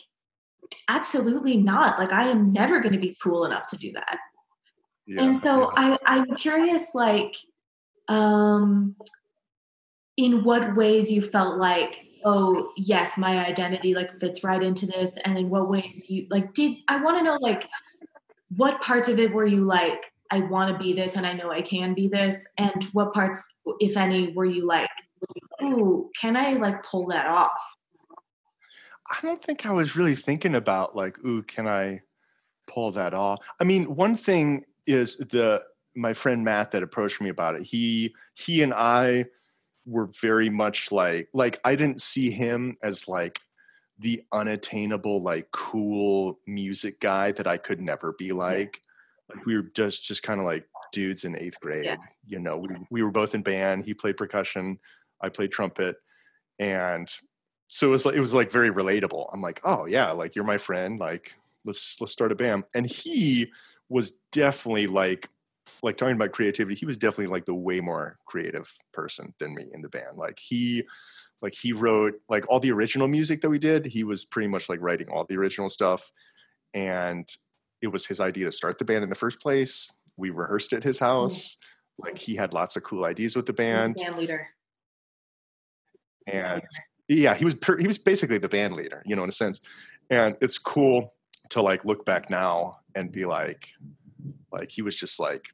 absolutely 0.88 1.57
not. 1.57 1.99
Like 1.99 2.13
I 2.13 2.28
am 2.28 2.51
never 2.51 2.80
going 2.80 2.93
to 2.93 2.99
be 2.99 3.18
cool 3.22 3.45
enough 3.45 3.70
to 3.72 3.78
do 3.78 3.91
that. 3.93 4.18
Yeah, 5.05 5.24
and 5.24 5.39
so. 5.39 5.72
I, 5.76 5.97
I'm 6.05 6.36
curious, 6.36 6.93
like, 6.93 7.36
um, 8.09 8.95
in 10.18 10.43
what 10.43 10.76
ways 10.76 11.11
you 11.11 11.22
felt 11.22 11.57
like, 11.57 11.99
oh 12.26 12.72
yes, 12.76 13.18
my 13.18 13.45
identity 13.45 13.93
like 13.93 14.20
fits 14.20 14.43
right 14.43 14.61
into 14.61 14.86
this, 14.86 15.18
and 15.24 15.38
in 15.38 15.49
what 15.49 15.70
ways 15.70 16.09
you 16.09 16.28
like 16.30 16.53
did 16.53 16.78
I 16.88 17.01
want 17.01 17.18
to 17.20 17.24
know 17.24 17.38
like 17.39 17.68
what 18.55 18.82
parts 18.82 19.07
of 19.07 19.20
it 19.20 19.32
were 19.32 19.45
you 19.45 19.61
like 19.61 20.11
I 20.32 20.39
want 20.39 20.72
to 20.72 20.84
be 20.84 20.93
this 20.93 21.15
and 21.15 21.26
I 21.26 21.34
know 21.34 21.51
I 21.51 21.61
can 21.61 21.93
be 21.93 22.07
this, 22.07 22.51
and 22.57 22.84
what 22.93 23.13
parts, 23.13 23.61
if 23.80 23.95
any, 23.95 24.34
were 24.34 24.45
you 24.45 24.65
like, 24.65 24.89
ooh, 25.63 26.09
can 26.20 26.36
I 26.36 26.53
like 26.53 26.84
pull 26.84 27.07
that 27.07 27.28
off? 27.28 27.76
I 29.10 29.20
don't 29.22 29.41
think 29.41 29.66
I 29.66 29.72
was 29.72 29.95
really 29.95 30.16
thinking 30.16 30.55
about 30.55 30.95
like, 30.95 31.24
ooh, 31.26 31.43
can 31.43 31.68
I 31.68 32.01
pull 32.68 32.91
that 32.91 33.14
off? 33.14 33.39
I 33.60 33.64
mean, 33.64 33.95
one 33.95 34.16
thing 34.16 34.66
is 34.86 35.18
the 35.18 35.64
my 35.95 36.14
friend 36.14 36.43
Matt 36.43 36.72
that 36.72 36.84
approached 36.84 37.22
me 37.22 37.30
about 37.30 37.55
it. 37.55 37.64
He 37.64 38.14
he 38.36 38.62
and 38.62 38.74
I 38.74 39.26
were 39.86 40.10
very 40.22 40.49
much 40.49 40.91
like 40.91 41.30
like 41.34 41.60
I 41.64 41.76
didn't 41.76 42.01
see 42.01 42.32
him 42.32 42.78
as 42.84 43.08
like 43.08 43.39
the 43.97 44.22
unattainable 44.32 45.22
like 45.24 45.49
cool 45.51 46.38
music 46.45 46.99
guy 46.99 47.32
that 47.32 47.47
I 47.47 47.58
could 47.58 47.82
never 47.82 48.14
be 48.18 48.32
like. 48.32 48.82
Like 49.34 49.45
we 49.45 49.55
were 49.55 49.70
just 49.76 50.03
just 50.03 50.24
kind 50.24 50.39
of 50.39 50.45
like 50.45 50.68
dudes 50.91 51.26
in 51.26 51.38
eighth 51.38 51.60
grade. 51.60 51.86
Yeah. 51.86 51.97
You 52.26 52.39
know, 52.39 52.58
we 52.58 52.70
we 52.91 53.01
were 53.01 53.12
both 53.12 53.34
in 53.34 53.41
band. 53.41 53.86
He 53.86 53.93
played 53.93 54.18
percussion, 54.18 54.80
I 55.22 55.30
played 55.30 55.51
trumpet, 55.51 55.97
and 56.60 57.08
so 57.68 57.88
it 57.88 57.91
was 57.91 58.05
like 58.05 58.15
it 58.15 58.22
was 58.22 58.34
like 58.34 58.51
very 58.51 58.72
relatable. 58.72 59.30
I'm 59.32 59.41
like, 59.41 59.59
oh 59.63 59.86
yeah, 59.86 60.11
like 60.11 60.36
you're 60.36 60.45
my 60.45 60.57
friend. 60.57 60.99
Like 60.99 61.34
let's 61.65 61.99
let's 62.01 62.13
start 62.13 62.32
a 62.32 62.36
band. 62.36 62.63
And 62.74 62.86
he 62.86 63.51
was 63.89 64.20
definitely 64.32 64.88
like 64.88 65.30
like 65.84 65.97
talking 65.97 66.15
about 66.15 66.32
creativity. 66.32 66.76
He 66.76 66.86
was 66.86 66.97
definitely 66.97 67.32
like 67.32 67.45
the 67.45 67.53
way 67.53 67.82
more 67.82 68.18
creative 68.26 68.72
person 68.93 69.34
than 69.39 69.53
me 69.53 69.65
in 69.74 69.82
the 69.82 69.89
band. 69.89 70.18
Like 70.18 70.39
he 70.39 70.84
like 71.41 71.53
he 71.53 71.74
wrote 71.74 72.15
like 72.30 72.49
all 72.49 72.59
the 72.59 72.72
original 72.72 73.07
music 73.07 73.41
that 73.41 73.49
we 73.49 73.59
did. 73.59 73.86
He 73.86 74.03
was 74.03 74.26
pretty 74.26 74.47
much 74.47 74.70
like 74.70 74.82
writing 74.82 75.09
all 75.09 75.26
the 75.26 75.38
original 75.38 75.70
stuff, 75.70 76.11
and 76.74 77.28
it 77.82 77.88
was 77.88 78.07
his 78.07 78.20
idea 78.20 78.45
to 78.45 78.51
start 78.51 78.80
the 78.80 78.86
band 78.86 79.03
in 79.03 79.09
the 79.09 79.15
first 79.15 79.41
place. 79.41 79.91
We 80.15 80.30
rehearsed 80.30 80.74
at 80.74 80.84
his 80.84 80.97
mm-hmm. 80.97 81.05
house. 81.05 81.57
Like 81.99 82.18
he 82.18 82.36
had 82.36 82.53
lots 82.53 82.76
of 82.76 82.84
cool 82.84 83.05
ideas 83.05 83.36
with 83.36 83.45
the 83.45 83.53
band. 83.53 83.95
Band 83.95 84.18
leader. 84.18 84.47
And 86.28 86.61
yeah, 87.08 87.36
he 87.36 87.45
was 87.45 87.55
per, 87.55 87.78
he 87.78 87.88
was 87.88 87.97
basically 87.97 88.38
the 88.38 88.49
band 88.49 88.76
leader, 88.76 89.01
you 89.05 89.16
know, 89.16 89.24
in 89.24 89.30
a 89.30 89.34
sense. 89.34 89.62
And 90.10 90.36
it's 90.41 90.58
cool 90.58 91.14
to 91.49 91.62
like 91.62 91.86
look 91.86 92.05
back 92.05 92.30
now 92.30 92.80
and 92.95 93.12
be 93.12 93.26
like, 93.26 93.70
like 94.51 94.72
he 94.72 94.82
was 94.82 94.99
just 94.99 95.20
like 95.20 95.49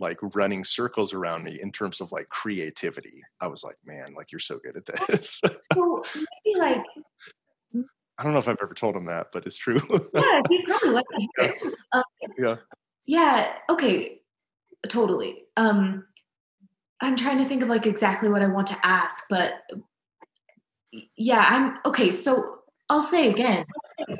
like 0.00 0.18
running 0.34 0.62
circles 0.64 1.12
around 1.12 1.42
me 1.42 1.58
in 1.60 1.72
terms 1.72 2.00
of 2.00 2.12
like 2.12 2.28
creativity. 2.28 3.20
I 3.40 3.48
was 3.48 3.64
like, 3.64 3.76
man, 3.84 4.14
like 4.14 4.30
you're 4.30 4.38
so 4.38 4.58
good 4.58 4.76
at 4.76 4.86
this. 4.86 5.40
so 5.72 6.02
maybe 6.14 6.58
like 6.58 6.84
I 8.18 8.24
don't 8.24 8.32
know 8.32 8.38
if 8.38 8.48
I've 8.48 8.58
ever 8.60 8.74
told 8.74 8.96
him 8.96 9.06
that, 9.06 9.28
but 9.32 9.46
it's 9.46 9.56
true. 9.56 9.80
yeah, 10.14 10.40
he 10.48 10.62
probably 10.64 10.90
like 10.90 11.04
yeah. 11.38 11.50
Um, 11.92 12.02
yeah. 12.36 12.56
Yeah. 13.06 13.58
Okay. 13.70 14.20
Totally. 14.88 15.42
Um, 15.56 16.04
I'm 17.00 17.16
trying 17.16 17.38
to 17.38 17.44
think 17.44 17.62
of 17.62 17.68
like 17.68 17.86
exactly 17.86 18.28
what 18.28 18.42
I 18.42 18.46
want 18.46 18.66
to 18.68 18.76
ask, 18.82 19.24
but 19.30 19.62
yeah, 21.16 21.44
I'm 21.48 21.78
okay. 21.84 22.12
So 22.12 22.60
I'll 22.90 23.02
say 23.02 23.30
again, 23.30 23.66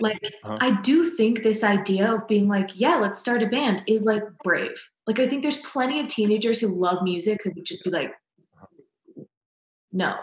like 0.00 0.20
uh-huh. 0.44 0.58
I 0.60 0.80
do 0.82 1.04
think 1.04 1.42
this 1.42 1.64
idea 1.64 2.12
of 2.12 2.28
being 2.28 2.48
like, 2.48 2.70
yeah, 2.74 2.96
let's 2.96 3.18
start 3.18 3.42
a 3.42 3.46
band 3.46 3.82
is 3.86 4.04
like 4.04 4.22
brave. 4.44 4.90
Like 5.06 5.18
I 5.18 5.26
think 5.26 5.42
there's 5.42 5.56
plenty 5.58 6.00
of 6.00 6.08
teenagers 6.08 6.60
who 6.60 6.68
love 6.68 7.02
music 7.02 7.40
who 7.42 7.52
would 7.54 7.64
just 7.64 7.84
be 7.84 7.90
like, 7.90 8.12
no, 9.90 10.16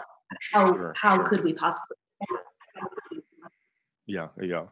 how 0.52 0.72
sure, 0.72 0.94
how 0.96 1.16
sure. 1.16 1.24
could 1.24 1.44
we 1.44 1.52
possibly? 1.54 1.96
Yeah, 4.06 4.28
yeah. 4.40 4.66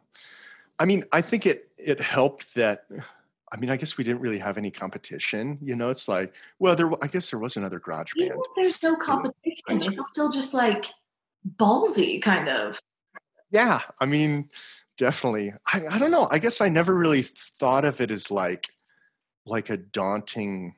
I 0.79 0.85
mean, 0.85 1.03
I 1.11 1.21
think 1.21 1.45
it 1.45 1.69
it 1.77 1.99
helped 1.99 2.55
that. 2.55 2.85
I 3.51 3.57
mean, 3.57 3.69
I 3.69 3.77
guess 3.77 3.97
we 3.97 4.03
didn't 4.03 4.21
really 4.21 4.39
have 4.39 4.57
any 4.57 4.71
competition. 4.71 5.57
You 5.61 5.75
know, 5.75 5.89
it's 5.89 6.07
like, 6.07 6.33
well, 6.59 6.75
there. 6.77 6.89
I 7.03 7.07
guess 7.07 7.29
there 7.29 7.39
was 7.39 7.57
another 7.57 7.79
garage 7.79 8.13
band. 8.17 8.39
there's 8.55 8.81
no 8.81 8.95
competition. 8.95 9.63
It's 9.67 10.09
still 10.09 10.31
just 10.31 10.53
like 10.53 10.85
ballsy, 11.57 12.21
kind 12.21 12.49
of. 12.49 12.79
Yeah, 13.51 13.81
I 13.99 14.05
mean, 14.05 14.49
definitely. 14.97 15.53
I, 15.73 15.81
I 15.91 15.99
don't 15.99 16.11
know. 16.11 16.27
I 16.31 16.39
guess 16.39 16.61
I 16.61 16.69
never 16.69 16.95
really 16.95 17.21
thought 17.21 17.85
of 17.85 18.01
it 18.01 18.11
as 18.11 18.31
like 18.31 18.67
like 19.45 19.69
a 19.69 19.77
daunting 19.77 20.75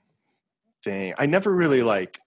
thing. 0.83 1.13
I 1.17 1.25
never 1.25 1.55
really 1.55 1.83
like 1.83 2.19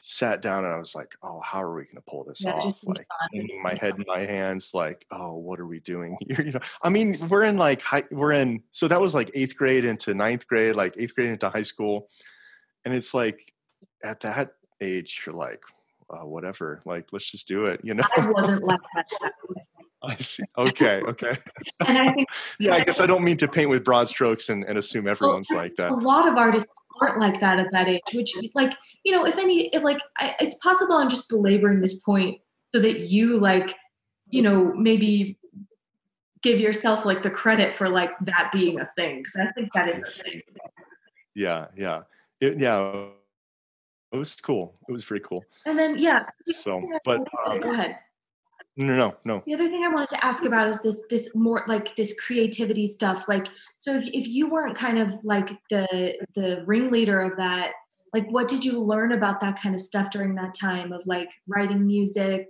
sat 0.00 0.40
down 0.40 0.64
and 0.64 0.72
I 0.72 0.78
was 0.78 0.94
like, 0.94 1.14
oh, 1.22 1.40
how 1.40 1.62
are 1.62 1.74
we 1.74 1.84
going 1.84 1.96
to 1.96 2.02
pull 2.08 2.24
this 2.24 2.42
yeah, 2.42 2.52
off? 2.52 2.80
Like 2.86 3.06
hanging 3.32 3.62
my 3.62 3.74
head 3.74 3.96
in 3.98 4.04
my 4.06 4.20
hands, 4.20 4.72
like, 4.72 5.04
oh, 5.10 5.34
what 5.34 5.60
are 5.60 5.66
we 5.66 5.80
doing 5.80 6.16
here? 6.26 6.42
You 6.44 6.52
know, 6.52 6.60
I 6.82 6.88
mean, 6.88 7.28
we're 7.28 7.44
in 7.44 7.58
like, 7.58 7.82
high, 7.82 8.04
we're 8.10 8.32
in, 8.32 8.62
so 8.70 8.88
that 8.88 9.00
was 9.00 9.14
like 9.14 9.30
eighth 9.34 9.56
grade 9.56 9.84
into 9.84 10.14
ninth 10.14 10.48
grade, 10.48 10.74
like 10.74 10.94
eighth 10.96 11.14
grade 11.14 11.28
into 11.28 11.50
high 11.50 11.62
school. 11.62 12.08
And 12.84 12.94
it's 12.94 13.12
like 13.12 13.40
at 14.02 14.20
that 14.20 14.52
age, 14.80 15.22
you're 15.26 15.34
like, 15.34 15.62
uh, 16.10 16.26
whatever, 16.26 16.80
like, 16.84 17.12
let's 17.12 17.30
just 17.30 17.48
do 17.48 17.66
it, 17.66 17.80
you 17.82 17.94
know? 17.94 18.04
I 18.16 18.30
wasn't 18.30 18.64
like 18.64 18.80
that. 18.94 19.06
I 20.02 20.14
see. 20.14 20.44
Okay. 20.56 21.02
Okay. 21.02 21.32
and 21.86 21.98
I 21.98 22.08
think, 22.12 22.28
yeah, 22.60 22.72
I 22.72 22.80
guess 22.80 23.00
I 23.00 23.06
don't 23.06 23.22
mean 23.22 23.36
to 23.38 23.48
paint 23.48 23.68
with 23.68 23.84
broad 23.84 24.08
strokes 24.08 24.48
and, 24.48 24.64
and 24.64 24.78
assume 24.78 25.06
everyone's 25.06 25.48
well, 25.50 25.62
like 25.62 25.76
that. 25.76 25.90
A 25.90 25.94
lot 25.94 26.26
of 26.26 26.38
artists 26.38 26.72
aren't 27.00 27.20
like 27.20 27.40
that 27.40 27.58
at 27.58 27.70
that 27.72 27.88
age, 27.88 28.00
which, 28.14 28.32
like, 28.54 28.72
you 29.04 29.12
know, 29.12 29.26
if 29.26 29.36
any, 29.36 29.68
if 29.68 29.82
like, 29.82 30.00
I, 30.18 30.34
it's 30.40 30.54
possible 30.56 30.94
I'm 30.94 31.10
just 31.10 31.28
belaboring 31.28 31.80
this 31.80 31.98
point 31.98 32.40
so 32.72 32.80
that 32.80 33.10
you, 33.10 33.38
like, 33.38 33.74
you 34.28 34.40
know, 34.40 34.72
maybe 34.74 35.38
give 36.42 36.58
yourself 36.58 37.04
like 37.04 37.22
the 37.22 37.30
credit 37.30 37.74
for 37.74 37.88
like 37.88 38.12
that 38.22 38.50
being 38.52 38.80
a 38.80 38.88
thing 38.96 39.18
because 39.18 39.36
I 39.36 39.52
think 39.52 39.72
that 39.74 39.88
is 39.88 40.02
a 40.02 40.22
thing. 40.22 40.42
Yeah. 41.34 41.66
Yeah. 41.76 42.02
It, 42.40 42.58
yeah. 42.58 43.08
It 44.12 44.16
was 44.16 44.34
cool. 44.40 44.74
It 44.88 44.92
was 44.92 45.04
pretty 45.04 45.24
cool. 45.24 45.44
And 45.66 45.78
then, 45.78 45.98
yeah. 45.98 46.24
So, 46.44 46.82
but 47.04 47.26
um, 47.46 47.60
go 47.60 47.72
ahead. 47.72 47.98
No, 48.76 48.96
no, 48.96 49.16
no. 49.24 49.42
The 49.46 49.54
other 49.54 49.68
thing 49.68 49.84
I 49.84 49.88
wanted 49.88 50.10
to 50.10 50.24
ask 50.24 50.44
about 50.44 50.68
is 50.68 50.82
this 50.82 51.04
this 51.10 51.28
more 51.34 51.64
like 51.68 51.96
this 51.96 52.18
creativity 52.18 52.86
stuff. 52.86 53.28
Like, 53.28 53.46
so 53.78 53.94
if 53.94 54.04
if 54.12 54.26
you 54.26 54.48
weren't 54.48 54.76
kind 54.76 54.98
of 54.98 55.12
like 55.22 55.50
the 55.68 56.16
the 56.34 56.62
ringleader 56.66 57.20
of 57.20 57.36
that, 57.36 57.72
like 58.14 58.26
what 58.30 58.48
did 58.48 58.64
you 58.64 58.82
learn 58.82 59.12
about 59.12 59.40
that 59.40 59.60
kind 59.60 59.74
of 59.74 59.82
stuff 59.82 60.10
during 60.10 60.34
that 60.36 60.54
time 60.54 60.92
of 60.92 61.06
like 61.06 61.28
writing 61.46 61.86
music? 61.86 62.48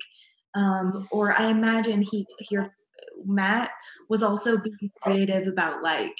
Um, 0.54 1.06
or 1.10 1.32
I 1.32 1.48
imagine 1.50 2.02
he 2.02 2.26
here 2.38 2.74
Matt 3.24 3.70
was 4.08 4.22
also 4.22 4.58
being 4.60 4.90
creative 5.02 5.46
about 5.46 5.82
like, 5.82 6.16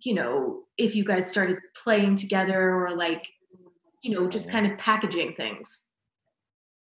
you 0.00 0.14
know, 0.14 0.62
if 0.78 0.94
you 0.94 1.04
guys 1.04 1.30
started 1.30 1.58
playing 1.82 2.16
together 2.16 2.74
or 2.74 2.96
like, 2.96 3.28
you 4.02 4.14
know, 4.14 4.28
just 4.28 4.48
kind 4.50 4.70
of 4.70 4.78
packaging 4.78 5.34
things. 5.34 5.88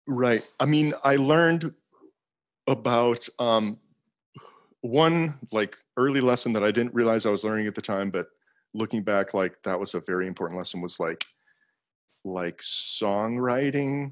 Right. 0.07 0.43
I 0.59 0.65
mean, 0.65 0.93
I 1.03 1.18
learned 1.18 1.74
about 2.68 3.28
um, 3.39 3.78
one 4.82 5.34
like 5.51 5.76
early 5.97 6.22
lesson 6.22 6.53
that 6.53 6.63
I 6.63 6.72
didn't 6.72 6.93
realize 6.93 7.26
I 7.26 7.32
was 7.32 7.43
learning 7.43 7.68
at 7.68 7.76
the 7.76 7.82
time, 7.82 8.09
but 8.09 8.28
looking 8.74 9.03
back, 9.03 9.34
like 9.34 9.61
that 9.63 9.80
was 9.80 9.93
a 9.93 9.99
very 9.99 10.28
important 10.28 10.57
lesson 10.57 10.82
was 10.82 10.99
like 10.99 11.26
like 12.24 12.57
songwriting 12.57 14.11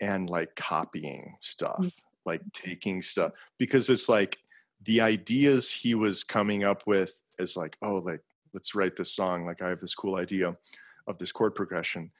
and 0.00 0.28
like 0.28 0.56
copying 0.56 1.36
stuff, 1.40 1.78
mm-hmm. 1.80 2.28
like 2.28 2.42
taking 2.52 3.00
stuff 3.00 3.32
because 3.58 3.88
it's 3.88 4.08
like 4.08 4.38
the 4.82 5.00
ideas 5.00 5.72
he 5.72 5.94
was 5.94 6.24
coming 6.24 6.64
up 6.64 6.82
with 6.86 7.22
is 7.38 7.56
like, 7.56 7.76
oh, 7.82 7.96
like 7.96 8.22
let's 8.52 8.74
write 8.74 8.96
this 8.96 9.10
song. 9.10 9.46
Like 9.46 9.62
I 9.62 9.68
have 9.68 9.80
this 9.80 9.94
cool 9.94 10.16
idea 10.16 10.54
of 11.06 11.18
this 11.18 11.32
chord 11.32 11.54
progression. 11.54 12.10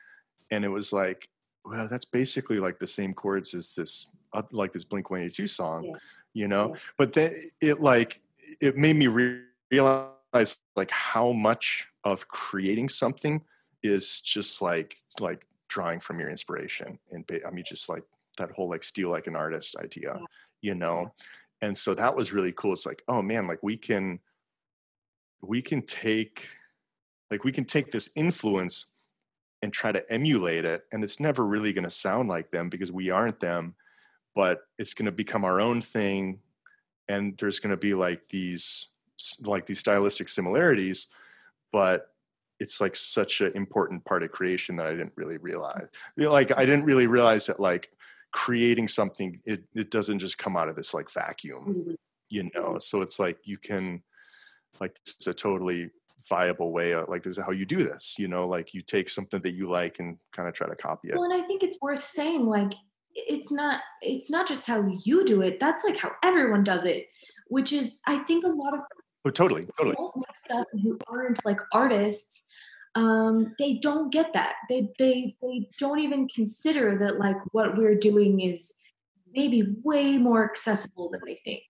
And 0.51 0.65
it 0.65 0.69
was 0.69 0.93
like, 0.93 1.29
well, 1.65 1.89
that's 1.91 2.05
basically 2.05 2.59
like 2.59 2.79
the 2.79 2.87
same 2.87 3.15
chords 3.15 3.55
as 3.55 3.75
this 3.75 4.11
uh, 4.33 4.43
like 4.53 4.73
this 4.73 4.85
Blink 4.85 5.11
182 5.11 5.47
song, 5.47 5.85
yeah. 5.85 5.93
you 6.35 6.49
know. 6.49 6.71
Yeah. 6.71 6.81
But 6.99 7.15
then 7.15 7.33
it 7.61 7.81
like 7.81 8.17
it 8.61 8.77
made 8.77 8.97
me 8.97 9.07
re- 9.07 9.43
realize 9.71 10.59
like 10.77 10.91
how 10.91 11.33
much 11.33 11.89
of 12.03 12.29
creating 12.29 12.89
something 12.89 13.43
is 13.83 14.21
just 14.21 14.61
like 14.61 14.97
like 15.21 15.47
drawing 15.69 16.01
from 16.01 16.21
your 16.21 16.31
inspiration 16.31 16.99
and 17.13 17.25
I 17.47 17.51
mean 17.51 17.65
just 17.67 17.89
like 17.89 18.05
that 18.39 18.51
whole 18.53 18.69
like 18.69 18.83
steal 18.83 19.11
like 19.11 19.27
an 19.27 19.37
artist 19.37 19.77
idea, 19.77 20.17
yeah. 20.19 20.27
you 20.61 20.75
know. 20.75 21.13
And 21.63 21.77
so 21.77 21.95
that 21.95 22.15
was 22.15 22.33
really 22.33 22.53
cool. 22.53 22.73
It's 22.73 22.85
like, 22.85 23.03
oh 23.09 23.23
man, 23.23 23.47
like 23.47 23.63
we 23.63 23.77
can 23.77 24.21
we 25.41 25.63
can 25.63 25.83
take 25.83 26.49
like 27.31 27.45
we 27.45 27.53
can 27.53 27.65
take 27.65 27.91
this 27.91 28.11
influence 28.17 28.87
and 29.65 29.73
try 29.73 29.91
to 29.91 30.13
emulate 30.13 30.67
it 30.67 30.85
and 30.93 31.03
it's 31.03 31.19
never 31.19 31.43
really 31.43 31.73
going 31.73 31.87
to 31.87 31.91
sound 31.91 32.29
like 32.29 32.51
them 32.51 32.69
because 32.69 32.93
we 32.93 33.09
aren't 33.09 33.41
them 33.41 33.75
but 34.35 34.61
it's 34.79 34.93
going 34.93 35.07
to 35.07 35.13
become 35.13 35.43
our 35.43 35.59
own 35.59 35.81
thing 35.81 36.39
and 37.09 37.35
there's 37.39 37.61
going 37.61 37.71
to 37.71 37.77
be 37.79 37.95
like 37.95 38.29
these 38.29 38.91
like 39.45 39.65
these 39.65 39.79
stylistic 39.79 40.29
similarities 40.29 41.09
but 41.73 42.11
it's 42.61 42.79
like 42.79 42.95
such 42.95 43.41
an 43.41 43.53
important 43.55 44.05
part 44.05 44.23
of 44.23 44.31
creation 44.31 44.77
that 44.77 44.87
i 44.87 44.91
didn't 44.91 45.17
really 45.17 45.39
realize 45.39 45.89
like 46.19 46.53
i 46.59 46.67
didn't 46.67 46.85
really 46.85 47.07
realize 47.07 47.47
that 47.47 47.59
like 47.59 47.91
creating 48.33 48.87
something 48.87 49.41
it, 49.47 49.65
it 49.75 49.91
doesn't 49.91 50.19
just 50.19 50.37
come 50.37 50.59
out 50.59 50.69
of 50.69 50.77
this 50.77 50.93
like 50.93 51.11
vacuum 51.11 51.65
mm-hmm. 51.65 51.95
you 52.29 52.51
know 52.55 52.77
so 52.77 53.01
it's 53.01 53.19
like 53.19 53.39
you 53.45 53.57
can 53.57 54.03
like 54.79 54.99
it's 55.07 55.27
a 55.27 55.33
totally 55.33 55.91
viable 56.29 56.73
way 56.73 56.93
of, 56.93 57.09
like 57.09 57.23
this 57.23 57.37
is 57.39 57.45
how 57.45 57.51
you 57.51 57.67
do 57.67 57.85
this 57.85 58.17
you 58.19 58.29
know 58.29 58.47
like 58.47 58.75
you 58.75 58.81
take 58.81 59.09
something 59.09 59.41
that 59.41 59.53
you 59.53 59.69
like 59.69 59.99
and 59.99 60.19
kind 60.33 60.49
of 60.49 60.55
try 60.55 60.69
to 60.69 60.77
copy 60.77 61.09
it. 61.09 61.15
Well 61.15 61.25
and 61.25 61.35
i 61.35 61.43
think 61.47 61.63
it's 61.63 61.79
worth 61.81 62.03
saying 62.03 62.47
like 62.47 62.73
it's 63.15 63.51
not 63.51 63.81
it's 64.03 64.31
not 64.31 64.49
just 64.49 64.67
how 64.67 64.87
you 65.05 65.25
do 65.25 65.43
it 65.43 65.61
that's 65.61 65.85
like 65.85 65.99
how 65.99 66.13
everyone 66.23 66.65
does 66.65 66.85
it 66.85 67.09
which 67.49 67.73
is 67.73 68.01
i 68.07 68.19
think 68.19 68.45
a 68.45 68.49
lot 68.49 68.75
of 68.75 68.81
oh 69.25 69.31
totally 69.31 69.67
totally. 69.79 69.97
stuff 70.35 70.67
who 70.83 70.99
aren't 71.09 71.45
like 71.45 71.61
artists 71.73 72.51
um 72.95 73.55
they 73.59 73.75
don't 73.75 74.13
get 74.13 74.33
that 74.33 74.55
they 74.69 74.89
they 74.99 75.37
they 75.43 75.69
don't 75.79 76.01
even 76.01 76.29
consider 76.29 76.99
that 76.99 77.19
like 77.19 77.37
what 77.53 77.77
we're 77.77 77.95
doing 77.95 78.41
is 78.41 78.75
maybe 79.35 79.75
way 79.83 80.17
more 80.17 80.45
accessible 80.45 81.11
than 81.11 81.21
they 81.27 81.41
think. 81.45 81.63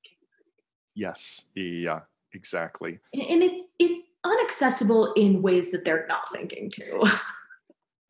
Yes 0.94 1.46
yeah 1.54 2.00
exactly 2.34 2.98
and, 3.12 3.42
it's 3.42 3.68
it's 3.78 4.00
unaccessible 4.24 5.12
in 5.16 5.42
ways 5.42 5.70
that 5.70 5.84
they're 5.84 6.06
not 6.08 6.30
thinking 6.32 6.70
to 6.70 7.04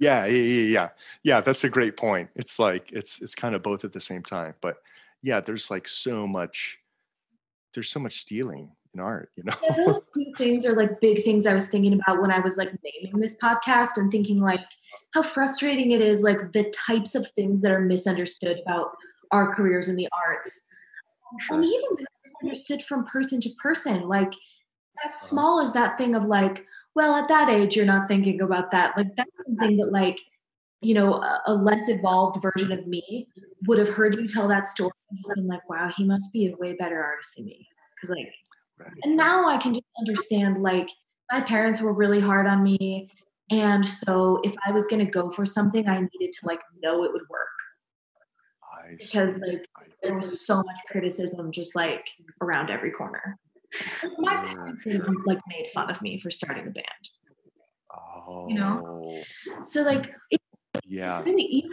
Yeah, 0.01 0.27
yeah, 0.27 0.63
yeah, 0.63 0.89
yeah. 1.23 1.41
That's 1.41 1.65
a 1.65 1.71
great 1.71 1.97
point. 1.97 2.31
It's 2.35 2.59
like 2.59 2.93
it's 2.93 3.23
it's 3.23 3.35
kind 3.35 3.55
of 3.55 3.63
both 3.63 3.85
at 3.85 3.93
the 3.93 4.01
same 4.01 4.23
time. 4.23 4.55
But 4.61 4.77
yeah, 5.23 5.41
there's 5.41 5.71
like 5.71 5.89
so 5.89 6.27
much. 6.27 6.79
There's 7.73 7.89
so 7.89 8.01
much 8.01 8.15
stealing 8.15 8.73
in 8.93 9.01
art, 9.01 9.31
you 9.37 9.45
know. 9.45 9.55
Yeah, 9.63 9.77
those 9.77 10.11
two 10.11 10.33
things 10.37 10.67
are 10.67 10.75
like 10.75 11.01
big 11.01 11.23
things 11.23 11.47
I 11.47 11.55
was 11.55 11.69
thinking 11.69 11.93
about 11.93 12.21
when 12.21 12.31
I 12.31 12.41
was 12.41 12.57
like 12.57 12.73
naming 12.85 13.21
this 13.21 13.37
podcast 13.43 13.97
and 13.97 14.11
thinking 14.11 14.43
like 14.43 14.65
how 15.13 15.23
frustrating 15.23 15.93
it 15.93 16.01
is, 16.01 16.23
like 16.23 16.53
the 16.53 16.73
types 16.87 17.15
of 17.15 17.27
things 17.31 17.63
that 17.63 17.73
are 17.73 17.81
misunderstood 17.81 18.61
about 18.67 18.97
our 19.31 19.55
careers 19.55 19.89
in 19.89 19.97
the 19.97 20.09
arts, 20.27 20.69
sure. 21.41 21.57
and 21.57 21.65
even 21.65 22.07
misunderstood 22.25 22.83
from 22.83 23.05
person 23.07 23.41
to 23.41 23.51
person. 23.63 24.09
Like 24.09 24.33
as 25.05 25.11
uh-huh. 25.11 25.27
small 25.27 25.61
as 25.61 25.73
that 25.73 25.99
thing 25.99 26.15
of 26.15 26.25
like 26.25 26.67
well 26.95 27.15
at 27.15 27.29
that 27.29 27.49
age 27.49 27.77
you're 27.77 27.87
not 27.87 28.09
thinking 28.09 28.41
about 28.41 28.71
that 28.71 28.97
like 28.97 29.15
that's 29.17 29.31
something 29.47 29.77
that 29.77 29.93
like 29.93 30.21
you 30.81 30.95
know 30.95 31.15
a, 31.15 31.41
a 31.47 31.55
less 31.55 31.89
evolved 31.89 32.41
version 32.43 32.73
of 32.73 32.87
me 32.87 33.27
would 33.67 33.79
have 33.79 33.89
heard 33.89 34.15
you 34.17 34.29
tell 34.29 34.49
that 34.49 34.67
story 34.67 34.93
and 35.11 35.35
been 35.35 35.47
like 35.47 35.69
wow 35.69 35.91
he 35.97 36.05
must 36.05 36.33
be 36.33 36.47
a 36.47 36.57
way 36.57 36.77
better 36.79 37.03
artist 37.03 37.37
than 37.37 37.47
me 37.47 37.67
because 37.95 38.11
like 38.11 38.33
and 39.03 39.17
now 39.17 39.49
i 39.49 39.57
can 39.57 39.75
just 39.75 39.87
understand 39.99 40.63
like 40.63 40.89
my 41.33 41.41
parents 41.41 41.81
were 41.81 41.93
really 41.93 42.21
hard 42.21 42.47
on 42.47 42.63
me 42.63 43.09
and 43.51 43.87
so 43.87 44.41
if 44.45 44.55
i 44.67 44.71
was 44.71 44.87
going 44.89 45.05
to 45.05 45.11
go 45.11 45.31
for 45.31 45.47
something 45.47 45.89
i 45.89 45.99
needed 45.99 46.33
to 46.33 46.47
like 46.47 46.61
know 46.83 47.03
it 47.05 47.13
would 47.13 47.23
work 47.31 47.49
I 48.95 49.05
because 49.05 49.41
like 49.41 49.67
there 50.03 50.17
was 50.17 50.47
so 50.47 50.57
much 50.57 50.79
criticism 50.91 51.53
just 51.53 51.75
like 51.75 52.09
around 52.41 52.71
every 52.71 52.91
corner 52.91 53.39
my 54.19 54.37
parents 54.37 54.83
like 55.27 55.41
made 55.49 55.69
fun 55.73 55.91
of 55.91 56.01
me 56.03 56.19
for 56.19 56.31
starting 56.31 56.67
a 56.67 56.71
band. 56.71 56.87
Oh. 57.93 58.47
You 58.49 58.57
know? 58.57 58.83
Oh. 58.87 59.65
So 59.65 59.83
like 59.83 60.15
it's 60.31 60.45
yeah. 60.87 61.23
really 61.23 61.43
easy 61.43 61.73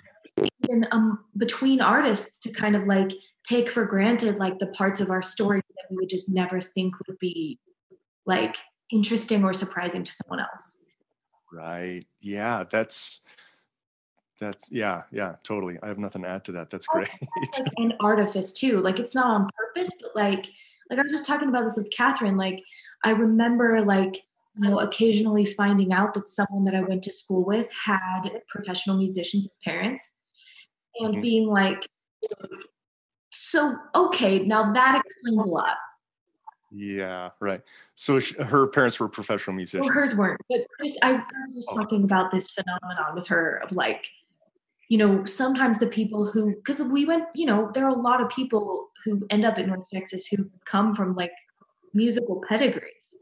even 0.64 0.88
um, 0.92 1.20
between 1.38 1.82
artists 1.82 2.40
to 2.40 2.52
kind 2.52 2.76
of 2.76 2.88
like 2.88 3.12
take 3.44 3.70
for 3.70 3.86
granted 3.86 4.38
like 4.38 4.58
the 4.60 4.68
parts 4.68 5.00
of 5.02 5.10
our 5.10 5.22
story 5.22 5.62
that 5.76 5.86
we 5.90 5.98
would 5.98 6.10
just 6.10 6.30
never 6.30 6.60
think 6.62 6.96
would 7.08 7.20
be 7.20 7.60
like 8.26 8.56
interesting 8.92 9.44
or 9.44 9.54
surprising 9.54 10.04
to 10.04 10.14
someone 10.14 10.40
else. 10.40 10.84
Right. 11.52 12.06
Yeah, 12.22 12.64
that's 12.70 13.26
that's 14.42 14.72
yeah, 14.72 15.04
yeah, 15.12 15.36
totally. 15.44 15.78
I 15.84 15.88
have 15.88 16.00
nothing 16.00 16.24
to 16.24 16.28
add 16.28 16.44
to 16.46 16.52
that. 16.54 16.72
That's 16.72 16.88
great. 16.88 17.08
like 17.60 17.74
an 17.78 17.94
artifice 18.00 18.52
too. 18.52 18.82
Like 18.82 19.00
it's 19.00 19.14
not 19.14 19.28
on 19.28 19.48
purpose, 19.56 19.94
but 20.02 20.20
like 20.20 20.50
like 20.90 21.00
I 21.00 21.04
was 21.04 21.12
just 21.12 21.28
talking 21.28 21.48
about 21.48 21.64
this 21.64 21.78
with 21.78 21.94
Catherine. 21.96 22.38
Like 22.38 22.64
I 23.06 23.12
remember 23.12 23.86
like 23.86 24.16
you 24.56 24.68
know 24.68 24.80
occasionally 24.80 25.46
finding 25.46 25.94
out 25.94 26.16
that 26.16 26.28
someone 26.28 26.66
that 26.66 26.76
I 26.76 26.82
went 26.82 27.04
to 27.04 27.14
school 27.14 27.46
with 27.46 27.70
had 27.86 28.24
professional 28.50 28.98
musicians 28.98 29.46
as 29.46 29.58
parents, 29.64 30.22
and 30.98 31.14
mm-hmm. 31.14 31.22
being 31.22 31.48
like, 31.48 31.88
so 33.30 33.76
okay, 33.94 34.40
now 34.40 34.72
that 34.74 35.04
explains 35.06 35.46
a 35.46 35.50
lot. 35.50 35.78
Yeah, 36.72 37.30
right. 37.40 37.62
So 37.94 38.20
her 38.40 38.66
parents 38.68 39.00
were 39.00 39.10
professional 39.10 39.56
musicians. 39.56 39.88
Well, 39.88 39.94
hers 39.94 40.16
weren't, 40.16 40.42
but 40.50 40.62
just 40.82 40.98
I, 41.04 41.12
I 41.12 41.22
was 41.46 41.56
just 41.56 41.70
oh. 41.74 41.78
talking 41.78 42.04
about 42.04 42.32
this 42.32 42.50
phenomenon 42.50 43.14
with 43.14 43.28
her 43.28 43.62
of 43.62 43.74
like 43.74 44.08
you 44.92 44.98
know, 44.98 45.24
sometimes 45.24 45.80
the 45.80 45.88
people 45.88 46.30
who, 46.30 46.54
because 46.54 46.82
we 46.92 47.06
went, 47.06 47.24
you 47.34 47.46
know, 47.46 47.72
there 47.74 47.86
are 47.86 47.98
a 47.98 48.02
lot 48.02 48.20
of 48.20 48.28
people 48.28 48.90
who 49.06 49.26
end 49.30 49.46
up 49.46 49.58
in 49.58 49.68
North 49.68 49.90
Texas 49.90 50.28
who 50.28 50.50
come 50.66 50.94
from 50.94 51.16
like 51.16 51.32
musical 51.94 52.44
pedigrees. 52.46 53.16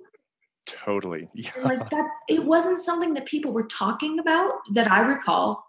Totally. 0.65 1.27
Yeah. 1.35 1.51
Like 1.63 1.87
that, 1.91 2.09
it 2.27 2.43
wasn't 2.43 2.79
something 2.79 3.13
that 3.13 3.27
people 3.27 3.51
were 3.51 3.67
talking 3.67 4.17
about 4.17 4.53
that 4.73 4.91
I 4.91 5.01
recall. 5.01 5.63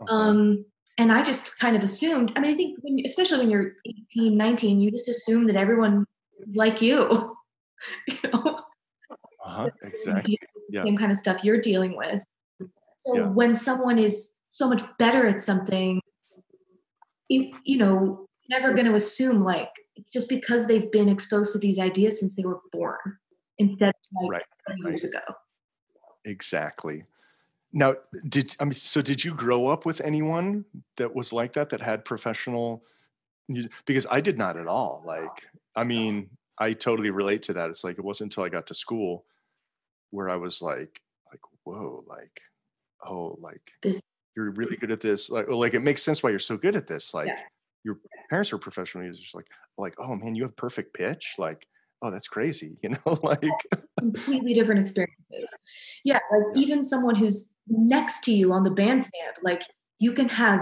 Uh-huh. 0.00 0.12
Um, 0.12 0.64
and 0.98 1.12
I 1.12 1.22
just 1.22 1.60
kind 1.60 1.76
of 1.76 1.84
assumed, 1.84 2.32
I 2.34 2.40
mean, 2.40 2.50
I 2.50 2.54
think 2.56 2.80
when, 2.82 2.98
especially 3.06 3.38
when 3.38 3.50
you're 3.50 3.76
18, 4.16 4.36
19, 4.36 4.80
you 4.80 4.90
just 4.90 5.08
assume 5.08 5.46
that 5.46 5.54
everyone 5.54 6.06
like 6.54 6.82
you, 6.82 7.36
you 8.08 8.16
know, 8.24 8.58
uh-huh, 9.44 9.70
exactly. 9.84 10.40
Yeah. 10.70 10.82
same 10.82 10.96
kind 10.96 11.12
of 11.12 11.18
stuff 11.18 11.44
you're 11.44 11.60
dealing 11.60 11.96
with. 11.96 12.24
So 12.98 13.16
yeah. 13.16 13.28
when 13.28 13.54
someone 13.54 14.00
is 14.00 14.38
so 14.54 14.68
much 14.68 14.82
better 15.00 15.26
at 15.26 15.40
something, 15.40 16.00
you, 17.28 17.52
you 17.64 17.76
know, 17.76 18.26
never 18.48 18.72
going 18.72 18.86
to 18.86 18.94
assume 18.94 19.42
like 19.42 19.70
just 20.12 20.28
because 20.28 20.68
they've 20.68 20.92
been 20.92 21.08
exposed 21.08 21.52
to 21.52 21.58
these 21.58 21.80
ideas 21.80 22.20
since 22.20 22.36
they 22.36 22.44
were 22.44 22.60
born 22.70 23.18
instead 23.58 23.88
of 23.88 24.28
like 24.28 24.30
right, 24.30 24.78
years 24.84 25.02
right. 25.02 25.22
ago. 25.22 25.34
Exactly. 26.24 27.02
Now, 27.72 27.96
did 28.28 28.54
I 28.60 28.64
mean 28.64 28.72
so? 28.74 29.02
Did 29.02 29.24
you 29.24 29.34
grow 29.34 29.66
up 29.66 29.84
with 29.84 30.00
anyone 30.00 30.66
that 30.98 31.16
was 31.16 31.32
like 31.32 31.54
that 31.54 31.70
that 31.70 31.80
had 31.80 32.04
professional? 32.04 32.84
Because 33.84 34.06
I 34.08 34.20
did 34.20 34.38
not 34.38 34.56
at 34.56 34.68
all. 34.68 35.02
Like, 35.04 35.48
I 35.74 35.82
mean, 35.82 36.30
I 36.56 36.74
totally 36.74 37.10
relate 37.10 37.42
to 37.44 37.52
that. 37.54 37.70
It's 37.70 37.82
like 37.82 37.98
it 37.98 38.04
wasn't 38.04 38.32
until 38.32 38.44
I 38.44 38.50
got 38.50 38.68
to 38.68 38.74
school 38.74 39.24
where 40.10 40.30
I 40.30 40.36
was 40.36 40.62
like, 40.62 41.00
like, 41.32 41.40
whoa, 41.64 42.04
like, 42.06 42.40
oh, 43.02 43.36
like 43.40 43.72
this 43.82 44.00
you're 44.36 44.52
really 44.52 44.76
good 44.76 44.90
at 44.90 45.00
this. 45.00 45.30
Like, 45.30 45.48
like 45.48 45.74
it 45.74 45.80
makes 45.80 46.02
sense 46.02 46.22
why 46.22 46.30
you're 46.30 46.38
so 46.38 46.56
good 46.56 46.76
at 46.76 46.86
this. 46.86 47.14
Like 47.14 47.28
yeah. 47.28 47.38
your 47.84 47.98
parents 48.30 48.52
are 48.52 48.58
professional 48.58 49.04
musicians. 49.04 49.34
Like, 49.34 49.46
like, 49.78 49.94
oh 49.98 50.16
man, 50.16 50.34
you 50.34 50.42
have 50.42 50.56
perfect 50.56 50.94
pitch. 50.94 51.34
Like, 51.38 51.66
oh, 52.02 52.10
that's 52.10 52.28
crazy. 52.28 52.78
You 52.82 52.90
know, 52.90 53.18
like 53.22 53.40
completely 53.98 54.54
different 54.54 54.80
experiences. 54.80 55.48
Yeah, 56.04 56.18
like 56.30 56.42
yeah. 56.54 56.62
even 56.62 56.82
someone 56.82 57.14
who's 57.14 57.54
next 57.66 58.24
to 58.24 58.32
you 58.32 58.52
on 58.52 58.62
the 58.62 58.70
bandstand, 58.70 59.36
like 59.42 59.62
you 59.98 60.12
can 60.12 60.28
have 60.28 60.60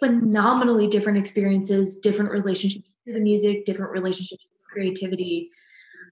phenomenally 0.00 0.86
different 0.86 1.18
experiences, 1.18 1.98
different 1.98 2.30
relationships 2.30 2.88
to 3.06 3.14
the 3.14 3.20
music, 3.20 3.64
different 3.64 3.92
relationships 3.92 4.48
to 4.48 4.54
creativity. 4.72 5.50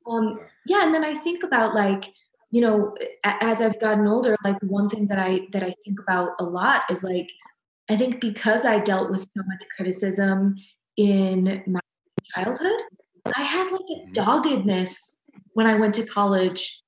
Um, 0.09 0.36
yeah, 0.66 0.84
and 0.84 0.94
then 0.94 1.05
I 1.05 1.14
think 1.14 1.44
about 1.44 1.74
like 1.74 2.12
you 2.51 2.61
know 2.61 2.94
as 3.24 3.61
i've 3.61 3.78
gotten 3.80 4.07
older 4.07 4.36
like 4.44 4.57
one 4.62 4.88
thing 4.88 5.07
that 5.09 5.18
i 5.18 5.40
that 5.53 5.62
i 5.62 5.72
think 5.84 5.99
about 6.01 6.30
a 6.38 6.44
lot 6.44 6.82
is 6.90 7.03
like 7.03 7.28
i 7.90 7.97
think 7.97 8.20
because 8.20 8.64
i 8.64 8.78
dealt 8.78 9.11
with 9.11 9.20
so 9.20 9.42
much 9.47 9.62
criticism 9.76 10.55
in 10.97 11.62
my 11.66 11.80
childhood 12.34 12.80
i 13.36 13.42
had 13.42 13.70
like 13.70 13.80
a 13.80 14.01
mm-hmm. 14.01 14.12
doggedness 14.12 15.22
when 15.53 15.66
i 15.66 15.74
went 15.74 15.94
to 15.94 16.05
college. 16.07 16.82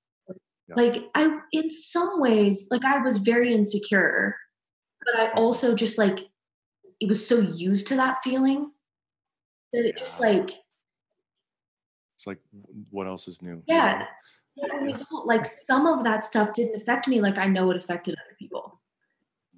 Like 0.77 1.03
i 1.15 1.35
in 1.51 1.71
some 1.71 2.21
ways 2.21 2.69
like 2.71 2.85
i 2.85 2.99
was 2.99 3.17
very 3.17 3.55
insecure 3.55 4.37
but 5.03 5.19
i 5.19 5.29
also 5.33 5.75
just 5.75 5.97
like 5.97 6.19
it 7.01 7.09
was 7.09 7.27
so 7.27 7.41
used 7.41 7.89
to 7.89 7.97
that 7.97 8.19
feeling 8.23 8.71
that 9.73 9.87
it 9.87 9.97
just 9.97 10.21
like 10.21 10.51
it's 12.17 12.27
like 12.27 12.41
what 12.91 13.07
else 13.07 13.29
is 13.29 13.41
new 13.41 13.63
yeah. 13.67 13.93
you 13.93 13.99
know? 14.01 14.07
Result, 14.81 15.27
like 15.27 15.47
some 15.47 15.87
of 15.87 16.05
that 16.05 16.25
stuff 16.25 16.55
didn't 16.55 16.77
affect 16.77 17.09
me 17.09 17.21
like 17.21 17.39
I 17.39 17.47
know 17.47 17.71
it 17.71 17.77
affected 17.77 18.15
other 18.15 18.37
people. 18.39 18.81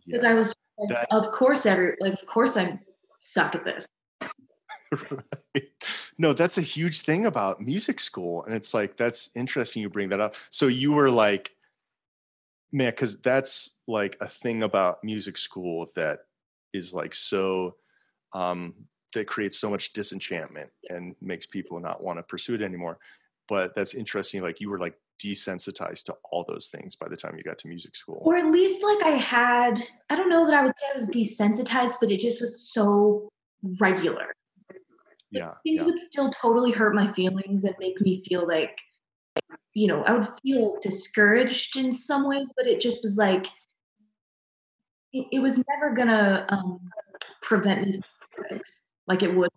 Because 0.07 0.23
yeah, 0.23 0.31
I 0.31 0.35
was 0.35 0.55
like, 0.79 0.89
that, 0.89 1.09
of 1.13 1.31
course 1.33 1.67
every 1.67 1.97
like 2.01 2.15
of 2.15 2.27
course 2.27 2.57
I 2.57 2.79
suck 3.21 3.55
at 3.55 3.65
this. 3.65 3.89
right. 4.93 5.65
No, 6.19 6.33
that's 6.33 6.59
a 6.59 6.63
huge 6.63 7.03
thing 7.03 7.27
about 7.27 7.61
music 7.61 8.01
school. 8.01 8.45
And 8.45 8.55
it's 8.55 8.75
like 8.75 8.97
that's 8.97 9.35
interesting 9.37 9.83
you 9.83 9.91
bring 9.91 10.11
that 10.11 10.21
up. 10.21 10.35
So 10.51 10.67
you 10.67 10.93
were 10.93 11.11
like, 11.11 11.55
man, 12.73 12.91
because 12.91 13.21
that's 13.21 13.79
like 13.87 14.17
a 14.21 14.27
thing 14.27 14.63
about 14.63 15.03
music 15.05 15.39
school 15.39 15.89
that 15.95 16.21
is 16.73 16.95
like 16.95 17.15
so 17.15 17.77
um 18.33 18.75
that 19.15 19.27
creates 19.27 19.59
so 19.59 19.69
much 19.69 19.93
disenchantment 19.93 20.71
and 20.89 21.17
makes 21.21 21.47
people 21.47 21.81
not 21.81 22.03
want 22.03 22.19
to 22.19 22.23
pursue 22.23 22.55
it 22.55 22.63
anymore 22.63 22.99
but 23.51 23.75
that's 23.75 23.95
interesting 23.95 24.43
like 24.43 24.61
you 24.61 24.71
were 24.71 24.79
like 24.79 24.95
desensitized 25.23 26.05
to 26.05 26.15
all 26.31 26.45
those 26.49 26.69
things 26.69 26.97
by 26.97 27.07
the 27.09 27.17
time 27.17 27.35
you 27.37 27.43
got 27.43 27.59
to 27.59 27.69
music 27.69 27.95
school. 27.95 28.23
Or 28.25 28.37
at 28.37 28.47
least 28.47 28.83
like 28.83 29.03
i 29.03 29.17
had 29.17 29.83
i 30.09 30.17
don't 30.17 30.31
know 30.31 30.47
that 30.47 30.55
i 30.55 30.63
would 30.63 30.79
say 30.79 30.87
i 30.95 30.99
was 30.99 31.11
desensitized 31.11 31.97
but 32.01 32.11
it 32.11 32.21
just 32.21 32.41
was 32.41 32.59
so 32.73 33.29
regular. 33.79 34.33
Yeah 35.31 35.53
things 35.65 35.81
yeah. 35.81 35.85
would 35.85 35.99
still 35.99 36.31
totally 36.31 36.73
hurt 36.73 36.95
my 36.95 37.13
feelings 37.13 37.65
and 37.65 37.75
make 37.79 38.01
me 38.01 38.23
feel 38.25 38.47
like 38.49 38.79
you 39.75 39.87
know 39.87 40.03
i 40.05 40.13
would 40.13 40.27
feel 40.43 40.79
discouraged 40.81 41.77
in 41.77 41.93
some 41.93 42.27
ways 42.27 42.51
but 42.57 42.67
it 42.67 42.81
just 42.81 43.03
was 43.03 43.17
like 43.19 43.47
it, 45.13 45.27
it 45.33 45.41
was 45.41 45.63
never 45.69 45.95
gonna 45.95 46.47
um 46.49 46.81
prevent 47.43 47.87
me 47.87 47.93
from 47.93 48.45
risks 48.51 48.91
like 49.11 49.25
it 49.25 49.35
would. 49.35 49.51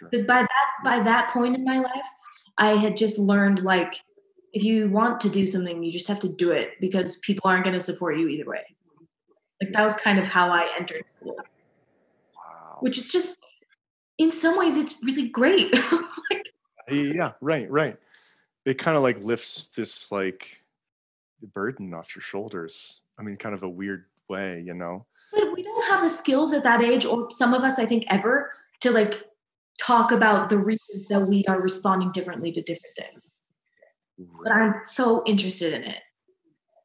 Because 0.00 0.26
by 0.26 0.42
that 0.42 0.66
by 0.84 1.00
that 1.00 1.30
point 1.30 1.56
in 1.56 1.64
my 1.64 1.78
life 1.78 2.10
i 2.60 2.70
had 2.70 2.96
just 2.96 3.18
learned 3.18 3.64
like 3.64 3.96
if 4.52 4.64
you 4.64 4.88
want 4.88 5.20
to 5.20 5.28
do 5.28 5.46
something 5.46 5.82
you 5.82 5.92
just 5.92 6.08
have 6.08 6.20
to 6.20 6.28
do 6.28 6.50
it 6.50 6.72
because 6.80 7.18
people 7.18 7.48
aren't 7.48 7.64
going 7.64 7.74
to 7.74 7.80
support 7.80 8.18
you 8.18 8.28
either 8.28 8.48
way. 8.48 8.64
Like 9.60 9.72
that 9.72 9.84
was 9.84 9.94
kind 9.96 10.18
of 10.18 10.26
how 10.26 10.50
i 10.50 10.68
entered 10.78 11.08
school. 11.08 11.36
Wow. 12.34 12.78
which 12.80 12.98
is 12.98 13.12
just 13.12 13.38
in 14.18 14.32
some 14.32 14.58
ways 14.58 14.76
it's 14.76 15.02
really 15.02 15.28
great. 15.28 15.74
Like, 16.30 16.46
yeah 17.14 17.32
right 17.40 17.70
right. 17.70 17.96
It 18.64 18.78
kind 18.78 18.96
of 18.96 19.02
like 19.02 19.20
lifts 19.20 19.68
this 19.68 20.10
like 20.10 20.64
burden 21.54 21.94
off 21.94 22.16
your 22.16 22.22
shoulders. 22.22 23.02
I 23.18 23.22
mean 23.22 23.36
kind 23.36 23.54
of 23.54 23.62
a 23.62 23.68
weird 23.68 24.06
way 24.28 24.60
you 24.60 24.74
know? 24.74 25.06
But 25.32 25.52
we 25.52 25.62
don't 25.62 25.86
have 25.86 26.02
the 26.02 26.10
skills 26.10 26.52
at 26.52 26.64
that 26.64 26.82
age 26.82 27.04
or 27.04 27.30
some 27.30 27.54
of 27.54 27.62
us 27.62 27.78
i 27.78 27.86
think 27.86 28.04
ever 28.08 28.50
to 28.80 28.90
like 28.90 29.29
talk 29.80 30.12
about 30.12 30.48
the 30.48 30.58
reasons 30.58 31.06
that 31.08 31.20
we 31.20 31.44
are 31.48 31.60
responding 31.60 32.12
differently 32.12 32.52
to 32.52 32.62
different 32.62 32.96
things. 32.96 33.38
Right. 34.18 34.28
But 34.44 34.52
I'm 34.52 34.74
so 34.86 35.22
interested 35.26 35.74
in 35.74 35.84
it. 35.84 36.00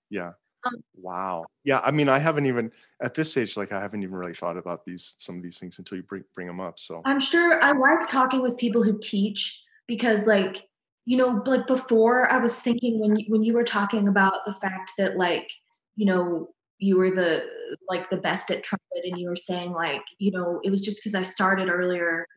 Yeah. 0.09 0.31
Um, 0.65 0.83
wow. 0.95 1.45
Yeah. 1.63 1.81
I 1.83 1.91
mean, 1.91 2.09
I 2.09 2.19
haven't 2.19 2.45
even 2.45 2.71
at 3.01 3.13
this 3.13 3.31
stage, 3.31 3.57
like 3.57 3.71
I 3.71 3.81
haven't 3.81 4.03
even 4.03 4.15
really 4.15 4.33
thought 4.33 4.57
about 4.57 4.85
these 4.85 5.15
some 5.19 5.37
of 5.37 5.43
these 5.43 5.59
things 5.59 5.77
until 5.77 5.97
you 5.97 6.03
bring 6.03 6.23
bring 6.33 6.47
them 6.47 6.59
up. 6.59 6.79
So 6.79 7.01
I'm 7.05 7.19
sure 7.19 7.61
I 7.61 7.71
like 7.71 8.09
talking 8.09 8.41
with 8.41 8.57
people 8.57 8.83
who 8.83 8.97
teach 8.99 9.61
because, 9.87 10.25
like, 10.25 10.67
you 11.05 11.17
know, 11.17 11.43
like 11.45 11.67
before, 11.67 12.31
I 12.31 12.37
was 12.37 12.59
thinking 12.61 12.99
when 12.99 13.15
you, 13.17 13.25
when 13.27 13.43
you 13.43 13.53
were 13.53 13.63
talking 13.63 14.07
about 14.07 14.45
the 14.45 14.53
fact 14.53 14.93
that, 14.97 15.15
like, 15.17 15.51
you 15.95 16.05
know, 16.05 16.49
you 16.79 16.97
were 16.97 17.11
the 17.11 17.45
like 17.89 18.09
the 18.09 18.17
best 18.17 18.51
at 18.51 18.63
trumpet 18.63 19.05
and 19.05 19.17
you 19.17 19.29
were 19.29 19.35
saying 19.35 19.71
like 19.71 20.01
you 20.19 20.31
know 20.31 20.59
it 20.63 20.69
was 20.69 20.81
just 20.81 20.97
because 20.97 21.15
i 21.15 21.23
started 21.23 21.69
earlier 21.69 22.27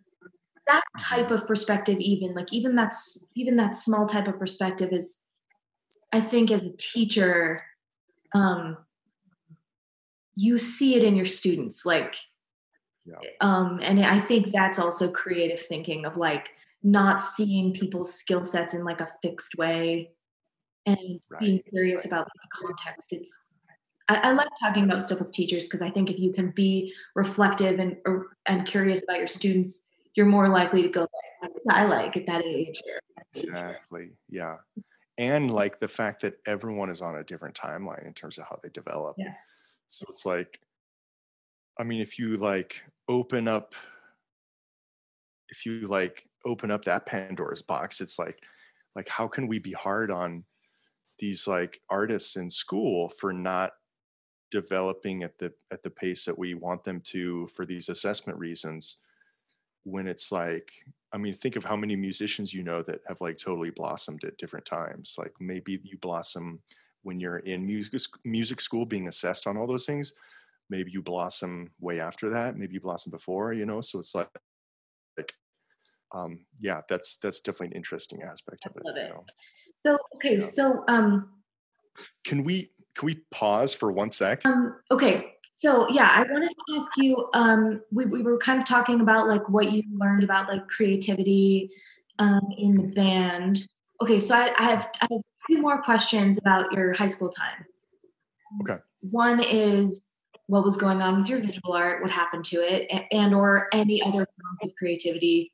that 0.69 0.83
type 1.01 1.31
of 1.31 1.47
perspective 1.47 1.99
even 1.99 2.35
like 2.35 2.53
even 2.53 2.77
that's 2.77 3.29
even 3.35 3.57
that 3.57 3.75
small 3.75 4.07
type 4.07 4.29
of 4.29 4.39
perspective 4.39 4.91
is 4.93 5.27
i 6.13 6.21
think 6.21 6.51
as 6.51 6.65
a 6.65 6.77
teacher 6.77 7.63
um 8.35 8.77
you 10.37 10.59
see 10.59 10.95
it 10.95 11.03
in 11.03 11.17
your 11.17 11.27
students 11.27 11.85
like 11.85 12.17
yeah. 13.05 13.17
um 13.41 13.81
and 13.83 14.05
i 14.05 14.21
think 14.21 14.53
that's 14.53 14.79
also 14.79 15.11
creative 15.11 15.61
thinking 15.61 16.05
of 16.05 16.17
like 16.17 16.51
not 16.83 17.21
seeing 17.21 17.73
people's 17.73 18.15
skill 18.15 18.45
sets 18.45 18.75
in 18.75 18.85
like 18.85 19.01
a 19.01 19.09
fixed 19.23 19.57
way 19.57 20.11
and 20.87 21.21
right. 21.31 21.41
being 21.41 21.63
curious 21.71 22.07
about 22.07 22.27
the 22.27 22.67
context 22.67 23.13
it's 23.13 23.43
I, 24.09 24.31
I 24.31 24.33
like 24.33 24.49
talking 24.61 24.85
about 24.85 25.05
stuff 25.05 25.19
with 25.19 25.33
teachers 25.33 25.65
because 25.65 25.83
I 25.83 25.91
think 25.91 26.11
if 26.11 26.19
you 26.19 26.33
can 26.33 26.51
be 26.51 26.93
reflective 27.15 27.79
and 27.79 27.97
and 28.47 28.67
curious 28.67 29.03
about 29.03 29.19
your 29.19 29.27
students, 29.27 29.88
you're 30.19 30.27
more 30.27 30.49
likely 30.49 30.83
to 30.83 30.89
go 30.89 31.03
like, 31.03 31.53
I 31.71 31.85
like 31.85 32.17
at 32.17 32.27
that 32.27 32.45
age. 32.45 32.83
Exactly. 33.37 34.17
Yeah. 34.29 34.57
And 35.17 35.49
like 35.49 35.79
the 35.79 35.87
fact 35.87 36.23
that 36.23 36.39
everyone 36.45 36.91
is 36.91 37.01
on 37.01 37.15
a 37.15 37.23
different 37.23 37.55
timeline 37.55 38.05
in 38.05 38.15
terms 38.15 38.37
of 38.37 38.47
how 38.51 38.59
they 38.61 38.69
develop. 38.69 39.15
Yeah. 39.17 39.35
So 39.87 40.07
it's 40.09 40.27
like, 40.27 40.59
I 41.79 41.85
mean, 41.85 42.01
if 42.01 42.19
you 42.19 42.37
like 42.37 42.81
open 43.09 43.47
up, 43.47 43.75
if 45.51 45.65
you 45.65 45.87
like 45.87 46.25
open 46.45 46.73
up 46.73 46.85
that 46.87 47.07
Pandora's 47.07 47.63
box, 47.63 48.01
it's 48.01 48.19
like, 48.19 48.43
like 48.97 49.09
how 49.09 49.29
can 49.29 49.47
we 49.47 49.61
be 49.61 49.73
hard 49.73 50.11
on 50.11 50.47
these 51.21 51.47
like 51.47 51.81
artists 51.89 52.37
in 52.37 52.51
school 52.51 53.09
for 53.09 53.33
not 53.33 53.75
developing 54.51 55.23
at 55.23 55.39
the 55.39 55.53
at 55.71 55.85
the 55.85 55.91
pace 55.91 56.25
that 56.25 56.39
we 56.39 56.55
want 56.55 56.83
them 56.83 57.01
to 57.05 57.47
for 57.49 57.65
these 57.65 57.89
assessment 57.89 58.37
reasons 58.39 58.97
when 59.89 60.07
it's 60.07 60.31
like 60.31 60.71
i 61.13 61.19
mean 61.19 61.35
think 61.35 61.57
of 61.57 61.65
how 61.65 61.77
many 61.77 61.97
musicians 61.97 62.53
you 62.53 62.63
know 62.63 62.83
that 62.83 63.01
have 63.07 63.21
like 63.21 63.37
totally 63.37 63.71
blossomed 63.71 64.23
at 64.25 64.37
different 64.37 64.65
times 64.65 65.17
like 65.19 65.33
maybe 65.41 65.81
you 65.83 65.99
blossom 65.99 66.61
when 67.03 67.21
you're 67.21 67.39
in 67.39 67.65
music 67.65 68.01
music 68.25 68.61
school 68.61 68.85
being 68.85 69.09
assessed 69.09 69.47
on 69.47 69.57
all 69.57 69.67
those 69.67 69.87
things 69.87 70.13
maybe 70.71 70.91
you 70.91 71.03
blossom 71.03 71.71
way 71.81 72.01
after 72.01 72.29
that 72.31 72.57
maybe 72.57 72.75
you 72.75 72.81
blossom 72.81 73.11
before 73.11 73.53
you 73.53 73.65
know 73.65 73.81
so 73.81 73.99
it's 73.99 74.15
like 74.15 74.29
like 75.17 75.33
um 76.15 76.39
yeah 76.59 76.81
that's 76.89 77.17
that's 77.17 77.41
definitely 77.41 77.69
an 77.69 77.73
interesting 77.73 78.23
aspect 78.23 78.67
of 78.67 78.73
it, 78.77 78.83
it. 78.97 79.07
You 79.07 79.13
know? 79.13 79.25
so 79.85 79.99
okay 80.17 80.35
yeah. 80.35 80.41
so 80.41 80.85
um 80.89 81.31
can 82.25 82.45
we 82.45 82.71
can 82.99 83.07
we 83.07 83.21
pause 83.31 83.75
for 83.75 83.93
one 83.93 84.11
sec? 84.11 84.45
Um, 84.45 84.77
okay. 84.91 85.35
So 85.59 85.89
yeah, 85.89 86.13
I 86.15 86.23
wanted 86.33 86.51
to 86.51 86.77
ask 86.77 86.89
you. 86.99 87.29
Um, 87.35 87.81
we, 87.91 88.07
we 88.07 88.23
were 88.23 88.39
kind 88.39 88.61
of 88.63 88.65
talking 88.65 89.01
about 89.01 89.27
like 89.27 89.49
what 89.49 89.73
you 89.73 89.83
learned 89.93 90.23
about 90.23 90.47
like 90.47 90.69
creativity 90.69 91.73
um, 92.21 92.47
in 92.57 92.77
the 92.77 92.87
band. 92.95 93.67
Okay, 94.01 94.21
so 94.21 94.37
I, 94.37 94.55
I 94.57 94.63
have 94.63 94.89
I 95.01 95.09
have 95.11 95.21
two 95.51 95.61
more 95.61 95.83
questions 95.83 96.39
about 96.39 96.71
your 96.71 96.93
high 96.93 97.09
school 97.09 97.29
time. 97.29 97.67
Okay. 98.61 98.81
One 99.11 99.43
is 99.43 100.15
what 100.47 100.63
was 100.63 100.77
going 100.77 101.03
on 101.03 101.17
with 101.17 101.29
your 101.29 101.41
visual 101.41 101.73
art, 101.73 102.03
what 102.03 102.13
happened 102.13 102.45
to 102.45 102.59
it, 102.59 102.87
and, 102.89 103.03
and 103.11 103.35
or 103.35 103.67
any 103.73 104.01
other 104.01 104.29
forms 104.29 104.61
of 104.63 104.71
creativity, 104.79 105.53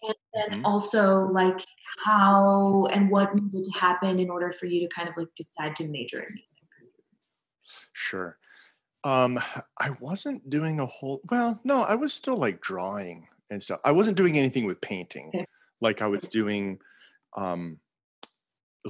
and 0.00 0.14
then 0.32 0.60
mm-hmm. 0.60 0.64
also 0.64 1.26
like 1.26 1.62
how 2.02 2.86
and 2.86 3.10
what 3.10 3.34
needed 3.34 3.64
to 3.64 3.78
happen 3.78 4.18
in 4.18 4.30
order 4.30 4.50
for 4.50 4.64
you 4.64 4.80
to 4.80 4.88
kind 4.88 5.10
of 5.10 5.14
like 5.18 5.28
decide 5.36 5.76
to 5.76 5.86
major 5.88 6.20
in 6.20 6.32
music. 6.32 6.64
Sure. 7.92 8.38
Um, 9.04 9.38
I 9.80 9.90
wasn't 10.00 10.48
doing 10.48 10.78
a 10.78 10.86
whole 10.86 11.20
well, 11.30 11.60
no, 11.64 11.82
I 11.82 11.96
was 11.96 12.12
still 12.12 12.36
like 12.36 12.60
drawing 12.60 13.26
and 13.50 13.62
stuff. 13.62 13.80
I 13.84 13.92
wasn't 13.92 14.16
doing 14.16 14.38
anything 14.38 14.64
with 14.64 14.80
painting 14.80 15.32
like 15.80 16.00
I 16.00 16.06
was 16.06 16.22
doing 16.22 16.78
um 17.36 17.80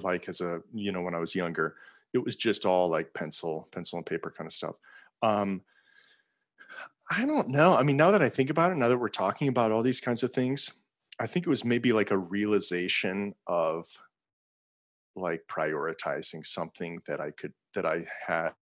like 0.03 0.29
as 0.29 0.41
a 0.41 0.63
you 0.73 0.93
know 0.93 1.03
when 1.03 1.15
I 1.15 1.19
was 1.19 1.35
younger. 1.35 1.75
It 2.15 2.23
was 2.25 2.37
just 2.37 2.67
all 2.67 2.89
like 2.89 3.15
pencil, 3.15 3.69
pencil 3.73 3.97
and 3.99 4.07
paper 4.07 4.31
kind 4.31 4.47
of 4.47 4.53
stuff. 4.53 4.77
Um 5.23 5.63
I 7.11 7.27
don't 7.27 7.49
know. 7.49 7.75
I 7.75 7.83
mean, 7.83 7.97
now 7.97 8.11
that 8.13 8.23
I 8.23 8.29
think 8.29 8.49
about 8.49 8.73
it, 8.73 8.77
now 8.77 8.89
that 8.89 8.99
we're 8.99 9.09
talking 9.09 9.49
about 9.49 9.73
all 9.73 9.83
these 9.83 10.01
kinds 10.01 10.23
of 10.23 10.33
things, 10.33 10.73
I 11.19 11.27
think 11.27 11.47
it 11.47 11.51
was 11.51 11.65
maybe 11.65 11.93
like 11.93 12.11
a 12.11 12.17
realization 12.17 13.35
of 13.47 13.87
like 15.15 15.45
prioritizing 15.47 16.45
something 16.47 17.01
that 17.09 17.21
I 17.21 17.31
could 17.33 17.55
that 17.75 17.85
I 17.87 18.05
had 18.27 18.53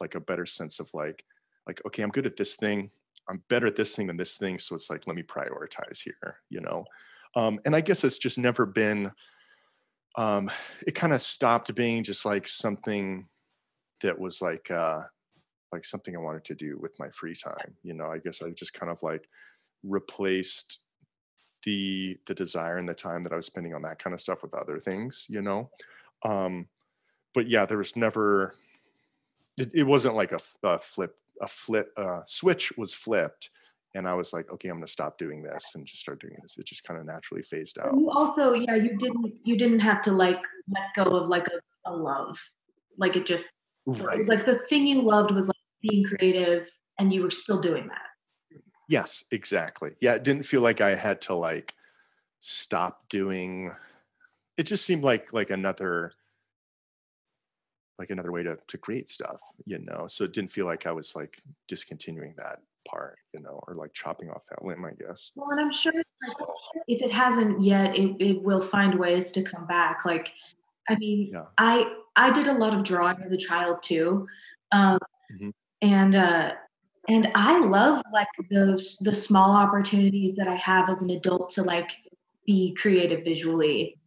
like 0.00 0.14
a 0.14 0.20
better 0.20 0.46
sense 0.46 0.80
of 0.80 0.88
like 0.94 1.24
like 1.66 1.80
okay 1.86 2.02
i'm 2.02 2.10
good 2.10 2.26
at 2.26 2.36
this 2.36 2.56
thing. 2.56 2.90
I'm 3.26 3.42
better 3.48 3.66
at 3.66 3.76
this 3.76 3.96
thing 3.96 4.08
than 4.08 4.18
this 4.18 4.36
thing. 4.36 4.58
So 4.58 4.74
it's 4.74 4.90
like 4.90 5.06
let 5.06 5.16
me 5.16 5.22
prioritize 5.22 6.02
here 6.04 6.36
you 6.50 6.60
know? 6.60 6.84
Um, 7.36 7.58
and 7.64 7.74
i 7.74 7.80
guess 7.80 8.04
it's 8.04 8.18
just 8.18 8.38
never 8.38 8.66
been 8.66 9.12
um, 10.16 10.48
it 10.86 10.94
kind 10.94 11.12
of 11.12 11.20
stopped 11.20 11.74
being 11.74 12.04
just 12.04 12.24
like 12.24 12.46
something 12.46 13.26
that 14.02 14.18
was 14.18 14.40
like 14.40 14.70
uh 14.70 15.02
like 15.72 15.84
something 15.84 16.14
i 16.14 16.20
wanted 16.20 16.44
to 16.44 16.54
do 16.54 16.78
with 16.80 16.98
my 17.00 17.08
free 17.10 17.34
time 17.34 17.76
you 17.82 17.94
know? 17.94 18.06
I 18.06 18.18
guess 18.18 18.42
i 18.42 18.50
just 18.50 18.74
kind 18.74 18.92
of 18.92 19.02
like 19.02 19.28
replaced 19.82 20.82
the 21.64 22.18
the 22.26 22.34
desire 22.34 22.76
and 22.76 22.88
the 22.88 22.94
time 22.94 23.22
that 23.22 23.32
i 23.32 23.36
was 23.36 23.46
spending 23.46 23.74
on 23.74 23.82
that 23.82 23.98
kind 23.98 24.14
of 24.14 24.20
stuff 24.20 24.42
with 24.42 24.54
other 24.54 24.78
things 24.78 25.26
you 25.28 25.42
know? 25.42 25.70
Um 26.24 26.68
but 27.32 27.48
yeah 27.48 27.66
there 27.66 27.78
was 27.78 27.96
never 27.96 28.54
it, 29.58 29.72
it 29.74 29.84
wasn't 29.84 30.14
like 30.14 30.32
a, 30.32 30.38
a 30.62 30.78
flip 30.78 31.16
a 31.40 31.48
flip 31.48 31.88
uh, 31.96 32.20
switch 32.26 32.72
was 32.76 32.94
flipped 32.94 33.50
and 33.94 34.08
I 34.08 34.14
was 34.14 34.32
like, 34.32 34.50
okay, 34.52 34.68
I'm 34.68 34.76
going 34.76 34.84
to 34.84 34.90
stop 34.90 35.18
doing 35.18 35.42
this 35.42 35.74
and 35.74 35.86
just 35.86 36.00
start 36.00 36.20
doing 36.20 36.36
this. 36.42 36.58
It 36.58 36.66
just 36.66 36.84
kind 36.84 36.98
of 36.98 37.06
naturally 37.06 37.42
phased 37.42 37.78
out. 37.78 37.94
You 37.94 38.10
also, 38.10 38.52
yeah, 38.52 38.74
you 38.74 38.96
didn't, 38.96 39.34
you 39.44 39.56
didn't 39.56 39.78
have 39.80 40.02
to 40.02 40.12
like 40.12 40.42
let 40.68 40.86
go 40.96 41.16
of 41.16 41.28
like 41.28 41.46
a, 41.46 41.90
a 41.90 41.94
love, 41.94 42.36
like 42.98 43.14
it 43.14 43.24
just, 43.24 43.52
right. 43.86 44.14
it 44.14 44.18
was 44.18 44.28
like 44.28 44.46
the 44.46 44.56
thing 44.56 44.86
you 44.86 45.02
loved 45.02 45.30
was 45.30 45.46
like 45.46 45.56
being 45.80 46.04
creative, 46.04 46.68
and 46.98 47.12
you 47.12 47.22
were 47.22 47.30
still 47.30 47.60
doing 47.60 47.86
that. 47.88 48.60
Yes, 48.88 49.24
exactly. 49.30 49.92
Yeah, 50.00 50.14
it 50.14 50.24
didn't 50.24 50.44
feel 50.44 50.60
like 50.60 50.80
I 50.80 50.94
had 50.94 51.20
to 51.22 51.34
like 51.34 51.72
stop 52.40 53.08
doing. 53.08 53.70
It 54.56 54.64
just 54.64 54.84
seemed 54.84 55.04
like 55.04 55.32
like 55.32 55.50
another 55.50 56.12
like 57.98 58.10
another 58.10 58.32
way 58.32 58.42
to 58.42 58.56
to 58.68 58.78
create 58.78 59.08
stuff, 59.08 59.40
you 59.66 59.78
know. 59.78 60.06
So 60.08 60.24
it 60.24 60.32
didn't 60.32 60.50
feel 60.50 60.66
like 60.66 60.86
I 60.86 60.92
was 60.92 61.14
like 61.14 61.38
discontinuing 61.68 62.34
that 62.36 62.58
part, 62.88 63.18
you 63.32 63.40
know, 63.40 63.60
or 63.66 63.74
like 63.74 63.92
chopping 63.94 64.30
off 64.30 64.44
that 64.50 64.64
limb, 64.64 64.84
I 64.84 64.92
guess. 64.92 65.32
Well, 65.34 65.50
and 65.50 65.60
I'm 65.60 65.72
sure 65.72 65.92
if 66.88 67.02
it 67.02 67.12
hasn't 67.12 67.62
yet, 67.62 67.96
it, 67.96 68.16
it 68.20 68.42
will 68.42 68.60
find 68.60 68.98
ways 68.98 69.32
to 69.32 69.42
come 69.42 69.66
back. 69.66 70.04
Like, 70.04 70.32
I 70.88 70.96
mean, 70.96 71.30
yeah. 71.32 71.46
I 71.58 71.92
I 72.16 72.30
did 72.30 72.46
a 72.46 72.52
lot 72.52 72.74
of 72.74 72.84
drawing 72.84 73.16
as 73.22 73.32
a 73.32 73.36
child 73.36 73.82
too, 73.82 74.26
um, 74.72 74.98
mm-hmm. 75.32 75.50
and 75.82 76.14
uh, 76.14 76.52
and 77.08 77.30
I 77.34 77.64
love 77.64 78.02
like 78.12 78.28
those 78.50 78.96
the 78.98 79.14
small 79.14 79.52
opportunities 79.52 80.36
that 80.36 80.48
I 80.48 80.56
have 80.56 80.90
as 80.90 81.02
an 81.02 81.10
adult 81.10 81.50
to 81.50 81.62
like 81.62 81.92
be 82.46 82.74
creative 82.74 83.24
visually. 83.24 83.98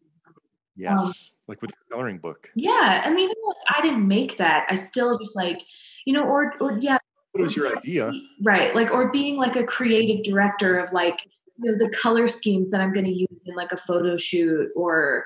Um, 0.77 0.83
yes. 0.83 1.37
Um, 1.37 1.43
like 1.47 1.61
with 1.61 1.71
your 1.71 1.97
coloring 1.97 2.19
book. 2.19 2.49
Yeah, 2.55 3.01
and 3.05 3.19
even 3.19 3.35
like 3.47 3.77
I 3.77 3.81
didn't 3.81 4.07
make 4.07 4.37
that, 4.37 4.67
I 4.69 4.75
still 4.75 5.17
just 5.17 5.35
like, 5.35 5.63
you 6.05 6.13
know, 6.13 6.23
or 6.23 6.53
or 6.59 6.77
yeah, 6.79 6.97
What 7.37 7.43
was 7.43 7.55
your 7.55 7.75
idea. 7.75 8.11
Right. 8.41 8.73
Like, 8.73 8.91
or 8.91 9.11
being 9.11 9.37
like 9.37 9.55
a 9.55 9.63
creative 9.63 10.23
director 10.23 10.77
of 10.79 10.91
like, 10.91 11.23
you 11.57 11.71
know, 11.71 11.77
the 11.77 11.95
color 11.95 12.27
schemes 12.27 12.71
that 12.71 12.81
I'm 12.81 12.91
going 12.91 13.05
to 13.05 13.11
use 13.11 13.43
in 13.45 13.55
like 13.55 13.71
a 13.71 13.77
photo 13.77 14.17
shoot 14.17 14.69
or, 14.75 15.25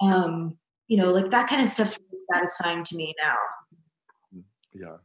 um, 0.00 0.56
you 0.88 0.96
know, 0.96 1.12
like 1.12 1.30
that 1.30 1.48
kind 1.48 1.62
of 1.62 1.68
stuff's 1.68 1.96
really 2.10 2.22
satisfying 2.32 2.82
to 2.84 2.96
me 2.96 3.14
now. 3.22 4.42
Yeah. 4.72 4.96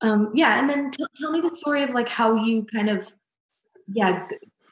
Um, 0.00 0.32
yeah. 0.34 0.58
And 0.58 0.68
then 0.68 0.90
t- 0.90 1.04
tell 1.16 1.30
me 1.30 1.40
the 1.40 1.54
story 1.54 1.84
of 1.84 1.90
like 1.90 2.08
how 2.08 2.34
you 2.34 2.66
kind 2.72 2.90
of, 2.90 3.12
yeah, 3.86 4.26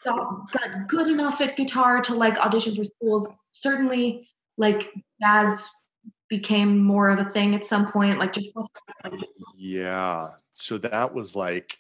got, 0.04 0.50
got 0.52 0.88
good 0.88 1.08
enough 1.08 1.40
at 1.40 1.56
guitar 1.56 2.00
to 2.02 2.14
like 2.14 2.38
audition 2.38 2.74
for 2.74 2.84
schools. 2.84 3.28
Certainly, 3.50 4.28
like 4.56 4.92
jazz 5.22 5.70
became 6.28 6.78
more 6.78 7.10
of 7.10 7.18
a 7.18 7.24
thing 7.24 7.54
at 7.54 7.66
some 7.66 7.90
point. 7.90 8.18
Like 8.18 8.32
just 8.32 8.50
yeah. 9.56 10.28
So 10.52 10.78
that 10.78 11.14
was 11.14 11.36
like 11.36 11.76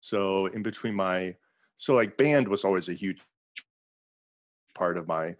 so 0.00 0.46
in 0.46 0.62
between 0.62 0.94
my 0.94 1.36
so 1.76 1.94
like 1.94 2.16
band 2.16 2.48
was 2.48 2.64
always 2.64 2.88
a 2.88 2.94
huge 2.94 3.22
part 4.74 4.98
of 4.98 5.06
my 5.06 5.34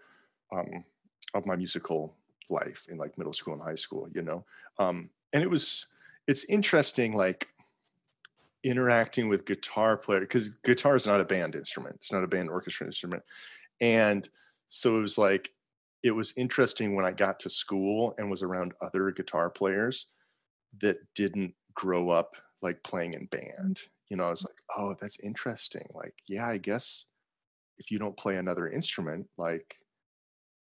um 0.51 0.85
of 1.33 1.45
my 1.45 1.55
musical 1.55 2.15
life 2.49 2.85
in 2.89 2.97
like 2.97 3.17
middle 3.17 3.33
school 3.33 3.53
and 3.53 3.63
high 3.63 3.75
school, 3.75 4.07
you 4.13 4.21
know. 4.21 4.45
Um 4.79 5.09
and 5.33 5.43
it 5.43 5.49
was 5.49 5.87
it's 6.27 6.45
interesting 6.45 7.13
like 7.13 7.49
interacting 8.63 9.27
with 9.27 9.45
guitar 9.45 9.97
player 9.97 10.21
because 10.21 10.49
guitar 10.63 10.95
is 10.95 11.05
not 11.05 11.19
a 11.19 11.25
band 11.25 11.53
instrument 11.55 11.95
it's 11.95 12.11
not 12.11 12.23
a 12.23 12.27
band 12.27 12.49
orchestra 12.49 12.87
instrument. 12.87 13.23
And 13.81 14.27
so 14.67 14.97
it 14.97 15.01
was 15.01 15.17
like 15.17 15.49
it 16.01 16.11
was 16.11 16.33
interesting 16.37 16.95
when 16.95 17.05
i 17.05 17.11
got 17.11 17.39
to 17.41 17.49
school 17.49 18.13
and 18.17 18.29
was 18.29 18.43
around 18.43 18.73
other 18.81 19.11
guitar 19.11 19.49
players 19.49 20.07
that 20.81 20.97
didn't 21.15 21.53
grow 21.73 22.09
up 22.09 22.35
like 22.61 22.83
playing 22.83 23.13
in 23.13 23.25
band. 23.25 23.81
You 24.09 24.17
know 24.17 24.27
i 24.27 24.29
was 24.29 24.45
like 24.45 24.61
oh 24.77 24.95
that's 24.99 25.23
interesting. 25.23 25.85
Like 25.93 26.15
yeah 26.27 26.47
i 26.47 26.57
guess 26.57 27.07
if 27.77 27.91
you 27.91 27.99
don't 27.99 28.17
play 28.17 28.37
another 28.37 28.67
instrument 28.67 29.27
like 29.37 29.75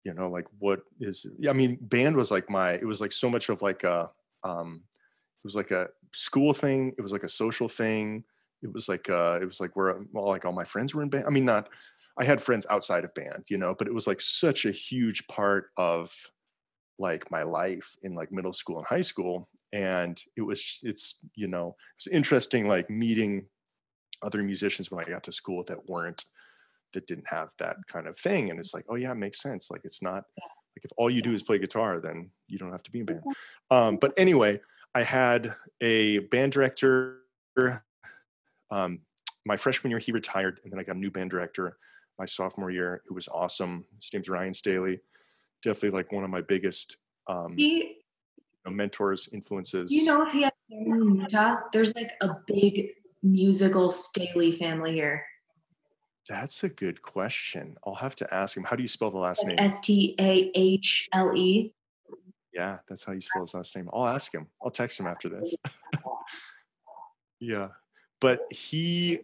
you 0.03 0.13
know 0.13 0.29
like 0.29 0.45
what 0.59 0.81
is 0.99 1.25
i 1.49 1.53
mean 1.53 1.77
band 1.81 2.15
was 2.15 2.31
like 2.31 2.49
my 2.49 2.71
it 2.71 2.85
was 2.85 3.01
like 3.01 3.11
so 3.11 3.29
much 3.29 3.49
of 3.49 3.61
like 3.61 3.83
a 3.83 4.09
um 4.43 4.83
it 4.93 5.43
was 5.43 5.55
like 5.55 5.71
a 5.71 5.89
school 6.17 6.53
thing. 6.53 6.93
It 6.97 7.01
was 7.01 7.11
like 7.11 7.23
a 7.23 7.29
social 7.29 7.67
thing. 7.67 8.23
It 8.63 8.73
was 8.73 8.89
like 8.89 9.09
uh, 9.09 9.39
it 9.41 9.45
was 9.45 9.59
like 9.59 9.75
where 9.75 9.95
well, 10.11 10.27
like 10.27 10.45
all 10.45 10.53
my 10.53 10.63
friends 10.63 10.93
were 10.93 11.03
in 11.03 11.09
band. 11.09 11.25
I 11.27 11.29
mean, 11.29 11.45
not 11.45 11.69
I 12.17 12.23
had 12.23 12.41
friends 12.41 12.65
outside 12.69 13.03
of 13.03 13.13
band, 13.13 13.45
you 13.49 13.57
know, 13.57 13.75
but 13.77 13.87
it 13.87 13.93
was 13.93 14.07
like 14.07 14.19
such 14.19 14.65
a 14.65 14.71
huge 14.71 15.27
part 15.27 15.69
of 15.77 16.11
like 16.99 17.29
my 17.29 17.43
life 17.43 17.95
in 18.01 18.15
like 18.15 18.31
middle 18.31 18.53
school 18.53 18.79
and 18.79 18.87
high 18.87 19.01
school. 19.01 19.47
And 19.71 20.19
it 20.35 20.41
was 20.41 20.79
it's 20.83 21.19
you 21.35 21.47
know 21.47 21.69
it 21.69 22.05
was 22.05 22.07
interesting 22.07 22.67
like 22.67 22.89
meeting 22.89 23.45
other 24.23 24.41
musicians 24.41 24.89
when 24.89 25.05
I 25.05 25.07
got 25.07 25.23
to 25.23 25.31
school 25.31 25.63
that 25.67 25.87
weren't 25.87 26.23
that 26.93 27.05
didn't 27.05 27.27
have 27.29 27.49
that 27.59 27.77
kind 27.87 28.07
of 28.07 28.17
thing. 28.17 28.49
And 28.49 28.59
it's 28.59 28.73
like, 28.73 28.85
oh 28.89 28.95
yeah, 28.95 29.11
it 29.11 29.17
makes 29.17 29.41
sense. 29.41 29.69
Like 29.69 29.81
it's 29.83 30.01
not 30.01 30.23
like 30.37 30.83
if 30.83 30.91
all 30.97 31.09
you 31.09 31.21
do 31.21 31.33
is 31.33 31.43
play 31.43 31.59
guitar, 31.59 31.99
then 31.99 32.31
you 32.47 32.57
don't 32.57 32.71
have 32.71 32.83
to 32.83 32.91
be 32.91 33.01
in 33.01 33.05
band. 33.05 33.23
Um, 33.69 33.97
but 33.97 34.13
anyway, 34.17 34.59
I 34.97 35.03
had 35.03 35.53
a 35.79 36.19
band 36.19 36.53
director. 36.53 37.21
Um, 38.71 39.01
my 39.45 39.55
freshman 39.55 39.91
year, 39.91 39.99
he 39.99 40.11
retired, 40.11 40.59
and 40.63 40.73
then 40.73 40.79
I 40.79 40.83
got 40.83 40.95
a 40.95 40.99
new 40.99 41.11
band 41.11 41.29
director 41.29 41.77
my 42.17 42.25
sophomore 42.25 42.71
year, 42.71 43.03
who 43.05 43.13
was 43.13 43.27
awesome. 43.27 43.85
His 44.01 44.11
name's 44.11 44.27
Ryan 44.27 44.55
Staley. 44.55 45.01
Definitely 45.61 45.91
like 45.91 46.11
one 46.11 46.23
of 46.23 46.31
my 46.31 46.41
biggest 46.41 46.97
um, 47.27 47.55
he, 47.55 47.77
you 47.77 47.93
know, 48.65 48.71
mentors, 48.71 49.29
influences. 49.31 49.91
You 49.91 50.05
know, 50.05 50.25
if 50.25 50.33
he 50.33 50.41
had 50.41 50.53
in 50.71 51.21
Utah, 51.21 51.57
there's 51.71 51.93
like 51.93 52.13
a 52.21 52.31
big 52.47 52.87
musical 53.21 53.91
Staley 53.91 54.51
family 54.51 54.93
here. 54.93 55.23
That's 56.27 56.63
a 56.63 56.69
good 56.69 57.03
question. 57.03 57.75
I'll 57.85 57.93
have 57.93 58.15
to 58.15 58.33
ask 58.33 58.57
him. 58.57 58.63
How 58.63 58.75
do 58.75 58.81
you 58.81 58.87
spell 58.87 59.11
the 59.11 59.19
last 59.19 59.45
like 59.45 59.57
name? 59.57 59.63
S 59.63 59.79
T 59.79 60.15
A 60.19 60.51
H 60.55 61.07
L 61.13 61.35
E. 61.35 61.71
Yeah, 62.57 62.79
that's 62.87 63.03
how 63.03 63.13
you 63.13 63.21
spell 63.21 63.43
his 63.43 63.53
last 63.53 63.75
name. 63.75 63.87
I'll 63.93 64.07
ask 64.07 64.33
him. 64.33 64.47
I'll 64.63 64.71
text 64.71 64.99
him 64.99 65.05
after 65.05 65.29
this. 65.29 65.55
yeah. 67.39 67.67
But 68.19 68.39
he, 68.49 69.19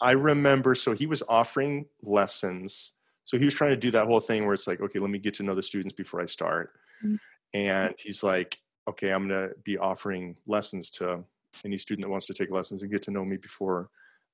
I 0.00 0.10
remember, 0.10 0.74
so 0.74 0.92
he 0.92 1.06
was 1.06 1.22
offering 1.28 1.86
lessons. 2.02 2.94
So 3.22 3.38
he 3.38 3.44
was 3.44 3.54
trying 3.54 3.70
to 3.70 3.76
do 3.76 3.92
that 3.92 4.06
whole 4.06 4.18
thing 4.18 4.44
where 4.44 4.54
it's 4.54 4.66
like, 4.66 4.80
okay, 4.80 4.98
let 4.98 5.10
me 5.10 5.20
get 5.20 5.34
to 5.34 5.44
know 5.44 5.54
the 5.54 5.62
students 5.62 5.94
before 5.94 6.20
I 6.20 6.24
start. 6.24 6.72
Mm-hmm. 7.04 7.14
And 7.54 7.94
he's 7.96 8.24
like, 8.24 8.58
okay, 8.88 9.12
I'm 9.12 9.28
going 9.28 9.50
to 9.50 9.54
be 9.62 9.78
offering 9.78 10.36
lessons 10.44 10.90
to 10.90 11.24
any 11.64 11.78
student 11.78 12.04
that 12.06 12.10
wants 12.10 12.26
to 12.26 12.34
take 12.34 12.50
lessons 12.50 12.82
and 12.82 12.90
get 12.90 13.02
to 13.02 13.12
know 13.12 13.24
me 13.24 13.36
before 13.36 13.88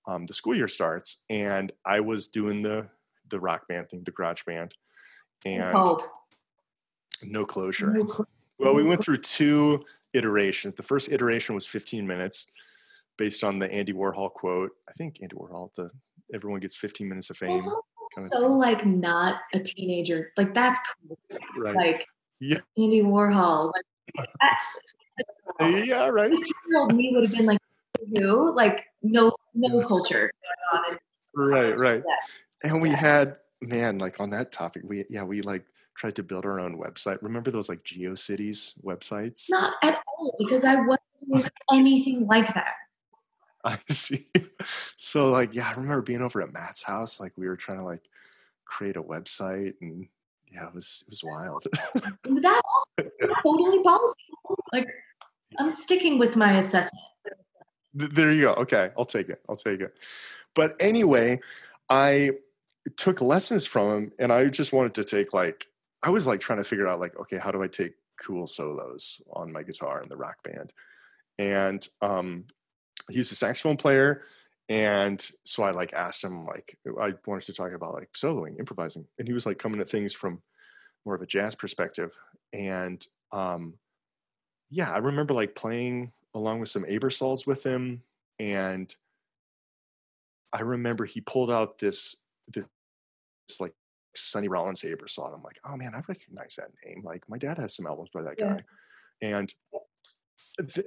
um, 0.06 0.24
the 0.24 0.32
school 0.32 0.54
year 0.54 0.68
starts. 0.68 1.24
And 1.28 1.72
I 1.84 2.00
was 2.00 2.28
doing 2.28 2.62
the 2.62 2.88
the 3.28 3.40
rock 3.40 3.68
band 3.68 3.90
thing, 3.90 4.02
the 4.04 4.10
garage 4.10 4.44
band. 4.44 4.74
And 5.44 5.74
no 7.26 7.44
closure. 7.44 7.90
No 7.90 8.04
closure. 8.04 8.28
Well, 8.58 8.74
we 8.74 8.82
went 8.82 9.02
through 9.02 9.18
two 9.18 9.84
iterations. 10.12 10.74
The 10.74 10.82
first 10.82 11.10
iteration 11.10 11.54
was 11.54 11.66
15 11.66 12.06
minutes 12.06 12.52
based 13.16 13.44
on 13.44 13.58
the 13.58 13.72
Andy 13.72 13.92
Warhol 13.92 14.32
quote. 14.32 14.72
I 14.88 14.92
think 14.92 15.16
Andy 15.22 15.34
Warhol, 15.34 15.74
the 15.74 15.90
everyone 16.32 16.60
gets 16.60 16.76
15 16.76 17.08
minutes 17.08 17.30
of 17.30 17.36
fame. 17.36 17.62
Kind 18.14 18.26
of 18.26 18.32
so 18.32 18.40
thing. 18.40 18.58
like 18.58 18.86
not 18.86 19.40
a 19.54 19.60
teenager. 19.60 20.32
Like 20.36 20.54
that's 20.54 20.78
cool. 21.02 21.18
Right. 21.58 21.74
Like 21.74 22.06
yeah. 22.40 22.60
Andy 22.78 23.02
Warhol. 23.02 23.72
Like, 24.18 24.26
yeah, 25.86 26.08
right. 26.08 26.30
Year 26.30 26.86
me 26.94 27.10
would 27.14 27.24
have 27.24 27.36
been 27.36 27.46
like 27.46 27.58
who? 28.16 28.54
Like 28.54 28.86
no 29.02 29.34
no 29.54 29.86
culture 29.86 30.30
Right, 31.34 31.76
right. 31.78 32.02
And 32.62 32.80
we 32.80 32.90
had 32.90 33.36
man, 33.62 33.98
like 33.98 34.20
on 34.20 34.30
that 34.30 34.52
topic, 34.52 34.82
we 34.84 35.04
yeah, 35.08 35.24
we 35.24 35.40
like 35.40 35.64
tried 35.94 36.16
to 36.16 36.22
build 36.22 36.44
our 36.44 36.60
own 36.60 36.78
website. 36.78 37.18
Remember 37.22 37.50
those 37.50 37.68
like 37.68 37.84
GeoCities 37.84 38.82
websites? 38.82 39.46
Not 39.50 39.74
at 39.82 40.02
all, 40.06 40.34
because 40.38 40.64
I 40.64 40.76
wasn't 40.76 41.00
doing 41.30 41.50
anything 41.72 42.26
like 42.26 42.52
that. 42.54 42.74
I 43.64 43.76
see. 43.76 44.18
So 44.96 45.30
like, 45.30 45.54
yeah, 45.54 45.68
I 45.68 45.72
remember 45.72 46.00
being 46.00 46.22
over 46.22 46.40
at 46.40 46.52
Matt's 46.52 46.82
house. 46.82 47.20
Like 47.20 47.32
we 47.36 47.46
were 47.46 47.56
trying 47.56 47.78
to 47.78 47.84
like 47.84 48.02
create 48.64 48.96
a 48.96 49.02
website, 49.02 49.74
and 49.80 50.08
yeah, 50.50 50.66
it 50.66 50.74
was 50.74 51.04
it 51.06 51.10
was 51.10 51.22
wild. 51.22 51.64
that 52.24 52.62
also 52.64 53.34
totally 53.42 53.82
possible. 53.82 54.64
Like 54.72 54.88
I'm 55.58 55.70
sticking 55.70 56.18
with 56.18 56.36
my 56.36 56.58
assessment. 56.58 57.04
There 57.92 58.32
you 58.32 58.42
go. 58.42 58.54
Okay, 58.54 58.90
I'll 58.96 59.04
take 59.04 59.28
it. 59.28 59.42
I'll 59.48 59.56
take 59.56 59.80
it. 59.80 59.94
But 60.54 60.72
anyway, 60.80 61.38
I 61.90 62.30
took 62.96 63.20
lessons 63.20 63.66
from 63.66 63.90
him, 63.90 64.12
and 64.18 64.32
I 64.32 64.46
just 64.46 64.72
wanted 64.72 64.94
to 64.94 65.04
take 65.04 65.34
like 65.34 65.66
I 66.04 66.10
was 66.10 66.26
like 66.26 66.40
trying 66.40 66.58
to 66.58 66.64
figure 66.64 66.86
out 66.86 67.00
like, 67.00 67.18
okay, 67.18 67.38
how 67.38 67.50
do 67.50 67.62
I 67.62 67.68
take 67.68 67.94
cool 68.22 68.46
solos 68.46 69.22
on 69.32 69.52
my 69.52 69.62
guitar 69.62 70.02
in 70.02 70.08
the 70.08 70.16
rock 70.16 70.42
band? 70.42 70.72
And 71.38 71.86
um, 72.02 72.44
he's 73.10 73.32
a 73.32 73.34
saxophone 73.34 73.76
player. 73.76 74.22
And 74.68 75.20
so 75.44 75.62
I 75.62 75.70
like 75.70 75.92
asked 75.94 76.22
him 76.24 76.46
like 76.46 76.78
I 77.00 77.14
wanted 77.26 77.46
to 77.46 77.52
talk 77.54 77.72
about 77.72 77.94
like 77.94 78.12
soloing, 78.12 78.58
improvising. 78.58 79.06
And 79.18 79.26
he 79.26 79.34
was 79.34 79.46
like 79.46 79.58
coming 79.58 79.80
at 79.80 79.88
things 79.88 80.14
from 80.14 80.42
more 81.04 81.14
of 81.14 81.22
a 81.22 81.26
jazz 81.26 81.54
perspective. 81.54 82.16
And 82.52 83.04
um 83.32 83.78
yeah, 84.70 84.90
I 84.92 84.98
remember 84.98 85.34
like 85.34 85.54
playing 85.54 86.12
along 86.34 86.60
with 86.60 86.68
some 86.68 86.84
Aebersolds 86.84 87.46
with 87.46 87.64
him. 87.64 88.02
And 88.38 88.94
I 90.52 90.62
remember 90.62 91.04
he 91.04 91.20
pulled 91.20 91.50
out 91.50 91.78
this 91.78 92.24
this, 92.48 92.66
this 93.48 93.60
like 93.60 93.74
Sonny 94.14 94.48
Rollins 94.48 94.82
Aebersold. 94.82 95.34
I'm 95.34 95.42
like, 95.42 95.58
oh 95.68 95.76
man, 95.76 95.94
I 95.94 96.00
recognize 96.08 96.56
that 96.56 96.70
name. 96.86 97.04
Like 97.04 97.28
my 97.28 97.38
dad 97.38 97.58
has 97.58 97.74
some 97.74 97.86
albums 97.86 98.10
by 98.12 98.22
that 98.22 98.38
guy. 98.38 98.62
Yeah. 99.20 99.38
And 99.38 99.54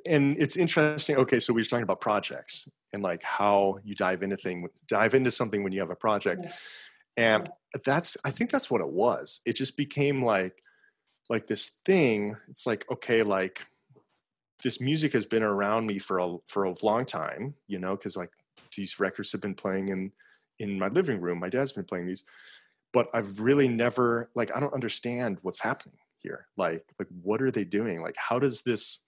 and 0.06 0.38
it's 0.38 0.56
interesting. 0.56 1.18
Okay, 1.18 1.40
so 1.40 1.54
we 1.54 1.62
were 1.62 1.66
talking 1.66 1.84
about 1.84 2.00
projects 2.00 2.70
and 2.94 3.04
like 3.04 3.22
how 3.24 3.78
you 3.84 3.96
dive 3.96 4.24
into 4.24 4.38
thing, 4.38 4.68
dive 4.88 5.14
into 5.14 5.32
something 5.32 5.64
when 5.64 5.74
you 5.74 5.80
have 5.82 5.90
a 5.90 5.96
project, 5.96 6.42
yeah. 6.44 6.52
and 7.18 7.50
that's 7.86 8.16
I 8.24 8.32
think 8.32 8.50
that's 8.50 8.72
what 8.72 8.82
it 8.82 8.90
was. 8.90 9.42
It 9.46 9.58
just 9.58 9.76
became 9.76 10.24
like 10.24 10.58
like 11.30 11.48
this 11.48 11.82
thing. 11.86 12.38
It's 12.48 12.66
like 12.66 12.90
okay, 12.90 13.24
like 13.24 13.62
this 14.64 14.80
music 14.80 15.14
has 15.14 15.26
been 15.26 15.44
around 15.44 15.86
me 15.86 16.00
for 16.00 16.20
a 16.20 16.38
for 16.46 16.64
a 16.64 16.76
long 16.82 17.06
time, 17.06 17.56
you 17.68 17.80
know, 17.80 17.96
because 17.96 18.16
like 18.16 18.32
these 18.76 19.00
records 19.00 19.32
have 19.34 19.42
been 19.42 19.56
playing 19.56 19.90
in 19.90 20.12
in 20.60 20.80
my 20.80 20.88
living 20.88 21.22
room. 21.22 21.40
My 21.40 21.50
dad's 21.50 21.74
been 21.74 21.84
playing 21.84 22.08
these, 22.08 22.24
but 22.94 23.08
I've 23.14 23.40
really 23.40 23.68
never 23.68 24.30
like 24.36 24.56
I 24.56 24.60
don't 24.60 24.74
understand 24.74 25.40
what's 25.42 25.62
happening 25.62 25.98
here. 26.22 26.48
Like 26.58 26.82
like 27.00 27.08
what 27.22 27.42
are 27.42 27.52
they 27.52 27.64
doing? 27.64 28.02
Like 28.02 28.16
how 28.18 28.40
does 28.40 28.64
this 28.64 29.06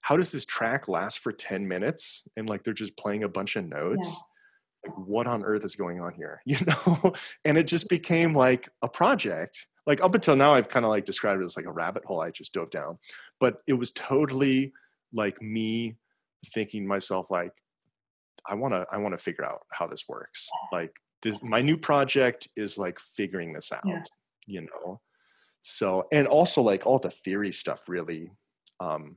how 0.00 0.16
does 0.16 0.32
this 0.32 0.46
track 0.46 0.88
last 0.88 1.18
for 1.18 1.32
10 1.32 1.66
minutes 1.66 2.26
and 2.36 2.48
like 2.48 2.62
they're 2.64 2.74
just 2.74 2.96
playing 2.96 3.22
a 3.22 3.28
bunch 3.28 3.56
of 3.56 3.66
notes? 3.66 4.20
Yeah. 4.84 4.90
Like 4.90 5.06
what 5.06 5.26
on 5.26 5.44
earth 5.44 5.64
is 5.64 5.76
going 5.76 6.00
on 6.00 6.14
here? 6.14 6.40
You 6.46 6.56
know? 6.66 7.12
and 7.44 7.58
it 7.58 7.66
just 7.66 7.88
became 7.88 8.32
like 8.32 8.68
a 8.82 8.88
project. 8.88 9.66
Like 9.86 10.02
up 10.02 10.14
until 10.14 10.36
now 10.36 10.54
I've 10.54 10.68
kind 10.68 10.84
of 10.84 10.90
like 10.90 11.04
described 11.04 11.42
it 11.42 11.44
as 11.44 11.56
like 11.56 11.66
a 11.66 11.72
rabbit 11.72 12.04
hole 12.04 12.20
I 12.20 12.30
just 12.30 12.54
dove 12.54 12.70
down. 12.70 12.98
But 13.40 13.60
it 13.66 13.74
was 13.74 13.92
totally 13.92 14.72
like 15.12 15.42
me 15.42 15.98
thinking 16.46 16.82
to 16.82 16.88
myself 16.88 17.30
like 17.30 17.52
i 18.48 18.54
want 18.54 18.74
to 18.74 18.86
i 18.90 18.98
want 18.98 19.12
to 19.12 19.18
figure 19.18 19.44
out 19.44 19.62
how 19.72 19.86
this 19.86 20.08
works. 20.08 20.48
Like 20.72 20.96
this, 21.22 21.42
my 21.42 21.62
new 21.62 21.76
project 21.76 22.48
is 22.56 22.78
like 22.78 22.98
figuring 22.98 23.52
this 23.52 23.72
out 23.72 23.82
yeah. 23.84 24.02
you 24.46 24.62
know? 24.62 25.00
So 25.60 26.06
and 26.12 26.26
also 26.26 26.62
like 26.62 26.86
all 26.86 26.98
the 26.98 27.10
theory 27.10 27.52
stuff 27.52 27.88
really 27.88 28.30
um 28.80 29.16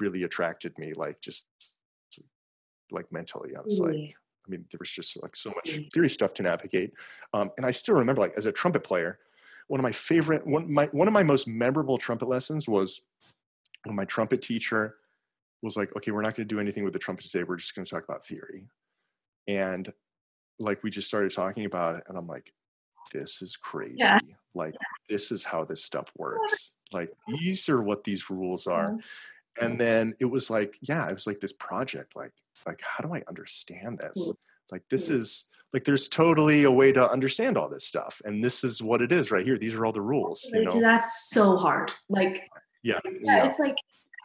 really 0.00 0.22
attracted 0.24 0.78
me 0.78 0.94
like 0.94 1.20
just 1.20 1.46
like 2.90 3.12
mentally. 3.12 3.50
I 3.56 3.62
was 3.62 3.80
like 3.80 4.14
i 4.46 4.50
mean 4.50 4.64
there 4.70 4.78
was 4.80 4.90
just 4.90 5.22
like 5.22 5.36
so 5.36 5.50
much 5.50 5.78
theory 5.92 6.08
stuff 6.08 6.34
to 6.34 6.42
navigate 6.42 6.92
um 7.32 7.50
and 7.56 7.64
i 7.64 7.70
still 7.70 7.94
remember 7.94 8.20
like 8.20 8.34
as 8.36 8.46
a 8.46 8.52
trumpet 8.52 8.82
player 8.82 9.18
one 9.68 9.80
of 9.80 9.84
my 9.84 9.92
favorite 9.92 10.46
one 10.46 10.72
my 10.72 10.86
one 10.86 11.08
of 11.08 11.14
my 11.14 11.22
most 11.22 11.46
memorable 11.46 11.98
trumpet 11.98 12.28
lessons 12.28 12.68
was 12.68 13.02
when 13.84 13.96
my 13.96 14.04
trumpet 14.04 14.42
teacher 14.42 14.96
was 15.62 15.76
like 15.76 15.94
okay 15.96 16.10
we're 16.10 16.22
not 16.22 16.34
going 16.34 16.46
to 16.46 16.54
do 16.54 16.60
anything 16.60 16.84
with 16.84 16.92
the 16.92 16.98
trumpet 16.98 17.24
today 17.24 17.44
we're 17.44 17.56
just 17.56 17.74
going 17.74 17.84
to 17.84 17.90
talk 17.90 18.04
about 18.04 18.24
theory. 18.24 18.68
And 19.48 19.92
like 20.58 20.82
we 20.82 20.90
just 20.90 21.08
started 21.08 21.32
talking 21.32 21.64
about 21.64 21.96
it 21.96 22.04
and 22.08 22.16
i'm 22.16 22.26
like 22.26 22.52
this 23.12 23.42
is 23.42 23.56
crazy. 23.56 23.96
Yeah. 23.98 24.20
like 24.54 24.74
this 25.08 25.32
is 25.32 25.44
how 25.44 25.64
this 25.64 25.84
stuff 25.84 26.12
works. 26.16 26.76
Like 26.92 27.10
these 27.28 27.68
are 27.68 27.82
what 27.82 28.04
these 28.04 28.30
rules 28.30 28.66
are. 28.66 28.90
Mm-hmm. 28.90 29.64
And 29.64 29.80
then 29.80 30.14
it 30.20 30.26
was 30.26 30.50
like 30.50 30.76
yeah 30.80 31.08
it 31.08 31.14
was 31.14 31.26
like 31.26 31.40
this 31.40 31.52
project 31.52 32.16
like 32.16 32.32
like 32.66 32.80
how 32.80 33.06
do 33.06 33.14
i 33.14 33.22
understand 33.28 33.98
this? 33.98 34.18
Mm-hmm. 34.18 34.32
Like 34.70 34.84
this 34.88 35.08
mm-hmm. 35.08 35.18
is 35.18 35.46
like 35.72 35.84
there's 35.84 36.08
totally 36.08 36.64
a 36.64 36.70
way 36.70 36.92
to 36.92 37.10
understand 37.10 37.56
all 37.56 37.68
this 37.68 37.84
stuff 37.84 38.22
and 38.24 38.42
this 38.42 38.64
is 38.64 38.82
what 38.82 39.02
it 39.02 39.12
is 39.12 39.30
right 39.30 39.44
here. 39.44 39.58
These 39.58 39.74
are 39.74 39.84
all 39.84 39.92
the 39.92 40.00
rules 40.00 40.50
you 40.52 40.64
know? 40.64 40.80
that's 40.80 41.28
so 41.30 41.56
hard. 41.56 41.92
Like 42.08 42.42
yeah, 42.82 42.98
yeah, 43.04 43.10
yeah. 43.22 43.46
it's 43.46 43.58
like 43.58 43.76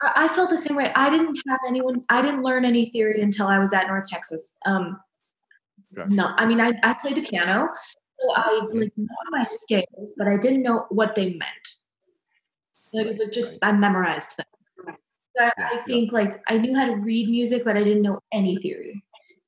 i 0.02 0.28
felt 0.28 0.50
the 0.50 0.58
same 0.58 0.76
way 0.76 0.92
i 0.96 1.10
didn't 1.10 1.40
have 1.48 1.60
anyone 1.68 2.04
i 2.10 2.22
didn't 2.22 2.44
learn 2.44 2.66
any 2.66 2.90
theory 2.90 3.22
until 3.22 3.48
i 3.48 3.58
was 3.60 3.74
at 3.74 3.88
north 3.88 4.08
texas 4.10 4.58
um 4.66 5.00
okay. 5.98 6.14
no 6.14 6.34
i 6.38 6.46
mean 6.46 6.62
I, 6.62 6.74
I 6.84 6.94
played 6.94 7.16
the 7.16 7.22
piano 7.22 7.70
so 8.20 8.34
i 8.36 8.62
like 8.72 8.92
know 8.98 9.08
my 9.32 9.46
scales 9.46 10.14
but 10.18 10.28
i 10.28 10.38
didn't 10.38 10.64
know 10.64 10.86
what 10.90 11.16
they 11.16 11.34
meant 11.34 11.68
like 12.94 13.08
right, 13.08 13.32
just 13.32 13.52
right. 13.62 13.70
i 13.70 13.72
memorized 13.72 14.38
them 14.38 14.46
I, 14.88 14.94
yeah, 15.36 15.52
I 15.58 15.78
think 15.86 16.12
yeah. 16.12 16.18
like 16.18 16.42
i 16.48 16.58
knew 16.58 16.76
how 16.76 16.86
to 16.86 16.96
read 16.96 17.30
music 17.30 17.64
but 17.66 17.78
i 17.78 17.84
didn't 17.84 18.04
know 18.04 18.20
any 18.32 18.58
theory 18.58 19.04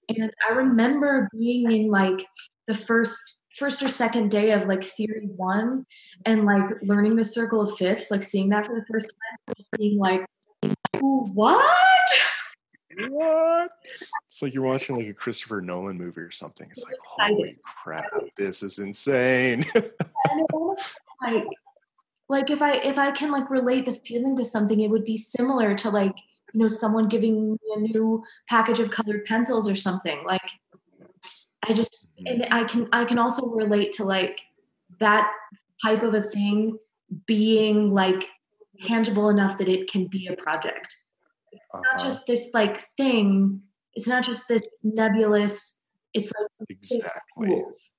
and 0.10 0.32
I 0.50 0.54
remember 0.54 1.30
being 1.38 1.72
in 1.72 1.89
like 1.89 2.26
the 2.68 2.74
first 2.74 3.38
first 3.56 3.84
or 3.84 3.89
second 3.89 4.32
day 4.32 4.52
of 4.52 4.68
like 4.68 4.84
theory 4.84 5.28
one 5.36 5.86
and 6.26 6.45
like 6.45 6.70
learning 6.82 7.16
the 7.16 7.26
circle 7.26 7.62
of 7.62 7.78
fifths, 7.78 8.10
like 8.10 8.24
seeing 8.24 8.50
that 8.50 8.66
for 8.66 8.76
the 8.76 8.86
first 8.91 9.10
time, 9.10 9.56
just 9.58 9.70
being 9.78 10.00
like, 10.00 10.26
what? 10.98 12.10
What? 13.10 13.72
It's 14.26 14.42
like 14.42 14.54
you're 14.54 14.64
watching 14.64 14.98
like 14.98 15.08
a 15.08 15.14
Christopher 15.14 15.62
Nolan 15.62 15.98
movie 15.98 16.22
or 16.22 16.32
something. 16.32 16.68
It's 16.70 16.84
like, 16.84 16.98
holy 17.06 17.58
crap, 17.64 18.10
this 18.36 18.64
is 18.64 18.80
insane. 18.80 19.64
like, 21.22 21.46
like 22.28 22.50
if 22.50 22.62
I 22.62 22.76
if 22.78 22.98
I 22.98 23.12
can 23.12 23.32
like 23.32 23.50
relate 23.50 23.86
the 23.86 23.94
feeling 23.94 24.36
to 24.38 24.46
something, 24.46 24.82
it 24.82 24.90
would 24.90 25.06
be 25.06 25.18
similar 25.18 25.76
to 25.76 25.90
like 25.90 26.16
you 26.54 26.60
know 26.60 26.68
someone 26.68 27.08
giving 27.08 27.52
me 27.52 27.58
a 27.76 27.80
new 27.80 28.24
package 28.48 28.80
of 28.80 28.92
colored 28.92 29.26
pencils 29.26 29.70
or 29.70 29.76
something 29.76 30.24
like 30.26 30.42
i 31.68 31.74
just 31.74 32.08
mm-hmm. 32.20 32.42
and 32.42 32.48
i 32.52 32.64
can 32.64 32.88
i 32.92 33.06
can 33.06 33.20
also 33.20 33.48
relate 33.54 33.92
to 33.92 34.04
like 34.04 34.42
that 35.00 35.32
type 35.84 36.04
of 36.04 36.14
a 36.14 36.22
thing 36.22 36.78
being 37.26 37.94
like 37.94 38.28
tangible 38.86 39.30
enough 39.30 39.58
that 39.58 39.70
it 39.70 39.90
can 39.90 40.08
be 40.08 40.28
a 40.28 40.36
project 40.36 40.96
uh-huh. 41.54 41.82
not 41.92 42.02
just 42.02 42.26
this 42.28 42.52
like 42.54 42.78
thing 42.98 43.62
it's 43.94 44.08
not 44.08 44.26
just 44.26 44.48
this 44.48 44.80
nebulous 44.84 45.86
it's 46.14 46.32
like 46.40 46.70
exactly 46.70 47.48
tools. 47.48 47.94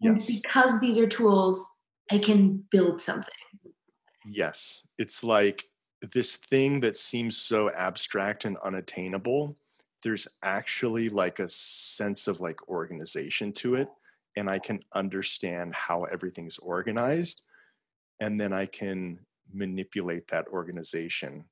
Yes. 0.00 0.28
And 0.28 0.42
because 0.42 0.80
these 0.80 0.98
are 0.98 1.06
tools 1.06 1.66
i 2.10 2.18
can 2.18 2.64
build 2.70 3.00
something 3.00 3.34
yes 4.24 4.88
it's 4.98 5.22
like 5.22 5.64
this 6.02 6.34
thing 6.36 6.80
that 6.80 6.96
seems 6.96 7.36
so 7.36 7.70
abstract 7.70 8.44
and 8.44 8.56
unattainable 8.58 9.56
there's 10.02 10.26
actually 10.42 11.08
like 11.08 11.38
a 11.38 11.48
sense 11.48 12.26
of 12.26 12.40
like 12.40 12.66
organization 12.68 13.52
to 13.52 13.74
it 13.74 13.88
and 14.36 14.48
i 14.48 14.58
can 14.58 14.80
understand 14.94 15.74
how 15.74 16.04
everything's 16.04 16.58
organized 16.58 17.42
and 18.20 18.40
then 18.40 18.52
i 18.52 18.64
can 18.64 19.18
manipulate 19.52 20.28
that 20.28 20.46
organization 20.48 21.44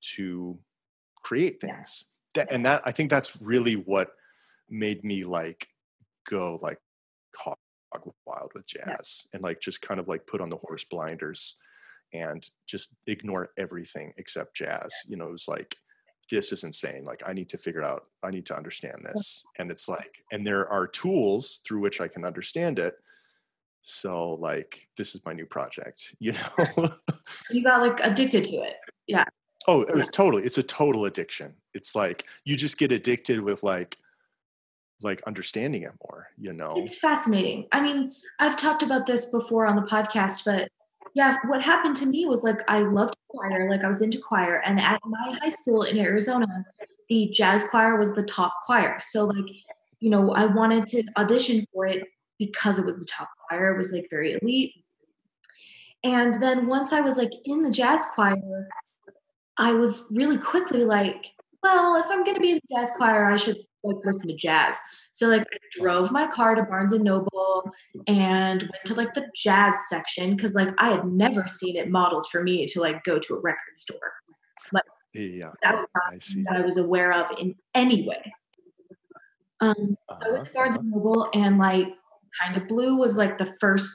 to 0.00 0.58
create 1.22 1.60
things 1.60 2.12
that, 2.34 2.50
and 2.52 2.64
that 2.64 2.82
i 2.84 2.92
think 2.92 3.10
that's 3.10 3.38
really 3.40 3.74
what 3.74 4.12
made 4.68 5.02
me 5.04 5.24
like 5.24 5.68
go 6.28 6.58
like 6.62 6.78
hog 7.36 7.56
wild 8.26 8.50
with 8.54 8.66
jazz 8.66 9.26
yeah. 9.26 9.36
and 9.36 9.42
like 9.42 9.60
just 9.60 9.80
kind 9.80 9.98
of 9.98 10.08
like 10.08 10.26
put 10.26 10.40
on 10.40 10.50
the 10.50 10.56
horse 10.56 10.84
blinders 10.84 11.56
and 12.12 12.48
just 12.66 12.94
ignore 13.06 13.50
everything 13.58 14.12
except 14.16 14.56
jazz. 14.56 14.92
You 15.06 15.16
know, 15.16 15.28
it 15.28 15.32
was 15.32 15.48
like, 15.48 15.76
this 16.30 16.52
is 16.52 16.64
insane. 16.64 17.04
Like, 17.04 17.22
I 17.26 17.32
need 17.32 17.48
to 17.50 17.58
figure 17.58 17.82
out, 17.82 18.06
I 18.22 18.30
need 18.30 18.46
to 18.46 18.56
understand 18.56 19.04
this. 19.04 19.44
And 19.58 19.70
it's 19.70 19.88
like, 19.88 20.22
and 20.30 20.46
there 20.46 20.68
are 20.68 20.86
tools 20.86 21.60
through 21.66 21.80
which 21.80 22.00
I 22.00 22.08
can 22.08 22.24
understand 22.24 22.78
it. 22.78 22.94
So, 23.80 24.34
like, 24.34 24.78
this 24.96 25.14
is 25.14 25.24
my 25.24 25.32
new 25.32 25.46
project, 25.46 26.14
you 26.18 26.32
know? 26.32 26.88
you 27.50 27.62
got 27.62 27.80
like 27.80 28.00
addicted 28.00 28.44
to 28.44 28.56
it. 28.56 28.76
Yeah. 29.06 29.24
Oh, 29.66 29.82
it 29.82 29.94
was 29.94 30.06
yeah. 30.06 30.12
totally, 30.12 30.42
it's 30.44 30.58
a 30.58 30.62
total 30.62 31.04
addiction. 31.04 31.54
It's 31.74 31.94
like, 31.94 32.24
you 32.44 32.56
just 32.56 32.78
get 32.78 32.92
addicted 32.92 33.40
with 33.40 33.62
like, 33.62 33.96
like 35.02 35.22
understanding 35.22 35.82
it 35.82 35.92
more, 36.06 36.28
you 36.36 36.52
know? 36.52 36.74
It's 36.76 36.98
fascinating. 36.98 37.66
I 37.72 37.80
mean, 37.80 38.12
I've 38.40 38.56
talked 38.56 38.82
about 38.82 39.06
this 39.06 39.26
before 39.26 39.66
on 39.66 39.76
the 39.76 39.82
podcast, 39.82 40.44
but 40.44 40.68
yeah, 41.14 41.36
what 41.46 41.62
happened 41.62 41.96
to 41.96 42.06
me 42.06 42.26
was 42.26 42.42
like 42.42 42.60
I 42.68 42.80
loved 42.80 43.14
choir, 43.28 43.68
like 43.68 43.82
I 43.82 43.88
was 43.88 44.02
into 44.02 44.18
choir, 44.18 44.62
and 44.64 44.80
at 44.80 45.00
my 45.04 45.38
high 45.40 45.48
school 45.50 45.82
in 45.82 45.98
Arizona, 45.98 46.64
the 47.08 47.30
jazz 47.32 47.64
choir 47.64 47.96
was 47.96 48.14
the 48.14 48.22
top 48.22 48.54
choir. 48.64 48.98
So 49.00 49.24
like, 49.24 49.46
you 50.00 50.10
know, 50.10 50.32
I 50.32 50.46
wanted 50.46 50.86
to 50.88 51.04
audition 51.16 51.64
for 51.72 51.86
it 51.86 52.04
because 52.38 52.78
it 52.78 52.86
was 52.86 52.98
the 52.98 53.06
top 53.06 53.28
choir. 53.48 53.74
It 53.74 53.78
was 53.78 53.92
like 53.92 54.06
very 54.10 54.32
elite. 54.40 54.72
And 56.04 56.40
then 56.40 56.66
once 56.66 56.92
I 56.92 57.00
was 57.00 57.18
like 57.18 57.32
in 57.44 57.62
the 57.62 57.70
jazz 57.70 58.04
choir, 58.14 58.68
I 59.56 59.72
was 59.72 60.06
really 60.12 60.38
quickly 60.38 60.84
like, 60.84 61.26
well, 61.62 61.96
if 61.96 62.06
I'm 62.08 62.24
going 62.24 62.36
to 62.36 62.40
be 62.40 62.52
in 62.52 62.60
the 62.68 62.76
jazz 62.76 62.90
choir, 62.96 63.26
I 63.26 63.36
should 63.36 63.58
like 63.82 63.96
listen 64.04 64.28
to 64.28 64.36
jazz. 64.36 64.78
So 65.12 65.28
like 65.28 65.42
I 65.42 65.56
drove 65.80 66.12
my 66.12 66.28
car 66.28 66.54
to 66.54 66.62
Barnes 66.62 66.92
and 66.92 67.04
Noble 67.04 67.70
and 68.06 68.62
went 68.62 68.84
to 68.86 68.94
like 68.94 69.14
the 69.14 69.28
jazz 69.34 69.74
section 69.88 70.36
because 70.36 70.54
like 70.54 70.72
I 70.78 70.90
had 70.90 71.06
never 71.06 71.46
seen 71.46 71.76
it 71.76 71.90
modeled 71.90 72.26
for 72.30 72.42
me 72.42 72.66
to 72.66 72.80
like 72.80 73.04
go 73.04 73.18
to 73.18 73.34
a 73.34 73.40
record 73.40 73.76
store. 73.76 74.12
Like 74.72 74.84
yeah, 75.14 75.50
that 75.62 75.74
was 75.74 75.86
not 75.94 76.12
I 76.12 76.54
that 76.54 76.62
I 76.62 76.66
was 76.66 76.76
aware 76.76 77.12
of 77.12 77.26
in 77.38 77.54
any 77.74 78.06
way. 78.06 78.32
Um, 79.60 79.96
uh-huh, 80.08 80.24
I 80.24 80.32
went 80.32 80.46
to 80.46 80.52
Barnes 80.52 80.76
uh-huh. 80.76 80.84
and 80.84 80.90
Noble 80.90 81.28
and 81.34 81.58
like 81.58 81.88
kind 82.40 82.56
of 82.56 82.68
blue 82.68 82.96
was 82.96 83.16
like 83.16 83.38
the 83.38 83.54
first 83.60 83.92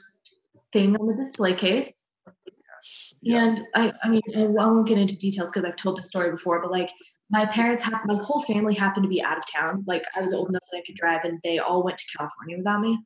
thing 0.72 0.96
on 0.96 1.06
the 1.06 1.14
display 1.14 1.54
case. 1.54 2.04
Yes. 2.46 3.14
Yeah. 3.22 3.44
And 3.44 3.60
I, 3.74 3.92
I 4.02 4.08
mean, 4.08 4.22
I 4.36 4.46
won't 4.46 4.86
get 4.86 4.98
into 4.98 5.16
details 5.16 5.48
because 5.48 5.64
I've 5.64 5.76
told 5.76 5.98
the 5.98 6.02
story 6.02 6.30
before, 6.30 6.60
but 6.60 6.70
like 6.70 6.90
my 7.30 7.46
parents 7.46 7.82
had 7.82 7.94
my 8.04 8.16
whole 8.16 8.42
family 8.42 8.74
happened 8.74 9.04
to 9.04 9.08
be 9.08 9.22
out 9.22 9.38
of 9.38 9.44
town. 9.52 9.84
Like 9.86 10.04
I 10.14 10.20
was 10.20 10.34
old 10.34 10.48
enough 10.48 10.62
that 10.70 10.78
I 10.78 10.82
could 10.86 10.94
drive, 10.94 11.24
and 11.24 11.40
they 11.42 11.58
all 11.58 11.82
went 11.82 11.98
to 11.98 12.04
California 12.16 12.56
without 12.56 12.80
me. 12.80 12.98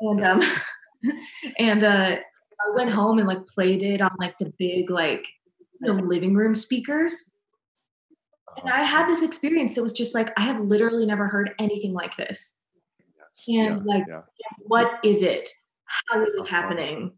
And 0.00 0.24
um, 0.24 0.42
and 1.58 1.84
uh, 1.84 2.16
I 2.16 2.74
went 2.74 2.90
home 2.90 3.18
and 3.18 3.28
like 3.28 3.46
played 3.46 3.82
it 3.82 4.00
on 4.00 4.10
like 4.18 4.38
the 4.38 4.52
big 4.58 4.90
like 4.90 5.26
you 5.80 5.92
know 5.92 6.02
living 6.02 6.34
room 6.34 6.54
speakers. 6.54 7.32
And 8.56 8.72
I 8.72 8.82
had 8.82 9.08
this 9.08 9.24
experience 9.24 9.74
that 9.74 9.82
was 9.82 9.92
just 9.92 10.14
like 10.14 10.32
I 10.38 10.42
have 10.42 10.60
literally 10.60 11.06
never 11.06 11.26
heard 11.26 11.52
anything 11.58 11.92
like 11.92 12.16
this. 12.16 12.60
And 13.48 13.56
yeah, 13.56 13.78
like, 13.84 14.04
yeah. 14.08 14.22
what 14.60 15.00
is 15.04 15.22
it? 15.22 15.50
How 15.86 16.22
is 16.22 16.34
it 16.34 16.40
uh-huh. 16.40 16.48
happening? 16.48 17.12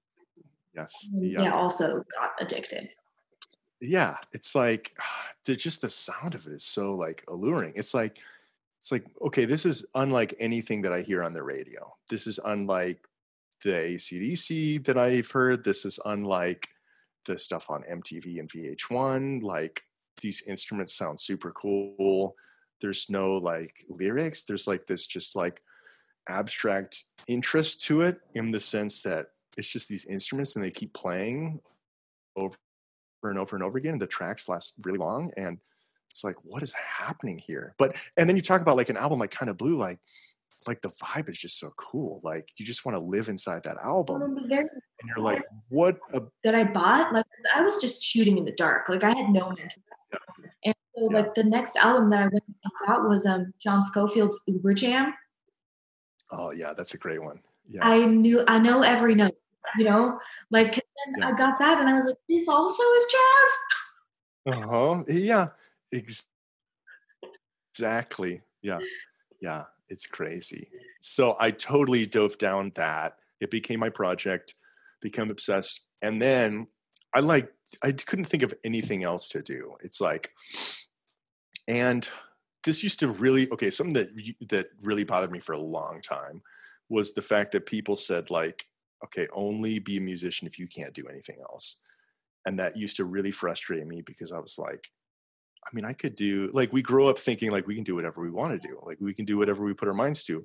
Yes. 0.74 1.08
And, 1.12 1.30
yeah. 1.30 1.42
yeah. 1.42 1.54
Also 1.54 2.02
got 2.18 2.32
addicted 2.40 2.88
yeah 3.80 4.16
it's 4.32 4.54
like 4.54 4.92
the 5.44 5.56
just 5.56 5.82
the 5.82 5.90
sound 5.90 6.34
of 6.34 6.46
it 6.46 6.52
is 6.52 6.64
so 6.64 6.92
like 6.92 7.24
alluring 7.28 7.72
it's 7.76 7.94
like 7.94 8.18
it's 8.78 8.92
like 8.92 9.04
okay 9.22 9.44
this 9.44 9.66
is 9.66 9.86
unlike 9.94 10.34
anything 10.40 10.82
that 10.82 10.92
i 10.92 11.00
hear 11.00 11.22
on 11.22 11.32
the 11.32 11.42
radio 11.42 11.80
this 12.10 12.26
is 12.26 12.38
unlike 12.44 13.06
the 13.64 13.70
acdc 13.70 14.84
that 14.84 14.98
i've 14.98 15.30
heard 15.30 15.64
this 15.64 15.84
is 15.84 16.00
unlike 16.04 16.68
the 17.26 17.38
stuff 17.38 17.70
on 17.70 17.82
mtv 17.82 18.38
and 18.38 18.48
vh1 18.50 19.42
like 19.42 19.82
these 20.20 20.42
instruments 20.46 20.94
sound 20.94 21.18
super 21.18 21.50
cool 21.52 22.34
there's 22.80 23.08
no 23.10 23.32
like 23.32 23.84
lyrics 23.88 24.44
there's 24.44 24.66
like 24.66 24.86
this 24.86 25.06
just 25.06 25.34
like 25.36 25.62
abstract 26.28 27.04
interest 27.28 27.84
to 27.86 28.02
it 28.02 28.18
in 28.34 28.52
the 28.52 28.60
sense 28.60 29.02
that 29.02 29.26
it's 29.56 29.72
just 29.72 29.88
these 29.88 30.06
instruments 30.06 30.54
and 30.54 30.64
they 30.64 30.70
keep 30.70 30.92
playing 30.92 31.60
over 32.36 32.56
and 33.22 33.38
over 33.38 33.56
and 33.56 33.64
over 33.64 33.78
again. 33.78 33.92
And 33.92 34.02
the 34.02 34.06
tracks 34.06 34.48
last 34.48 34.74
really 34.84 34.98
long. 34.98 35.30
And 35.36 35.58
it's 36.10 36.24
like 36.24 36.36
what 36.44 36.62
is 36.62 36.72
happening 36.72 37.38
here 37.38 37.74
but 37.78 37.94
and 38.16 38.28
then 38.28 38.36
you 38.36 38.42
talk 38.42 38.62
about 38.62 38.76
like 38.76 38.88
an 38.88 38.96
album 38.96 39.18
like 39.18 39.30
kind 39.30 39.50
of 39.50 39.56
blue 39.56 39.76
like 39.76 39.98
like 40.66 40.80
the 40.80 40.88
vibe 40.88 41.28
is 41.28 41.38
just 41.38 41.58
so 41.58 41.70
cool 41.76 42.20
like 42.22 42.48
you 42.56 42.66
just 42.66 42.84
want 42.84 42.98
to 42.98 43.04
live 43.04 43.28
inside 43.28 43.62
that 43.62 43.76
album 43.84 44.22
and 44.22 44.68
you're 45.04 45.18
like 45.18 45.42
what 45.68 45.98
a- 46.12 46.22
that 46.42 46.54
i 46.54 46.64
bought 46.64 47.12
like 47.12 47.24
i 47.54 47.60
was 47.62 47.80
just 47.80 48.02
shooting 48.02 48.38
in 48.38 48.44
the 48.44 48.52
dark 48.52 48.88
like 48.88 49.04
i 49.04 49.10
had 49.10 49.28
no 49.30 49.48
mentor 49.48 49.80
yeah. 50.12 50.18
and 50.64 50.74
so 50.96 51.10
yeah. 51.10 51.20
like 51.20 51.34
the 51.34 51.44
next 51.44 51.76
album 51.76 52.08
that 52.10 52.20
i 52.20 52.28
went 52.28 52.44
and 52.46 52.56
got 52.86 53.02
was 53.02 53.26
um 53.26 53.52
john 53.62 53.84
scofield's 53.84 54.40
Überjam 54.48 55.12
oh 56.32 56.52
yeah 56.52 56.72
that's 56.76 56.94
a 56.94 56.98
great 56.98 57.22
one 57.22 57.38
yeah 57.68 57.86
i 57.86 58.04
knew 58.06 58.42
i 58.48 58.58
know 58.58 58.82
every 58.82 59.14
note 59.14 59.36
you 59.76 59.84
know 59.84 60.18
like 60.50 60.80
yeah. 61.18 61.28
i 61.28 61.32
got 61.32 61.58
that 61.58 61.78
and 61.78 61.88
i 61.88 61.92
was 61.92 62.04
like 62.04 62.16
this 62.28 62.48
also 62.48 62.82
is 62.82 63.06
jazz 63.12 64.56
uh-huh 64.56 65.02
yeah 65.08 65.46
Exactly. 67.78 68.40
Yeah. 68.62 68.78
Yeah. 69.40 69.64
It's 69.88 70.06
crazy. 70.06 70.68
So 71.00 71.36
I 71.38 71.50
totally 71.50 72.06
dove 72.06 72.38
down 72.38 72.72
that. 72.76 73.16
It 73.40 73.50
became 73.50 73.80
my 73.80 73.90
project, 73.90 74.54
become 75.00 75.30
obsessed. 75.30 75.86
And 76.02 76.20
then 76.20 76.68
I 77.14 77.20
like, 77.20 77.52
I 77.82 77.92
couldn't 77.92 78.24
think 78.24 78.42
of 78.42 78.54
anything 78.64 79.04
else 79.04 79.28
to 79.30 79.42
do. 79.42 79.76
It's 79.82 80.00
like, 80.00 80.30
and 81.68 82.08
this 82.66 82.82
used 82.82 83.00
to 83.00 83.08
really, 83.08 83.50
okay, 83.50 83.70
something 83.70 83.94
that, 83.94 84.34
that 84.50 84.66
really 84.82 85.04
bothered 85.04 85.32
me 85.32 85.38
for 85.38 85.54
a 85.54 85.58
long 85.58 86.00
time 86.02 86.42
was 86.90 87.12
the 87.12 87.22
fact 87.22 87.52
that 87.52 87.64
people 87.64 87.96
said 87.96 88.30
like, 88.30 88.64
okay, 89.04 89.26
only 89.32 89.78
be 89.78 89.96
a 89.96 90.00
musician 90.00 90.46
if 90.46 90.58
you 90.58 90.66
can't 90.66 90.94
do 90.94 91.06
anything 91.08 91.36
else. 91.40 91.80
And 92.44 92.58
that 92.58 92.76
used 92.76 92.96
to 92.96 93.04
really 93.04 93.30
frustrate 93.30 93.86
me 93.86 94.02
because 94.02 94.32
I 94.32 94.38
was 94.38 94.56
like, 94.58 94.88
I 95.64 95.68
mean, 95.72 95.84
I 95.84 95.94
could 95.94 96.14
do 96.14 96.50
like 96.52 96.72
we 96.72 96.82
grow 96.82 97.08
up 97.08 97.18
thinking 97.18 97.50
like 97.50 97.66
we 97.66 97.74
can 97.74 97.82
do 97.82 97.96
whatever 97.96 98.20
we 98.20 98.30
want 98.30 98.60
to 98.60 98.68
do. 98.68 98.78
Like 98.84 98.98
we 99.00 99.14
can 99.14 99.24
do 99.24 99.36
whatever 99.36 99.64
we 99.64 99.74
put 99.74 99.88
our 99.88 99.94
minds 99.94 100.22
to. 100.24 100.44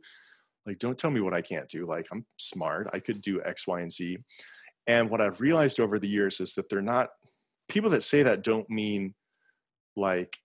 Like, 0.65 0.79
don't 0.79 0.97
tell 0.97 1.11
me 1.11 1.21
what 1.21 1.33
I 1.33 1.41
can't 1.41 1.67
do. 1.67 1.85
Like, 1.85 2.07
I'm 2.11 2.25
smart. 2.37 2.89
I 2.93 2.99
could 2.99 3.21
do 3.21 3.41
X, 3.43 3.67
Y, 3.67 3.81
and 3.81 3.91
Z. 3.91 4.17
And 4.87 5.09
what 5.09 5.21
I've 5.21 5.41
realized 5.41 5.79
over 5.79 5.99
the 5.99 6.07
years 6.07 6.39
is 6.39 6.55
that 6.55 6.69
they're 6.69 6.81
not 6.81 7.09
people 7.67 7.89
that 7.91 8.03
say 8.03 8.23
that 8.23 8.43
don't 8.43 8.69
mean 8.69 9.15
like 9.95 10.37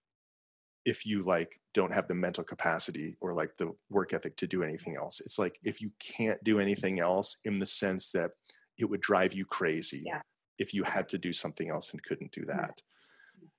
if 0.85 1.05
you 1.05 1.23
like 1.23 1.57
don't 1.77 1.93
have 1.93 2.09
the 2.09 2.15
mental 2.15 2.43
capacity 2.43 3.17
or 3.21 3.35
like 3.35 3.57
the 3.57 3.73
work 3.91 4.13
ethic 4.13 4.37
to 4.39 4.47
do 4.47 4.63
anything 4.63 4.97
else. 4.97 5.21
It's 5.21 5.39
like 5.39 5.59
if 5.63 5.81
you 5.81 5.93
can't 6.01 6.43
do 6.43 6.59
anything 6.59 6.99
else 6.99 7.39
in 7.45 7.61
the 7.61 7.67
sense 7.67 8.11
that 8.11 8.33
it 8.79 8.87
would 8.87 9.01
drive 9.01 9.33
you 9.33 9.45
crazy 9.45 10.03
yeah. 10.05 10.23
if 10.59 10.75
you 10.75 10.83
had 10.83 11.09
to 11.11 11.19
do 11.19 11.33
something 11.33 11.71
else 11.71 11.93
and 11.93 12.03
couldn't 12.03 12.33
do 12.33 12.41
mm-hmm. 12.41 12.59
that. 12.59 12.83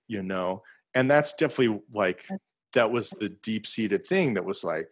You 0.07 0.23
know? 0.23 0.63
and 0.97 1.09
that's 1.11 1.35
definitely 1.35 1.79
like 1.93 2.23
that 2.73 2.91
was 2.91 3.11
the 3.11 3.29
deep 3.29 3.67
seated 3.67 4.05
thing 4.05 4.33
that 4.33 4.45
was 4.45 4.63
like 4.63 4.89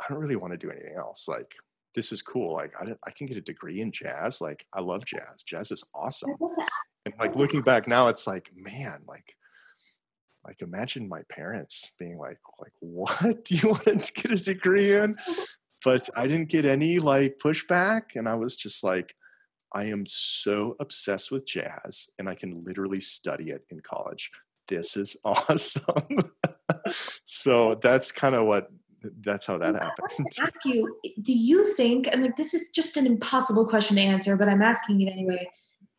i 0.00 0.04
don't 0.08 0.20
really 0.20 0.36
want 0.36 0.52
to 0.52 0.58
do 0.58 0.70
anything 0.70 0.94
else 0.96 1.26
like 1.28 1.54
this 1.94 2.12
is 2.12 2.22
cool 2.22 2.54
like 2.54 2.72
I, 2.78 2.94
I 3.06 3.10
can 3.10 3.26
get 3.26 3.38
a 3.38 3.42
degree 3.42 3.80
in 3.80 3.90
jazz 3.90 4.40
like 4.40 4.66
i 4.72 4.80
love 4.80 5.04
jazz 5.04 5.42
jazz 5.42 5.70
is 5.70 5.84
awesome 5.94 6.36
and 7.04 7.14
like 7.18 7.34
looking 7.36 7.62
back 7.62 7.88
now 7.88 8.08
it's 8.08 8.26
like 8.26 8.50
man 8.54 9.00
like 9.08 9.34
like 10.50 10.62
imagine 10.62 11.08
my 11.08 11.22
parents 11.30 11.94
being 11.98 12.18
like 12.18 12.38
like 12.60 12.72
what 12.80 13.44
do 13.44 13.54
you 13.56 13.68
want 13.68 14.02
to 14.02 14.12
get 14.12 14.32
a 14.32 14.42
degree 14.42 14.92
in 14.94 15.16
but 15.84 16.08
i 16.16 16.26
didn't 16.26 16.50
get 16.50 16.64
any 16.64 16.98
like 16.98 17.38
pushback 17.42 18.16
and 18.16 18.28
i 18.28 18.34
was 18.34 18.56
just 18.56 18.82
like 18.82 19.14
i 19.72 19.84
am 19.84 20.04
so 20.06 20.76
obsessed 20.80 21.30
with 21.30 21.46
jazz 21.46 22.08
and 22.18 22.28
i 22.28 22.34
can 22.34 22.62
literally 22.64 23.00
study 23.00 23.50
it 23.50 23.62
in 23.70 23.80
college 23.80 24.30
this 24.70 24.96
is 24.96 25.16
awesome. 25.24 26.32
so 27.26 27.74
that's 27.74 28.10
kind 28.10 28.34
of 28.34 28.46
what 28.46 28.70
that's 29.22 29.46
how 29.46 29.56
that 29.58 29.74
happened. 29.74 30.28
ask 30.42 30.64
you, 30.66 30.94
do 31.22 31.32
you 31.32 31.72
think, 31.74 32.06
and 32.06 32.22
like 32.22 32.36
this 32.36 32.52
is 32.52 32.70
just 32.70 32.98
an 32.98 33.06
impossible 33.06 33.66
question 33.66 33.96
to 33.96 34.02
answer, 34.02 34.36
but 34.36 34.46
I'm 34.46 34.60
asking 34.60 35.00
it 35.00 35.10
anyway. 35.10 35.48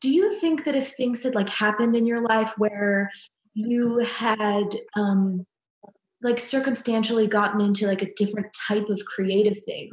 Do 0.02 0.10
you 0.10 0.40
think 0.40 0.66
that 0.66 0.76
if 0.76 0.92
things 0.92 1.24
had 1.24 1.34
like 1.34 1.50
happened 1.50 1.96
in 1.96 2.06
your 2.06 2.22
life 2.22 2.54
where 2.58 3.10
you 3.54 4.00
had 4.00 4.78
um 4.96 5.46
like 6.22 6.40
circumstantially 6.40 7.28
gotten 7.28 7.62
into 7.62 7.88
like 7.88 8.02
a 8.02 8.14
different 8.16 8.48
type 8.68 8.90
of 8.90 9.04
creative 9.06 9.64
thing, 9.64 9.90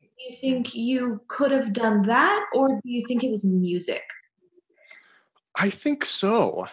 do 0.00 0.08
you 0.18 0.34
think 0.36 0.74
you 0.74 1.20
could 1.28 1.50
have 1.50 1.72
done 1.72 2.02
that 2.02 2.46
or 2.54 2.68
do 2.68 2.80
you 2.84 3.04
think 3.06 3.22
it 3.22 3.30
was 3.30 3.44
music? 3.44 4.02
I 5.56 5.68
think 5.68 6.04
so. 6.04 6.66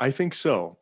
I 0.00 0.10
think 0.10 0.34
so. 0.34 0.78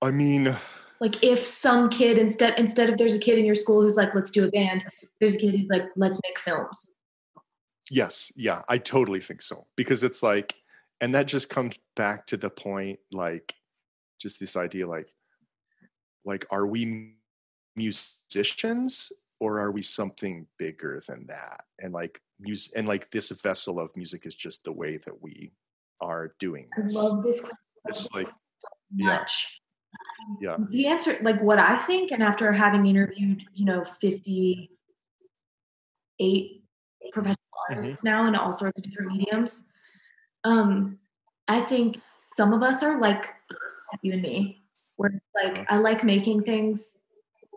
I 0.00 0.10
mean, 0.10 0.56
like 1.00 1.22
if 1.22 1.46
some 1.46 1.90
kid 1.90 2.16
instead 2.16 2.58
instead 2.58 2.88
of 2.88 2.96
there's 2.96 3.14
a 3.14 3.18
kid 3.18 3.38
in 3.38 3.44
your 3.44 3.54
school 3.54 3.82
who's 3.82 3.96
like, 3.96 4.14
let's 4.14 4.30
do 4.30 4.44
a 4.44 4.50
band, 4.50 4.84
there's 5.20 5.34
a 5.36 5.38
kid 5.38 5.54
who's 5.54 5.68
like, 5.68 5.84
let's 5.96 6.18
make 6.26 6.38
films. 6.38 6.96
Yes, 7.90 8.32
yeah, 8.36 8.62
I 8.68 8.78
totally 8.78 9.20
think 9.20 9.42
so 9.42 9.64
because 9.76 10.02
it's 10.02 10.22
like, 10.22 10.54
and 11.00 11.14
that 11.14 11.26
just 11.26 11.50
comes 11.50 11.78
back 11.94 12.26
to 12.26 12.36
the 12.36 12.48
point, 12.48 13.00
like, 13.12 13.54
just 14.22 14.40
this 14.40 14.56
idea, 14.56 14.86
like, 14.86 15.10
like, 16.24 16.46
are 16.50 16.66
we 16.66 17.16
musicians 17.76 19.12
or 19.40 19.58
are 19.58 19.72
we 19.72 19.82
something 19.82 20.46
bigger 20.58 21.00
than 21.08 21.26
that? 21.26 21.64
And 21.78 21.92
like, 21.92 22.20
music, 22.38 22.72
and 22.76 22.86
like, 22.86 23.10
this 23.10 23.30
vessel 23.30 23.80
of 23.80 23.96
music 23.96 24.24
is 24.24 24.34
just 24.34 24.64
the 24.64 24.72
way 24.72 24.98
that 25.04 25.20
we 25.20 25.52
are 26.00 26.34
doing 26.38 26.66
this. 26.76 26.96
I 26.96 27.02
love 27.02 27.24
this 27.24 27.40
question. 27.40 27.56
It's 27.86 28.08
like, 28.14 28.28
much 28.92 29.62
yeah 30.40 30.56
the 30.70 30.86
answer 30.86 31.16
like 31.22 31.40
what 31.42 31.58
i 31.58 31.78
think 31.78 32.10
and 32.10 32.22
after 32.22 32.52
having 32.52 32.86
interviewed 32.86 33.42
you 33.54 33.64
know 33.64 33.84
58 33.84 36.62
professional 37.12 37.34
mm-hmm. 37.34 37.74
artists 37.74 37.98
mm-hmm. 37.98 38.08
now 38.08 38.26
in 38.26 38.34
all 38.34 38.52
sorts 38.52 38.78
of 38.78 38.84
different 38.84 39.12
mediums 39.12 39.70
um 40.44 40.98
i 41.48 41.60
think 41.60 42.00
some 42.36 42.52
of 42.52 42.62
us 42.62 42.82
are 42.82 43.00
like 43.00 43.28
you 44.02 44.12
and 44.12 44.22
me 44.22 44.62
where 44.96 45.22
like 45.42 45.66
i 45.70 45.76
like 45.76 46.04
making 46.04 46.42
things 46.42 46.98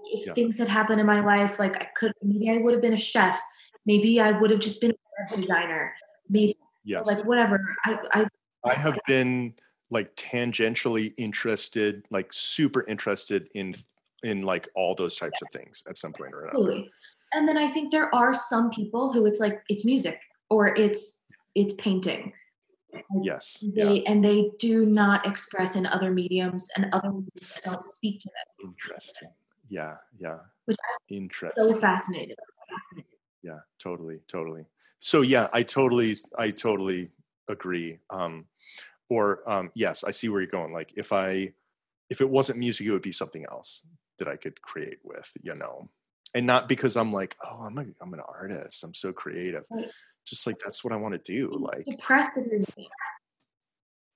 if 0.05 0.27
yeah. 0.27 0.33
things 0.33 0.57
had 0.57 0.67
happened 0.67 0.99
in 0.99 1.05
my 1.05 1.21
life 1.21 1.59
like 1.59 1.75
i 1.81 1.87
could 1.95 2.13
maybe 2.21 2.49
i 2.49 2.57
would 2.57 2.73
have 2.73 2.81
been 2.81 2.93
a 2.93 2.97
chef 2.97 3.39
maybe 3.85 4.19
i 4.19 4.31
would 4.31 4.49
have 4.49 4.59
just 4.59 4.81
been 4.81 4.93
a 5.31 5.35
designer 5.35 5.93
maybe 6.29 6.57
yes. 6.83 7.05
like 7.05 7.23
whatever 7.25 7.59
i 7.85 7.97
i 8.13 8.27
i 8.65 8.73
have 8.73 8.99
been 9.07 9.53
like 9.89 10.15
tangentially 10.15 11.13
interested, 11.17 12.05
like 12.09 12.33
super 12.33 12.85
interested 12.87 13.47
in 13.53 13.75
in 14.23 14.41
like 14.41 14.67
all 14.75 14.95
those 14.95 15.17
types 15.17 15.41
of 15.41 15.47
things 15.51 15.83
at 15.87 15.95
some 15.95 16.13
point 16.13 16.33
or 16.33 16.41
another. 16.41 16.57
Totally. 16.57 16.89
And 17.33 17.47
then 17.47 17.57
I 17.57 17.67
think 17.67 17.91
there 17.91 18.13
are 18.15 18.33
some 18.33 18.69
people 18.71 19.13
who 19.13 19.25
it's 19.25 19.39
like 19.39 19.61
it's 19.69 19.85
music 19.85 20.19
or 20.49 20.75
it's 20.75 21.27
it's 21.55 21.73
painting. 21.75 22.33
Yes. 23.21 23.65
They 23.75 24.01
yeah. 24.01 24.11
and 24.11 24.23
they 24.23 24.51
do 24.59 24.85
not 24.85 25.25
express 25.25 25.75
in 25.75 25.85
other 25.85 26.11
mediums 26.11 26.69
and 26.75 26.87
other 26.93 27.11
mediums 27.11 27.61
don't 27.63 27.87
speak 27.87 28.19
to 28.19 28.29
them. 28.29 28.69
Interesting. 28.69 29.29
Yeah, 29.67 29.97
yeah. 30.17 30.39
Which 30.65 30.77
Interesting. 31.09 31.63
So 31.63 31.77
fascinated. 31.77 32.37
Yeah, 33.43 33.59
totally, 33.79 34.21
totally. 34.27 34.65
So 34.99 35.21
yeah, 35.21 35.47
I 35.53 35.63
totally 35.63 36.13
I 36.37 36.51
totally 36.51 37.11
agree. 37.47 37.99
Um 38.09 38.47
or 39.09 39.49
um, 39.49 39.71
yes 39.75 40.03
i 40.03 40.11
see 40.11 40.29
where 40.29 40.41
you're 40.41 40.49
going 40.49 40.73
like 40.73 40.91
if 40.97 41.13
i 41.13 41.49
if 42.09 42.21
it 42.21 42.29
wasn't 42.29 42.57
music 42.57 42.87
it 42.87 42.91
would 42.91 43.01
be 43.01 43.11
something 43.11 43.45
else 43.51 43.87
that 44.19 44.27
i 44.27 44.35
could 44.35 44.61
create 44.61 44.99
with 45.03 45.31
you 45.43 45.53
know 45.55 45.87
and 46.33 46.45
not 46.45 46.67
because 46.67 46.95
i'm 46.95 47.11
like 47.13 47.35
oh 47.45 47.61
i'm, 47.61 47.77
a, 47.77 47.85
I'm 48.01 48.13
an 48.13 48.21
artist 48.27 48.83
i'm 48.83 48.93
so 48.93 49.13
creative 49.13 49.63
right. 49.71 49.85
Just 50.25 50.45
like 50.47 50.57
that's 50.59 50.83
what 50.83 50.93
i 50.93 50.95
want 50.95 51.13
to 51.13 51.31
do 51.31 51.51
like 51.59 51.85
depressed 51.85 52.31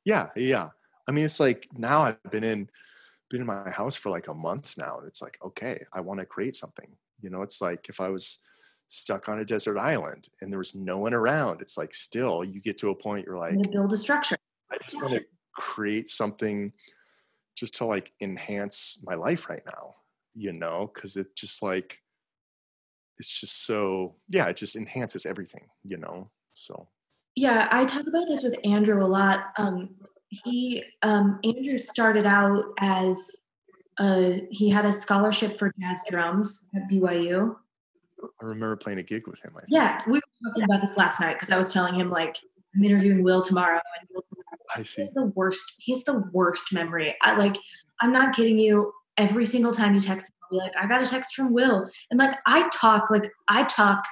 yeah 0.05 0.29
yeah. 0.35 0.69
I 1.07 1.11
mean 1.11 1.25
it's 1.25 1.39
like 1.39 1.67
now 1.73 2.01
i've 2.01 2.23
been 2.31 2.43
in 2.43 2.69
been 3.29 3.41
in 3.41 3.47
my 3.47 3.69
house 3.69 3.95
for 3.95 4.09
like 4.09 4.27
a 4.27 4.33
month 4.33 4.75
now 4.77 4.97
and 4.97 5.07
it's 5.07 5.21
like 5.21 5.37
okay 5.43 5.83
i 5.93 6.01
want 6.01 6.19
to 6.19 6.25
create 6.25 6.55
something. 6.55 6.97
You 7.21 7.29
know 7.29 7.41
it's 7.41 7.61
like 7.61 7.89
if 7.89 7.99
i 7.99 8.09
was 8.09 8.39
stuck 8.87 9.29
on 9.29 9.39
a 9.39 9.45
desert 9.45 9.77
island 9.77 10.29
and 10.41 10.51
there 10.51 10.57
was 10.57 10.73
no 10.73 10.97
one 10.97 11.13
around 11.13 11.61
it's 11.61 11.77
like 11.77 11.93
still 11.93 12.43
you 12.43 12.59
get 12.59 12.77
to 12.79 12.89
a 12.89 12.95
point 12.95 13.25
you're 13.25 13.37
like 13.37 13.71
build 13.71 13.93
a 13.93 13.97
structure. 13.97 14.37
I 14.71 14.77
just 14.77 14.95
want 14.95 15.13
to 15.13 15.25
create 15.53 16.09
something 16.09 16.73
just 17.59 17.75
to 17.75 17.85
like 17.85 18.11
enhance 18.21 19.03
my 19.05 19.15
life 19.15 19.49
right 19.49 19.61
now, 19.65 19.95
you 20.33 20.53
know, 20.53 20.89
because 20.93 21.17
it 21.17 21.35
just 21.35 21.61
like, 21.61 22.01
it's 23.19 23.39
just 23.39 23.65
so, 23.65 24.15
yeah, 24.29 24.47
it 24.47 24.57
just 24.57 24.75
enhances 24.75 25.25
everything, 25.25 25.67
you 25.83 25.97
know, 25.97 26.31
so. 26.53 26.87
Yeah, 27.35 27.67
I 27.71 27.85
talk 27.85 28.07
about 28.07 28.27
this 28.27 28.43
with 28.43 28.55
Andrew 28.63 29.03
a 29.03 29.07
lot. 29.07 29.51
Um, 29.57 29.89
he, 30.29 30.83
um, 31.03 31.39
Andrew 31.43 31.77
started 31.77 32.25
out 32.25 32.65
as, 32.79 33.43
a, 33.99 34.47
he 34.49 34.69
had 34.69 34.85
a 34.85 34.93
scholarship 34.93 35.57
for 35.57 35.73
jazz 35.79 36.03
drums 36.09 36.69
at 36.75 36.83
BYU. 36.89 37.55
I 38.41 38.45
remember 38.45 38.75
playing 38.75 38.99
a 38.99 39.03
gig 39.03 39.27
with 39.27 39.43
him. 39.43 39.53
Yeah, 39.69 40.01
we 40.07 40.13
were 40.13 40.21
talking 40.49 40.63
about 40.63 40.81
this 40.81 40.97
last 40.97 41.19
night 41.19 41.35
because 41.35 41.51
I 41.51 41.57
was 41.57 41.71
telling 41.71 41.95
him 41.95 42.09
like 42.09 42.37
I'm 42.75 42.83
interviewing 42.83 43.23
Will 43.23 43.41
tomorrow, 43.41 43.79
and 43.99 44.23
I 44.75 44.83
see. 44.83 45.01
He's 45.01 45.13
the 45.13 45.27
worst. 45.35 45.75
He's 45.79 46.03
the 46.03 46.23
worst 46.33 46.73
memory. 46.73 47.15
I 47.21 47.35
like. 47.37 47.57
I'm 48.01 48.11
not 48.11 48.35
kidding 48.35 48.59
you. 48.59 48.93
Every 49.19 49.45
single 49.45 49.73
time 49.73 49.93
you 49.93 50.01
text 50.01 50.29
me, 50.29 50.35
I'll 50.41 50.49
be 50.49 50.63
like, 50.63 50.83
I 50.83 50.87
got 50.87 51.05
a 51.05 51.05
text 51.05 51.35
from 51.35 51.53
Will. 51.53 51.87
And 52.09 52.17
like 52.17 52.35
I 52.47 52.67
talk, 52.69 53.11
like 53.11 53.29
I 53.47 53.65
talk 53.65 54.03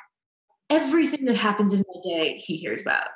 everything 0.70 1.26
that 1.26 1.38
happens 1.38 1.74
in 1.74 1.84
my 1.88 2.02
day, 2.04 2.38
he 2.38 2.58
hears 2.58 2.82
about. 2.84 3.08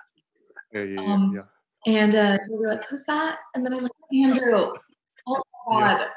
Yeah, 0.74 0.84
yeah, 0.84 1.02
yeah. 1.02 1.14
Um, 1.14 1.34
yeah. 1.36 1.94
And 1.94 2.16
uh, 2.16 2.38
he'll 2.48 2.60
be 2.60 2.66
like, 2.66 2.86
Who's 2.86 3.04
that? 3.06 3.38
And 3.54 3.66
then 3.66 3.74
I'm 3.74 3.84
like, 3.84 3.92
Andrew. 4.12 4.74
Oh 5.28 5.40
my 5.68 5.80
God. 5.80 6.08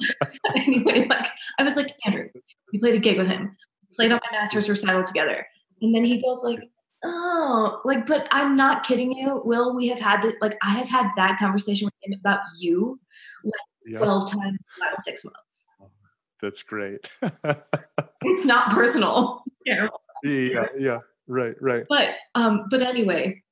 Anyway, 0.54 1.06
like 1.10 1.26
I 1.58 1.64
was 1.64 1.74
like, 1.74 1.90
Andrew, 2.06 2.28
we 2.72 2.78
played 2.78 2.94
a 2.94 2.98
gig 2.98 3.18
with 3.18 3.26
him, 3.26 3.56
played 3.94 4.12
on 4.12 4.20
my 4.30 4.38
master's 4.38 4.68
recital 4.68 5.02
together. 5.02 5.44
And 5.82 5.92
then 5.92 6.04
he 6.04 6.22
goes 6.22 6.38
like, 6.44 6.60
oh, 7.04 7.80
like, 7.84 8.06
but 8.06 8.28
I'm 8.30 8.54
not 8.54 8.84
kidding 8.84 9.12
you, 9.12 9.42
Will. 9.44 9.74
We 9.74 9.88
have 9.88 9.98
had 9.98 10.22
that, 10.22 10.36
like, 10.40 10.56
I 10.62 10.70
have 10.74 10.88
had 10.88 11.10
that 11.16 11.38
conversation 11.38 11.86
with 11.86 11.94
him 12.04 12.18
about 12.18 12.40
you 12.58 13.00
like 13.44 13.52
yeah. 13.86 13.98
12 13.98 14.30
times 14.30 14.44
in 14.44 14.58
the 14.78 14.84
last 14.84 15.04
six 15.04 15.24
months. 15.24 15.68
That's 16.40 16.62
great. 16.62 17.10
it's 18.22 18.46
not 18.46 18.70
personal. 18.70 19.42
Yeah, 19.66 19.88
yeah, 20.22 20.66
yeah. 20.78 20.98
Right, 21.26 21.56
right. 21.60 21.84
But, 21.88 22.14
um, 22.36 22.66
but 22.70 22.82
anyway, 22.82 23.42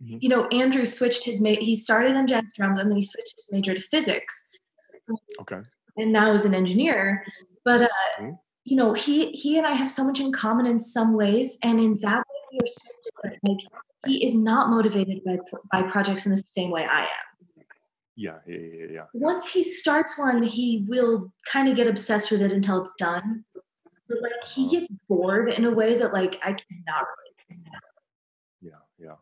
mm-hmm. 0.00 0.18
you 0.20 0.28
know, 0.28 0.46
Andrew 0.46 0.86
switched 0.86 1.24
his, 1.24 1.40
ma- 1.40 1.56
he 1.58 1.74
started 1.74 2.14
on 2.14 2.28
jazz 2.28 2.52
drums 2.54 2.78
and 2.78 2.88
then 2.88 2.94
he 2.94 3.02
switched 3.02 3.34
his 3.36 3.48
major 3.50 3.74
to 3.74 3.80
physics. 3.80 4.50
Okay. 5.40 5.62
And 5.96 6.12
now 6.12 6.32
is 6.32 6.44
an 6.44 6.54
engineer. 6.54 7.24
But, 7.64 7.82
uh, 7.82 7.88
mm-hmm 8.20 8.30
you 8.64 8.76
know, 8.76 8.92
he 8.92 9.32
he 9.32 9.58
and 9.58 9.66
I 9.66 9.72
have 9.72 9.88
so 9.88 10.04
much 10.04 10.20
in 10.20 10.32
common 10.32 10.66
in 10.66 10.78
some 10.78 11.14
ways, 11.14 11.58
and 11.62 11.80
in 11.80 11.98
that 12.02 12.18
way 12.18 12.40
we 12.52 12.58
are 12.58 12.66
so 12.66 12.88
different. 13.04 13.38
Like 13.42 13.58
he 14.06 14.24
is 14.24 14.36
not 14.36 14.70
motivated 14.70 15.22
by 15.24 15.38
by 15.70 15.90
projects 15.90 16.26
in 16.26 16.32
the 16.32 16.38
same 16.38 16.70
way 16.70 16.86
I 16.88 17.02
am. 17.02 17.08
Yeah, 18.16 18.38
yeah, 18.46 18.58
yeah, 18.58 18.86
yeah. 18.90 19.04
Once 19.14 19.48
he 19.48 19.62
starts 19.62 20.18
one, 20.18 20.42
he 20.42 20.84
will 20.86 21.32
kind 21.50 21.68
of 21.68 21.76
get 21.76 21.86
obsessed 21.86 22.30
with 22.30 22.42
it 22.42 22.52
until 22.52 22.82
it's 22.82 22.94
done. 22.98 23.44
But 24.08 24.18
like 24.22 24.44
he 24.46 24.64
uh-huh. 24.64 24.70
gets 24.70 24.88
bored 25.08 25.50
in 25.50 25.64
a 25.64 25.70
way 25.70 25.98
that 25.98 26.12
like 26.12 26.38
I 26.42 26.52
cannot 26.52 27.06
relate. 27.16 27.58
Yeah, 28.60 28.70
yeah. 28.98 29.14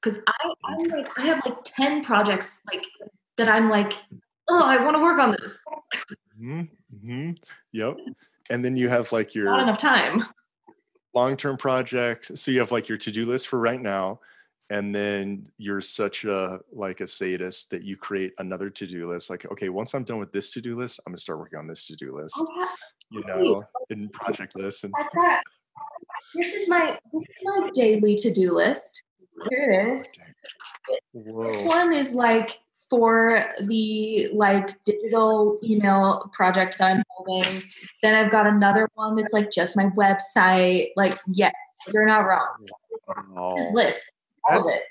Because 0.00 0.22
I 0.26 0.52
I'm 0.64 0.88
like 0.88 1.08
I 1.18 1.22
have 1.22 1.42
like 1.44 1.58
ten 1.64 2.02
projects 2.02 2.62
like 2.72 2.84
that 3.36 3.48
I'm 3.48 3.68
like 3.68 3.92
oh 4.48 4.64
I 4.64 4.82
want 4.82 4.96
to 4.96 5.02
work 5.02 5.20
on 5.20 5.32
this. 5.32 5.62
Mm-hmm. 6.40 6.60
mm-hmm. 6.60 7.30
Yep 7.72 7.96
and 8.50 8.64
then 8.64 8.76
you 8.76 8.88
have 8.88 9.10
like 9.12 9.34
your 9.34 9.46
not 9.46 9.62
enough 9.62 9.78
time 9.78 10.22
long-term 11.14 11.56
projects 11.56 12.30
so 12.40 12.50
you 12.50 12.58
have 12.58 12.72
like 12.72 12.88
your 12.88 12.98
to-do 12.98 13.24
list 13.24 13.48
for 13.48 13.58
right 13.58 13.80
now 13.80 14.20
and 14.70 14.94
then 14.94 15.44
you're 15.58 15.80
such 15.80 16.24
a 16.24 16.60
like 16.72 17.00
a 17.00 17.06
sadist 17.06 17.70
that 17.70 17.82
you 17.82 17.96
create 17.96 18.32
another 18.38 18.70
to-do 18.70 19.08
list 19.08 19.28
like 19.28 19.50
okay 19.50 19.68
once 19.68 19.92
i'm 19.92 20.04
done 20.04 20.18
with 20.18 20.32
this 20.32 20.50
to-do 20.52 20.76
list 20.76 21.00
i'm 21.06 21.12
gonna 21.12 21.18
start 21.18 21.38
working 21.38 21.58
on 21.58 21.66
this 21.66 21.86
to-do 21.86 22.12
list 22.12 22.36
oh, 22.38 22.68
you 23.10 23.22
know 23.26 23.62
in 23.90 24.08
project 24.08 24.56
list 24.56 24.84
and 24.84 24.94
this 26.34 26.54
is 26.54 26.68
my 26.68 26.98
this 27.12 27.22
is 27.22 27.36
my 27.42 27.70
daily 27.74 28.14
to-do 28.14 28.54
list 28.54 29.02
here 29.50 29.70
it 29.70 29.92
is 29.94 30.12
Whoa. 31.12 31.44
this 31.44 31.62
one 31.62 31.92
is 31.92 32.14
like 32.14 32.58
for 32.88 33.44
the 33.60 34.28
like 34.34 34.82
digital 34.84 35.58
email 35.62 36.28
project 36.32 36.76
that 36.78 36.90
I'm 36.90 37.02
holding 37.08 37.62
Then 38.02 38.16
I've 38.16 38.32
got 38.32 38.48
another 38.48 38.88
one 38.94 39.14
that's 39.14 39.32
like 39.32 39.52
just 39.52 39.76
my 39.76 39.86
website. 39.96 40.88
Like, 40.96 41.16
yes, 41.28 41.54
you're 41.94 42.04
not 42.04 42.26
wrong. 42.26 42.48
Oh. 43.36 43.56
This 43.56 43.72
list, 43.72 44.12
all 44.48 44.68
it. 44.68 44.82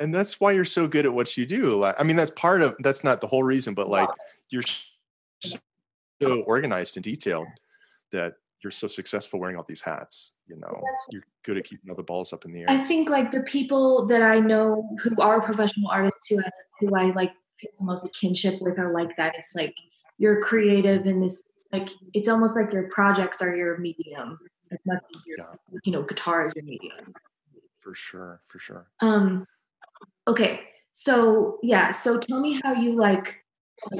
And 0.00 0.14
that's 0.14 0.40
why 0.40 0.52
you're 0.52 0.64
so 0.64 0.86
good 0.86 1.06
at 1.06 1.12
what 1.12 1.36
you 1.36 1.44
do. 1.44 1.76
Like, 1.76 1.96
I 1.98 2.04
mean, 2.04 2.16
that's 2.16 2.30
part 2.30 2.62
of 2.62 2.76
that's 2.78 3.02
not 3.02 3.20
the 3.20 3.26
whole 3.26 3.42
reason, 3.42 3.74
but 3.74 3.88
like 3.88 4.08
you're 4.50 4.62
so 6.22 6.40
organized 6.42 6.96
and 6.96 7.04
detailed 7.04 7.48
that 8.12 8.34
you're 8.62 8.70
so 8.70 8.86
successful 8.86 9.38
wearing 9.38 9.56
all 9.56 9.64
these 9.68 9.82
hats 9.82 10.34
you 10.48 10.56
know 10.58 10.82
you're 11.10 11.22
good 11.44 11.56
at 11.56 11.64
keeping 11.64 11.88
all 11.90 11.96
the 11.96 12.02
balls 12.02 12.32
up 12.32 12.44
in 12.44 12.52
the 12.52 12.60
air 12.60 12.66
i 12.68 12.76
think 12.76 13.08
like 13.08 13.30
the 13.30 13.42
people 13.42 14.06
that 14.06 14.22
i 14.22 14.38
know 14.40 14.88
who 15.02 15.20
are 15.22 15.40
professional 15.40 15.90
artists 15.90 16.26
who 16.28 16.40
I, 16.40 16.50
who 16.80 16.94
I 16.94 17.10
like 17.12 17.32
feel 17.54 17.70
the 17.78 17.84
most 17.84 18.16
kinship 18.18 18.60
with 18.60 18.78
are 18.78 18.92
like 18.92 19.16
that 19.16 19.34
it's 19.38 19.54
like 19.54 19.74
you're 20.18 20.40
creative 20.42 21.06
in 21.06 21.20
this 21.20 21.52
like 21.72 21.90
it's 22.14 22.28
almost 22.28 22.56
like 22.56 22.72
your 22.72 22.88
projects 22.88 23.40
are 23.42 23.54
your 23.54 23.78
medium 23.78 24.38
as 24.72 24.78
much 24.86 25.02
as 25.14 25.22
your 25.26 25.38
yeah. 25.38 25.78
you 25.84 25.92
know 25.92 26.02
guitar 26.02 26.44
is 26.44 26.52
your 26.54 26.64
medium 26.64 27.14
for 27.78 27.94
sure 27.94 28.40
for 28.44 28.58
sure 28.58 28.88
um 29.00 29.46
okay 30.26 30.60
so 30.92 31.58
yeah 31.62 31.90
so 31.90 32.18
tell 32.18 32.40
me 32.40 32.60
how 32.62 32.74
you 32.74 32.92
like 32.96 33.42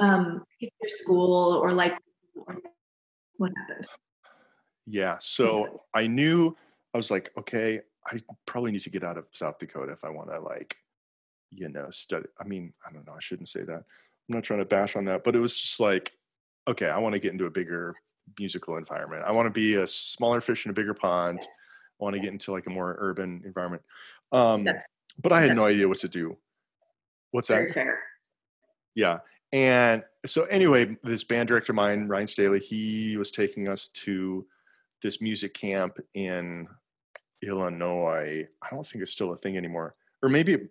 um 0.00 0.44
pick 0.60 0.72
your 0.80 0.88
school 0.88 1.54
or 1.54 1.70
like 1.72 1.96
what 3.36 3.52
happened 3.56 3.86
yeah. 4.88 5.18
So 5.20 5.82
I 5.94 6.06
knew 6.06 6.56
I 6.94 6.96
was 6.96 7.10
like, 7.10 7.30
okay, 7.36 7.80
I 8.06 8.20
probably 8.46 8.72
need 8.72 8.80
to 8.80 8.90
get 8.90 9.04
out 9.04 9.18
of 9.18 9.28
South 9.32 9.58
Dakota 9.58 9.92
if 9.92 10.04
I 10.04 10.10
want 10.10 10.30
to 10.30 10.40
like, 10.40 10.76
you 11.50 11.68
know, 11.68 11.90
study. 11.90 12.26
I 12.40 12.44
mean, 12.44 12.72
I 12.86 12.92
don't 12.92 13.06
know. 13.06 13.12
I 13.12 13.20
shouldn't 13.20 13.48
say 13.48 13.64
that. 13.64 13.84
I'm 13.84 14.34
not 14.34 14.44
trying 14.44 14.60
to 14.60 14.64
bash 14.64 14.96
on 14.96 15.04
that, 15.04 15.24
but 15.24 15.36
it 15.36 15.40
was 15.40 15.60
just 15.60 15.78
like, 15.78 16.12
okay, 16.66 16.88
I 16.88 16.98
want 16.98 17.14
to 17.14 17.18
get 17.18 17.32
into 17.32 17.46
a 17.46 17.50
bigger 17.50 17.94
musical 18.38 18.76
environment. 18.76 19.24
I 19.26 19.32
want 19.32 19.46
to 19.46 19.52
be 19.52 19.74
a 19.74 19.86
smaller 19.86 20.40
fish 20.40 20.64
in 20.64 20.70
a 20.70 20.74
bigger 20.74 20.94
pond. 20.94 21.40
I 22.00 22.04
want 22.04 22.14
to 22.14 22.20
get 22.20 22.32
into 22.32 22.52
like 22.52 22.66
a 22.66 22.70
more 22.70 22.96
urban 22.98 23.42
environment. 23.44 23.82
Um, 24.32 24.66
but 25.20 25.32
I 25.32 25.40
had 25.42 25.56
no 25.56 25.66
idea 25.66 25.88
what 25.88 25.98
to 25.98 26.08
do. 26.08 26.36
What's 27.30 27.48
that? 27.48 27.72
Fair. 27.72 28.00
Yeah. 28.94 29.20
And 29.52 30.02
so 30.26 30.44
anyway, 30.44 30.96
this 31.02 31.24
band 31.24 31.48
director 31.48 31.72
of 31.72 31.76
mine, 31.76 32.08
Ryan 32.08 32.26
Staley, 32.26 32.60
he 32.60 33.16
was 33.16 33.30
taking 33.30 33.68
us 33.68 33.88
to 33.88 34.46
this 35.02 35.20
music 35.22 35.54
camp 35.54 35.98
in 36.14 36.66
Illinois. 37.42 38.44
I 38.62 38.68
don't 38.70 38.86
think 38.86 39.02
it's 39.02 39.12
still 39.12 39.32
a 39.32 39.36
thing 39.36 39.56
anymore, 39.56 39.94
or 40.22 40.28
maybe 40.28 40.52
it, 40.54 40.70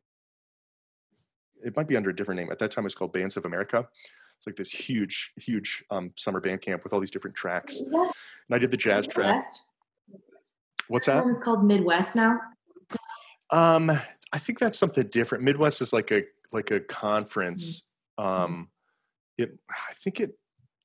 it 1.66 1.76
might 1.76 1.88
be 1.88 1.98
under 1.98 2.10
a 2.10 2.16
different 2.16 2.40
name. 2.40 2.52
At 2.52 2.60
that 2.60 2.72
time, 2.72 2.84
it 2.84 2.88
was 2.88 2.95
called 2.95 3.14
Bands 3.14 3.38
of 3.38 3.45
America. 3.45 3.88
It's 4.38 4.45
like 4.45 4.58
this 4.58 4.72
huge, 4.72 5.32
huge 5.38 5.84
um, 5.90 6.12
summer 6.16 6.40
band 6.40 6.62
camp 6.62 6.84
with 6.84 6.94
all 6.94 6.99
these 6.99 7.10
different 7.10 7.36
tracks. 7.36 7.80
And 7.82 8.12
I 8.52 8.60
did 8.60 8.70
the 8.70 8.78
jazz 8.78 9.08
track. 9.08 9.41
What's 10.88 11.07
that? 11.07 11.26
It's 11.27 11.41
called 11.41 11.64
Midwest 11.64 12.15
now. 12.15 12.39
Um, 13.51 13.89
I 14.34 14.39
think 14.39 14.59
that's 14.59 14.77
something 14.77 15.07
different. 15.07 15.43
Midwest 15.43 15.81
is 15.81 15.93
like 15.93 16.11
a 16.11 16.23
like 16.51 16.72
a 16.72 16.80
conference. 16.80 17.89
Mm-hmm. 18.19 18.30
Um, 18.30 18.69
it 19.38 19.57
I 19.69 19.93
think 19.93 20.19
it 20.19 20.38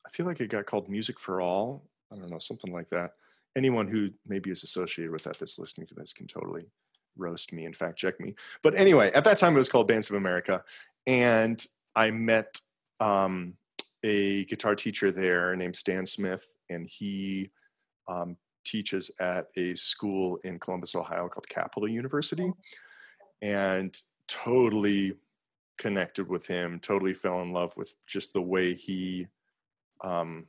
I 0.07 0.11
feel 0.11 0.27
like 0.27 0.41
it 0.41 0.49
got 0.49 0.67
called 0.67 0.89
Music 0.89 1.19
for 1.19 1.41
All. 1.41 1.85
I 2.13 2.17
don't 2.17 2.31
know, 2.31 2.39
something 2.39 2.73
like 2.73 2.89
that 2.91 3.13
anyone 3.57 3.89
who 3.89 4.11
maybe 4.27 4.51
is 4.51 4.63
associated 4.63 5.13
with 5.13 5.25
that 5.25 5.39
that's 5.39 5.59
listening 5.59 5.87
to 5.89 5.95
this 5.95 6.13
can 6.13 6.27
totally 6.27 6.71
roast 7.17 7.53
me 7.53 7.65
and 7.65 7.77
fact 7.77 7.99
check 7.99 8.19
me. 8.21 8.35
But 8.63 8.79
anyway, 8.79 9.11
at 9.15 9.25
that 9.25 9.39
time 9.39 9.55
it 9.55 9.59
was 9.59 9.69
called 9.69 9.89
Bands 9.89 10.11
of 10.11 10.17
America, 10.17 10.65
and 11.07 11.63
I 11.95 12.11
met 12.11 12.61
um, 13.01 13.55
a 14.03 14.45
guitar 14.47 14.75
teacher 14.75 15.11
there 15.11 15.55
named 15.57 15.77
Stan 15.77 16.07
Smith, 16.07 16.57
and 16.71 16.87
he 16.87 17.51
um, 18.09 18.37
teaches 18.73 19.11
at 19.21 19.47
a 19.57 19.75
school 19.75 20.39
in 20.45 20.59
Columbus, 20.59 20.95
Ohio 20.95 21.29
called 21.29 21.49
Capital 21.49 21.89
University, 21.89 22.51
and 23.43 23.95
totally 24.29 25.13
connected 25.77 26.29
with 26.29 26.47
him. 26.47 26.81
Totally 26.81 27.13
fell 27.13 27.43
in 27.43 27.53
love 27.53 27.77
with 27.77 27.99
just 28.07 28.33
the 28.33 28.41
way 28.41 28.75
he 28.75 29.27
um, 30.03 30.49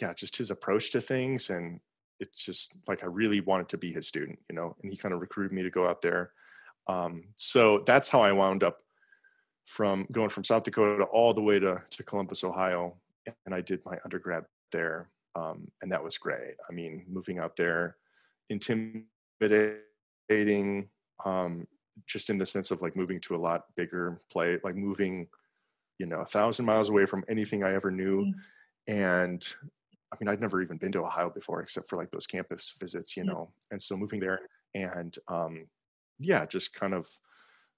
yeah, 0.00 0.12
just 0.14 0.36
his 0.36 0.50
approach 0.50 0.92
to 0.92 1.00
things 1.00 1.50
and 1.50 1.80
it's 2.20 2.44
just 2.44 2.78
like 2.88 3.02
I 3.02 3.06
really 3.06 3.40
wanted 3.40 3.68
to 3.70 3.78
be 3.78 3.92
his 3.92 4.08
student, 4.08 4.38
you 4.48 4.56
know, 4.56 4.74
and 4.80 4.90
he 4.90 4.96
kind 4.96 5.14
of 5.14 5.20
recruited 5.20 5.52
me 5.52 5.62
to 5.62 5.70
go 5.70 5.86
out 5.86 6.00
there. 6.00 6.32
Um, 6.86 7.24
so 7.34 7.82
that's 7.86 8.08
how 8.08 8.20
I 8.20 8.32
wound 8.32 8.62
up 8.62 8.78
from 9.64 10.06
going 10.12 10.30
from 10.30 10.44
South 10.44 10.62
Dakota 10.62 11.04
all 11.04 11.34
the 11.34 11.42
way 11.42 11.58
to, 11.58 11.82
to 11.90 12.02
Columbus, 12.04 12.44
Ohio. 12.44 12.96
And 13.44 13.54
I 13.54 13.60
did 13.60 13.80
my 13.84 13.98
undergrad 14.04 14.44
there. 14.70 15.10
Um, 15.36 15.68
and 15.82 15.92
that 15.92 16.02
was 16.02 16.16
great. 16.16 16.54
I 16.68 16.72
mean, 16.72 17.04
moving 17.06 17.38
out 17.38 17.56
there, 17.56 17.96
intimidating, 18.48 19.06
um, 21.24 21.66
just 22.06 22.30
in 22.30 22.38
the 22.38 22.46
sense 22.46 22.70
of 22.70 22.82
like 22.82 22.96
moving 22.96 23.20
to 23.20 23.34
a 23.34 23.38
lot 23.38 23.64
bigger 23.76 24.18
play, 24.30 24.58
like 24.64 24.76
moving, 24.76 25.28
you 25.98 26.06
know, 26.06 26.20
a 26.20 26.26
thousand 26.26 26.64
miles 26.64 26.88
away 26.88 27.04
from 27.04 27.24
anything 27.28 27.62
I 27.62 27.74
ever 27.74 27.90
knew. 27.90 28.24
Mm-hmm. 28.24 28.38
And 28.88 29.46
I 30.12 30.16
mean, 30.18 30.28
I'd 30.28 30.40
never 30.40 30.62
even 30.62 30.78
been 30.78 30.92
to 30.92 31.02
Ohio 31.02 31.30
before, 31.30 31.60
except 31.60 31.88
for 31.88 31.96
like 31.96 32.10
those 32.10 32.26
campus 32.26 32.74
visits, 32.80 33.16
you 33.16 33.24
know. 33.24 33.50
And 33.70 33.82
so 33.82 33.96
moving 33.96 34.20
there, 34.20 34.40
and 34.74 35.14
um, 35.28 35.66
yeah, 36.18 36.46
just 36.46 36.74
kind 36.74 36.94
of 36.94 37.06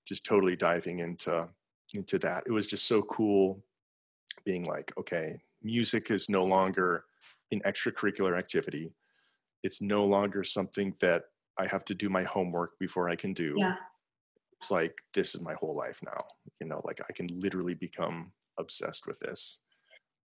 just 0.07 0.25
totally 0.25 0.57
diving 0.57 1.01
into 1.01 1.49
into 1.95 2.19
that. 2.21 2.45
It 2.47 2.53
was 2.53 2.67
just 2.67 2.87
so 2.87 3.03
cool, 3.03 3.65
being 4.45 4.67
like, 4.67 4.93
okay, 4.99 5.37
music 5.63 6.11
is 6.11 6.29
no 6.29 6.45
longer 6.45 7.05
an 7.51 7.61
extracurricular 7.61 8.37
activity. 8.37 8.95
It's 9.63 9.83
no 9.83 10.05
longer 10.05 10.45
something 10.45 10.95
that 11.01 11.25
I 11.59 11.67
have 11.67 11.85
to 11.87 11.95
do 11.95 12.09
my 12.09 12.23
homework 12.23 12.79
before 12.79 13.09
I 13.09 13.17
can 13.17 13.33
do. 13.33 13.55
Yeah. 13.57 13.77
It's 14.53 14.71
like 14.71 15.01
this 15.15 15.35
is 15.35 15.43
my 15.43 15.55
whole 15.55 15.77
life 15.77 16.01
now. 16.05 16.25
You 16.61 16.67
know, 16.67 16.81
like 16.85 17.01
I 17.09 17.13
can 17.13 17.29
literally 17.41 17.75
become 17.75 18.33
obsessed 18.59 19.07
with 19.07 19.21
this 19.21 19.61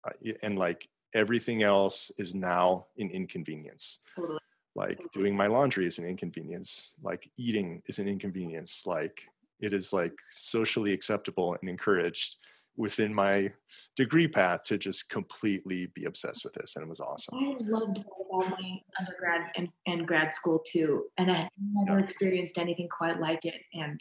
uh, 0.06 0.32
and 0.42 0.58
like 0.58 0.88
everything 1.14 1.62
else 1.62 2.10
is 2.18 2.34
now 2.34 2.86
an 2.98 3.10
inconvenience. 3.10 4.00
Totally. 4.14 4.38
Like 4.74 5.00
doing 5.12 5.36
my 5.36 5.46
laundry 5.46 5.86
is 5.86 5.98
an 5.98 6.06
inconvenience. 6.06 6.96
Like 7.02 7.30
eating 7.38 7.82
is 7.86 7.98
an 7.98 8.08
inconvenience. 8.08 8.86
Like 8.86 9.22
it 9.58 9.72
is 9.72 9.92
like 9.92 10.18
socially 10.20 10.92
acceptable 10.92 11.56
and 11.58 11.70
encouraged 11.70 12.36
within 12.76 13.12
my 13.12 13.50
degree 13.96 14.28
path 14.28 14.64
to 14.64 14.78
just 14.78 15.08
completely 15.10 15.88
be 15.94 16.04
obsessed 16.04 16.44
with 16.44 16.52
this 16.54 16.76
and 16.76 16.84
it 16.84 16.88
was 16.88 17.00
awesome 17.00 17.38
i 17.38 17.56
loved 17.64 18.04
all 18.30 18.40
my 18.40 18.80
undergrad 18.98 19.50
and, 19.56 19.68
and 19.86 20.06
grad 20.06 20.32
school 20.32 20.62
too 20.70 21.04
and 21.16 21.30
i 21.30 21.34
had 21.34 21.48
never 21.72 21.98
yeah. 21.98 22.04
experienced 22.04 22.58
anything 22.58 22.88
quite 22.88 23.20
like 23.20 23.44
it 23.44 23.60
and 23.74 24.00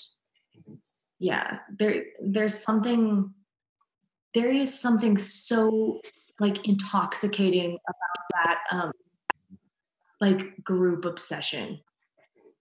mm-hmm. 0.58 0.74
yeah 1.20 1.60
there 1.78 2.04
there's 2.22 2.58
something 2.58 3.34
there 4.34 4.50
is 4.50 4.78
something 4.78 5.18
so 5.18 6.02
like 6.40 6.68
intoxicating 6.68 7.78
about 7.88 8.26
that 8.34 8.60
um 8.72 8.92
like 10.20 10.64
group 10.64 11.06
obsession 11.06 11.80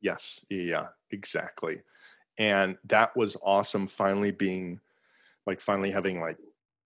yes 0.01 0.47
yeah 0.51 0.89
exactly 1.11 1.78
and 2.39 2.78
that 2.85 3.15
was 3.16 3.36
awesome 3.43 3.86
finally 3.86 4.32
being 4.32 4.81
like 5.47 5.61
finally 5.61 5.91
having 5.91 6.21
like 6.21 6.39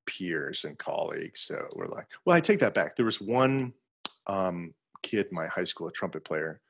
peers 0.06 0.64
and 0.64 0.78
colleagues 0.78 1.40
so 1.40 1.56
we're 1.76 1.86
like 1.86 2.06
well 2.24 2.36
i 2.36 2.40
take 2.40 2.60
that 2.60 2.74
back. 2.74 2.96
There 2.96 3.06
was 3.06 3.20
one 3.20 3.74
um, 4.26 4.74
kid 5.02 5.26
in 5.26 5.34
my 5.34 5.46
high 5.46 5.64
school 5.64 5.88
a 5.88 5.92
trumpet 5.92 6.24
player 6.24 6.60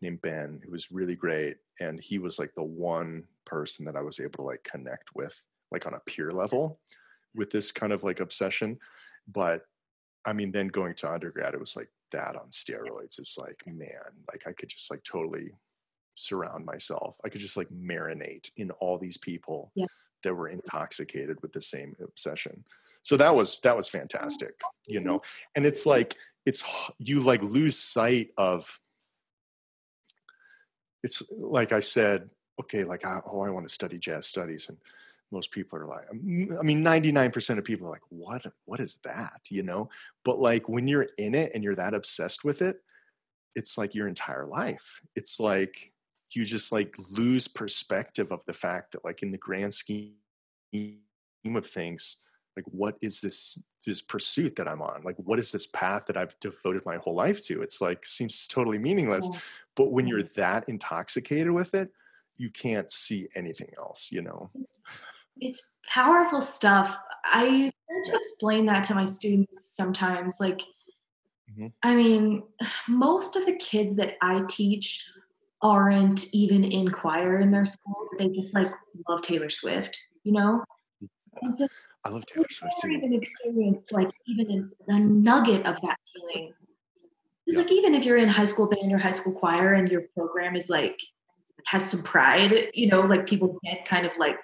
named 0.00 0.22
ben 0.22 0.60
who 0.64 0.70
was 0.70 0.92
really 0.92 1.16
great 1.16 1.56
and 1.80 2.00
he 2.00 2.18
was 2.18 2.38
like 2.38 2.54
the 2.54 2.64
one 2.64 3.24
person 3.44 3.84
that 3.84 3.96
i 3.96 4.02
was 4.02 4.20
able 4.20 4.38
to 4.38 4.42
like 4.42 4.64
connect 4.64 5.10
with 5.14 5.44
like 5.70 5.86
on 5.86 5.94
a 5.94 6.00
peer 6.00 6.30
level 6.30 6.80
with 7.34 7.50
this 7.50 7.72
kind 7.72 7.92
of 7.92 8.04
like 8.04 8.20
obsession. 8.20 8.78
But 9.26 9.62
i 10.24 10.32
mean 10.32 10.52
then 10.52 10.68
going 10.68 10.94
to 10.94 11.12
undergrad 11.12 11.54
it 11.54 11.60
was 11.60 11.76
like 11.76 11.90
that 12.12 12.36
on 12.36 12.48
steroids. 12.48 13.18
It's 13.18 13.36
like 13.38 13.62
man 13.66 14.24
like 14.32 14.44
i 14.46 14.52
could 14.52 14.68
just 14.68 14.90
like 14.90 15.02
totally 15.02 15.50
surround 16.14 16.64
myself. 16.64 17.18
I 17.24 17.28
could 17.28 17.40
just 17.40 17.56
like 17.56 17.68
marinate 17.68 18.50
in 18.56 18.70
all 18.72 18.98
these 18.98 19.16
people 19.16 19.72
yeah. 19.74 19.86
that 20.22 20.34
were 20.34 20.46
mm-hmm. 20.46 20.56
intoxicated 20.56 21.38
with 21.42 21.52
the 21.52 21.60
same 21.60 21.94
obsession. 22.02 22.64
So 23.02 23.16
that 23.16 23.34
was 23.34 23.60
that 23.60 23.76
was 23.76 23.92
oh, 23.94 23.98
fantastic, 23.98 24.60
you 24.86 25.00
know. 25.00 25.20
And 25.54 25.66
it's 25.66 25.86
like 25.86 26.14
it's 26.46 26.64
you 26.98 27.20
like 27.20 27.42
lose 27.42 27.78
sight 27.78 28.28
of 28.36 28.80
it's 31.02 31.22
like 31.30 31.72
I 31.72 31.80
said, 31.80 32.30
okay, 32.60 32.84
like 32.84 33.02
ah, 33.04 33.20
oh, 33.26 33.42
I 33.42 33.50
want 33.50 33.66
to 33.66 33.72
study 33.72 33.98
jazz 33.98 34.26
studies 34.26 34.68
and 34.68 34.78
most 35.34 35.50
people 35.50 35.78
are 35.78 35.86
like 35.86 36.04
i 36.12 36.62
mean 36.62 36.84
99% 36.84 37.58
of 37.58 37.64
people 37.64 37.88
are 37.88 37.90
like 37.90 38.08
what 38.08 38.46
what 38.66 38.78
is 38.78 39.00
that 39.02 39.40
you 39.50 39.62
know 39.62 39.88
but 40.24 40.38
like 40.38 40.68
when 40.68 40.86
you're 40.86 41.08
in 41.18 41.34
it 41.34 41.50
and 41.54 41.64
you're 41.64 41.74
that 41.74 41.92
obsessed 41.92 42.44
with 42.44 42.62
it 42.62 42.76
it's 43.56 43.76
like 43.76 43.94
your 43.94 44.06
entire 44.06 44.46
life 44.46 45.00
it's 45.16 45.40
like 45.40 45.92
you 46.36 46.44
just 46.44 46.72
like 46.72 46.94
lose 47.10 47.48
perspective 47.48 48.32
of 48.32 48.44
the 48.46 48.52
fact 48.52 48.92
that 48.92 49.04
like 49.04 49.22
in 49.22 49.30
the 49.30 49.38
grand 49.38 49.74
scheme 49.74 50.14
of 51.44 51.66
things 51.66 52.18
like 52.56 52.64
what 52.66 52.96
is 53.00 53.20
this 53.20 53.60
this 53.86 54.00
pursuit 54.00 54.56
that 54.56 54.66
i'm 54.66 54.80
on? 54.80 55.02
Like 55.02 55.16
what 55.16 55.38
is 55.38 55.52
this 55.52 55.66
path 55.66 56.06
that 56.06 56.16
i've 56.16 56.38
devoted 56.40 56.84
my 56.86 56.96
whole 56.96 57.14
life 57.14 57.44
to? 57.46 57.60
It's 57.60 57.80
like 57.80 58.04
seems 58.06 58.48
totally 58.48 58.78
meaningless 58.78 59.28
yeah. 59.32 59.38
but 59.76 59.92
when 59.92 60.06
you're 60.06 60.22
that 60.36 60.68
intoxicated 60.68 61.52
with 61.52 61.74
it 61.74 61.90
you 62.36 62.50
can't 62.50 62.90
see 62.90 63.28
anything 63.36 63.68
else 63.78 64.10
you 64.12 64.22
know? 64.22 64.50
It's 65.40 65.74
powerful 65.88 66.40
stuff. 66.40 66.96
I 67.24 67.72
try 67.88 68.12
to 68.12 68.16
explain 68.16 68.66
that 68.66 68.84
to 68.84 68.94
my 68.94 69.04
students 69.04 69.68
sometimes 69.72 70.36
like 70.40 70.60
mm-hmm. 71.52 71.68
i 71.82 71.94
mean 71.94 72.42
most 72.88 73.36
of 73.36 73.46
the 73.46 73.56
kids 73.56 73.96
that 73.96 74.14
i 74.22 74.42
teach 74.48 75.10
aren't 75.64 76.26
even 76.34 76.62
in 76.62 76.90
choir 76.90 77.38
in 77.38 77.50
their 77.50 77.64
schools. 77.64 78.14
They 78.18 78.28
just 78.28 78.54
like 78.54 78.70
love 79.08 79.22
Taylor 79.22 79.48
Swift, 79.48 79.98
you 80.22 80.32
know? 80.32 80.62
And 81.40 81.56
so 81.56 81.66
I 82.04 82.10
love 82.10 82.26
Taylor 82.26 82.46
Swift 82.50 82.74
too. 82.82 82.90
Even 82.90 83.14
experienced 83.14 83.90
like 83.90 84.10
even 84.26 84.70
a, 84.88 85.00
nugget 85.00 85.64
of 85.66 85.80
that 85.80 85.96
feeling. 86.14 86.52
It's 87.46 87.56
yeah. 87.56 87.62
like 87.62 87.72
even 87.72 87.94
if 87.94 88.04
you're 88.04 88.18
in 88.18 88.28
high 88.28 88.44
school 88.44 88.68
band 88.68 88.92
or 88.92 88.98
high 88.98 89.12
school 89.12 89.32
choir 89.32 89.72
and 89.72 89.90
your 89.90 90.02
program 90.14 90.54
is 90.54 90.68
like 90.68 91.00
has 91.66 91.90
some 91.90 92.02
pride, 92.02 92.68
you 92.74 92.86
know, 92.86 93.00
like 93.00 93.26
people 93.26 93.58
get 93.64 93.86
kind 93.86 94.04
of 94.04 94.12
like 94.18 94.38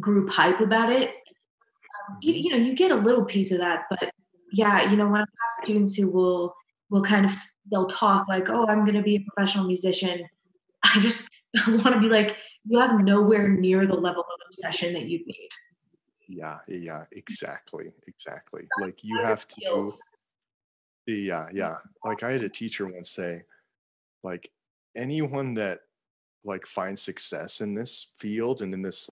group 0.00 0.28
hype 0.28 0.60
about 0.60 0.90
it. 0.90 1.10
Um, 1.10 2.18
you, 2.20 2.34
mm-hmm. 2.34 2.44
you 2.44 2.50
know, 2.50 2.56
you 2.56 2.74
get 2.74 2.90
a 2.90 2.96
little 2.96 3.24
piece 3.24 3.52
of 3.52 3.58
that, 3.58 3.84
but 3.88 4.10
yeah, 4.52 4.90
you 4.90 4.96
know, 4.96 5.06
when 5.06 5.20
I 5.20 5.20
have 5.20 5.64
students 5.64 5.94
who 5.94 6.10
will 6.10 6.54
will 6.90 7.02
kind 7.02 7.24
of 7.24 7.34
they'll 7.70 7.86
talk 7.86 8.28
like, 8.28 8.48
"Oh, 8.48 8.66
I'm 8.66 8.84
going 8.84 8.96
to 8.96 9.02
be 9.02 9.16
a 9.16 9.20
professional 9.20 9.66
musician." 9.66 10.28
I 10.82 11.00
just 11.00 11.28
want 11.66 11.94
to 11.94 12.00
be 12.00 12.08
like, 12.08 12.36
you 12.64 12.78
have 12.78 13.00
nowhere 13.00 13.48
near 13.48 13.86
the 13.86 13.94
level 13.94 14.22
of 14.22 14.40
obsession 14.46 14.94
that 14.94 15.04
you 15.04 15.24
need. 15.26 15.48
Yeah, 16.28 16.58
yeah, 16.68 17.04
exactly, 17.12 17.92
exactly. 18.06 18.62
That's 18.62 18.88
like 18.88 18.98
you 19.02 19.20
have 19.20 19.40
skills. 19.40 20.00
to. 21.06 21.12
Yeah, 21.12 21.48
yeah. 21.52 21.76
Like 22.04 22.22
I 22.22 22.30
had 22.30 22.42
a 22.42 22.48
teacher 22.48 22.86
once 22.86 23.10
say, 23.10 23.42
like 24.22 24.48
anyone 24.94 25.54
that 25.54 25.80
like 26.44 26.66
finds 26.66 27.02
success 27.02 27.60
in 27.60 27.74
this 27.74 28.10
field 28.16 28.62
and 28.62 28.72
in 28.72 28.82
this 28.82 29.10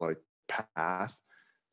like 0.00 0.18
path, 0.48 1.20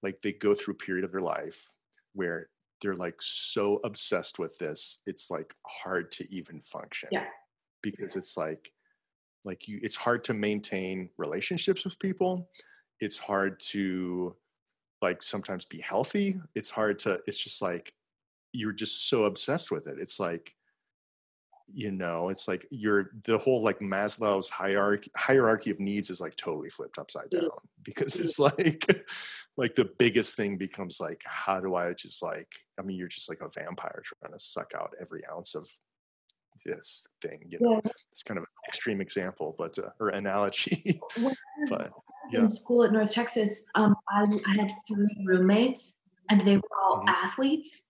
like 0.02 0.22
they 0.22 0.32
go 0.32 0.54
through 0.54 0.74
a 0.74 0.78
period 0.78 1.06
of 1.06 1.12
their 1.12 1.22
life 1.22 1.76
where 2.14 2.50
they're 2.82 2.96
like 2.96 3.22
so 3.22 3.80
obsessed 3.84 4.40
with 4.40 4.58
this 4.58 5.02
it's 5.06 5.30
like 5.30 5.56
hard 5.66 6.12
to 6.12 6.26
even 6.34 6.60
function 6.62 7.10
yeah. 7.12 7.26
because 7.82 8.16
it's 8.16 8.36
like 8.36 8.72
like 9.46 9.68
you 9.68 9.80
it's 9.82 9.96
hard 9.96 10.24
to 10.24 10.34
maintain 10.34 11.10
relationships 11.18 11.84
with 11.86 12.00
people 12.00 12.50
it's 13.00 13.18
hard 13.18 13.60
to 13.60 14.36
like 15.02 15.24
sometimes 15.24 15.66
be 15.66 15.82
healthy 15.82 16.40
it's 16.56 16.70
hard 16.70 17.00
to 17.00 17.20
it's 17.26 17.44
just 17.44 17.62
like 17.62 17.94
you're 18.54 18.74
just 18.74 19.08
so 19.10 19.24
obsessed 19.24 19.72
with 19.72 19.88
it 19.88 19.98
it's 20.00 20.20
like 20.20 20.56
you 21.74 21.92
know 21.92 22.30
it's 22.30 22.48
like 22.48 22.66
you're 22.72 23.12
the 23.26 23.38
whole 23.38 23.64
like 23.64 23.80
maslow's 23.80 24.50
hierarchy 24.50 25.12
hierarchy 25.16 25.72
of 25.72 25.80
needs 25.80 26.10
is 26.10 26.22
like 26.22 26.36
totally 26.36 26.70
flipped 26.70 26.98
upside 26.98 27.30
down 27.30 27.50
because 27.84 28.20
it's 28.20 28.40
like 28.40 28.86
like 29.58 29.76
the 29.76 29.90
biggest 29.98 30.36
thing 30.36 30.58
becomes 30.58 31.00
like 31.00 31.22
how 31.26 31.60
do 31.60 31.76
i 31.76 31.94
just 31.94 32.22
like 32.22 32.48
i 32.80 32.84
mean 32.84 32.98
you're 32.98 33.08
just 33.08 33.30
like 33.30 33.42
a 33.42 33.50
vampire 33.60 34.02
trying 34.04 34.34
to 34.34 34.40
suck 34.40 34.72
out 34.76 34.94
every 35.00 35.22
ounce 35.32 35.56
of 35.56 35.68
this 36.66 37.08
thing 37.22 37.40
you 37.50 37.58
know 37.62 37.82
yeah. 37.84 37.92
it's 38.12 38.24
kind 38.24 38.38
of 38.38 38.44
an 38.44 38.48
extreme 38.68 39.02
example 39.02 39.56
but 39.58 39.78
uh, 39.80 39.90
or 40.00 40.10
analogy 40.10 41.00
but 41.70 41.90
yeah. 42.32 42.42
in 42.42 42.52
school 42.52 42.84
at 42.84 42.92
north 42.92 43.14
texas 43.14 43.70
um, 43.76 43.96
I, 44.10 44.26
I 44.48 44.56
had 44.56 44.72
three 44.88 45.26
roommates 45.26 46.02
and 46.30 46.42
they 46.42 46.58
were 46.58 46.64
all 46.84 46.98
mm-hmm. 46.98 47.10
athletes 47.10 47.90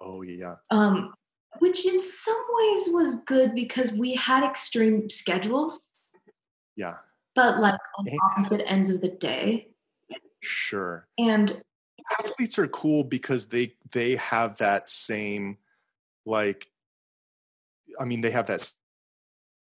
oh 0.00 0.22
yeah 0.22 0.56
um 0.70 1.12
which 1.58 1.86
in 1.86 2.00
some 2.00 2.44
ways 2.50 2.88
was 2.88 3.20
good 3.24 3.54
because 3.54 3.92
we 3.92 4.14
had 4.14 4.44
extreme 4.44 5.10
schedules. 5.10 5.96
Yeah. 6.76 6.96
But 7.34 7.60
like 7.60 7.78
on 7.98 8.04
opposite 8.30 8.68
ends 8.70 8.90
of 8.90 9.00
the 9.00 9.08
day. 9.08 9.68
Sure. 10.40 11.06
And 11.18 11.62
athletes 12.18 12.58
are 12.58 12.68
cool 12.68 13.04
because 13.04 13.48
they 13.48 13.74
they 13.92 14.16
have 14.16 14.58
that 14.58 14.88
same 14.88 15.58
like 16.24 16.68
I 18.00 18.04
mean 18.04 18.20
they 18.20 18.30
have 18.30 18.46
that 18.46 18.70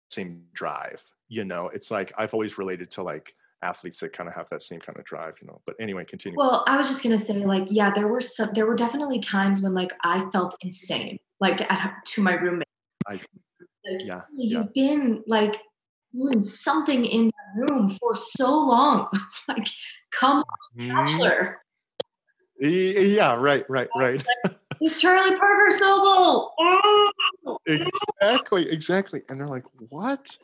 same 0.10 0.46
drive, 0.54 1.04
you 1.28 1.44
know. 1.44 1.70
It's 1.74 1.92
like 1.92 2.14
I've 2.18 2.34
always 2.34 2.58
related 2.58 2.92
to 2.92 3.04
like 3.04 3.34
athletes 3.64 4.00
that 4.02 4.14
kind 4.14 4.28
of 4.28 4.36
have 4.36 4.50
that 4.50 4.62
same 4.62 4.80
kind 4.80 4.98
of 4.98 5.06
drive, 5.06 5.38
you 5.42 5.48
know. 5.48 5.62
But 5.66 5.76
anyway, 5.80 6.06
continue. 6.06 6.38
Well, 6.38 6.64
I 6.68 6.78
was 6.78 6.88
just 6.88 7.02
gonna 7.02 7.18
say, 7.18 7.46
like, 7.46 7.68
yeah, 7.70 7.92
there 7.92 8.08
were 8.08 8.22
some 8.22 8.50
there 8.54 8.66
were 8.66 8.76
definitely 8.76 9.20
times 9.20 9.62
when 9.62 9.74
like 9.74 9.94
I 10.04 10.30
felt 10.32 10.56
insane 10.62 11.20
like 11.40 11.60
at, 11.62 11.94
to 12.06 12.22
my 12.22 12.34
roommate. 12.34 12.68
I, 13.08 13.14
like, 13.14 13.26
yeah, 13.86 14.22
you've 14.38 14.70
yeah. 14.74 14.96
been 14.96 15.24
like 15.28 15.60
doing 16.14 16.44
something 16.44 17.06
in 17.06 17.32
the 17.56 17.66
room 17.66 17.90
for 17.90 18.16
so 18.16 18.66
long. 18.66 19.08
like, 19.48 19.68
come 20.12 20.38
on, 20.38 20.44
mm-hmm. 20.78 20.96
Bachelor. 20.96 21.60
Yeah, 22.60 23.36
right, 23.36 23.66
right, 23.70 23.90
right. 23.98 24.24
it's 24.80 24.98
Charlie 25.02 25.38
Parker 25.38 25.72
solo. 25.72 26.52
Oh! 26.58 27.12
Exactly, 27.66 28.70
exactly. 28.70 29.22
And 29.28 29.40
they're 29.40 29.48
like, 29.48 29.66
what? 29.90 30.38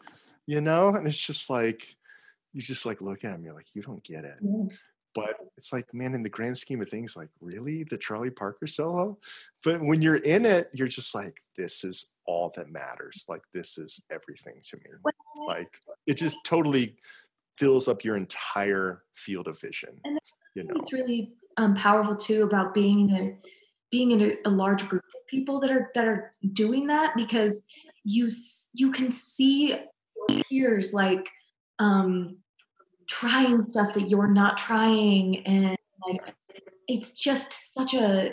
You 0.45 0.59
know? 0.59 0.89
And 0.89 1.07
it's 1.07 1.25
just 1.25 1.49
like, 1.49 1.95
you 2.53 2.61
just 2.61 2.85
like 2.85 3.01
look 3.01 3.23
at 3.23 3.31
them, 3.31 3.43
you're 3.43 3.53
like, 3.53 3.76
you 3.76 3.81
don't 3.81 4.03
get 4.03 4.26
it. 4.26 4.39
Yeah 4.41 4.67
but 5.15 5.35
it's 5.57 5.73
like 5.73 5.93
man 5.93 6.13
in 6.13 6.23
the 6.23 6.30
grand 6.30 6.57
scheme 6.57 6.81
of 6.81 6.89
things 6.89 7.15
like 7.17 7.30
really? 7.41 7.84
The 7.84 7.97
charlie 7.97 8.30
parker 8.30 8.67
solo? 8.67 9.17
But 9.63 9.81
when 9.81 10.01
you're 10.01 10.23
in 10.23 10.45
it 10.45 10.69
you're 10.73 10.88
just 10.88 11.13
like 11.15 11.39
this 11.57 11.84
is 11.84 12.13
all 12.26 12.51
that 12.55 12.69
matters. 12.69 13.26
Like 13.27 13.43
this 13.53 13.77
is 13.77 14.05
everything 14.11 14.61
to 14.65 14.77
me. 14.77 15.11
Like 15.47 15.80
it 16.05 16.17
just 16.17 16.38
totally 16.45 16.95
fills 17.55 17.88
up 17.88 18.03
your 18.03 18.15
entire 18.15 19.03
field 19.13 19.47
of 19.47 19.59
vision 19.59 19.99
and 20.05 20.19
you 20.55 20.63
know? 20.63 20.76
it's 20.76 20.93
really 20.93 21.34
um, 21.57 21.76
powerful 21.76 22.15
too 22.15 22.43
about 22.43 22.73
being 22.73 23.09
in 23.09 23.15
a 23.15 23.38
being 23.91 24.11
in 24.11 24.21
a, 24.21 24.35
a 24.45 24.49
large 24.49 24.88
group 24.88 25.03
of 25.03 25.27
people 25.27 25.59
that 25.59 25.71
are 25.71 25.91
that 25.95 26.07
are 26.07 26.31
doing 26.53 26.88
that 26.88 27.15
because 27.15 27.65
you 28.03 28.30
you 28.73 28.91
can 28.91 29.11
see 29.11 29.76
peers 30.47 30.93
like 30.93 31.30
um 31.80 32.38
trying 33.07 33.61
stuff 33.61 33.93
that 33.93 34.10
you're 34.10 34.27
not 34.27 34.57
trying 34.57 35.45
and 35.47 35.77
like 36.07 36.34
it's 36.88 37.14
just 37.14 37.73
such 37.73 37.93
a 37.93 38.31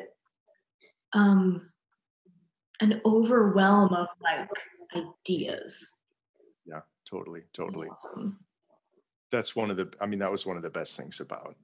um 1.12 1.70
an 2.81 3.01
overwhelm 3.06 3.94
of 3.94 4.06
like 4.20 4.48
ideas. 4.94 6.02
Yeah 6.66 6.81
totally 7.09 7.43
totally. 7.52 7.89
awesome. 7.89 8.39
that's 9.31 9.55
one 9.56 9.70
of 9.70 9.77
the 9.77 9.93
i 10.01 10.06
mean 10.06 10.18
that 10.18 10.31
was 10.31 10.44
one 10.44 10.56
of 10.56 10.62
the 10.62 10.70
best 10.70 10.97
things 10.97 11.20
about 11.20 11.55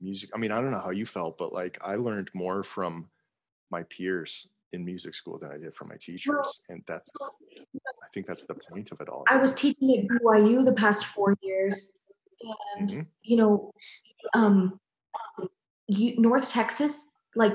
music. 0.00 0.30
I 0.34 0.38
mean 0.38 0.50
i 0.50 0.60
don't 0.60 0.72
know 0.72 0.80
how 0.80 0.90
you 0.90 1.06
felt 1.06 1.38
but 1.38 1.52
like 1.52 1.78
i 1.82 1.94
learned 1.94 2.30
more 2.34 2.62
from 2.62 3.08
my 3.70 3.84
peers 3.84 4.48
in 4.72 4.84
music 4.84 5.14
school 5.14 5.38
than 5.38 5.50
i 5.50 5.58
did 5.58 5.74
from 5.74 5.88
my 5.88 5.96
teachers 6.00 6.62
and 6.68 6.82
that's 6.86 7.10
i 7.18 8.08
think 8.12 8.26
that's 8.26 8.44
the 8.44 8.54
point 8.54 8.90
of 8.92 9.00
it 9.00 9.08
all 9.08 9.24
i 9.28 9.36
was 9.36 9.54
teaching 9.54 9.90
at 9.98 10.06
byu 10.06 10.64
the 10.64 10.72
past 10.72 11.04
four 11.04 11.36
years 11.42 11.98
and 12.76 12.88
mm-hmm. 12.90 13.00
you 13.22 13.36
know 13.36 13.72
um 14.34 14.78
you, 15.88 16.14
north 16.20 16.50
texas 16.50 17.12
like 17.34 17.54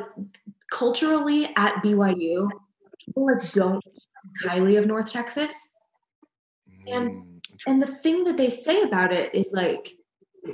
culturally 0.72 1.46
at 1.56 1.76
byu 1.84 2.50
people 3.08 3.26
like 3.26 3.52
don't 3.52 3.84
highly 4.44 4.76
of 4.76 4.86
north 4.86 5.12
texas. 5.12 5.76
And 6.88 7.10
mm, 7.10 7.40
and 7.66 7.82
the 7.82 7.88
thing 7.88 8.24
that 8.26 8.38
they 8.38 8.50
say 8.50 8.84
about 8.84 9.12
it 9.12 9.34
is 9.34 9.52
like 9.54 9.94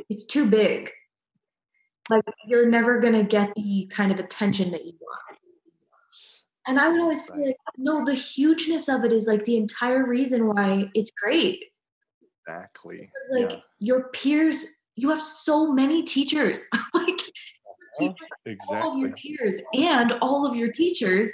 it's 0.10 0.24
too 0.24 0.50
big. 0.50 0.90
Like 2.10 2.24
you're 2.46 2.70
never 2.70 3.00
going 3.00 3.14
to 3.14 3.24
get 3.24 3.54
the 3.56 3.90
kind 3.92 4.12
of 4.12 4.20
attention 4.20 4.72
that 4.72 4.86
you 4.86 4.94
want 5.00 5.33
and 6.68 6.80
i 6.80 6.88
would 6.88 7.02
always 7.02 7.28
say 7.28 7.36
like 7.36 7.58
no 7.78 8.06
the 8.06 8.16
hugeness 8.16 8.88
of 8.88 9.04
it 9.04 9.12
is 9.12 9.28
like 9.28 9.46
the 9.46 9.58
entire 9.58 10.06
reason 10.06 10.48
why 10.48 10.90
it's 10.94 11.12
great 11.12 11.66
Exactly. 12.46 12.98
Because, 13.00 13.30
like 13.42 13.50
yeah. 13.52 13.62
your 13.80 14.10
peers, 14.10 14.84
you 14.96 15.10
have 15.10 15.22
so 15.22 15.72
many 15.72 16.04
teachers, 16.04 16.68
like 16.94 17.08
uh-huh. 17.10 18.00
teachers, 18.00 18.30
exactly. 18.46 18.78
all 18.80 18.94
of 18.94 19.00
your 19.00 19.14
peers 19.14 19.62
and 19.74 20.12
all 20.22 20.46
of 20.46 20.56
your 20.56 20.72
teachers, 20.72 21.34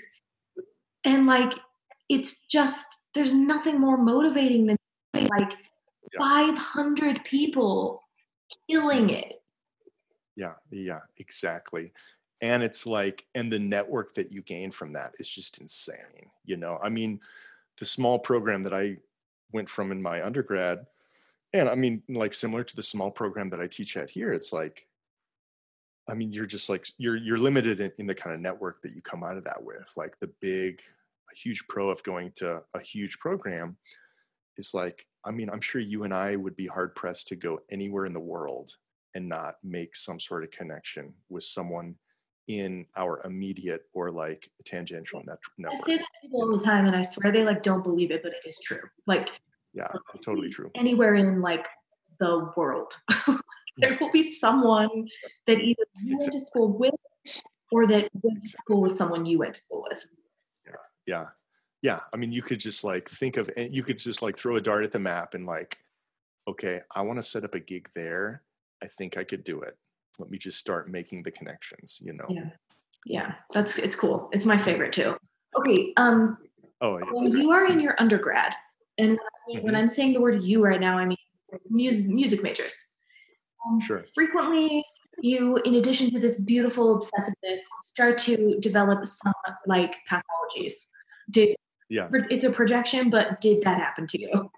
and 1.04 1.26
like 1.26 1.54
it's 2.10 2.46
just 2.46 3.04
there's 3.14 3.34
nothing 3.34 3.80
more 3.80 3.98
motivating 3.98 4.68
than 4.68 4.78
like 5.14 5.54
yeah. 6.14 6.20
500 6.20 7.24
people 7.24 8.04
killing 8.70 9.08
mm. 9.08 9.20
it. 9.20 9.42
Yeah, 10.36 10.54
yeah, 10.72 11.02
exactly. 11.18 11.92
And 12.42 12.64
it's 12.64 12.86
like, 12.86 13.26
and 13.36 13.52
the 13.52 13.60
network 13.60 14.14
that 14.14 14.32
you 14.32 14.42
gain 14.42 14.72
from 14.72 14.94
that 14.94 15.12
is 15.20 15.30
just 15.30 15.60
insane. 15.60 16.30
You 16.46 16.58
know, 16.58 16.80
I 16.82 16.90
mean, 16.90 17.20
the 17.80 17.86
small 17.86 18.20
program 18.20 18.64
that 18.64 18.74
I 18.74 18.98
went 19.52 19.70
from 19.70 19.92
in 19.92 20.02
my 20.02 20.24
undergrad 20.24 20.86
and 21.54 21.68
I 21.68 21.76
mean, 21.76 22.04
like 22.08 22.34
similar 22.34 22.64
to 22.64 22.76
the 22.76 22.84
small 22.84 23.12
program 23.12 23.50
that 23.50 23.62
I 23.62 23.68
teach 23.68 23.98
at 23.98 24.12
here, 24.12 24.32
it's 24.32 24.54
like, 24.54 24.88
I 26.08 26.14
mean, 26.14 26.32
you're 26.32 26.46
just 26.46 26.70
like 26.70 26.88
you're 26.98 27.16
you're 27.16 27.38
limited 27.38 27.80
in, 27.80 27.92
in 27.98 28.08
the 28.08 28.16
kind 28.16 28.36
of 28.36 28.42
network 28.42 28.82
that 28.82 28.94
you 28.96 29.02
come 29.02 29.24
out 29.24 29.38
of 29.38 29.44
that 29.46 29.64
with. 29.64 29.92
Like 29.98 30.20
the 30.20 30.32
big, 30.42 30.82
a 31.32 31.36
huge 31.36 31.64
pro 31.68 31.90
of 31.90 32.04
going 32.04 32.32
to 32.36 32.64
a 32.74 32.80
huge 32.80 33.18
program 33.20 33.78
is 34.58 34.74
like, 34.74 35.06
I 35.26 35.32
mean, 35.32 35.50
I'm 35.50 35.62
sure 35.62 35.82
you 35.82 36.04
and 36.04 36.14
I 36.14 36.36
would 36.36 36.56
be 36.56 36.68
hard 36.68 36.96
pressed 36.96 37.28
to 37.30 37.36
go 37.36 37.60
anywhere 37.72 38.06
in 38.06 38.14
the 38.14 38.20
world 38.20 38.72
and 39.16 39.28
not 39.28 39.56
make 39.64 39.96
some 39.96 40.20
sort 40.20 40.44
of 40.44 40.52
connection 40.52 41.14
with 41.30 41.44
someone 41.44 41.96
in 42.50 42.84
our 42.98 43.22
immediate 43.26 43.84
or 43.94 44.12
like 44.12 44.50
tangential 44.66 45.22
net- 45.26 45.38
network. 45.60 45.80
I 45.80 45.84
say 45.84 45.98
that 45.98 46.02
to 46.02 46.08
people 46.24 46.42
all 46.42 46.58
the 46.58 46.66
time, 46.66 46.88
and 46.88 46.96
I 46.96 47.04
swear 47.04 47.32
they 47.32 47.46
like 47.46 47.62
don't 47.62 47.84
believe 47.84 48.10
it, 48.12 48.24
but 48.24 48.34
it 48.34 48.46
is 48.46 48.60
true. 48.60 48.82
Like 49.06 49.30
yeah 49.74 49.88
totally 50.24 50.50
true. 50.50 50.72
anywhere 50.76 51.14
in 51.16 51.42
like 51.42 51.68
the 52.20 52.52
world. 52.58 52.94
There 53.82 53.98
will 54.02 54.12
be 54.12 54.24
someone 54.24 55.08
that 55.48 55.58
either 55.62 55.84
you 56.04 56.18
went 56.20 56.34
to 56.34 56.40
school 56.42 56.78
with 56.78 56.94
or 57.72 57.88
that 57.88 58.10
went 58.22 58.44
to 58.44 58.50
school 58.50 58.82
with 58.82 58.94
someone 58.94 59.26
you 59.26 59.40
went 59.40 59.56
to 59.56 59.62
school 59.62 59.86
with. 59.90 60.06
Yeah. 60.68 60.74
Yeah. 61.08 61.26
Yeah 61.82 62.00
i 62.14 62.18
mean 62.18 62.34
you 62.34 62.42
could 62.42 62.60
just 62.60 62.84
like 62.84 63.08
think 63.08 63.38
of 63.38 63.50
you 63.56 63.84
could 63.84 63.98
just 63.98 64.22
like 64.22 64.38
throw 64.38 64.58
a 64.58 64.62
dart 64.62 64.84
at 64.84 64.92
the 64.92 65.00
map 65.00 65.34
and 65.34 65.46
like 65.46 65.78
okay 66.46 66.82
i 66.94 67.02
want 67.02 67.20
to 67.20 67.24
set 67.24 67.46
up 67.46 67.56
a 67.56 67.60
gig 67.62 67.88
there. 67.96 68.44
I 68.84 68.88
think 68.88 69.16
i 69.16 69.24
could 69.24 69.46
do 69.46 69.62
it 69.62 69.78
let 70.20 70.30
me 70.30 70.38
just 70.38 70.58
start 70.58 70.90
making 70.90 71.24
the 71.24 71.32
connections 71.32 72.02
you 72.04 72.14
know 72.14 72.26
yeah 72.30 72.50
yeah 73.06 73.34
that's 73.54 73.78
it's 73.78 73.96
cool 73.96 74.30
it's 74.34 74.46
my 74.46 74.58
favorite 74.58 74.94
too 74.94 75.18
okay 75.58 75.94
um 75.98 76.38
oh 76.82 77.00
when 77.12 77.32
you 77.32 77.50
are 77.52 77.66
in 77.66 77.80
your 77.80 77.96
undergrad 78.00 78.54
and 79.00 79.18
mm-hmm. 79.18 79.66
when 79.66 79.76
I'm 79.76 79.88
saying 79.88 80.14
the 80.14 80.22
word 80.22 80.44
you 80.44 80.64
right 80.64 80.80
now, 80.80 81.00
I 81.00 81.06
mean 81.06 81.18
music, 81.70 82.12
music 82.12 82.44
majors. 82.44 82.94
Um, 83.66 83.80
sure. 83.80 84.04
Frequently, 84.14 84.84
you, 85.22 85.58
in 85.58 85.76
addition 85.76 86.12
to 86.12 86.20
this 86.20 86.40
beautiful 86.40 87.00
obsessiveness, 87.00 87.62
start 87.82 88.18
to 88.20 88.58
develop 88.60 89.06
some 89.06 89.34
like 89.66 89.96
pathologies. 90.10 90.90
Did 91.32 91.56
yeah, 91.88 92.10
it's 92.30 92.44
a 92.44 92.52
projection, 92.52 93.10
but 93.10 93.42
did 93.42 93.64
that 93.64 93.80
happen 93.80 94.06
to 94.08 94.22
you? 94.22 94.52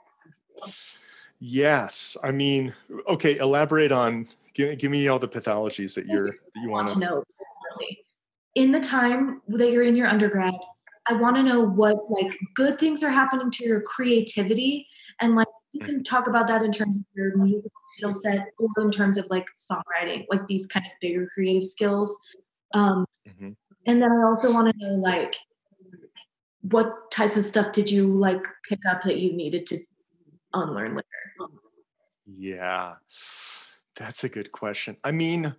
Yes, 1.39 2.17
I 2.23 2.31
mean, 2.31 2.73
okay. 3.07 3.37
Elaborate 3.37 3.91
on. 3.91 4.27
Give, 4.53 4.77
give 4.77 4.91
me 4.91 5.07
all 5.07 5.19
the 5.19 5.27
pathologies 5.27 5.95
that 5.95 6.05
you're 6.05 6.27
that 6.27 6.61
you 6.61 6.69
want 6.69 6.87
to 6.89 6.99
know. 6.99 7.23
In 8.55 8.71
the 8.71 8.81
time 8.81 9.41
that 9.47 9.71
you're 9.71 9.83
in 9.83 9.95
your 9.95 10.07
undergrad, 10.07 10.53
I 11.07 11.13
want 11.13 11.37
to 11.37 11.43
know 11.43 11.61
what 11.61 12.09
like 12.09 12.37
good 12.53 12.77
things 12.77 13.01
are 13.03 13.09
happening 13.09 13.49
to 13.51 13.65
your 13.65 13.81
creativity 13.81 14.87
and 15.21 15.35
like 15.35 15.47
you 15.73 15.79
can 15.79 16.03
talk 16.03 16.27
about 16.27 16.47
that 16.47 16.63
in 16.63 16.71
terms 16.71 16.97
of 16.97 17.03
your 17.13 17.37
musical 17.37 17.71
skill 17.95 18.11
set 18.11 18.47
or 18.59 18.83
in 18.83 18.91
terms 18.91 19.17
of 19.17 19.25
like 19.29 19.47
songwriting, 19.55 20.25
like 20.29 20.45
these 20.47 20.67
kind 20.67 20.85
of 20.85 20.91
bigger 20.99 21.29
creative 21.33 21.65
skills. 21.65 22.17
Um, 22.73 23.05
mm-hmm. 23.27 23.51
And 23.85 24.01
then 24.01 24.11
I 24.11 24.23
also 24.23 24.53
want 24.53 24.67
to 24.67 24.77
know 24.77 24.95
like 24.95 25.35
what 26.61 27.09
types 27.09 27.37
of 27.37 27.45
stuff 27.45 27.71
did 27.71 27.89
you 27.89 28.07
like 28.07 28.45
pick 28.67 28.79
up 28.85 29.01
that 29.03 29.19
you 29.19 29.33
needed 29.33 29.65
to 29.67 29.77
unlearn 30.53 30.95
later? 30.95 31.53
Yeah, 32.25 32.95
that's 34.01 34.23
a 34.23 34.29
good 34.29 34.51
question. 34.51 34.97
I 35.03 35.11
mean, 35.11 35.55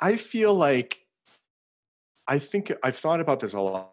I 0.00 0.16
feel 0.16 0.54
like 0.54 1.06
I 2.26 2.38
think 2.38 2.72
I've 2.82 2.96
thought 2.96 3.20
about 3.20 3.40
this 3.40 3.52
a 3.52 3.60
lot, 3.60 3.92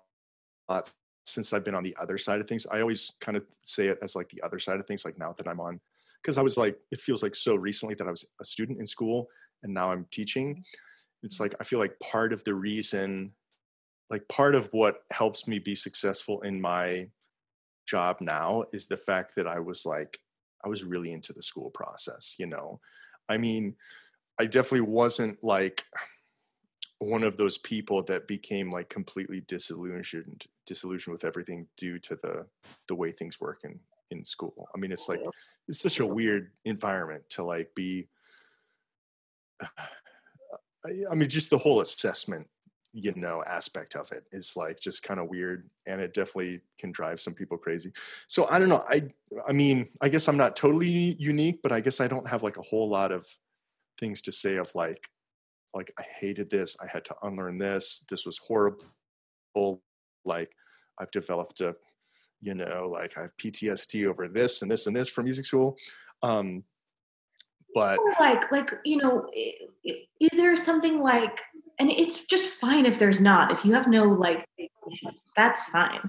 since 1.26 1.52
I've 1.52 1.65
been 1.65 1.76
on 1.76 1.84
the 1.84 1.95
other 1.99 2.18
side 2.18 2.39
of 2.39 2.48
things. 2.48 2.65
I 2.72 2.80
always 2.80 3.14
kind 3.19 3.35
of 3.35 3.44
say 3.61 3.88
it 3.88 3.99
as 4.02 4.15
like 4.15 4.30
the 4.30 4.41
other 4.44 4.60
side 4.60 4.80
of 4.80 4.85
things, 4.85 5.03
like 5.03 5.18
now 5.18 5.34
that 5.34 5.48
I'm 5.48 5.60
on, 5.60 5.81
because 6.22 6.38
I 6.38 6.41
was 6.41 6.57
like, 6.57 6.80
it 6.91 6.99
feels 6.99 7.22
like 7.22 7.35
so 7.35 7.56
recently 7.56 7.95
that 7.95 8.07
I 8.07 8.11
was 8.11 8.31
a 8.39 8.45
student 8.45 8.80
in 8.80 8.85
school 8.85 9.27
and 9.61 9.73
now 9.73 9.91
I'm 9.91 10.07
teaching. 10.10 10.52
Mm-hmm. 10.52 10.61
It's 11.23 11.39
like, 11.39 11.56
I 11.60 11.65
feel 11.65 11.80
like 11.80 11.99
part 11.99 12.31
of 12.31 12.44
the 12.45 12.53
reason, 12.53 13.34
like 14.10 14.30
part 14.30 14.56
of 14.56 14.69
what 14.72 15.02
helps 15.11 15.48
me 15.48 15.60
be 15.60 15.76
successful 15.76 16.39
in 16.41 16.61
my 16.61 17.07
job 17.88 18.18
now 18.22 18.64
is 18.72 18.88
the 18.88 18.98
fact 18.98 19.35
that 19.35 19.48
I 19.48 19.60
was 19.60 19.85
like, 19.85 20.19
I 20.68 20.69
was 20.69 20.84
really 20.84 21.14
into 21.14 21.31
the 21.31 21.41
school 21.41 21.69
process, 21.69 22.35
you 22.38 22.45
know? 22.45 22.81
I 23.30 23.38
mean, 23.38 23.76
I 24.38 24.45
definitely 24.45 24.81
wasn't 24.81 25.41
like, 25.41 25.84
one 26.99 27.23
of 27.23 27.38
those 27.38 27.60
people 27.60 28.02
that 28.03 28.27
became 28.27 28.72
like 28.72 28.89
completely 28.89 29.41
disillusioned 29.41 30.45
disillusioned 30.65 31.14
with 31.14 31.23
everything 31.23 31.68
due 31.77 31.99
to 31.99 32.15
the 32.15 32.48
the 32.88 32.95
way 32.95 33.11
things 33.11 33.39
work 33.39 33.60
in 33.64 33.80
in 34.10 34.23
school. 34.23 34.68
I 34.73 34.80
mean 34.80 34.91
it's 34.91 35.07
like 35.07 35.22
it's 35.68 35.80
such 35.80 35.99
a 35.99 36.07
weird 36.07 36.52
environment 36.65 37.30
to 37.31 37.44
like 37.44 37.76
be 37.76 38.07
i 41.11 41.14
mean 41.14 41.30
just 41.30 41.52
the 41.52 41.57
whole 41.60 41.81
assessment 41.81 42.48
you 42.99 43.14
know 43.15 43.44
aspect 43.45 43.95
of 43.95 44.11
it 44.11 44.24
is 44.32 44.56
like 44.57 44.80
just 44.80 45.03
kind 45.03 45.19
of 45.19 45.30
weird 45.30 45.69
and 45.86 46.02
it 46.02 46.15
definitely 46.15 46.61
can 46.80 46.91
drive 46.91 47.19
some 47.19 47.34
people 47.34 47.57
crazy 47.57 47.91
so 48.26 48.48
i 48.49 48.57
don't 48.57 48.69
know 48.69 48.84
i 48.90 49.02
i 49.48 49.52
mean 49.52 49.86
i 50.02 50.10
guess 50.10 50.28
i'm 50.28 50.38
not 50.38 50.56
totally 50.56 51.15
unique 51.19 51.60
but 51.61 51.72
i 51.72 51.80
guess 51.80 52.02
i 52.02 52.07
don't 52.07 52.28
have 52.28 52.41
like 52.41 52.57
a 52.57 52.61
whole 52.64 52.90
lot 52.90 53.11
of 53.11 53.26
things 53.99 54.22
to 54.22 54.32
say 54.32 54.56
of 54.56 54.74
like 54.74 55.10
like 55.74 55.91
I 55.98 56.03
hated 56.19 56.49
this. 56.49 56.78
I 56.82 56.88
had 56.91 57.06
to 57.06 57.15
unlearn 57.24 57.57
this. 57.57 58.06
This 58.10 58.26
was 58.26 58.38
horrible. 58.38 59.82
Like 60.26 60.52
I've 60.99 61.11
developed 61.11 61.61
a, 61.61 61.76
you 62.40 62.53
know, 62.53 62.90
like 62.91 63.18
I 63.18 63.24
have 63.24 63.38
PTSD 63.38 64.07
over 64.07 64.28
this 64.28 64.61
and 64.61 64.72
this 64.72 64.88
and 64.88 64.95
this 64.95 65.10
from 65.10 65.26
music 65.26 65.45
school. 65.45 65.78
Um, 66.24 66.64
but 67.74 67.99
like, 68.19 68.52
like 68.52 68.72
you 68.86 68.98
know, 68.98 69.30
is 69.84 70.32
there 70.32 70.56
something 70.56 71.02
like, 71.02 71.41
and 71.79 71.91
it's 71.91 72.25
just 72.25 72.45
fine 72.45 72.85
if 72.85 72.99
there's 72.99 73.21
not. 73.21 73.51
If 73.51 73.63
you 73.65 73.73
have 73.73 73.87
no 73.87 74.05
like 74.05 74.45
issues, 74.57 75.31
that's 75.35 75.65
fine. 75.65 76.01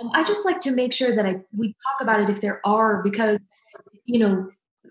Um, 0.00 0.10
I 0.12 0.24
just 0.24 0.44
like 0.44 0.60
to 0.60 0.72
make 0.72 0.92
sure 0.92 1.14
that 1.14 1.26
I 1.26 1.40
we 1.56 1.68
talk 1.68 2.00
about 2.00 2.20
it 2.20 2.30
if 2.30 2.40
there 2.40 2.60
are 2.66 3.02
because 3.02 3.38
you 4.04 4.18
know 4.18 4.50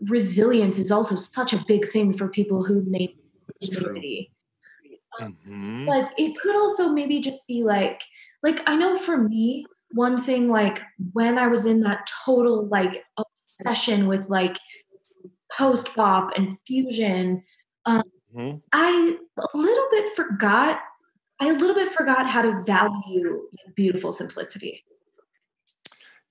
resilience 0.09 0.79
is 0.79 0.91
also 0.91 1.15
such 1.15 1.53
a 1.53 1.63
big 1.67 1.87
thing 1.87 2.13
for 2.13 2.27
people 2.27 2.63
who 2.63 2.83
make 2.83 3.17
community. 3.61 4.31
Um, 5.21 5.37
mm-hmm. 5.47 5.85
But 5.85 6.13
it 6.17 6.37
could 6.39 6.55
also 6.55 6.89
maybe 6.89 7.19
just 7.19 7.45
be 7.47 7.63
like, 7.63 8.01
like 8.41 8.61
I 8.67 8.75
know 8.75 8.97
for 8.97 9.17
me, 9.17 9.65
one 9.91 10.19
thing 10.19 10.49
like 10.49 10.81
when 11.13 11.37
I 11.37 11.47
was 11.47 11.65
in 11.65 11.81
that 11.81 12.09
total 12.25 12.67
like 12.67 13.03
obsession 13.17 14.07
with 14.07 14.29
like 14.29 14.57
post 15.51 15.95
bop 15.95 16.31
and 16.35 16.57
fusion, 16.65 17.43
um, 17.85 18.03
mm-hmm. 18.35 18.57
I 18.71 19.17
a 19.37 19.57
little 19.57 19.87
bit 19.91 20.09
forgot. 20.15 20.79
I 21.39 21.49
a 21.49 21.53
little 21.53 21.75
bit 21.75 21.91
forgot 21.91 22.29
how 22.29 22.41
to 22.41 22.63
value 22.63 23.47
beautiful 23.75 24.11
simplicity. 24.11 24.83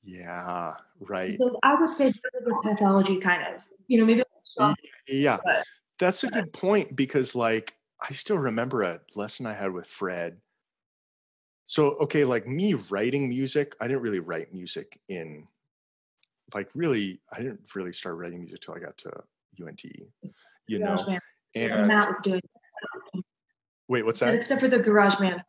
Yeah, 0.04 0.74
right. 1.00 1.38
So 1.38 1.58
I 1.62 1.80
would 1.80 1.94
say 1.94 2.10
the 2.10 2.60
pathology 2.62 3.18
kind 3.18 3.54
of, 3.54 3.62
you 3.86 3.98
know, 3.98 4.04
maybe. 4.04 4.22
yeah, 5.08 5.38
but, 5.44 5.64
that's 5.98 6.24
a 6.24 6.28
good 6.28 6.52
point 6.52 6.96
because, 6.96 7.36
like, 7.36 7.74
I 8.00 8.12
still 8.12 8.38
remember 8.38 8.82
a 8.82 9.00
lesson 9.14 9.46
I 9.46 9.54
had 9.54 9.72
with 9.72 9.86
Fred. 9.86 10.38
So, 11.64 11.90
okay, 12.00 12.24
like 12.24 12.46
me 12.46 12.74
writing 12.90 13.28
music, 13.28 13.76
I 13.80 13.86
didn't 13.86 14.02
really 14.02 14.18
write 14.18 14.52
music 14.52 14.98
in, 15.08 15.46
like, 16.54 16.70
really, 16.74 17.20
I 17.32 17.38
didn't 17.38 17.60
really 17.74 17.92
start 17.92 18.16
writing 18.16 18.40
music 18.40 18.60
till 18.60 18.74
I 18.74 18.80
got 18.80 18.98
to 18.98 19.12
UNT, 19.64 19.84
you 20.66 20.80
know. 20.80 21.04
Man. 21.06 21.20
And 21.54 21.88
Matt 21.88 22.08
was 22.08 22.20
doing. 22.22 22.40
Wait, 23.88 24.04
what's 24.04 24.20
that? 24.20 24.34
Except 24.34 24.60
for 24.60 24.68
the 24.68 24.78
garage 24.78 25.20
man. 25.20 25.42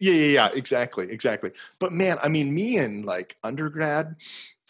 Yeah, 0.00 0.12
yeah, 0.14 0.32
yeah, 0.32 0.50
exactly, 0.52 1.10
exactly. 1.10 1.52
But 1.78 1.92
man, 1.92 2.16
I 2.22 2.28
mean, 2.28 2.52
me 2.52 2.76
in 2.78 3.02
like 3.02 3.36
undergrad, 3.44 4.16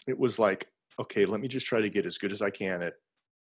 it 0.07 0.19
was 0.19 0.37
like, 0.37 0.67
okay, 0.99 1.25
let 1.25 1.41
me 1.41 1.47
just 1.47 1.65
try 1.65 1.81
to 1.81 1.89
get 1.89 2.05
as 2.05 2.19
good 2.19 2.31
as 2.31 2.41
I 2.41 2.51
can 2.51 2.83
at 2.83 2.93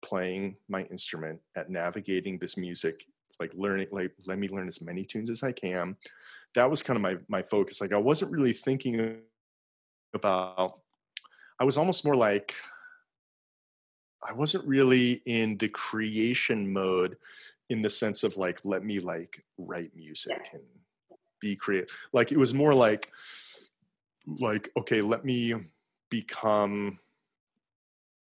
playing 0.02 0.58
my 0.68 0.82
instrument, 0.84 1.40
at 1.56 1.70
navigating 1.70 2.38
this 2.38 2.58
music, 2.58 3.06
like 3.40 3.54
learning, 3.54 3.88
like 3.92 4.12
let 4.28 4.40
me 4.40 4.50
learn 4.50 4.68
as 4.68 4.82
many 4.82 5.06
tunes 5.06 5.30
as 5.30 5.42
I 5.42 5.54
can. 5.54 5.96
That 6.56 6.70
was 6.70 6.84
kind 6.84 6.98
of 6.98 7.02
my 7.02 7.18
my 7.30 7.42
focus. 7.42 7.80
Like 7.80 7.94
I 7.94 7.98
wasn't 7.98 8.32
really 8.32 8.54
thinking 8.54 9.22
about. 10.14 10.78
I 11.62 11.64
was 11.64 11.78
almost 11.78 12.04
more 12.04 12.16
like 12.16 12.56
I 14.28 14.34
wasn't 14.34 14.68
really 14.68 15.22
in 15.26 15.58
the 15.58 15.70
creation 15.70 16.72
mode 16.72 17.18
in 17.70 17.82
the 17.82 17.90
sense 17.90 18.24
of 18.24 18.38
like 18.38 18.66
let 18.66 18.84
me 18.84 19.00
like 19.00 19.46
write 19.58 19.96
music 19.96 20.48
and 20.54 20.64
be 21.40 21.56
creative. 21.56 21.90
Like 22.12 22.32
it 22.32 22.38
was 22.38 22.54
more 22.54 22.74
like 22.74 23.10
like 24.42 24.70
okay, 24.78 25.02
let 25.02 25.24
me 25.24 25.54
become 26.10 26.98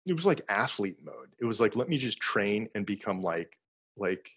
it 0.06 0.14
was 0.14 0.26
like 0.26 0.42
athlete 0.48 0.98
mode. 1.02 1.28
It 1.40 1.44
was 1.44 1.60
like 1.60 1.76
let 1.76 1.88
me 1.88 1.98
just 1.98 2.20
train 2.20 2.68
and 2.74 2.86
become 2.86 3.20
like 3.20 3.58
like 3.96 4.28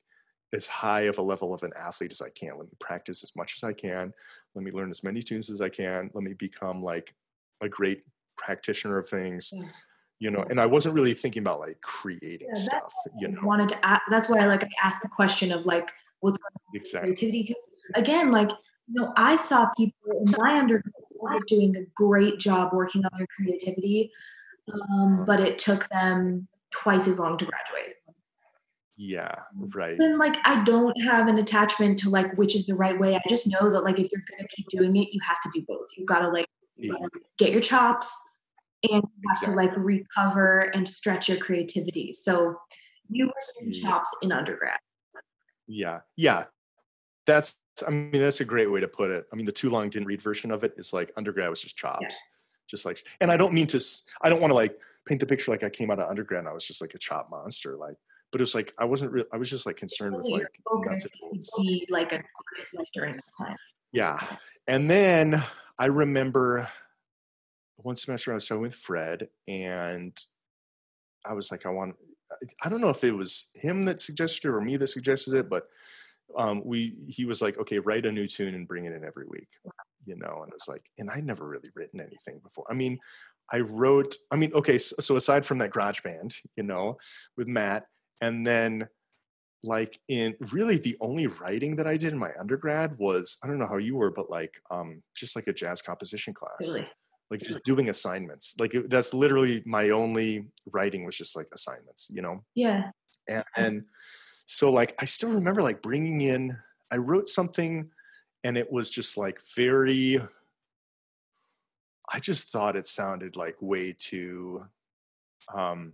as 0.53 0.67
high 0.67 1.01
of 1.01 1.17
a 1.17 1.21
level 1.21 1.53
of 1.53 1.63
an 1.63 1.71
athlete 1.77 2.11
as 2.11 2.21
I 2.21 2.29
can. 2.29 2.57
Let 2.57 2.67
me 2.67 2.77
practice 2.79 3.23
as 3.23 3.35
much 3.35 3.55
as 3.57 3.63
I 3.63 3.73
can. 3.73 4.13
Let 4.55 4.63
me 4.63 4.71
learn 4.71 4.89
as 4.89 5.03
many 5.03 5.21
tunes 5.21 5.49
as 5.49 5.61
I 5.61 5.69
can. 5.69 6.11
Let 6.13 6.23
me 6.23 6.33
become 6.33 6.81
like 6.81 7.13
a 7.61 7.67
great 7.67 8.03
practitioner 8.37 8.99
of 8.99 9.09
things. 9.09 9.51
Yeah. 9.53 9.65
You 10.23 10.31
know, 10.31 10.45
and 10.49 10.57
I 10.57 10.65
wasn't 10.65 10.95
really 10.95 11.13
thinking 11.13 11.43
about 11.43 11.59
like 11.59 11.81
creating 11.81 12.47
yeah, 12.47 12.53
stuff. 12.53 12.93
You 13.19 13.27
know, 13.27 13.41
wanted 13.43 13.67
to. 13.67 13.85
Ask, 13.85 14.03
that's 14.09 14.29
why 14.29 14.39
I 14.39 14.47
like 14.47 14.63
I 14.63 14.69
asked 14.81 15.01
the 15.01 15.09
question 15.09 15.51
of 15.51 15.65
like 15.65 15.91
what's 16.21 16.37
going 16.37 16.53
on 16.69 16.75
exactly. 16.77 17.09
creativity 17.09 17.41
because 17.41 17.67
again, 17.95 18.31
like 18.31 18.49
you 18.87 19.01
know, 19.01 19.11
I 19.17 19.35
saw 19.35 19.67
people 19.75 20.21
in 20.21 20.33
my 20.37 20.57
undergrad 20.59 20.93
doing 21.47 21.75
a 21.75 21.81
great 21.93 22.39
job 22.39 22.71
working 22.71 23.03
on 23.03 23.11
their 23.17 23.27
creativity, 23.35 24.13
um, 24.71 25.25
but 25.27 25.41
it 25.41 25.59
took 25.59 25.89
them 25.89 26.47
twice 26.71 27.05
as 27.09 27.19
long 27.19 27.37
to 27.39 27.45
graduate. 27.45 27.95
Yeah, 28.95 29.35
right. 29.75 29.99
And 29.99 30.19
like, 30.19 30.37
I 30.45 30.63
don't 30.63 31.01
have 31.01 31.27
an 31.27 31.37
attachment 31.37 31.99
to 31.99 32.09
like 32.09 32.33
which 32.37 32.55
is 32.55 32.65
the 32.65 32.75
right 32.75 32.97
way. 32.97 33.17
I 33.17 33.21
just 33.27 33.45
know 33.45 33.69
that 33.71 33.83
like 33.83 33.99
if 33.99 34.09
you're 34.09 34.23
gonna 34.31 34.47
keep 34.55 34.69
doing 34.69 34.95
it, 34.95 35.09
you 35.11 35.19
have 35.27 35.41
to 35.41 35.49
do 35.53 35.65
both. 35.67 35.87
You 35.97 36.05
gotta 36.05 36.29
like 36.29 36.47
yeah. 36.77 36.93
get 37.37 37.51
your 37.51 37.59
chops 37.59 38.29
and 38.83 38.91
you 38.91 38.95
have 38.95 39.03
exactly. 39.31 39.53
to 39.53 39.55
like 39.55 39.77
recover 39.77 40.71
and 40.73 40.87
stretch 40.87 41.29
your 41.29 41.37
creativity. 41.37 42.11
So 42.11 42.55
you 43.09 43.27
were 43.27 43.33
yeah. 43.63 43.81
chops 43.81 44.15
in 44.21 44.31
undergrad. 44.31 44.79
Yeah, 45.67 46.01
yeah, 46.15 46.45
that's 47.25 47.57
I 47.87 47.89
mean, 47.89 48.11
that's 48.11 48.41
a 48.41 48.45
great 48.45 48.71
way 48.71 48.81
to 48.81 48.87
put 48.87 49.11
it. 49.11 49.25
I 49.31 49.35
mean, 49.35 49.45
the 49.45 49.51
too 49.51 49.69
long 49.69 49.89
didn't 49.89 50.07
read 50.07 50.21
version 50.21 50.51
of 50.51 50.63
it 50.63 50.73
is 50.77 50.93
like 50.93 51.11
undergrad 51.17 51.49
was 51.49 51.61
just 51.61 51.77
chops, 51.77 52.01
yeah. 52.01 52.09
just 52.67 52.85
like. 52.85 52.99
And 53.21 53.31
I 53.31 53.37
don't 53.37 53.53
mean 53.53 53.67
to. 53.67 53.81
I 54.21 54.29
don't 54.29 54.41
want 54.41 54.51
to 54.51 54.55
like 54.55 54.77
paint 55.05 55.19
the 55.19 55.25
picture 55.25 55.51
like 55.51 55.63
I 55.63 55.69
came 55.69 55.89
out 55.89 55.99
of 55.99 56.09
undergrad 56.09 56.39
and 56.39 56.47
I 56.47 56.53
was 56.53 56.67
just 56.67 56.81
like 56.81 56.93
a 56.93 56.99
chop 56.99 57.29
monster, 57.29 57.75
like. 57.75 57.95
But 58.31 58.41
it 58.41 58.43
was 58.43 58.55
like 58.55 58.73
I 58.77 58.85
wasn't. 58.85 59.11
Real, 59.11 59.25
I 59.31 59.37
was 59.37 59.49
just 59.49 59.65
like 59.65 59.77
concerned 59.77 60.15
with 60.15 60.25
like 60.25 60.47
Be 61.61 61.87
like 61.89 62.11
an 62.13 62.23
artist 62.57 62.89
during 62.93 63.15
that 63.15 63.23
time. 63.37 63.55
Yeah, 63.91 64.19
and 64.67 64.89
then 64.89 65.41
I 65.77 65.85
remember 65.85 66.67
one 67.77 67.95
semester 67.95 68.31
I 68.31 68.35
was 68.35 68.47
talking 68.47 68.61
with 68.61 68.75
Fred, 68.75 69.27
and 69.47 70.17
I 71.25 71.33
was 71.33 71.51
like, 71.51 71.65
I 71.65 71.69
want. 71.69 71.95
I 72.63 72.69
don't 72.69 72.81
know 72.81 72.89
if 72.89 73.03
it 73.03 73.15
was 73.15 73.51
him 73.55 73.85
that 73.85 74.01
suggested 74.01 74.47
it 74.47 74.51
or 74.51 74.61
me 74.61 74.75
that 74.77 74.87
suggested 74.87 75.35
it, 75.35 75.49
but 75.49 75.67
um, 76.35 76.61
we 76.65 76.95
he 77.07 77.25
was 77.25 77.41
like, 77.41 77.57
okay, 77.59 77.79
write 77.79 78.05
a 78.05 78.11
new 78.11 78.27
tune 78.27 78.55
and 78.55 78.67
bring 78.67 78.85
it 78.85 78.93
in 78.93 79.03
every 79.03 79.25
week, 79.27 79.49
you 80.05 80.15
know. 80.15 80.39
And 80.41 80.51
I 80.51 80.55
was 80.55 80.67
like, 80.67 80.89
and 80.97 81.09
I'd 81.09 81.25
never 81.25 81.47
really 81.47 81.69
written 81.75 81.99
anything 81.99 82.39
before. 82.43 82.65
I 82.69 82.73
mean, 82.73 82.99
I 83.51 83.59
wrote. 83.59 84.15
I 84.31 84.35
mean, 84.35 84.51
okay, 84.53 84.77
so, 84.77 84.95
so 84.99 85.15
aside 85.15 85.45
from 85.45 85.59
that 85.59 85.71
Garage 85.71 86.01
Band, 86.01 86.35
you 86.57 86.63
know, 86.63 86.97
with 87.37 87.47
Matt, 87.47 87.85
and 88.21 88.45
then 88.45 88.87
like 89.63 89.99
in 90.09 90.35
really 90.51 90.77
the 90.77 90.97
only 90.99 91.27
writing 91.27 91.77
that 91.77 91.87
I 91.87 91.97
did 91.97 92.11
in 92.11 92.19
my 92.19 92.31
undergrad 92.39 92.97
was 92.97 93.37
I 93.43 93.47
don't 93.47 93.59
know 93.59 93.67
how 93.67 93.77
you 93.77 93.95
were, 93.95 94.11
but 94.11 94.29
like 94.29 94.59
um, 94.71 95.03
just 95.15 95.35
like 95.35 95.47
a 95.47 95.53
jazz 95.53 95.81
composition 95.81 96.33
class. 96.33 96.57
Really? 96.61 96.87
Like 97.31 97.39
just 97.39 97.63
doing 97.63 97.89
assignments. 97.89 98.55
Like 98.59 98.75
it, 98.75 98.89
that's 98.89 99.13
literally 99.13 99.63
my 99.65 99.89
only 99.89 100.47
writing 100.71 101.03
was 101.05 101.17
just 101.17 101.35
like 101.35 101.47
assignments, 101.53 102.09
you 102.13 102.21
know. 102.21 102.43
Yeah. 102.53 102.91
And, 103.27 103.43
and 103.57 103.83
so 104.45 104.71
like 104.71 104.93
i 104.99 105.05
still 105.05 105.31
remember 105.31 105.61
like 105.61 105.81
bringing 105.81 106.21
in 106.21 106.55
i 106.91 106.97
wrote 106.97 107.27
something 107.27 107.89
and 108.43 108.57
it 108.57 108.71
was 108.71 108.91
just 108.91 109.17
like 109.17 109.39
very 109.55 110.19
i 112.13 112.19
just 112.19 112.49
thought 112.49 112.75
it 112.75 112.87
sounded 112.87 113.35
like 113.35 113.55
way 113.61 113.95
too 113.97 114.63
um 115.53 115.93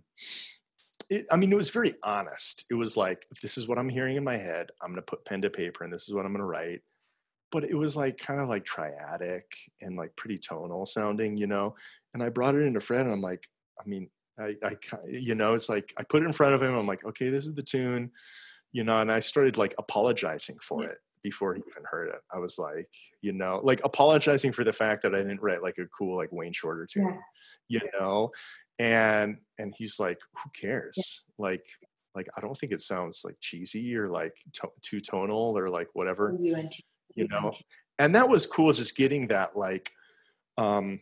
it, 1.10 1.26
i 1.31 1.38
mean 1.38 1.51
it 1.51 1.56
was 1.56 1.69
very 1.69 1.93
honest 2.03 2.65
it 2.69 2.76
was 2.76 2.97
like 2.97 3.26
this 3.41 3.57
is 3.57 3.68
what 3.68 3.80
i'm 3.80 3.89
hearing 3.89 4.18
in 4.18 4.23
my 4.23 4.38
head 4.38 4.69
i'm 4.81 4.91
going 4.91 4.95
to 4.95 5.01
put 5.01 5.26
pen 5.26 5.41
to 5.41 5.49
paper 5.49 5.84
and 5.84 5.93
this 5.93 6.07
is 6.07 6.14
what 6.14 6.26
i'm 6.26 6.34
going 6.34 6.39
to 6.39 6.45
write 6.45 6.81
but 7.51 7.63
it 7.63 7.76
was 7.76 7.95
like 7.95 8.17
kind 8.17 8.39
of 8.39 8.47
like 8.47 8.65
triadic 8.65 9.43
and 9.81 9.95
like 9.95 10.15
pretty 10.15 10.38
tonal 10.38 10.85
sounding 10.85 11.38
you 11.38 11.47
know 11.47 11.76
and 12.13 12.23
i 12.23 12.30
brought 12.30 12.55
it 12.55 12.63
into 12.63 12.80
fred 12.80 13.01
and 13.01 13.11
i'm 13.11 13.21
like 13.21 13.47
i 13.80 13.88
mean 13.88 14.09
I, 14.39 14.55
I, 14.63 14.76
you 15.07 15.35
know, 15.35 15.53
it's 15.53 15.69
like 15.69 15.93
I 15.97 16.03
put 16.03 16.23
it 16.23 16.26
in 16.26 16.34
front 16.34 16.55
of 16.55 16.63
him. 16.63 16.76
I'm 16.76 16.88
like, 16.88 17.05
okay, 17.05 17.30
this 17.30 17.45
is 17.45 17.55
the 17.55 17.63
tune, 17.63 18.11
you 18.71 18.84
know, 18.84 18.99
and 19.01 19.11
I 19.11 19.19
started 19.19 19.57
like 19.57 19.76
apologizing 19.77 20.57
for 20.61 20.85
it 20.85 20.97
before 21.21 21.53
he 21.53 21.61
even 21.69 21.84
heard 21.89 22.09
it. 22.09 22.21
I 22.34 22.39
was 22.39 22.57
like, 22.57 22.88
you 23.21 23.34
know, 23.34 23.59
like 23.63 23.81
apologizing 23.84 24.53
for 24.53 24.63
the 24.63 24.73
fact 24.73 25.03
that 25.03 25.13
I 25.13 25.19
didn't 25.19 25.41
write 25.41 25.61
like 25.61 25.77
a 25.77 25.88
cool 25.88 26.15
like 26.15 26.31
Wayne 26.31 26.53
Shorter 26.53 26.88
tune, 26.89 27.19
yeah. 27.67 27.81
you 27.84 27.99
know, 27.99 28.31
and 28.80 29.38
and 29.57 29.73
he's 29.77 29.99
like, 29.99 30.19
who 30.34 30.49
cares? 30.59 31.23
Yeah. 31.38 31.45
Like, 31.45 31.65
like 32.15 32.27
I 32.38 32.41
don't 32.41 32.55
think 32.55 32.71
it 32.71 32.80
sounds 32.80 33.23
like 33.26 33.35
cheesy 33.41 33.95
or 33.95 34.07
like 34.07 34.35
to- 34.53 34.71
too 34.81 35.01
tonal 35.01 35.57
or 35.57 35.69
like 35.69 35.89
whatever, 35.93 36.35
you 37.15 37.27
know. 37.27 37.53
And 37.98 38.15
that 38.15 38.30
was 38.30 38.45
cool, 38.45 38.72
just 38.73 38.95
getting 38.95 39.27
that 39.27 39.57
like, 39.57 39.91
um, 40.57 41.02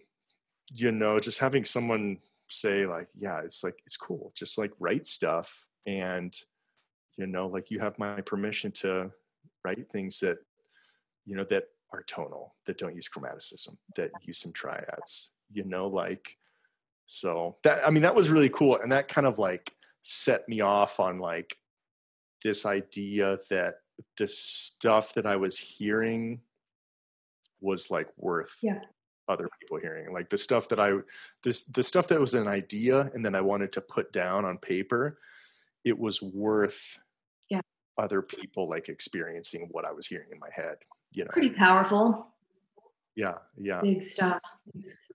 you 0.73 0.91
know, 0.91 1.19
just 1.19 1.39
having 1.39 1.63
someone 1.63 2.19
say 2.49 2.85
like 2.85 3.07
yeah 3.13 3.41
it's 3.43 3.63
like 3.63 3.79
it's 3.85 3.97
cool. 3.97 4.31
Just 4.35 4.57
like 4.57 4.71
write 4.79 5.05
stuff 5.05 5.67
and 5.85 6.33
you 7.17 7.27
know 7.27 7.47
like 7.47 7.71
you 7.71 7.79
have 7.79 7.97
my 7.99 8.21
permission 8.21 8.71
to 8.71 9.11
write 9.63 9.89
things 9.91 10.19
that 10.19 10.37
you 11.25 11.35
know 11.35 11.43
that 11.45 11.65
are 11.93 12.03
tonal 12.03 12.55
that 12.65 12.77
don't 12.77 12.95
use 12.95 13.09
chromaticism 13.09 13.77
that 13.95 14.11
use 14.21 14.37
some 14.37 14.51
triads 14.51 15.33
you 15.49 15.63
know 15.63 15.87
like 15.87 16.37
so 17.05 17.57
that 17.63 17.79
i 17.87 17.89
mean 17.89 18.03
that 18.03 18.15
was 18.15 18.29
really 18.29 18.49
cool. 18.49 18.77
And 18.77 18.91
that 18.91 19.07
kind 19.07 19.25
of 19.25 19.39
like 19.39 19.71
set 20.01 20.47
me 20.47 20.61
off 20.61 20.99
on 20.99 21.19
like 21.19 21.57
this 22.43 22.65
idea 22.65 23.37
that 23.49 23.75
the 24.17 24.27
stuff 24.27 25.13
that 25.13 25.25
i 25.25 25.35
was 25.35 25.57
hearing 25.57 26.41
was 27.61 27.89
like 27.89 28.07
worth 28.17 28.57
yeah. 28.61 28.79
other 29.27 29.49
people 29.59 29.79
hearing 29.79 30.13
like 30.13 30.29
the 30.29 30.37
stuff 30.37 30.69
that 30.69 30.79
i 30.79 30.93
this 31.43 31.65
the 31.65 31.83
stuff 31.83 32.07
that 32.07 32.19
was 32.19 32.33
an 32.33 32.47
idea 32.47 33.09
and 33.13 33.25
then 33.25 33.35
i 33.35 33.41
wanted 33.41 33.71
to 33.71 33.81
put 33.81 34.11
down 34.11 34.45
on 34.45 34.57
paper 34.57 35.17
it 35.83 35.97
was 35.97 36.21
worth 36.21 36.99
yeah. 37.49 37.61
other 37.97 38.21
people 38.21 38.69
like 38.69 38.89
experiencing 38.89 39.67
what 39.71 39.85
i 39.85 39.91
was 39.91 40.07
hearing 40.07 40.29
in 40.31 40.39
my 40.39 40.49
head 40.55 40.77
you 41.11 41.23
know? 41.23 41.31
Pretty 41.31 41.49
powerful. 41.49 42.27
Yeah 43.15 43.35
yeah. 43.57 43.81
Big 43.81 44.01
stuff. 44.01 44.39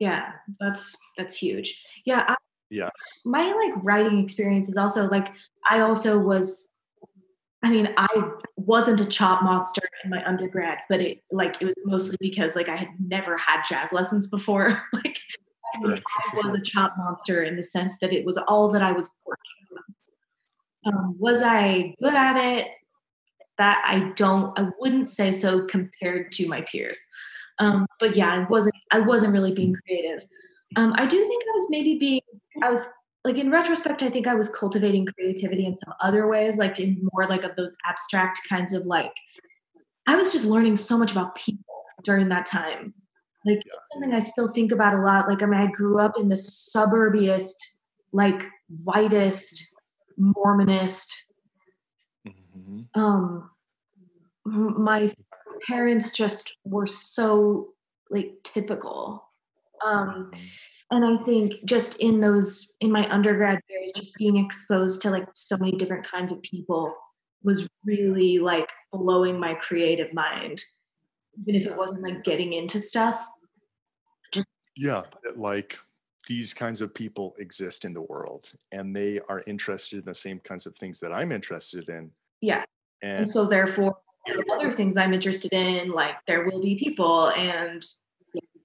Yeah 0.00 0.32
that's 0.58 0.96
that's 1.16 1.36
huge. 1.36 1.82
Yeah 2.04 2.24
I, 2.28 2.36
yeah. 2.70 2.90
My 3.24 3.52
like 3.52 3.84
writing 3.84 4.22
experience 4.22 4.68
is 4.68 4.76
also 4.76 5.08
like 5.08 5.32
I 5.70 5.80
also 5.80 6.18
was 6.18 6.76
I 7.62 7.70
mean, 7.70 7.88
I 7.96 8.08
wasn't 8.56 9.00
a 9.00 9.04
chop 9.04 9.42
monster 9.42 9.82
in 10.02 10.10
my 10.10 10.24
undergrad, 10.26 10.78
but 10.88 11.00
it 11.00 11.22
like 11.30 11.60
it 11.60 11.66
was 11.66 11.74
mostly 11.84 12.16
because 12.20 12.56
like 12.56 12.68
I 12.68 12.76
had 12.76 12.88
never 12.98 13.36
had 13.36 13.62
jazz 13.68 13.92
lessons 13.92 14.28
before. 14.28 14.82
like 14.92 15.18
I, 15.84 16.00
was 16.42 16.54
a 16.54 16.62
chop 16.62 16.94
monster 16.98 17.42
in 17.42 17.56
the 17.56 17.62
sense 17.62 17.98
that 18.00 18.12
it 18.12 18.24
was 18.24 18.36
all 18.36 18.70
that 18.72 18.82
I 18.82 18.92
was 18.92 19.14
working 19.24 19.42
on. 20.86 20.94
Um, 20.94 21.16
was 21.18 21.40
I 21.40 21.94
good 22.02 22.14
at 22.14 22.36
it? 22.36 22.68
That 23.58 23.82
I 23.86 24.12
don't. 24.16 24.58
I 24.58 24.70
wouldn't 24.80 25.08
say 25.08 25.30
so 25.30 25.64
compared 25.66 26.32
to 26.32 26.48
my 26.48 26.62
peers. 26.62 27.00
Um, 27.60 27.86
but 28.00 28.16
yeah, 28.16 28.32
I 28.32 28.40
wasn't. 28.48 28.74
I 28.90 28.98
wasn't 29.00 29.34
really 29.34 29.52
being 29.52 29.76
creative. 29.86 30.26
Um, 30.76 30.94
I 30.96 31.06
do 31.06 31.16
think 31.16 31.44
I 31.44 31.52
was 31.52 31.66
maybe 31.70 31.96
being. 31.98 32.22
I 32.60 32.70
was 32.70 32.92
like 33.24 33.38
in 33.38 33.50
retrospect, 33.50 34.02
I 34.02 34.10
think 34.10 34.26
I 34.26 34.34
was 34.34 34.54
cultivating 34.54 35.06
creativity 35.06 35.64
in 35.64 35.76
some 35.76 35.94
other 36.00 36.26
ways, 36.26 36.58
like 36.58 36.80
in 36.80 37.08
more 37.12 37.28
like 37.28 37.44
of 37.44 37.54
those 37.56 37.74
abstract 37.86 38.40
kinds 38.48 38.72
of 38.72 38.84
like. 38.86 39.12
I 40.08 40.16
was 40.16 40.32
just 40.32 40.46
learning 40.46 40.76
so 40.76 40.98
much 40.98 41.12
about 41.12 41.36
people 41.36 41.64
during 42.02 42.28
that 42.30 42.46
time. 42.46 42.94
Like 43.46 43.62
yeah. 43.64 43.72
something 43.92 44.12
I 44.12 44.18
still 44.18 44.48
think 44.48 44.72
about 44.72 44.94
a 44.94 45.00
lot. 45.00 45.28
Like 45.28 45.42
I 45.42 45.46
mean, 45.46 45.60
I 45.60 45.70
grew 45.70 46.00
up 46.00 46.12
in 46.18 46.28
the 46.28 46.34
suburbiest, 46.34 47.54
like 48.12 48.44
whitest, 48.82 49.68
Mormonist. 50.18 51.12
Mm-hmm. 52.26 53.00
Um, 53.00 53.50
my 54.44 55.12
parents 55.68 56.10
just 56.10 56.56
were 56.64 56.88
so 56.88 57.68
like 58.10 58.32
typical. 58.42 59.28
Um, 59.84 60.30
mm-hmm 60.32 60.40
and 60.92 61.04
i 61.04 61.16
think 61.24 61.54
just 61.64 61.98
in 61.98 62.20
those 62.20 62.76
in 62.80 62.92
my 62.92 63.08
undergrad 63.10 63.58
years 63.68 63.90
just 63.96 64.14
being 64.14 64.36
exposed 64.36 65.02
to 65.02 65.10
like 65.10 65.26
so 65.34 65.56
many 65.56 65.72
different 65.72 66.06
kinds 66.06 66.30
of 66.30 66.40
people 66.42 66.94
was 67.42 67.68
really 67.84 68.38
like 68.38 68.68
blowing 68.92 69.38
my 69.38 69.54
creative 69.54 70.12
mind. 70.14 70.62
Even 71.40 71.54
if 71.54 71.66
it 71.66 71.76
wasn't 71.76 72.02
like 72.02 72.24
getting 72.24 72.52
into 72.52 72.78
stuff. 72.78 73.26
Just 74.32 74.46
yeah 74.76 75.02
like 75.36 75.78
these 76.28 76.54
kinds 76.54 76.80
of 76.80 76.94
people 76.94 77.34
exist 77.38 77.84
in 77.84 77.94
the 77.94 78.02
world 78.02 78.52
and 78.70 78.94
they 78.94 79.18
are 79.28 79.42
interested 79.46 79.98
in 79.98 80.04
the 80.04 80.14
same 80.14 80.38
kinds 80.38 80.66
of 80.66 80.76
things 80.76 81.00
that 81.00 81.12
i'm 81.12 81.32
interested 81.32 81.88
in. 81.88 82.12
Yeah. 82.40 82.64
And, 83.02 83.20
and 83.20 83.30
so 83.30 83.46
therefore 83.46 83.98
other 84.52 84.70
things 84.70 84.96
i'm 84.96 85.12
interested 85.12 85.52
in 85.52 85.90
like 85.90 86.14
there 86.28 86.44
will 86.44 86.60
be 86.60 86.76
people 86.76 87.30
and 87.30 87.84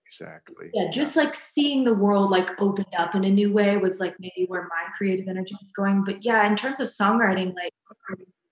Exactly. 0.07 0.69
Yeah, 0.73 0.89
just 0.89 1.17
like 1.17 1.35
seeing 1.35 1.83
the 1.83 1.93
world 1.93 2.31
like 2.31 2.61
opened 2.61 2.87
up 2.97 3.13
in 3.13 3.25
a 3.25 3.29
new 3.29 3.51
way 3.51 3.75
was 3.75 3.99
like 3.99 4.15
maybe 4.19 4.45
where 4.47 4.63
my 4.63 4.83
creative 4.97 5.27
energy 5.27 5.53
was 5.59 5.71
going. 5.71 6.05
But 6.05 6.23
yeah, 6.23 6.47
in 6.47 6.55
terms 6.55 6.79
of 6.79 6.87
songwriting, 6.87 7.53
like 7.55 7.73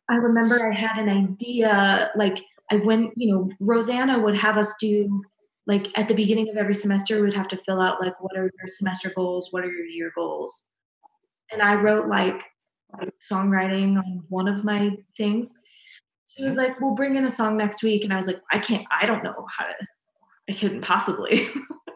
I 0.09 0.15
remember 0.15 0.69
I 0.69 0.73
had 0.73 0.97
an 0.97 1.07
idea, 1.07 2.11
like 2.17 2.39
I 2.71 2.75
went, 2.77 3.13
you 3.15 3.33
know, 3.33 3.49
Rosanna 3.61 4.19
would 4.19 4.35
have 4.35 4.57
us 4.57 4.73
do 4.81 5.23
like 5.65 5.97
at 5.97 6.09
the 6.09 6.13
beginning 6.13 6.49
of 6.49 6.57
every 6.57 6.73
semester, 6.73 7.23
we'd 7.23 7.33
have 7.33 7.47
to 7.47 7.57
fill 7.57 7.79
out 7.79 8.01
like 8.01 8.21
what 8.21 8.37
are 8.37 8.43
your 8.43 8.67
semester 8.67 9.13
goals, 9.15 9.47
what 9.51 9.63
are 9.63 9.71
your 9.71 9.85
year 9.85 10.11
goals. 10.13 10.71
And 11.53 11.61
I 11.61 11.75
wrote 11.75 12.09
like 12.09 12.43
songwriting 13.31 13.97
on 13.97 14.25
one 14.27 14.49
of 14.49 14.65
my 14.65 14.91
things. 15.15 15.57
She 16.35 16.43
was 16.43 16.57
mm-hmm. 16.57 16.65
like, 16.65 16.81
We'll 16.81 16.95
bring 16.95 17.15
in 17.15 17.25
a 17.25 17.31
song 17.31 17.55
next 17.55 17.81
week. 17.81 18.03
And 18.03 18.11
I 18.11 18.17
was 18.17 18.27
like, 18.27 18.41
I 18.51 18.59
can't, 18.59 18.85
I 18.91 19.05
don't 19.05 19.23
know 19.23 19.47
how 19.57 19.63
to 19.63 19.73
I 20.49 20.53
couldn't 20.53 20.81
possibly. 20.81 21.47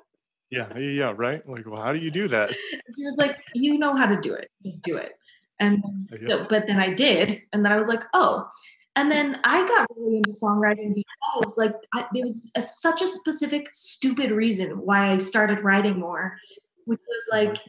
yeah, 0.50 0.76
yeah, 0.78 1.14
right. 1.16 1.46
Like, 1.48 1.68
well, 1.68 1.82
how 1.82 1.94
do 1.94 2.00
you 2.00 2.12
do 2.12 2.28
that? 2.30 2.50
She 2.50 3.06
was 3.06 3.16
like, 3.18 3.38
you 3.54 3.78
know 3.78 3.96
how 3.96 4.06
to 4.06 4.20
do 4.20 4.34
it. 4.34 4.50
Just 4.64 4.82
do 4.82 4.98
it. 4.98 5.14
And 5.60 5.84
so, 6.28 6.46
but 6.50 6.68
then 6.68 6.80
I 6.80 6.94
did, 6.94 7.42
and 7.52 7.66
then 7.66 7.72
I 7.72 7.76
was 7.76 7.88
like, 7.88 8.04
oh. 8.14 8.48
And 8.96 9.12
then 9.12 9.40
I 9.44 9.68
got 9.68 9.88
really 9.96 10.18
into 10.18 10.32
songwriting 10.32 10.96
because, 10.96 11.58
like, 11.58 11.76
I, 11.94 12.06
there 12.14 12.24
was 12.24 12.52
a, 12.56 12.62
such 12.62 13.02
a 13.02 13.08
specific, 13.08 13.68
stupid 13.72 14.32
reason 14.32 14.72
why 14.72 15.12
I 15.12 15.18
started 15.18 15.64
writing 15.64 16.00
more, 16.00 16.38
which 16.86 17.00
was 17.08 17.24
like, 17.32 17.62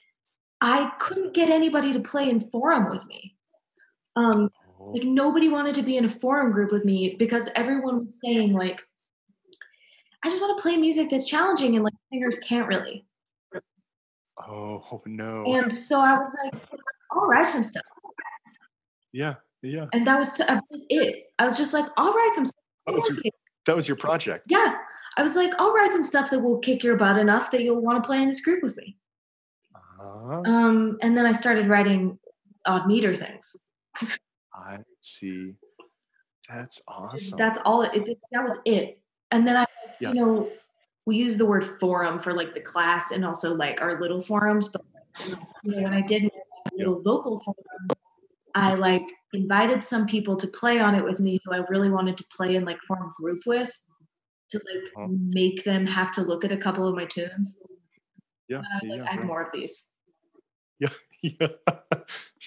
I 0.61 0.93
couldn't 0.99 1.35
get 1.35 1.51
anybody 1.51 1.93
to 1.93 2.01
play 2.01 2.31
in 2.31 2.41
forum 2.41 2.89
with 2.91 3.07
me. 3.07 3.37
Um, 4.17 4.51
oh. 4.81 4.93
like 4.93 5.05
nobody 5.05 5.49
wanted 5.49 5.75
to 5.77 5.83
be 5.83 5.97
in 5.97 6.05
a 6.05 6.09
forum 6.09 6.53
group 6.53 6.73
with 6.73 6.85
me 6.85 7.17
because 7.19 7.49
everyone 7.55 8.01
was 8.01 8.21
saying 8.21 8.53
like 8.53 8.81
I 10.23 10.29
just 10.29 10.41
want 10.41 10.57
to 10.59 10.63
play 10.63 10.77
music 10.77 11.11
that's 11.11 11.25
challenging 11.25 11.75
and 11.77 11.85
like 11.85 11.95
singers 12.13 12.39
can't 12.41 12.67
really. 12.67 13.07
Oh 14.39 15.03
no. 15.07 15.45
And 15.47 15.77
so 15.77 16.01
I 16.01 16.17
was 16.17 16.37
like, 16.45 16.55
I'll 17.13 17.27
write 17.27 17.51
some 17.51 17.63
stuff. 17.65 17.83
Yeah, 19.13 19.35
yeah. 19.63 19.87
And 19.93 20.07
that 20.07 20.19
was, 20.19 20.33
to, 20.33 20.45
that 20.45 20.63
was 20.71 20.85
it. 20.89 21.33
I 21.39 21.45
was 21.45 21.57
just 21.57 21.75
like, 21.75 21.87
I'll 21.97 22.13
write 22.13 22.33
some 22.35 22.47
stuff. 22.47 22.63
That 22.87 22.95
was, 22.95 23.09
your, 23.09 23.33
that 23.67 23.77
was 23.77 23.89
your 23.89 23.97
project. 23.97 24.47
Yeah. 24.49 24.77
I 25.17 25.23
was 25.23 25.37
like, 25.37 25.53
I'll 25.59 25.73
write 25.73 25.93
some 25.93 26.05
stuff 26.05 26.31
that 26.31 26.39
will 26.39 26.59
kick 26.59 26.85
your 26.85 26.97
butt 26.97 27.19
enough 27.19 27.51
that 27.51 27.63
you'll 27.63 27.83
want 27.83 28.03
to 28.03 28.07
play 28.07 28.23
in 28.23 28.29
this 28.29 28.41
group 28.43 28.63
with 28.63 28.77
me. 28.77 28.97
Uh-huh. 29.75 30.43
Um, 30.47 30.99
and 31.03 31.17
then 31.17 31.27
I 31.27 31.33
started 31.33 31.67
writing 31.67 32.19
odd 32.65 32.87
meter 32.87 33.15
things. 33.15 33.67
I 34.55 34.79
see. 35.01 35.55
That's 36.49 36.81
awesome. 36.89 37.37
That's 37.37 37.59
all. 37.65 37.83
It, 37.83 38.09
it, 38.09 38.19
that 38.33 38.43
was 38.43 38.59
it. 38.65 39.01
And 39.31 39.47
then 39.47 39.57
I 39.57 39.67
yeah. 40.01 40.09
you 40.11 40.15
know, 40.15 40.51
we 41.07 41.17
use 41.17 41.39
the 41.39 41.47
word 41.47 41.65
forum 41.65 42.19
for 42.19 42.33
like 42.33 42.55
the 42.55 42.61
class 42.61 43.11
and 43.11 43.25
also 43.25 43.55
like 43.55 43.81
our 43.81 44.01
little 44.01 44.21
forums. 44.21 44.69
But 44.69 44.83
you 45.65 45.73
know, 45.73 45.83
when 45.83 45.95
I 45.95 46.03
did 46.03 46.25
my 46.25 46.31
little 46.77 47.03
vocal 47.03 47.41
forum, 47.41 47.89
I 48.55 48.75
like 48.75 49.05
invited 49.33 49.85
some 49.85 50.07
people 50.07 50.37
to 50.37 50.47
play 50.49 50.81
on 50.81 50.95
it 50.95 51.05
with 51.05 51.21
me 51.21 51.41
who 51.45 51.55
I 51.55 51.59
really 51.69 51.91
wanted 51.91 52.17
to 52.19 52.25
play 52.37 52.57
and 52.57 52.67
like 52.67 52.81
form 52.83 53.13
group 53.17 53.43
with 53.47 53.71
to 54.51 54.59
like 54.59 54.91
huh. 54.97 55.07
make 55.09 55.65
them 55.65 55.87
have 55.87 56.11
to 56.13 56.23
look 56.23 56.45
at 56.45 56.53
a 56.53 56.57
couple 56.57 56.87
of 56.87 56.95
my 56.95 57.05
tunes. 57.05 57.63
Yeah, 58.49 58.59
I, 58.59 58.87
like, 58.87 58.99
yeah, 58.99 59.05
I 59.05 59.11
have 59.11 59.21
right. 59.21 59.27
more 59.27 59.43
of 59.43 59.53
these. 59.53 59.95
Yeah, 60.81 60.89
yeah. 61.23 61.49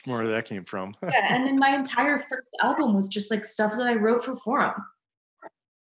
more 0.06 0.18
where 0.18 0.28
that 0.28 0.46
came 0.46 0.66
from. 0.66 0.94
yeah, 1.04 1.34
and 1.34 1.48
then 1.48 1.60
my 1.60 1.70
entire 1.70 2.20
first 2.20 2.56
album 2.62 2.94
was 2.94 3.08
just 3.08 3.32
like 3.32 3.46
stuff 3.46 3.74
that 3.78 3.88
I 3.88 3.96
wrote 3.96 4.24
for 4.24 4.36
Forum. 4.36 4.74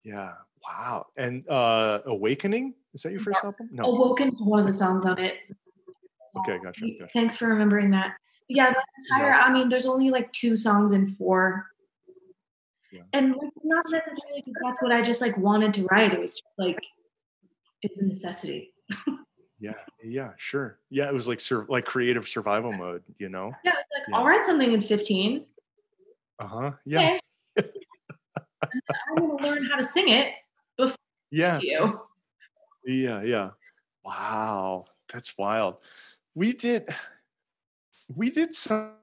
Yeah, 0.03 0.33
Wow. 0.67 1.07
And 1.17 1.47
uh 1.49 1.99
Awakening, 2.05 2.75
is 2.93 3.03
that 3.03 3.11
your 3.11 3.21
first 3.21 3.43
album? 3.43 3.69
No. 3.71 3.83
Awoken 3.83 4.31
is 4.31 4.41
one 4.41 4.59
of 4.59 4.65
the 4.65 4.73
songs 4.73 5.05
on 5.05 5.17
it. 5.19 5.35
Okay, 6.37 6.59
gotcha. 6.63 6.85
gotcha. 6.85 7.07
Thanks 7.13 7.35
for 7.35 7.47
remembering 7.47 7.91
that. 7.91 8.15
Yeah, 8.47 8.71
the 8.71 8.81
entire 9.15 9.31
yeah. 9.31 9.43
I 9.45 9.51
mean, 9.51 9.69
there's 9.69 9.85
only 9.85 10.11
like 10.11 10.31
two 10.33 10.57
songs 10.57 10.91
in 10.91 11.05
four. 11.05 11.67
Yeah. 12.91 13.01
And 13.13 13.31
like, 13.31 13.51
not 13.63 13.85
necessarily 13.89 14.41
because 14.45 14.53
that's 14.63 14.81
what 14.81 14.91
I 14.91 15.01
just 15.01 15.21
like 15.21 15.37
wanted 15.37 15.73
to 15.75 15.85
write. 15.85 16.13
It 16.13 16.19
was 16.19 16.33
just 16.33 16.43
like 16.57 16.79
it's 17.81 17.97
a 17.99 18.05
necessity. 18.05 18.73
yeah, 19.59 19.73
yeah, 20.03 20.31
sure. 20.37 20.79
Yeah, 20.89 21.07
it 21.07 21.13
was 21.13 21.27
like 21.27 21.39
sur- 21.39 21.65
like 21.69 21.85
creative 21.85 22.27
survival 22.27 22.73
mode, 22.73 23.03
you 23.17 23.29
know? 23.29 23.53
Yeah, 23.63 23.71
it's 23.71 23.89
like 23.93 24.03
yeah. 24.09 24.17
I'll 24.17 24.25
write 24.25 24.45
something 24.45 24.73
in 24.73 24.81
15. 24.81 25.45
Uh-huh. 26.39 26.71
Yeah. 26.85 26.99
Okay. 26.99 27.19
I'm 28.63 29.15
gonna 29.15 29.43
learn 29.43 29.65
how 29.65 29.75
to 29.75 29.83
sing 29.83 30.09
it 30.09 30.33
before 30.77 30.95
yeah 31.31 31.59
you. 31.61 31.99
yeah 32.85 33.21
yeah 33.23 33.49
wow 34.03 34.85
that's 35.11 35.37
wild 35.37 35.77
we 36.35 36.53
did 36.53 36.83
we 38.15 38.29
did 38.29 38.53
some 38.53 38.93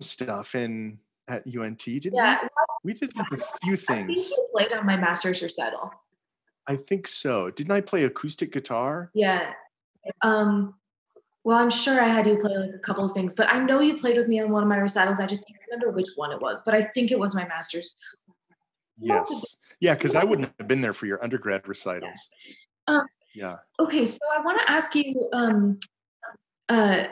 stuff 0.00 0.54
in 0.54 0.98
at 1.28 1.46
unt 1.46 1.84
didn't 1.84 2.14
yeah. 2.14 2.38
we 2.84 2.92
we 2.92 2.94
did 2.94 3.14
like 3.16 3.30
a 3.32 3.36
few 3.62 3.76
things 3.76 3.86
I 3.88 4.04
think 4.04 4.18
you 4.18 4.48
played 4.54 4.72
on 4.72 4.86
my 4.86 4.96
master's 4.96 5.40
recital 5.42 5.92
i 6.66 6.74
think 6.74 7.06
so 7.06 7.50
didn't 7.50 7.72
i 7.72 7.80
play 7.80 8.04
acoustic 8.04 8.52
guitar 8.52 9.10
yeah 9.14 9.52
um 10.22 10.74
well, 11.44 11.58
I'm 11.58 11.70
sure 11.70 12.00
I 12.00 12.06
had 12.06 12.26
you 12.26 12.36
play 12.36 12.56
like 12.56 12.74
a 12.74 12.78
couple 12.78 13.04
of 13.04 13.12
things, 13.12 13.34
but 13.34 13.50
I 13.50 13.58
know 13.58 13.80
you 13.80 13.96
played 13.96 14.16
with 14.16 14.28
me 14.28 14.40
on 14.40 14.50
one 14.50 14.62
of 14.62 14.68
my 14.68 14.78
recitals. 14.78 15.18
I 15.18 15.26
just 15.26 15.44
can't 15.46 15.58
remember 15.70 15.90
which 15.90 16.08
one 16.14 16.30
it 16.30 16.40
was, 16.40 16.62
but 16.64 16.74
I 16.74 16.82
think 16.82 17.10
it 17.10 17.18
was 17.18 17.34
my 17.34 17.46
master's. 17.48 17.96
Yes. 18.98 19.58
Yeah, 19.80 19.94
because 19.94 20.14
I 20.14 20.22
wouldn't 20.22 20.52
have 20.60 20.68
been 20.68 20.80
there 20.80 20.92
for 20.92 21.06
your 21.06 21.20
undergrad 21.24 21.66
recitals. 21.66 22.30
Um, 22.86 23.04
yeah. 23.34 23.56
Okay, 23.80 24.06
so 24.06 24.20
I 24.32 24.40
want 24.40 24.60
to 24.60 24.70
ask 24.70 24.94
you 24.94 25.28
um, 25.32 25.80
uh, 26.68 27.06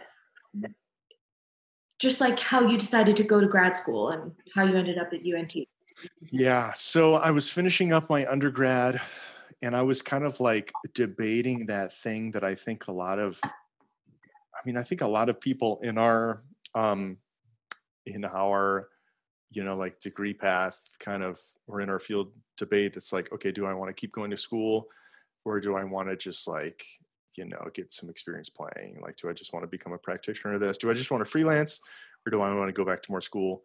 just 1.98 2.20
like 2.20 2.39
how 2.39 2.61
you 2.61 2.78
decided 2.78 3.16
to 3.16 3.24
go 3.24 3.40
to 3.40 3.48
grad 3.48 3.74
school 3.74 4.11
and 4.11 4.31
how 4.55 4.65
you 4.65 4.77
ended 4.77 4.98
up 4.98 5.12
at 5.12 5.27
UNT. 5.27 5.57
Yeah, 6.31 6.73
so 6.74 7.15
I 7.15 7.32
was 7.32 7.51
finishing 7.51 7.93
up 7.93 8.09
my 8.09 8.24
undergrad 8.24 9.01
and 9.62 9.77
I 9.77 9.82
was 9.82 10.01
kind 10.01 10.24
of 10.24 10.40
like 10.40 10.73
debating 10.94 11.66
that 11.66 11.93
thing 11.93 12.31
that 12.32 12.44
I 12.44 12.55
think 12.55 12.86
a 12.86 12.93
lot 12.93 13.19
of 13.19 13.40
I 13.44 14.61
mean, 14.65 14.77
I 14.77 14.82
think 14.82 15.01
a 15.01 15.09
lot 15.09 15.28
of 15.28 15.40
people 15.40 15.81
in 15.82 15.98
our 15.98 16.43
um 16.74 17.19
in 18.07 18.24
our 18.24 18.89
you 19.51 19.64
know 19.64 19.77
like 19.77 19.98
degree 20.01 20.35
path 20.35 20.97
kind 21.01 21.22
of 21.22 21.39
we're 21.66 21.81
in 21.81 21.90
our 21.90 21.98
field 21.98 22.32
debate 22.56 22.97
it's 22.97 23.12
like 23.12 23.32
okay 23.32 23.51
do 23.51 23.66
i 23.66 23.74
want 23.74 23.89
to 23.89 24.01
keep 24.01 24.12
going 24.12 24.31
to 24.31 24.36
school 24.36 24.86
or 25.44 25.60
do 25.60 25.74
i 25.74 25.85
want 25.85 26.09
to 26.09 26.16
just 26.16 26.47
like 26.47 26.85
you 27.36 27.44
know, 27.44 27.68
get 27.72 27.93
some 27.93 28.10
experience 28.10 28.51
playing? 28.51 29.01
Like, 29.01 29.16
do 29.16 29.28
I 29.28 29.32
just 29.32 29.52
want 29.52 29.62
to 29.62 29.68
become 29.68 29.93
a 29.93 29.98
practitioner 29.98 30.55
of 30.55 30.60
this? 30.60 30.78
Do 30.78 30.90
I 30.90 30.94
just 30.94 31.10
want 31.10 31.22
to 31.22 31.31
freelance 31.31 31.81
or 32.27 32.31
do 32.31 32.43
I 32.43 32.55
want 32.55 32.68
to 32.68 32.72
go 32.72 32.85
back 32.85 33.02
to 33.02 33.10
more 33.10 33.20
school? 33.20 33.62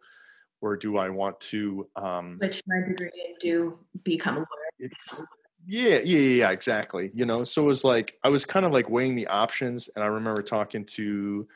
Or 0.62 0.76
do 0.76 0.96
I 0.96 1.10
want 1.10 1.38
to 1.40 1.86
um 1.96 2.38
switch 2.38 2.62
my 2.66 2.80
degree 2.88 3.10
and 3.28 3.36
do 3.38 3.78
become 4.02 4.36
a 4.36 4.38
lawyer? 4.38 5.26
Yeah, 5.66 5.98
yeah, 6.02 6.18
yeah, 6.18 6.50
exactly. 6.50 7.10
You 7.12 7.26
know, 7.26 7.44
so 7.44 7.64
it 7.64 7.66
was 7.66 7.84
like 7.84 8.14
I 8.24 8.30
was 8.30 8.46
kind 8.46 8.64
of 8.64 8.72
like 8.72 8.88
weighing 8.88 9.16
the 9.16 9.26
options, 9.26 9.90
and 9.94 10.02
I 10.02 10.08
remember 10.08 10.42
talking 10.42 10.86
to 10.92 11.46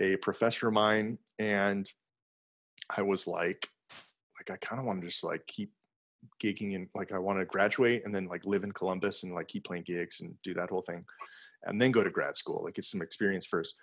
a 0.00 0.16
professor 0.16 0.68
of 0.68 0.74
mine, 0.74 1.18
and 1.38 1.86
I 2.94 3.02
was 3.02 3.26
like, 3.26 3.68
like 4.38 4.50
I 4.50 4.56
kind 4.64 4.80
of 4.80 4.86
want 4.86 5.00
to 5.00 5.06
just 5.06 5.24
like 5.24 5.46
keep 5.46 5.72
gigging 6.42 6.74
and 6.74 6.88
like 6.94 7.12
I 7.12 7.18
want 7.18 7.38
to 7.38 7.44
graduate 7.44 8.02
and 8.04 8.14
then 8.14 8.26
like 8.26 8.46
live 8.46 8.64
in 8.64 8.72
Columbus 8.72 9.22
and 9.22 9.34
like 9.34 9.48
keep 9.48 9.64
playing 9.64 9.84
gigs 9.84 10.20
and 10.20 10.34
do 10.42 10.54
that 10.54 10.70
whole 10.70 10.82
thing, 10.82 11.04
and 11.64 11.80
then 11.80 11.92
go 11.92 12.04
to 12.04 12.10
grad 12.10 12.34
school, 12.34 12.64
like 12.64 12.74
get 12.74 12.84
some 12.84 13.02
experience 13.02 13.46
first. 13.46 13.76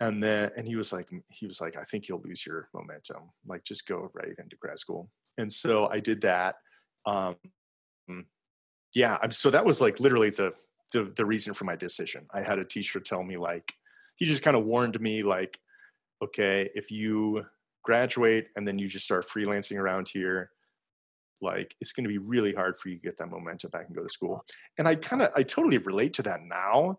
And 0.00 0.22
then 0.22 0.50
and 0.56 0.66
he 0.66 0.76
was 0.76 0.92
like 0.92 1.08
he 1.30 1.46
was 1.46 1.60
like 1.60 1.76
I 1.76 1.82
think 1.82 2.08
you'll 2.08 2.22
lose 2.22 2.46
your 2.46 2.68
momentum, 2.72 3.30
like 3.46 3.64
just 3.64 3.86
go 3.86 4.10
right 4.14 4.34
into 4.38 4.56
grad 4.56 4.78
school. 4.78 5.10
And 5.36 5.50
so 5.50 5.88
I 5.88 6.00
did 6.00 6.20
that. 6.22 6.56
Um, 7.06 7.36
yeah, 8.94 9.18
I'm, 9.22 9.30
so 9.30 9.50
that 9.50 9.64
was 9.64 9.80
like 9.80 10.00
literally 10.00 10.30
the, 10.30 10.52
the 10.92 11.12
the 11.16 11.24
reason 11.24 11.54
for 11.54 11.64
my 11.64 11.76
decision. 11.76 12.26
I 12.32 12.40
had 12.40 12.58
a 12.58 12.64
teacher 12.64 13.00
tell 13.00 13.22
me 13.22 13.36
like 13.36 13.72
he 14.16 14.24
just 14.24 14.42
kind 14.42 14.56
of 14.56 14.64
warned 14.64 15.00
me 15.00 15.22
like, 15.22 15.58
okay, 16.22 16.70
if 16.74 16.90
you 16.90 17.44
graduate 17.82 18.48
and 18.56 18.66
then 18.66 18.78
you 18.78 18.88
just 18.88 19.04
start 19.04 19.24
freelancing 19.26 19.78
around 19.78 20.08
here, 20.12 20.50
like 21.40 21.74
it's 21.80 21.92
going 21.92 22.04
to 22.04 22.08
be 22.08 22.18
really 22.18 22.52
hard 22.52 22.76
for 22.76 22.88
you 22.88 22.96
to 22.96 23.02
get 23.02 23.16
that 23.18 23.30
momentum 23.30 23.70
back 23.70 23.86
and 23.86 23.96
go 23.96 24.02
to 24.02 24.08
school. 24.08 24.44
And 24.76 24.88
I 24.88 24.94
kind 24.94 25.22
of 25.22 25.30
I 25.36 25.42
totally 25.42 25.78
relate 25.78 26.14
to 26.14 26.22
that 26.22 26.40
now 26.42 26.98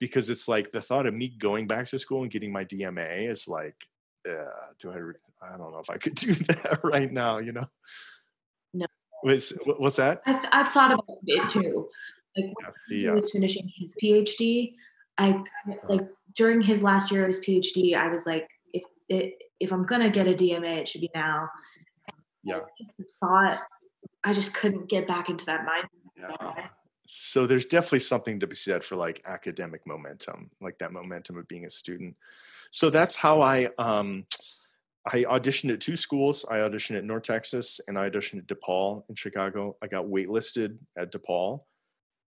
because 0.00 0.30
it's 0.30 0.48
like 0.48 0.70
the 0.70 0.80
thought 0.80 1.06
of 1.06 1.14
me 1.14 1.28
going 1.28 1.66
back 1.66 1.86
to 1.86 1.98
school 1.98 2.22
and 2.22 2.30
getting 2.30 2.52
my 2.52 2.64
DMA 2.64 3.28
is 3.28 3.48
like, 3.48 3.76
uh, 4.28 4.72
do 4.78 4.90
I? 4.90 5.46
I 5.46 5.56
don't 5.56 5.72
know 5.72 5.78
if 5.78 5.90
I 5.90 5.96
could 5.96 6.14
do 6.16 6.34
that 6.34 6.80
right 6.84 7.12
now. 7.12 7.38
You 7.38 7.52
know. 7.52 7.64
What's, 9.22 9.52
what's 9.64 9.96
that? 9.96 10.22
I've, 10.26 10.46
I've 10.52 10.68
thought 10.68 10.92
about 10.92 11.18
it 11.26 11.48
too. 11.48 11.88
Like 12.36 12.52
yeah, 12.88 13.08
he 13.08 13.10
was 13.10 13.32
finishing 13.32 13.68
his 13.76 13.96
PhD, 14.00 14.74
I 15.18 15.42
like 15.88 16.08
during 16.36 16.60
his 16.60 16.82
last 16.82 17.10
year 17.10 17.22
of 17.22 17.26
his 17.26 17.40
PhD, 17.40 17.94
I 17.94 18.08
was 18.08 18.24
like, 18.24 18.48
if 18.72 18.84
it, 19.08 19.34
if 19.60 19.72
I'm 19.72 19.84
gonna 19.84 20.10
get 20.10 20.28
a 20.28 20.34
DMA, 20.34 20.78
it 20.78 20.88
should 20.88 21.00
be 21.00 21.10
now. 21.14 21.48
yeah. 22.42 22.60
Just 22.78 22.96
the 22.98 23.04
thought, 23.20 23.60
I 24.24 24.32
just 24.32 24.54
couldn't 24.54 24.88
get 24.88 25.06
back 25.06 25.28
into 25.28 25.44
that 25.46 25.64
mind. 25.64 25.86
Yeah. 26.16 26.68
So 27.04 27.46
there's 27.46 27.64
definitely 27.64 28.00
something 28.00 28.38
to 28.40 28.46
be 28.46 28.54
said 28.54 28.84
for 28.84 28.94
like 28.96 29.22
academic 29.26 29.86
momentum, 29.86 30.50
like 30.60 30.76
that 30.78 30.92
momentum 30.92 31.38
of 31.38 31.48
being 31.48 31.64
a 31.64 31.70
student. 31.70 32.16
So 32.70 32.90
that's 32.90 33.16
how 33.16 33.40
I 33.40 33.68
um 33.78 34.26
I 35.10 35.24
auditioned 35.24 35.72
at 35.72 35.80
two 35.80 35.96
schools. 35.96 36.44
I 36.50 36.58
auditioned 36.58 36.98
at 36.98 37.04
North 37.04 37.22
Texas 37.22 37.80
and 37.88 37.98
I 37.98 38.10
auditioned 38.10 38.38
at 38.40 38.46
DePaul 38.46 39.04
in 39.08 39.14
Chicago. 39.14 39.76
I 39.82 39.86
got 39.86 40.04
waitlisted 40.04 40.78
at 40.98 41.10
DePaul. 41.10 41.60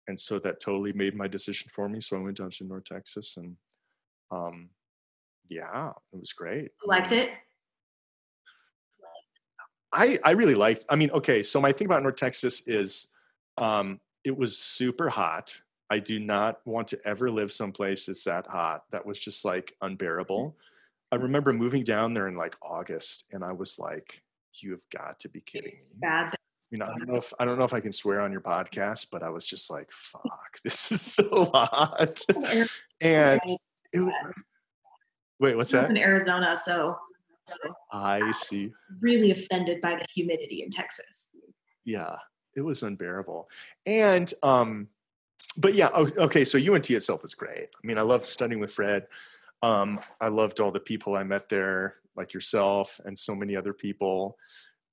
And 0.07 0.19
so 0.19 0.39
that 0.39 0.59
totally 0.59 0.93
made 0.93 1.15
my 1.15 1.27
decision 1.27 1.69
for 1.69 1.87
me. 1.87 1.99
So 1.99 2.17
I 2.17 2.21
went 2.21 2.37
down 2.37 2.49
to 2.49 2.63
North 2.63 2.85
Texas 2.85 3.37
and 3.37 3.57
um, 4.31 4.69
yeah, 5.49 5.91
it 6.13 6.19
was 6.19 6.33
great. 6.33 6.71
Liked 6.85 7.11
it? 7.11 7.29
I, 9.93 10.17
I 10.23 10.31
really 10.31 10.55
liked, 10.55 10.85
I 10.89 10.95
mean, 10.95 11.11
okay. 11.11 11.43
So 11.43 11.59
my 11.59 11.71
thing 11.71 11.85
about 11.85 12.01
North 12.03 12.15
Texas 12.15 12.67
is 12.67 13.07
um, 13.57 13.99
it 14.23 14.37
was 14.37 14.57
super 14.57 15.09
hot. 15.09 15.61
I 15.89 15.99
do 15.99 16.19
not 16.19 16.59
want 16.65 16.87
to 16.89 16.99
ever 17.03 17.29
live 17.29 17.51
someplace 17.51 18.05
that's 18.05 18.23
that 18.23 18.47
hot. 18.47 18.83
That 18.91 19.05
was 19.05 19.19
just 19.19 19.43
like 19.43 19.73
unbearable. 19.81 20.55
I 21.11 21.17
remember 21.17 21.51
moving 21.51 21.83
down 21.83 22.13
there 22.13 22.29
in 22.29 22.35
like 22.35 22.55
August, 22.61 23.33
and 23.33 23.43
I 23.43 23.51
was 23.51 23.77
like, 23.77 24.21
"You've 24.61 24.85
got 24.89 25.19
to 25.19 25.29
be 25.29 25.41
kidding 25.41 25.73
it's 25.73 25.95
me!" 25.95 25.99
Bad. 26.01 26.33
You 26.69 26.77
know, 26.77 26.85
I 26.85 26.97
don't 26.97 27.09
know 27.09 27.17
if 27.17 27.33
I 27.37 27.43
don't 27.43 27.57
know 27.57 27.65
if 27.65 27.73
I 27.73 27.81
can 27.81 27.91
swear 27.91 28.21
on 28.21 28.31
your 28.31 28.39
podcast, 28.39 29.07
but 29.11 29.21
I 29.21 29.29
was 29.29 29.45
just 29.45 29.69
like, 29.69 29.91
"Fuck, 29.91 30.59
this 30.63 30.93
is 30.93 31.01
so 31.01 31.51
hot." 31.53 32.21
and 33.01 33.41
it 33.91 33.99
was, 34.01 34.33
wait, 35.41 35.57
what's 35.57 35.71
that? 35.71 35.89
In 35.89 35.97
Arizona, 35.97 36.55
so 36.55 36.97
I 37.91 38.31
see. 38.31 38.71
Really 39.01 39.31
offended 39.31 39.81
by 39.81 39.95
the 39.95 40.05
humidity 40.13 40.63
in 40.63 40.69
Texas. 40.69 41.35
Yeah, 41.83 42.15
it 42.55 42.61
was 42.61 42.83
unbearable, 42.83 43.49
and 43.85 44.33
um, 44.43 44.87
but 45.57 45.73
yeah, 45.73 45.89
okay. 45.89 46.45
So 46.45 46.57
UNT 46.57 46.89
itself 46.89 47.23
was 47.23 47.33
great. 47.33 47.67
I 47.83 47.87
mean, 47.87 47.97
I 47.97 48.01
loved 48.03 48.25
studying 48.25 48.61
with 48.61 48.71
Fred. 48.71 49.07
Um, 49.63 49.99
I 50.19 50.29
loved 50.29 50.59
all 50.59 50.71
the 50.71 50.79
people 50.79 51.15
I 51.15 51.23
met 51.23 51.49
there, 51.49 51.95
like 52.15 52.33
yourself 52.33 52.99
and 53.05 53.17
so 53.17 53.35
many 53.35 53.55
other 53.55 53.73
people. 53.73 54.37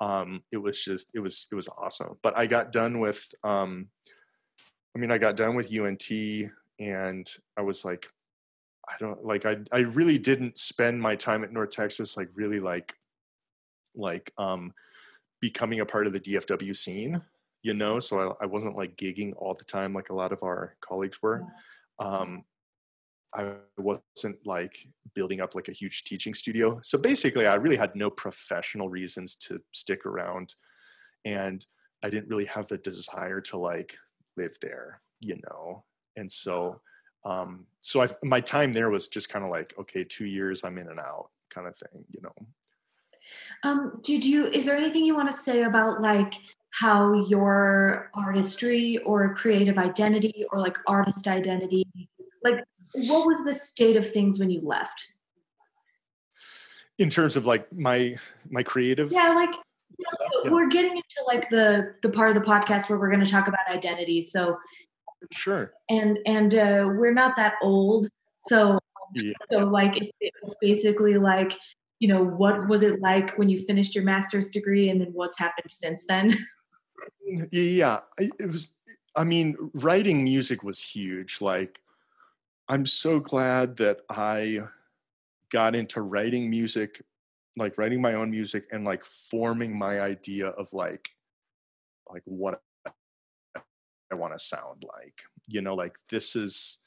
Um, 0.00 0.42
it 0.52 0.58
was 0.58 0.84
just, 0.84 1.14
it 1.14 1.20
was, 1.20 1.46
it 1.50 1.54
was 1.54 1.68
awesome. 1.68 2.18
But 2.22 2.36
I 2.36 2.46
got 2.46 2.70
done 2.70 3.00
with, 3.00 3.34
um, 3.42 3.88
I 4.94 4.98
mean, 4.98 5.10
I 5.10 5.18
got 5.18 5.36
done 5.36 5.56
with 5.56 5.74
UNT 5.74 6.10
and 6.78 7.26
I 7.56 7.62
was 7.62 7.84
like, 7.84 8.08
I 8.88 8.94
don't 8.98 9.24
like, 9.24 9.44
I, 9.44 9.58
I 9.72 9.80
really 9.80 10.18
didn't 10.18 10.58
spend 10.58 11.00
my 11.00 11.14
time 11.14 11.44
at 11.44 11.52
North 11.52 11.70
Texas, 11.70 12.16
like 12.16 12.30
really 12.34 12.60
like, 12.60 12.94
like, 13.94 14.32
um, 14.38 14.72
becoming 15.40 15.80
a 15.80 15.86
part 15.86 16.06
of 16.06 16.12
the 16.12 16.20
DFW 16.20 16.74
scene, 16.76 17.22
you 17.62 17.74
know? 17.74 18.00
So 18.00 18.36
I, 18.40 18.44
I 18.44 18.46
wasn't 18.46 18.76
like 18.76 18.96
gigging 18.96 19.34
all 19.36 19.54
the 19.54 19.64
time, 19.64 19.92
like 19.92 20.10
a 20.10 20.14
lot 20.14 20.32
of 20.32 20.42
our 20.42 20.74
colleagues 20.80 21.22
were. 21.22 21.44
Um, 21.98 22.44
I 23.34 23.56
wasn't 23.76 24.38
like 24.46 24.74
building 25.14 25.40
up 25.40 25.54
like 25.54 25.68
a 25.68 25.72
huge 25.72 26.04
teaching 26.04 26.34
studio. 26.34 26.80
So 26.82 26.98
basically, 26.98 27.46
I 27.46 27.54
really 27.56 27.76
had 27.76 27.94
no 27.94 28.10
professional 28.10 28.88
reasons 28.88 29.34
to 29.36 29.60
stick 29.72 30.06
around. 30.06 30.54
And 31.24 31.64
I 32.02 32.10
didn't 32.10 32.30
really 32.30 32.46
have 32.46 32.68
the 32.68 32.78
desire 32.78 33.40
to 33.42 33.58
like 33.58 33.96
live 34.36 34.56
there, 34.62 35.00
you 35.20 35.36
know? 35.44 35.84
And 36.16 36.30
so, 36.30 36.80
um, 37.24 37.66
so 37.80 38.02
I, 38.02 38.08
my 38.22 38.40
time 38.40 38.72
there 38.72 38.90
was 38.90 39.08
just 39.08 39.28
kind 39.28 39.44
of 39.44 39.50
like, 39.50 39.74
okay, 39.78 40.04
two 40.04 40.26
years, 40.26 40.64
I'm 40.64 40.78
in 40.78 40.88
and 40.88 41.00
out 41.00 41.28
kind 41.50 41.66
of 41.66 41.76
thing, 41.76 42.04
you 42.10 42.20
know? 42.22 42.34
Um, 43.62 44.00
did 44.02 44.24
you, 44.24 44.46
is 44.46 44.66
there 44.66 44.76
anything 44.76 45.04
you 45.04 45.14
want 45.14 45.28
to 45.28 45.32
say 45.32 45.62
about 45.62 46.00
like 46.00 46.34
how 46.70 47.26
your 47.26 48.10
artistry 48.14 48.98
or 48.98 49.34
creative 49.34 49.78
identity 49.78 50.44
or 50.52 50.60
like 50.60 50.76
artist 50.86 51.26
identity, 51.26 51.86
like 52.44 52.62
what 52.94 53.26
was 53.26 53.44
the 53.44 53.54
state 53.54 53.96
of 53.96 54.08
things 54.08 54.38
when 54.38 54.50
you 54.50 54.60
left? 54.62 55.08
In 56.98 57.10
terms 57.10 57.36
of 57.36 57.46
like 57.46 57.72
my 57.72 58.14
my 58.50 58.62
creative 58.62 59.10
Yeah, 59.12 59.32
like 59.34 59.54
yeah. 59.98 60.50
we're 60.50 60.68
getting 60.68 60.92
into 60.92 61.22
like 61.26 61.48
the 61.48 61.94
the 62.02 62.10
part 62.10 62.28
of 62.28 62.34
the 62.34 62.48
podcast 62.48 62.88
where 62.88 62.98
we're 62.98 63.10
going 63.10 63.24
to 63.24 63.30
talk 63.30 63.48
about 63.48 63.60
identity. 63.70 64.20
So 64.20 64.58
sure. 65.32 65.72
And 65.88 66.18
and 66.26 66.54
uh 66.54 66.86
we're 66.88 67.14
not 67.14 67.36
that 67.36 67.54
old. 67.62 68.08
So 68.40 68.78
yeah. 69.14 69.32
so 69.50 69.66
like 69.66 69.96
it, 69.96 70.10
it 70.20 70.32
was 70.42 70.54
basically 70.60 71.16
like 71.16 71.54
you 71.98 72.08
know 72.08 72.22
what 72.24 72.68
was 72.68 72.82
it 72.82 73.00
like 73.00 73.36
when 73.36 73.48
you 73.48 73.58
finished 73.58 73.94
your 73.94 74.04
master's 74.04 74.48
degree 74.48 74.88
and 74.90 75.00
then 75.00 75.08
what's 75.12 75.38
happened 75.38 75.70
since 75.70 76.06
then 76.06 76.46
yeah 77.50 78.00
it 78.18 78.46
was 78.46 78.76
i 79.16 79.24
mean 79.24 79.56
writing 79.74 80.22
music 80.22 80.62
was 80.62 80.80
huge 80.80 81.40
like 81.40 81.80
I'm 82.68 82.84
so 82.84 83.18
glad 83.18 83.78
that 83.78 84.02
I 84.10 84.60
got 85.50 85.74
into 85.74 86.02
writing 86.02 86.50
music, 86.50 87.02
like 87.56 87.78
writing 87.78 88.02
my 88.02 88.12
own 88.12 88.30
music 88.30 88.66
and 88.70 88.84
like 88.84 89.04
forming 89.04 89.78
my 89.78 90.02
idea 90.02 90.48
of 90.48 90.74
like 90.74 91.08
like 92.10 92.22
what 92.26 92.60
I 94.10 94.14
want 94.14 94.32
to 94.32 94.38
sound 94.38 94.84
like. 94.84 95.20
You 95.48 95.62
know, 95.62 95.74
like 95.74 95.96
this 96.10 96.36
is 96.36 96.82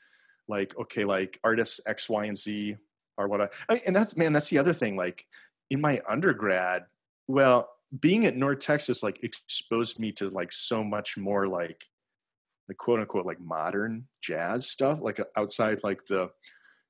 like 0.48 0.78
okay, 0.78 1.06
like 1.06 1.40
artists 1.44 1.82
X, 1.88 2.10
Y, 2.10 2.26
and 2.26 2.38
Z 2.38 2.76
are 3.18 3.28
what 3.28 3.42
I, 3.42 3.50
I 3.70 3.80
and 3.88 3.96
that's 3.96 4.16
man, 4.16 4.34
that's 4.34 4.50
the 4.50 4.60
other 4.60 4.74
thing. 4.74 4.96
Like 4.96 5.26
in 5.70 5.82
my 5.82 6.02
undergrad, 6.08 6.86
well, 7.28 7.70
being 8.00 8.26
at 8.26 8.36
North 8.36 8.60
Texas 8.60 9.04
like 9.04 9.24
exposed 9.24 10.00
me 10.00 10.12
to 10.14 10.30
like 10.30 10.52
so 10.52 10.84
much 10.84 11.18
more 11.18 11.48
like 11.48 11.86
the 12.68 12.76
quote 12.76 13.00
unquote 13.00 13.26
like 13.26 13.42
modern 13.42 14.08
jazz 14.22 14.70
stuff, 14.70 15.02
like 15.02 15.20
uh, 15.20 15.26
outside 15.36 15.80
like 15.84 16.06
the 16.06 16.30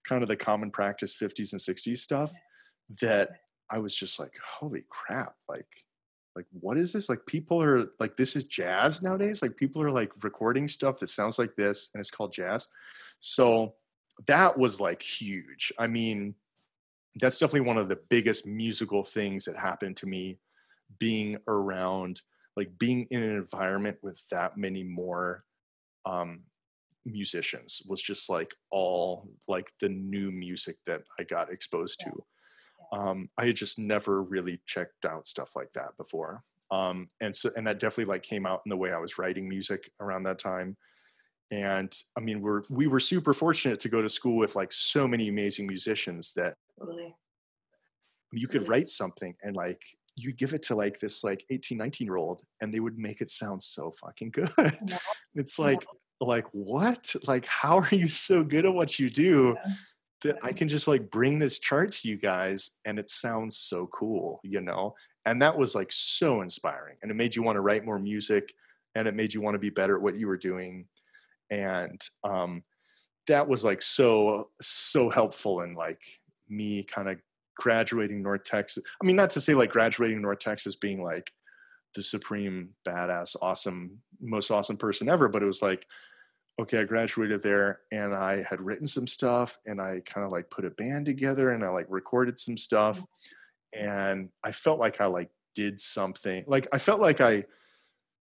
kind 0.07 0.23
of 0.23 0.29
the 0.29 0.35
common 0.35 0.71
practice 0.71 1.15
50s 1.15 1.51
and 1.53 1.61
60s 1.61 1.97
stuff 1.97 2.31
that 3.01 3.29
I 3.69 3.79
was 3.79 3.95
just 3.95 4.19
like, 4.19 4.33
holy 4.59 4.83
crap, 4.89 5.35
like 5.47 5.67
like 6.35 6.45
what 6.51 6.77
is 6.77 6.93
this? 6.93 7.09
Like 7.09 7.25
people 7.25 7.61
are 7.61 7.87
like 7.99 8.15
this 8.15 8.35
is 8.35 8.45
jazz 8.45 9.01
nowadays 9.01 9.41
like 9.41 9.57
people 9.57 9.81
are 9.81 9.91
like 9.91 10.11
recording 10.23 10.67
stuff 10.67 10.99
that 10.99 11.07
sounds 11.07 11.37
like 11.37 11.55
this 11.55 11.89
and 11.93 11.99
it's 11.99 12.11
called 12.11 12.33
jazz. 12.33 12.67
So 13.19 13.75
that 14.27 14.57
was 14.57 14.79
like 14.79 15.01
huge. 15.01 15.73
I 15.77 15.87
mean 15.87 16.35
that's 17.15 17.37
definitely 17.37 17.67
one 17.67 17.77
of 17.77 17.89
the 17.89 17.99
biggest 18.09 18.47
musical 18.47 19.03
things 19.03 19.45
that 19.45 19.57
happened 19.57 19.97
to 19.97 20.07
me 20.07 20.39
being 20.99 21.37
around 21.47 22.21
like 22.55 22.77
being 22.77 23.07
in 23.11 23.21
an 23.21 23.35
environment 23.35 23.97
with 24.01 24.21
that 24.29 24.57
many 24.57 24.83
more 24.83 25.43
um, 26.05 26.41
musicians 27.05 27.81
was 27.87 28.01
just 28.01 28.29
like 28.29 28.53
all 28.69 29.29
like 29.47 29.69
the 29.81 29.89
new 29.89 30.31
music 30.31 30.77
that 30.85 31.03
I 31.19 31.23
got 31.23 31.51
exposed 31.51 31.99
to. 32.01 32.23
Um, 32.91 33.29
I 33.37 33.45
had 33.45 33.55
just 33.55 33.79
never 33.79 34.21
really 34.21 34.61
checked 34.65 35.05
out 35.05 35.27
stuff 35.27 35.55
like 35.55 35.71
that 35.73 35.95
before. 35.97 36.43
Um, 36.71 37.09
and 37.19 37.35
so, 37.35 37.49
and 37.55 37.67
that 37.67 37.79
definitely 37.79 38.13
like 38.13 38.23
came 38.23 38.45
out 38.45 38.61
in 38.65 38.69
the 38.69 38.77
way 38.77 38.91
I 38.91 38.99
was 38.99 39.17
writing 39.17 39.47
music 39.47 39.91
around 39.99 40.23
that 40.23 40.39
time. 40.39 40.77
And 41.51 41.91
I 42.17 42.21
mean, 42.21 42.41
we're, 42.41 42.63
we 42.69 42.87
were 42.87 42.99
super 42.99 43.33
fortunate 43.33 43.79
to 43.81 43.89
go 43.89 44.01
to 44.01 44.07
school 44.07 44.37
with 44.37 44.55
like 44.55 44.71
so 44.71 45.07
many 45.07 45.27
amazing 45.27 45.67
musicians 45.67 46.33
that 46.35 46.55
totally. 46.79 47.13
you 48.31 48.47
could 48.47 48.67
write 48.69 48.87
something 48.87 49.33
and 49.43 49.55
like 49.55 49.81
you'd 50.15 50.37
give 50.37 50.53
it 50.53 50.61
to 50.63 50.75
like 50.75 50.99
this 50.99 51.23
like 51.23 51.45
18 51.49 51.77
19 51.77 52.05
year 52.05 52.17
old 52.17 52.43
and 52.59 52.73
they 52.73 52.79
would 52.79 52.97
make 52.97 53.21
it 53.21 53.29
sound 53.29 53.61
so 53.61 53.91
fucking 53.91 54.31
good 54.31 54.49
yeah. 54.57 54.97
it's 55.35 55.57
like 55.57 55.81
yeah. 55.81 56.27
like 56.27 56.45
what 56.51 57.13
like 57.27 57.45
how 57.45 57.79
are 57.79 57.95
you 57.95 58.07
so 58.07 58.43
good 58.43 58.65
at 58.65 58.73
what 58.73 58.99
you 58.99 59.09
do 59.09 59.55
yeah. 59.63 59.71
That 60.23 60.37
i 60.43 60.51
can 60.51 60.67
just 60.67 60.87
like 60.87 61.09
bring 61.09 61.39
this 61.39 61.59
chart 61.59 61.91
to 61.91 62.07
you 62.07 62.17
guys 62.17 62.77
and 62.85 62.99
it 62.99 63.09
sounds 63.09 63.57
so 63.57 63.87
cool 63.87 64.39
you 64.43 64.61
know 64.61 64.93
and 65.25 65.41
that 65.41 65.57
was 65.57 65.75
like 65.75 65.91
so 65.91 66.41
inspiring 66.41 66.95
and 67.01 67.11
it 67.11 67.15
made 67.15 67.35
you 67.35 67.43
want 67.43 67.55
to 67.55 67.61
write 67.61 67.85
more 67.85 67.99
music 67.99 68.53
and 68.95 69.07
it 69.07 69.15
made 69.15 69.33
you 69.33 69.41
want 69.41 69.55
to 69.55 69.59
be 69.59 69.69
better 69.69 69.95
at 69.95 70.01
what 70.01 70.17
you 70.17 70.27
were 70.27 70.37
doing 70.37 70.85
and 71.49 72.01
um 72.23 72.63
that 73.27 73.47
was 73.47 73.63
like 73.63 73.81
so 73.81 74.49
so 74.61 75.09
helpful 75.09 75.61
in 75.61 75.73
like 75.75 76.01
me 76.49 76.83
kind 76.83 77.07
of 77.07 77.17
graduating 77.55 78.23
North 78.23 78.43
Texas. 78.43 78.83
I 79.01 79.05
mean, 79.05 79.15
not 79.15 79.29
to 79.31 79.41
say 79.41 79.53
like 79.53 79.69
graduating 79.69 80.21
North 80.21 80.39
Texas 80.39 80.75
being 80.75 81.03
like 81.03 81.31
the 81.95 82.01
supreme 82.01 82.69
badass, 82.87 83.35
awesome, 83.41 83.99
most 84.19 84.49
awesome 84.49 84.77
person 84.77 85.09
ever, 85.09 85.27
but 85.27 85.43
it 85.43 85.45
was 85.45 85.61
like, 85.61 85.85
okay, 86.59 86.79
I 86.79 86.83
graduated 86.83 87.41
there 87.41 87.81
and 87.91 88.13
I 88.13 88.43
had 88.49 88.61
written 88.61 88.87
some 88.87 89.07
stuff 89.07 89.57
and 89.65 89.81
I 89.81 90.01
kind 90.05 90.25
of 90.25 90.31
like 90.31 90.49
put 90.49 90.65
a 90.65 90.71
band 90.71 91.05
together 91.05 91.49
and 91.49 91.63
I 91.63 91.69
like 91.69 91.87
recorded 91.89 92.37
some 92.37 92.57
stuff 92.57 93.03
and 93.73 94.29
I 94.43 94.51
felt 94.51 94.79
like 94.79 95.01
I 95.01 95.05
like 95.05 95.31
did 95.55 95.79
something. 95.79 96.43
Like 96.47 96.67
I 96.71 96.77
felt 96.77 96.99
like 96.99 97.21
I 97.21 97.45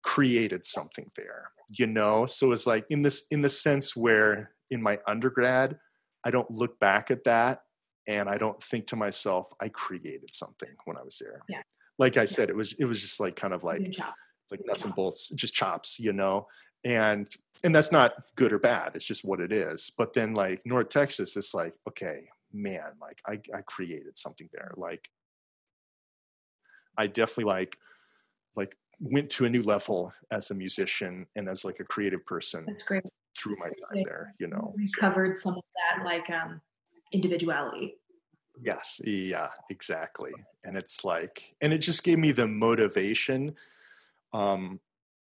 created 0.03 0.65
something 0.65 1.09
there, 1.15 1.51
you 1.69 1.87
know? 1.87 2.25
So 2.25 2.51
it's 2.51 2.67
like 2.67 2.85
in 2.89 3.01
this 3.01 3.25
in 3.31 3.41
the 3.41 3.49
sense 3.49 3.95
where 3.95 4.51
in 4.69 4.81
my 4.81 4.99
undergrad, 5.07 5.79
I 6.25 6.31
don't 6.31 6.51
look 6.51 6.79
back 6.79 7.09
at 7.09 7.23
that 7.23 7.63
and 8.07 8.29
I 8.29 8.37
don't 8.37 8.61
think 8.61 8.87
to 8.87 8.95
myself, 8.95 9.51
I 9.61 9.69
created 9.69 10.33
something 10.33 10.69
when 10.85 10.97
I 10.97 11.03
was 11.03 11.19
there. 11.19 11.41
Yeah. 11.47 11.61
Like 11.97 12.17
I 12.17 12.21
yeah. 12.21 12.27
said, 12.27 12.49
it 12.49 12.55
was 12.55 12.73
it 12.73 12.85
was 12.85 13.01
just 13.01 13.19
like 13.19 13.35
kind 13.35 13.53
of 13.53 13.63
like 13.63 13.95
like 14.51 14.61
nuts 14.65 14.85
and 14.85 14.95
bolts, 14.95 15.29
just 15.29 15.53
chops, 15.53 15.99
you 15.99 16.13
know. 16.13 16.47
And 16.83 17.27
and 17.64 17.76
that's 17.76 17.91
not 17.91 18.14
good 18.36 18.52
or 18.52 18.60
bad. 18.60 18.91
It's 18.95 19.07
just 19.07 19.26
what 19.26 19.41
it 19.41 19.52
is. 19.52 19.91
But 19.98 20.14
then 20.14 20.34
like 20.34 20.61
North 20.65 20.90
Texas, 20.90 21.36
it's 21.36 21.53
like, 21.53 21.73
okay, 21.88 22.22
man, 22.53 22.94
like 23.02 23.22
I, 23.27 23.40
I 23.56 23.61
created 23.61 24.18
something 24.18 24.49
there. 24.53 24.73
Like 24.77 25.10
I 26.98 27.07
definitely 27.07 27.52
like 27.52 27.77
like 28.56 28.76
went 28.99 29.30
to 29.31 29.45
a 29.45 29.49
new 29.49 29.64
level 29.64 30.11
as 30.31 30.52
a 30.52 30.56
musician 30.56 31.27
and 31.36 31.48
as 31.48 31.64
like 31.64 31.80
a 31.80 31.86
creative 31.86 32.26
person. 32.26 32.65
That's 32.68 32.84
great. 32.84 33.03
Through 33.38 33.57
my 33.57 33.68
time 33.68 34.03
there, 34.03 34.34
you 34.40 34.48
know. 34.48 34.73
Recovered 34.77 35.38
so. 35.38 35.49
some 35.49 35.57
of 35.57 35.64
that 35.76 36.06
like 36.06 36.30
um 36.30 36.61
individuality. 37.11 37.95
Yes, 38.61 39.02
yeah, 39.06 39.49
exactly. 39.69 40.31
And 40.65 40.76
it's 40.76 41.06
like, 41.06 41.41
and 41.61 41.72
it 41.72 41.77
just 41.77 42.03
gave 42.03 42.18
me 42.18 42.31
the 42.31 42.48
motivation 42.48 43.56
um, 44.34 44.81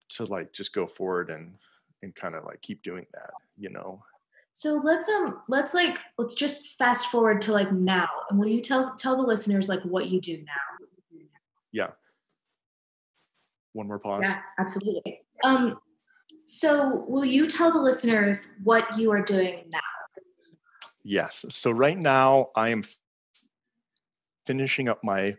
to 0.09 0.23
like 0.25 0.53
just 0.53 0.73
go 0.73 0.85
forward 0.85 1.29
and 1.29 1.55
and 2.01 2.15
kind 2.15 2.35
of 2.35 2.43
like 2.45 2.61
keep 2.61 2.81
doing 2.83 3.05
that, 3.13 3.31
you 3.57 3.69
know. 3.69 4.03
So 4.53 4.81
let's 4.83 5.07
um 5.07 5.41
let's 5.47 5.73
like 5.73 5.99
let's 6.17 6.33
just 6.33 6.77
fast 6.77 7.07
forward 7.07 7.41
to 7.43 7.51
like 7.51 7.71
now, 7.71 8.09
and 8.29 8.39
will 8.39 8.47
you 8.47 8.61
tell 8.61 8.95
tell 8.95 9.15
the 9.15 9.23
listeners 9.23 9.69
like 9.69 9.81
what 9.81 10.07
you 10.07 10.19
do 10.19 10.37
now? 10.37 11.19
Yeah. 11.71 11.91
One 13.73 13.87
more 13.87 13.99
pause. 13.99 14.23
Yeah, 14.23 14.41
absolutely. 14.57 15.21
Um, 15.43 15.79
so 16.45 17.05
will 17.07 17.25
you 17.25 17.47
tell 17.47 17.71
the 17.71 17.79
listeners 17.79 18.53
what 18.63 18.97
you 18.97 19.11
are 19.11 19.21
doing 19.21 19.65
now? 19.69 19.79
Yes. 21.03 21.45
So 21.49 21.69
right 21.69 21.97
now 21.97 22.49
I 22.55 22.69
am 22.69 22.83
finishing 24.45 24.89
up 24.89 25.03
my 25.03 25.33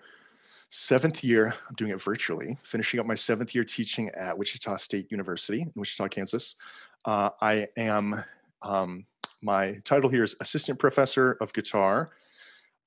seventh 0.68 1.24
year. 1.24 1.54
I'm 1.68 1.74
doing 1.74 1.90
it 1.90 2.00
virtually. 2.00 2.56
Finishing 2.60 3.00
up 3.00 3.06
my 3.06 3.14
seventh 3.14 3.54
year 3.54 3.64
teaching 3.64 4.10
at 4.10 4.38
Wichita 4.38 4.76
State 4.76 5.10
University 5.10 5.62
in 5.62 5.72
Wichita, 5.76 6.08
Kansas. 6.08 6.56
Uh, 7.04 7.30
I 7.40 7.68
am. 7.76 8.24
Um, 8.62 9.06
my 9.40 9.76
title 9.84 10.10
here 10.10 10.24
is 10.24 10.36
assistant 10.40 10.78
professor 10.78 11.36
of 11.40 11.52
guitar. 11.52 12.10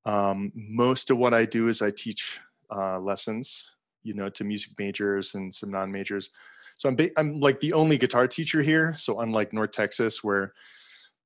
Um, 0.06 0.52
most 0.56 1.10
of 1.10 1.18
what 1.18 1.34
I 1.34 1.46
do 1.46 1.68
is 1.68 1.82
I 1.82 1.92
teach 1.92 2.40
uh, 2.70 3.00
lessons, 3.00 3.78
you 4.04 4.14
know, 4.14 4.30
to 4.30 4.44
music 4.44 4.74
majors 4.78 5.36
and 5.36 5.54
some 5.54 5.70
non-majors. 5.70 6.32
So 6.76 6.90
I'm 6.90 6.96
ba- 6.96 7.18
I'm 7.18 7.40
like 7.40 7.60
the 7.60 7.74
only 7.74 7.98
guitar 7.98 8.28
teacher 8.28 8.62
here. 8.62 8.94
So 8.96 9.20
unlike 9.20 9.54
North 9.54 9.72
Texas, 9.72 10.24
where 10.24 10.54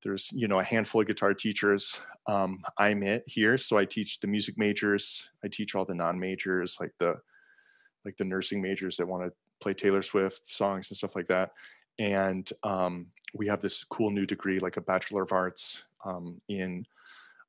there's 0.06 0.32
you 0.34 0.48
know 0.48 0.60
a 0.60 0.64
handful 0.64 1.02
of 1.02 1.08
guitar 1.08 1.34
teachers 1.34 2.00
um, 2.28 2.60
i'm 2.78 3.04
it 3.04 3.24
here. 3.26 3.58
So 3.58 3.78
i 3.78 3.84
teach 3.84 4.20
the 4.20 4.28
music 4.28 4.58
majors 4.58 5.32
i 5.44 5.50
teach 5.50 5.76
all 5.76 5.84
the 5.84 5.96
non-majors 5.96 6.78
like 6.80 6.94
the 7.00 7.16
like 8.06 8.16
the 8.18 8.24
nursing 8.24 8.62
majors 8.62 8.98
that 8.98 9.08
want 9.08 9.26
to 9.26 9.34
play 9.60 9.74
taylor 9.74 10.02
swift 10.02 10.48
songs 10.48 10.90
and 10.90 10.98
stuff 10.98 11.16
like 11.16 11.28
that. 11.28 11.52
And 11.98 12.48
um, 12.64 13.08
we 13.34 13.48
have 13.48 13.62
this 13.62 13.84
cool 13.84 14.12
new 14.12 14.26
degree 14.26 14.60
like 14.60 14.78
a 14.78 14.82
bachelor 14.82 15.24
of 15.24 15.32
arts 15.32 15.86
um, 16.06 16.38
in 16.48 16.86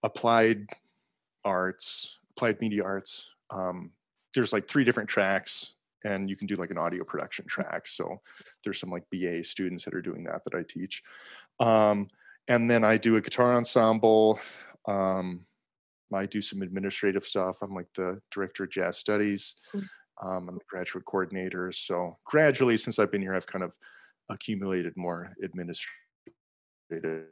applied 0.02 0.66
arts 1.44 2.20
applied 2.30 2.60
media 2.60 2.84
arts. 2.84 3.34
Um, 3.50 3.90
there's 4.34 4.52
like 4.52 4.66
three 4.66 4.84
different 4.84 5.08
tracks 5.08 5.76
and 6.04 6.30
you 6.30 6.36
can 6.36 6.46
do 6.46 6.54
like 6.54 6.70
an 6.70 6.78
audio 6.78 7.04
production 7.04 7.46
track. 7.46 7.86
So 7.86 8.20
there's 8.64 8.80
some 8.80 8.90
like 8.90 9.04
ba 9.10 9.42
students 9.42 9.84
that 9.84 9.94
are 9.94 10.02
doing 10.02 10.24
that 10.24 10.44
that 10.44 10.54
i 10.54 10.62
teach. 10.66 11.02
Um, 11.60 12.08
and 12.48 12.70
then 12.70 12.84
I 12.84 12.96
do 12.96 13.16
a 13.16 13.20
guitar 13.20 13.54
ensemble. 13.54 14.38
Um, 14.86 15.44
I 16.12 16.26
do 16.26 16.40
some 16.40 16.62
administrative 16.62 17.24
stuff. 17.24 17.58
I'm 17.62 17.74
like 17.74 17.92
the 17.94 18.20
director 18.30 18.64
of 18.64 18.70
jazz 18.70 18.98
studies. 18.98 19.56
Um, 20.22 20.48
I'm 20.48 20.54
the 20.54 20.64
graduate 20.68 21.04
coordinator. 21.04 21.72
So 21.72 22.18
gradually, 22.24 22.76
since 22.76 22.98
I've 22.98 23.10
been 23.10 23.22
here, 23.22 23.34
I've 23.34 23.46
kind 23.46 23.64
of 23.64 23.76
accumulated 24.30 24.94
more 24.96 25.32
administrative 25.42 27.26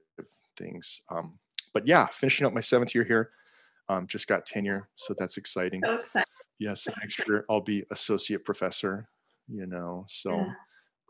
things. 0.57 1.03
Um, 1.11 1.39
but 1.73 1.87
yeah, 1.87 2.07
finishing 2.13 2.47
up 2.47 2.53
my 2.53 2.61
seventh 2.61 2.95
year 2.95 3.05
here. 3.05 3.31
Um, 3.89 4.07
just 4.07 4.27
got 4.27 4.47
tenure, 4.47 4.89
so 4.95 5.15
that's 5.17 5.37
exciting. 5.37 5.83
So 5.83 5.99
exciting. 5.99 6.27
Yes, 6.59 6.89
next 7.03 7.27
year 7.29 7.45
I'll 7.51 7.61
be 7.61 7.85
associate 7.91 8.45
professor. 8.45 9.09
You 9.47 9.67
know, 9.67 10.05
so. 10.07 10.35
Yeah 10.37 10.53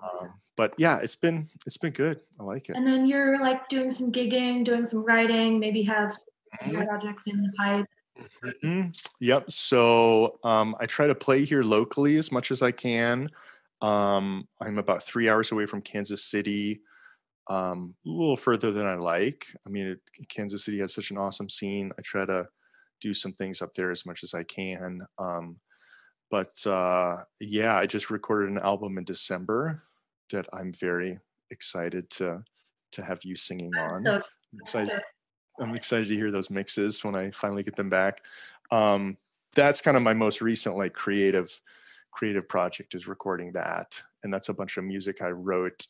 um, 0.05 0.35
but 0.57 0.75
yeah, 0.79 0.99
it's 1.03 1.17
been 1.17 1.47
it's 1.67 1.79
been 1.79 1.93
good. 1.93 2.21
I 2.39 2.43
like 2.43 2.69
it. 2.69 2.77
And 2.77 2.87
then 2.87 3.07
you're 3.07 3.41
like 3.41 3.69
doing 3.69 3.91
some 3.91 4.13
gigging, 4.13 4.65
doing 4.65 4.85
some 4.85 5.05
writing, 5.05 5.59
maybe 5.59 5.83
have 5.83 6.15
mm-hmm. 6.63 6.85
projects 6.85 7.27
in 7.27 7.43
the 7.43 7.53
pipe. 7.57 7.87
Mm-hmm. 8.45 8.91
Yep. 9.21 9.51
So 9.51 10.39
um, 10.45 10.77
I 10.79 10.87
try 10.87 11.07
to 11.07 11.15
play 11.15 11.45
here 11.45 11.63
locally 11.63 12.17
as 12.17 12.31
much 12.31 12.51
as 12.51 12.63
I 12.63 12.71
can. 12.71 13.29
Um, 13.81 14.49
I'm 14.61 14.79
about 14.79 15.03
three 15.03 15.29
hours 15.29 15.53
away 15.53 15.67
from 15.67 15.83
Kansas 15.83 16.25
City, 16.25 16.81
um, 17.49 17.95
a 18.07 18.09
little 18.09 18.37
further 18.37 18.71
than 18.71 18.87
I 18.87 18.95
like. 18.95 19.47
I 19.67 19.71
mean, 19.71 19.87
it, 19.87 20.01
Kansas 20.29 20.65
City 20.65 20.79
has 20.79 20.95
such 20.95 21.11
an 21.11 21.19
awesome 21.19 21.49
scene. 21.49 21.93
I 21.99 22.03
try 22.03 22.25
to 22.25 22.47
do 23.01 23.15
some 23.15 23.33
things 23.33 23.61
up 23.61 23.75
there 23.75 23.91
as 23.91 24.07
much 24.07 24.23
as 24.23 24.33
I 24.33 24.45
can. 24.45 25.03
Um, 25.19 25.57
but 26.31 26.67
uh, 26.67 27.17
yeah, 27.41 27.77
I 27.77 27.87
just 27.87 28.11
recorded 28.11 28.51
an 28.51 28.59
album 28.59 28.97
in 28.97 29.05
December 29.05 29.83
that 30.31 30.47
I'm 30.53 30.73
very 30.73 31.19
excited 31.51 32.11
to 32.11 32.45
to 32.93 33.03
have 33.03 33.25
you 33.25 33.37
singing 33.37 33.75
on. 33.77 34.03
So 34.03 34.17
I'm 34.17 34.61
excited. 34.61 35.01
I'm 35.61 35.75
excited 35.75 36.09
to 36.09 36.15
hear 36.15 36.31
those 36.31 36.51
mixes 36.51 37.05
when 37.05 37.15
I 37.15 37.31
finally 37.31 37.63
get 37.63 37.77
them 37.77 37.91
back. 37.91 38.21
Um, 38.71 39.19
that's 39.55 39.81
kind 39.81 39.97
of 39.97 40.03
my 40.03 40.15
most 40.15 40.41
recent 40.41 40.77
like 40.77 40.95
creative 40.95 41.61
creative 42.11 42.49
project 42.49 42.95
is 42.95 43.09
recording 43.09 43.53
that, 43.53 44.03
and 44.23 44.33
that's 44.33 44.49
a 44.49 44.55
bunch 44.55 44.77
of 44.77 44.85
music 44.85 45.23
I 45.23 45.31
wrote 45.31 45.87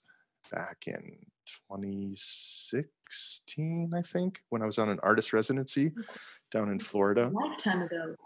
back 0.51 0.85
in 0.87 1.27
2016, 1.71 3.95
I 3.95 4.03
think, 4.03 4.41
when 4.49 4.63
I 4.63 4.67
was 4.67 4.79
on 4.79 4.89
an 4.89 5.01
artist 5.03 5.33
residency 5.33 5.93
down 6.51 6.71
in 6.71 6.79
Florida. 6.79 7.29
A 7.29 7.31
lifetime 7.31 7.83
ago. 7.83 8.15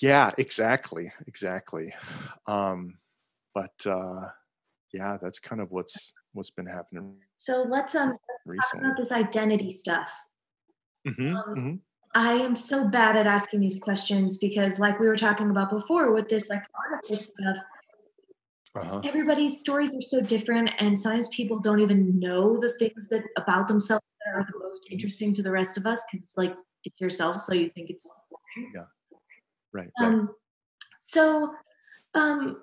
Yeah, 0.00 0.30
exactly, 0.38 1.10
exactly. 1.26 1.92
Um, 2.46 2.98
but 3.52 3.84
uh, 3.84 4.28
yeah, 4.96 5.16
that's 5.20 5.38
kind 5.38 5.60
of 5.60 5.72
what's 5.72 6.14
what's 6.32 6.50
been 6.50 6.66
happening. 6.66 7.16
So 7.36 7.66
let's 7.68 7.94
um 7.94 8.16
recently. 8.46 8.58
talk 8.60 8.92
about 8.92 8.96
this 8.98 9.12
identity 9.12 9.70
stuff. 9.70 10.10
Mm-hmm, 11.06 11.36
um, 11.36 11.44
mm-hmm. 11.56 11.74
I 12.14 12.32
am 12.32 12.56
so 12.56 12.88
bad 12.88 13.16
at 13.16 13.26
asking 13.26 13.60
these 13.60 13.78
questions 13.78 14.38
because, 14.38 14.78
like 14.78 14.98
we 14.98 15.06
were 15.06 15.16
talking 15.16 15.50
about 15.50 15.70
before, 15.70 16.12
with 16.12 16.28
this 16.28 16.48
like 16.48 16.62
artist 16.90 17.36
stuff, 17.38 17.56
uh-huh. 18.76 19.00
everybody's 19.04 19.58
stories 19.58 19.94
are 19.94 20.00
so 20.00 20.20
different 20.20 20.70
and 20.78 20.98
sometimes 20.98 21.28
people 21.28 21.58
don't 21.58 21.80
even 21.80 22.18
know 22.18 22.60
the 22.60 22.72
things 22.78 23.08
that 23.08 23.22
about 23.36 23.68
themselves 23.68 24.04
that 24.24 24.34
are 24.34 24.44
the 24.44 24.58
most 24.58 24.90
interesting 24.90 25.32
to 25.34 25.42
the 25.42 25.50
rest 25.50 25.78
of 25.78 25.86
us 25.86 26.04
because 26.06 26.22
it's 26.22 26.36
like 26.36 26.54
it's 26.84 27.00
yourself 27.00 27.40
so 27.40 27.54
you 27.54 27.68
think 27.70 27.90
it's 27.90 28.08
boring. 28.30 28.72
yeah 28.74 28.84
right, 29.72 29.90
right. 30.00 30.06
Um, 30.06 30.34
so 30.98 31.54
um 32.14 32.62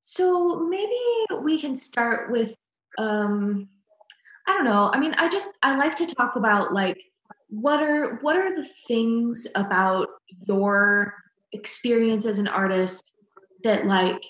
so 0.00 0.66
maybe 0.68 0.96
we 1.42 1.60
can 1.60 1.76
start 1.76 2.30
with 2.30 2.54
um 2.98 3.68
i 4.48 4.52
don't 4.52 4.64
know 4.64 4.90
i 4.92 4.98
mean 4.98 5.14
i 5.18 5.28
just 5.28 5.52
i 5.62 5.76
like 5.76 5.96
to 5.96 6.06
talk 6.06 6.36
about 6.36 6.72
like 6.72 6.98
what 7.50 7.82
are 7.82 8.18
what 8.20 8.36
are 8.36 8.54
the 8.54 8.66
things 8.86 9.46
about 9.56 10.08
your 10.46 11.14
experience 11.52 12.24
as 12.24 12.38
an 12.38 12.48
artist 12.48 13.10
that 13.64 13.86
like 13.86 14.22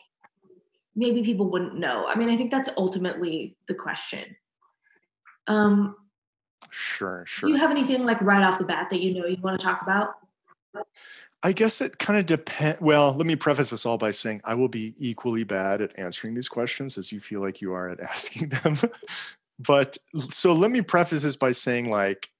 maybe 0.96 1.22
people 1.22 1.50
wouldn't 1.50 1.78
know? 1.78 2.06
I 2.06 2.16
mean 2.16 2.30
i 2.30 2.36
think 2.36 2.50
that's 2.50 2.70
ultimately 2.76 3.56
the 3.68 3.74
question. 3.74 4.36
Um 5.46 5.96
sure 6.70 7.24
sure 7.26 7.48
do 7.48 7.54
you 7.54 7.60
have 7.60 7.70
anything 7.70 8.04
like 8.04 8.20
right 8.20 8.42
off 8.42 8.58
the 8.58 8.64
bat 8.64 8.88
that 8.90 9.00
you 9.00 9.14
know 9.14 9.26
you 9.26 9.36
want 9.42 9.58
to 9.58 9.64
talk 9.64 9.82
about 9.82 10.14
i 11.42 11.52
guess 11.52 11.80
it 11.80 11.98
kind 11.98 12.18
of 12.18 12.26
depends 12.26 12.80
well 12.80 13.14
let 13.14 13.26
me 13.26 13.36
preface 13.36 13.70
this 13.70 13.86
all 13.86 13.98
by 13.98 14.10
saying 14.10 14.40
i 14.44 14.54
will 14.54 14.68
be 14.68 14.94
equally 14.98 15.44
bad 15.44 15.80
at 15.80 15.98
answering 15.98 16.34
these 16.34 16.48
questions 16.48 16.98
as 16.98 17.12
you 17.12 17.20
feel 17.20 17.40
like 17.40 17.60
you 17.60 17.72
are 17.72 17.88
at 17.88 18.00
asking 18.12 18.48
them 18.48 18.76
but 19.58 19.96
so 20.14 20.52
let 20.52 20.70
me 20.70 20.80
preface 20.80 21.22
this 21.22 21.36
by 21.36 21.52
saying 21.52 21.90
like 21.90 22.30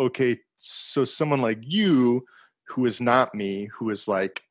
okay, 0.00 0.38
so 0.56 1.04
someone 1.04 1.42
like 1.42 1.58
you 1.60 2.24
who 2.68 2.86
is 2.86 3.00
not 3.00 3.34
me, 3.34 3.68
who 3.76 3.90
is 3.90 4.08
like 4.08 4.42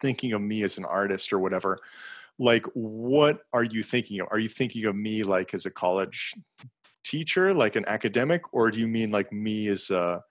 thinking 0.00 0.32
of 0.32 0.40
me 0.40 0.62
as 0.62 0.78
an 0.78 0.84
artist 0.84 1.32
or 1.32 1.38
whatever, 1.38 1.78
like 2.38 2.64
what 2.74 3.40
are 3.52 3.64
you 3.64 3.82
thinking 3.82 4.20
of? 4.20 4.28
Are 4.30 4.38
you 4.38 4.48
thinking 4.48 4.86
of 4.86 4.96
me 4.96 5.22
like 5.22 5.52
as 5.52 5.66
a 5.66 5.70
college 5.70 6.34
teacher, 7.04 7.52
like 7.52 7.76
an 7.76 7.84
academic, 7.86 8.54
or 8.54 8.70
do 8.70 8.80
you 8.80 8.88
mean 8.88 9.10
like 9.10 9.30
me 9.32 9.68
as 9.68 9.90
a 9.90 10.24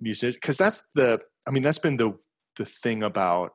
musician? 0.00 0.38
Because 0.40 0.58
that's 0.58 0.88
the, 0.94 1.20
I 1.46 1.50
mean, 1.50 1.62
that's 1.62 1.78
been 1.78 1.96
the 1.96 2.18
the 2.56 2.64
thing 2.64 3.02
about, 3.02 3.54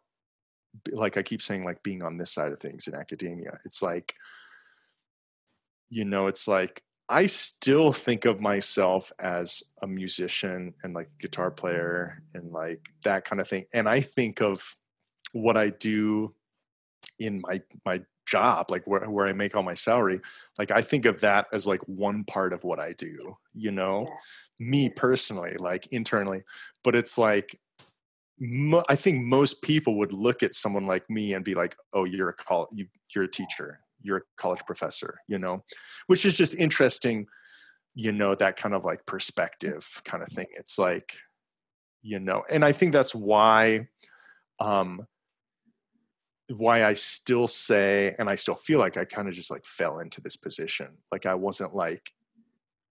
like 0.91 1.18
I 1.18 1.23
keep 1.23 1.41
saying, 1.41 1.64
like 1.64 1.84
being 1.84 2.03
on 2.03 2.18
this 2.18 2.31
side 2.31 2.51
of 2.51 2.59
things 2.59 2.88
in 2.88 2.95
academia. 2.95 3.57
It's 3.65 3.81
like, 3.81 4.14
you 5.89 6.05
know, 6.05 6.27
it's 6.27 6.47
like 6.47 6.81
I 7.09 7.26
still 7.27 7.93
think 7.93 8.26
of 8.26 8.41
myself 8.41 9.11
as 9.19 9.64
a 9.81 9.88
musician 9.88 10.73
and 10.84 10.93
like 10.93 11.07
a 11.07 11.22
guitar 11.22 11.51
player 11.51 12.19
and 12.34 12.51
like 12.51 12.89
that 13.03 13.23
kind 13.23 13.39
of 13.39 13.47
thing. 13.47 13.65
And 13.73 13.88
I 13.88 14.01
think 14.01 14.41
of 14.41 14.76
what 15.31 15.55
I 15.55 15.69
do 15.69 16.35
in 17.19 17.41
my 17.47 17.61
my 17.85 18.01
job, 18.27 18.69
like 18.69 18.85
where, 18.85 19.09
where 19.09 19.26
I 19.26 19.34
make 19.34 19.55
all 19.55 19.64
my 19.64 19.73
salary, 19.73 20.19
like 20.59 20.69
I 20.72 20.81
think 20.81 21.05
of 21.05 21.22
that 21.22 21.47
as 21.53 21.65
like 21.65 21.81
one 21.88 22.26
part 22.26 22.53
of 22.53 22.64
what 22.64 22.80
I 22.80 22.93
do, 22.97 23.38
you 23.53 23.72
know, 23.72 24.07
yeah. 24.59 24.68
me 24.68 24.89
personally, 24.89 25.55
like 25.59 25.91
internally. 25.93 26.41
But 26.84 26.95
it's 26.95 27.18
like 27.18 27.57
mo- 28.39 28.84
I 28.89 28.95
think 28.95 29.26
most 29.26 29.61
people 29.61 29.97
would 29.97 30.14
look 30.14 30.43
at 30.43 30.55
someone 30.55 30.85
like 30.85 31.09
me 31.09 31.34
and 31.34 31.43
be 31.43 31.55
like, 31.55 31.76
"Oh, 31.93 32.05
you're 32.05 32.30
a 32.30 32.34
call, 32.34 32.68
you, 32.72 32.88
you're 33.14 33.26
a 33.26 33.31
teacher, 33.31 33.80
you're 34.01 34.18
a 34.18 34.22
college 34.38 34.61
professor, 34.65 35.19
you 35.27 35.39
know, 35.39 35.64
which 36.07 36.26
is 36.26 36.38
just 36.38 36.55
interesting, 36.55 37.27
you 37.95 38.11
know, 38.11 38.35
that 38.35 38.57
kind 38.57 38.76
of 38.76 38.85
like 38.85 39.05
perspective 39.05 40.01
kind 40.05 40.23
of 40.23 40.30
thing. 40.30 40.47
It's 40.53 40.77
like, 40.77 41.14
you 42.01 42.19
know, 42.19 42.43
and 42.51 42.64
I 42.64 42.72
think 42.72 42.93
that's 42.93 43.15
why, 43.15 43.88
um, 44.59 45.05
why 46.55 46.85
I 46.85 46.93
still 46.93 47.47
say, 47.47 48.15
and 48.18 48.30
I 48.30 48.35
still 48.35 48.55
feel 48.55 48.80
like 48.80 48.97
I 48.97 49.05
kind 49.05 49.27
of 49.27 49.34
just 49.34 49.51
like 49.51 49.65
fell 49.65 49.99
into 49.99 50.22
this 50.22 50.38
position. 50.38 50.97
Like 51.11 51.26
I 51.26 51.35
wasn't 51.35 51.76
like, 51.76 52.11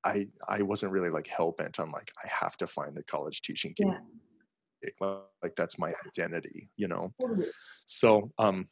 I, 0.05 0.27
I 0.49 0.63
wasn't 0.63 0.93
really 0.93 1.11
like 1.11 1.27
hell 1.27 1.53
bent 1.57 1.81
on 1.81 1.91
like, 1.91 2.13
I 2.23 2.29
have 2.45 2.57
to 2.59 2.67
find 2.67 2.97
a 2.99 3.03
college 3.03 3.43
teaching 3.43 3.73
gig. 3.77 3.87
Yeah 3.89 3.99
like 5.01 5.55
that's 5.57 5.79
my 5.79 5.93
identity 6.07 6.71
you 6.77 6.89
know 6.89 7.13
so 7.85 8.31
um 8.39 8.67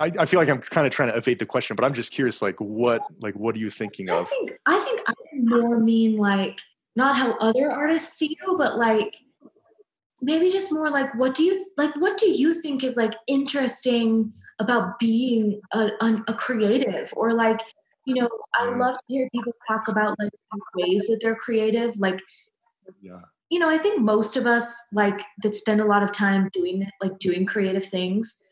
I, 0.00 0.12
I 0.20 0.26
feel 0.26 0.38
like 0.38 0.48
I'm 0.48 0.60
kind 0.60 0.86
of 0.86 0.92
trying 0.92 1.10
to 1.10 1.16
evade 1.16 1.40
the 1.40 1.46
question, 1.46 1.74
but 1.74 1.84
I'm 1.84 1.92
just 1.92 2.12
curious, 2.12 2.40
like 2.40 2.60
what, 2.60 3.02
like 3.20 3.34
what 3.34 3.56
are 3.56 3.58
you 3.58 3.68
thinking 3.68 4.08
of? 4.10 4.30
I 4.30 4.36
think 4.36 4.50
I 4.66 4.78
think 4.78 5.00
I 5.08 5.12
more 5.32 5.80
mean 5.80 6.16
like 6.16 6.60
not 6.94 7.16
how 7.16 7.36
other 7.38 7.70
artists 7.70 8.16
see 8.16 8.36
you, 8.40 8.56
but 8.56 8.76
like 8.76 9.16
maybe 10.22 10.50
just 10.50 10.72
more 10.72 10.90
like 10.90 11.12
what 11.14 11.34
do 11.34 11.42
you 11.42 11.66
like? 11.76 11.94
What 11.96 12.18
do 12.18 12.30
you 12.30 12.60
think 12.60 12.84
is 12.84 12.96
like 12.96 13.14
interesting 13.26 14.32
about 14.60 14.98
being 14.98 15.60
a, 15.72 15.90
a, 16.00 16.24
a 16.28 16.34
creative, 16.34 17.12
or 17.16 17.34
like 17.34 17.60
you 18.04 18.14
know, 18.14 18.28
I 18.54 18.66
mm. 18.66 18.78
love 18.78 18.96
to 18.96 19.04
hear 19.08 19.28
people 19.34 19.52
talk 19.68 19.88
about 19.88 20.16
like 20.18 20.30
ways 20.76 21.06
that 21.08 21.18
they're 21.20 21.36
creative, 21.36 21.96
like 21.98 22.20
yeah 23.00 23.22
you 23.50 23.58
know 23.58 23.68
i 23.68 23.78
think 23.78 24.00
most 24.00 24.36
of 24.36 24.46
us 24.46 24.88
like 24.92 25.20
that 25.42 25.54
spend 25.54 25.80
a 25.80 25.84
lot 25.84 26.02
of 26.02 26.12
time 26.12 26.48
doing 26.52 26.88
like 27.00 27.18
doing 27.18 27.46
creative 27.46 27.84
things 27.84 28.48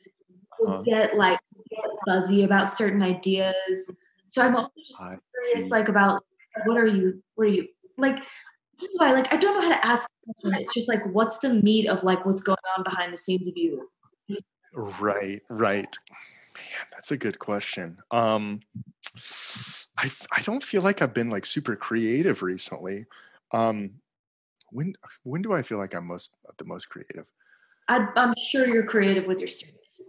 uh-huh. 0.67 0.83
get 0.83 1.17
like 1.17 1.39
get 1.71 1.85
buzzy 2.07 2.45
about 2.45 2.69
certain 2.69 3.03
ideas. 3.03 3.91
So 4.25 4.43
I'm 4.43 4.57
also 4.57 4.71
just 4.77 5.19
curious, 5.45 5.71
like 5.71 5.89
about 5.89 6.23
what 6.65 6.77
are 6.77 6.87
you, 6.87 7.23
what 7.35 7.47
are 7.47 7.51
you 7.51 7.69
like? 7.99 8.17
This 8.79 8.91
is 8.91 8.99
why, 8.99 9.13
like, 9.13 9.33
I 9.33 9.37
don't 9.37 9.55
know 9.55 9.63
how 9.63 9.75
to 9.75 9.87
ask. 9.87 10.09
It's 10.45 10.75
just 10.75 10.89
like, 10.89 11.03
what's 11.13 11.39
the 11.39 11.55
meat 11.55 11.89
of 11.89 12.03
like 12.03 12.27
what's 12.27 12.43
going 12.43 12.59
on 12.77 12.85
behind 12.85 13.15
the 13.15 13.19
scenes 13.19 13.49
of 13.49 13.57
you? 13.57 13.89
Right, 14.75 15.41
right. 15.49 15.97
Man, 16.55 16.87
that's 16.93 17.11
a 17.11 17.17
good 17.17 17.39
question. 17.39 17.99
Um, 18.11 18.61
I 19.97 20.11
I 20.37 20.43
don't 20.43 20.63
feel 20.63 20.83
like 20.83 21.01
I've 21.01 21.15
been 21.15 21.31
like 21.31 21.47
super 21.47 21.77
creative 21.77 22.43
recently. 22.43 23.07
Um, 23.53 23.93
when 24.71 24.95
when 25.23 25.43
do 25.43 25.53
I 25.53 25.63
feel 25.63 25.79
like 25.79 25.95
I'm 25.95 26.07
most 26.07 26.35
the 26.59 26.65
most 26.65 26.89
creative? 26.89 27.31
I, 27.89 28.09
I'm 28.17 28.35
sure 28.37 28.67
you're 28.67 28.87
creative 28.87 29.27
with 29.27 29.41
your 29.41 29.49
students. 29.49 30.03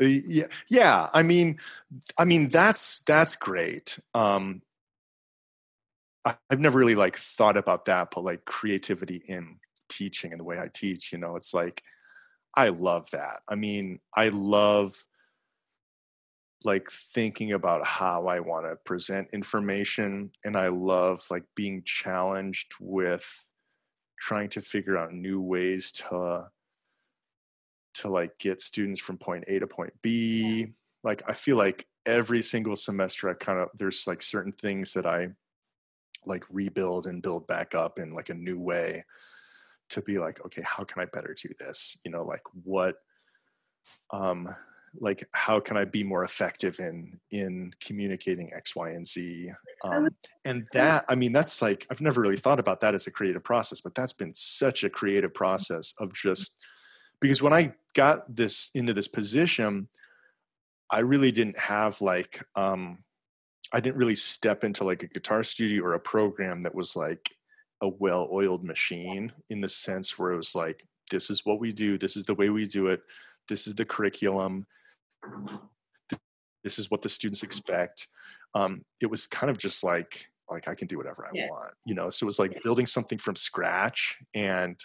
Uh, 0.00 0.06
yeah 0.26 0.46
yeah 0.70 1.08
i 1.12 1.22
mean 1.22 1.58
i 2.16 2.24
mean 2.24 2.48
that's 2.48 3.00
that's 3.00 3.36
great 3.36 3.98
um 4.14 4.62
i've 6.24 6.58
never 6.58 6.78
really 6.78 6.94
like 6.94 7.16
thought 7.16 7.58
about 7.58 7.84
that 7.84 8.08
but 8.14 8.24
like 8.24 8.44
creativity 8.46 9.22
in 9.28 9.58
teaching 9.90 10.32
and 10.32 10.40
the 10.40 10.44
way 10.44 10.58
i 10.58 10.68
teach 10.72 11.12
you 11.12 11.18
know 11.18 11.36
it's 11.36 11.52
like 11.52 11.82
i 12.56 12.70
love 12.70 13.10
that 13.10 13.40
i 13.48 13.54
mean 13.54 13.98
i 14.16 14.28
love 14.30 15.04
like 16.64 16.88
thinking 16.90 17.52
about 17.52 17.84
how 17.84 18.26
i 18.26 18.40
want 18.40 18.64
to 18.64 18.76
present 18.76 19.28
information 19.34 20.30
and 20.46 20.56
i 20.56 20.68
love 20.68 21.20
like 21.30 21.44
being 21.54 21.82
challenged 21.84 22.72
with 22.80 23.52
trying 24.20 24.48
to 24.50 24.60
figure 24.60 24.96
out 24.96 25.12
new 25.12 25.40
ways 25.40 25.90
to 25.90 26.48
to 27.94 28.08
like 28.08 28.38
get 28.38 28.60
students 28.60 29.00
from 29.00 29.18
point 29.18 29.44
A 29.48 29.58
to 29.58 29.66
point 29.66 29.92
B. 30.02 30.68
Like 31.02 31.22
I 31.26 31.32
feel 31.32 31.56
like 31.56 31.86
every 32.06 32.42
single 32.42 32.76
semester 32.76 33.28
I 33.28 33.34
kind 33.34 33.58
of 33.58 33.70
there's 33.74 34.06
like 34.06 34.22
certain 34.22 34.52
things 34.52 34.92
that 34.92 35.06
I 35.06 35.30
like 36.26 36.44
rebuild 36.52 37.06
and 37.06 37.22
build 37.22 37.46
back 37.46 37.74
up 37.74 37.98
in 37.98 38.14
like 38.14 38.28
a 38.28 38.34
new 38.34 38.58
way 38.58 39.02
to 39.88 40.02
be 40.02 40.18
like 40.18 40.44
okay 40.44 40.62
how 40.64 40.84
can 40.84 41.02
i 41.02 41.06
better 41.06 41.34
do 41.40 41.48
this 41.58 41.98
you 42.04 42.10
know 42.10 42.22
like 42.22 42.42
what 42.64 42.96
um 44.12 44.48
like 44.98 45.24
how 45.34 45.60
can 45.60 45.76
i 45.76 45.84
be 45.84 46.02
more 46.02 46.24
effective 46.24 46.76
in 46.80 47.12
in 47.30 47.70
communicating 47.80 48.50
x 48.54 48.74
y 48.74 48.88
and 48.88 49.06
z? 49.06 49.50
Um 49.84 50.08
and 50.44 50.66
that 50.72 51.04
i 51.08 51.14
mean 51.14 51.32
that's 51.32 51.62
like 51.62 51.86
i've 51.90 52.00
never 52.00 52.20
really 52.20 52.36
thought 52.36 52.58
about 52.58 52.80
that 52.80 52.94
as 52.94 53.06
a 53.06 53.10
creative 53.10 53.44
process 53.44 53.80
but 53.80 53.94
that's 53.94 54.12
been 54.12 54.34
such 54.34 54.82
a 54.82 54.90
creative 54.90 55.32
process 55.32 55.94
of 56.00 56.12
just 56.12 56.56
because 57.20 57.42
when 57.42 57.52
I 57.52 57.74
got 57.94 58.34
this 58.34 58.70
into 58.74 58.92
this 58.92 59.08
position, 59.08 59.88
I 60.90 61.00
really 61.00 61.30
didn't 61.30 61.58
have 61.58 62.00
like 62.00 62.42
um, 62.56 62.98
I 63.72 63.80
didn't 63.80 63.98
really 63.98 64.14
step 64.14 64.64
into 64.64 64.84
like 64.84 65.02
a 65.02 65.08
guitar 65.08 65.42
studio 65.42 65.84
or 65.84 65.94
a 65.94 66.00
program 66.00 66.62
that 66.62 66.74
was 66.74 66.96
like 66.96 67.30
a 67.82 67.88
well-oiled 67.88 68.64
machine 68.64 69.32
in 69.48 69.60
the 69.60 69.68
sense 69.68 70.18
where 70.18 70.32
it 70.32 70.36
was 70.36 70.54
like 70.54 70.84
this 71.10 71.30
is 71.30 71.44
what 71.44 71.60
we 71.60 71.72
do, 71.72 71.98
this 71.98 72.16
is 72.16 72.24
the 72.24 72.34
way 72.34 72.50
we 72.50 72.66
do 72.66 72.86
it, 72.88 73.02
this 73.50 73.66
is 73.66 73.74
the 73.74 73.84
curriculum, 73.84 74.66
this 76.64 76.78
is 76.78 76.90
what 76.90 77.02
the 77.02 77.10
students 77.10 77.42
expect. 77.42 78.06
Um, 78.54 78.84
it 79.02 79.10
was 79.10 79.26
kind 79.26 79.50
of 79.50 79.58
just 79.58 79.84
like 79.84 80.30
like 80.50 80.66
I 80.66 80.74
can 80.74 80.88
do 80.88 80.96
whatever 80.96 81.24
I 81.26 81.30
yeah. 81.34 81.48
want, 81.48 81.74
you 81.84 81.94
know. 81.94 82.08
So 82.10 82.24
it 82.24 82.26
was 82.26 82.38
like 82.38 82.62
building 82.62 82.86
something 82.86 83.18
from 83.18 83.36
scratch 83.36 84.18
and 84.34 84.80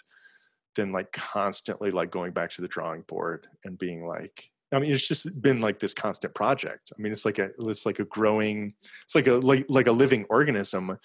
then 0.76 0.92
like 0.92 1.12
constantly 1.12 1.90
like 1.90 2.10
going 2.10 2.32
back 2.32 2.50
to 2.50 2.62
the 2.62 2.68
drawing 2.68 3.02
board 3.02 3.48
and 3.64 3.78
being 3.78 4.06
like 4.06 4.50
I 4.72 4.80
mean, 4.80 4.92
it's 4.92 5.06
just 5.06 5.40
been 5.40 5.60
like 5.60 5.78
this 5.78 5.94
constant 5.94 6.34
project. 6.34 6.92
I 6.96 7.00
mean, 7.00 7.12
it's 7.12 7.24
like 7.24 7.38
a 7.38 7.50
it's 7.60 7.86
like 7.86 8.00
a 8.00 8.04
growing, 8.04 8.74
it's 9.04 9.14
like 9.14 9.26
a 9.26 9.34
like 9.34 9.66
like 9.68 9.86
a 9.86 9.92
living 9.92 10.26
organism 10.28 10.98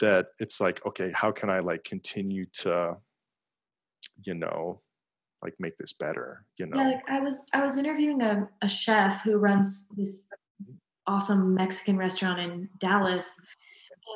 that 0.00 0.28
it's 0.40 0.60
like, 0.60 0.84
okay, 0.84 1.12
how 1.14 1.30
can 1.30 1.50
I 1.50 1.60
like 1.60 1.84
continue 1.84 2.46
to, 2.62 2.98
you 4.24 4.34
know, 4.34 4.80
like 5.42 5.54
make 5.58 5.76
this 5.76 5.92
better 5.92 6.44
you 6.58 6.66
know 6.66 6.76
yeah 6.76 6.88
like 6.88 7.08
i 7.08 7.20
was 7.20 7.46
i 7.54 7.62
was 7.62 7.78
interviewing 7.78 8.22
a, 8.22 8.48
a 8.62 8.68
chef 8.68 9.22
who 9.22 9.36
runs 9.36 9.88
this 9.96 10.28
awesome 11.06 11.54
mexican 11.54 11.96
restaurant 11.96 12.40
in 12.40 12.68
dallas 12.78 13.40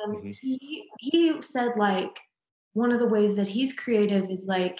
and 0.05 0.17
mm-hmm. 0.17 0.31
he 0.41 0.89
he 0.99 1.41
said 1.41 1.71
like 1.77 2.19
one 2.73 2.91
of 2.91 2.99
the 2.99 3.07
ways 3.07 3.35
that 3.35 3.47
he's 3.47 3.77
creative 3.77 4.29
is 4.29 4.45
like 4.47 4.79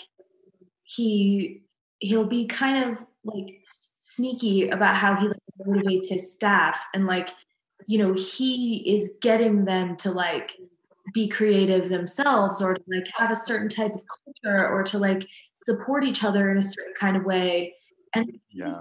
he 0.83 1.61
he'll 1.99 2.27
be 2.27 2.45
kind 2.45 2.83
of 2.83 3.05
like 3.23 3.59
sneaky 3.63 4.69
about 4.69 4.95
how 4.95 5.15
he 5.15 5.27
like 5.27 5.37
motivates 5.65 6.09
his 6.09 6.33
staff 6.33 6.77
and 6.93 7.07
like 7.07 7.29
you 7.87 7.97
know 7.97 8.13
he 8.13 8.95
is 8.95 9.17
getting 9.21 9.65
them 9.65 9.95
to 9.95 10.11
like 10.11 10.53
be 11.15 11.29
creative 11.29 11.87
themselves 11.87 12.61
or 12.61 12.75
to 12.75 12.83
like 12.87 13.07
have 13.15 13.31
a 13.31 13.35
certain 13.35 13.69
type 13.69 13.93
of 13.95 14.01
culture 14.05 14.67
or 14.67 14.83
to 14.83 14.99
like 14.99 15.25
support 15.53 16.03
each 16.03 16.23
other 16.23 16.51
in 16.51 16.57
a 16.57 16.61
certain 16.61 16.93
kind 16.99 17.15
of 17.15 17.23
way. 17.23 17.73
And 18.13 18.37
yeah. 18.51 18.75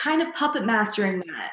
kind 0.00 0.22
of 0.22 0.32
puppet 0.34 0.64
mastering 0.64 1.20
that. 1.20 1.52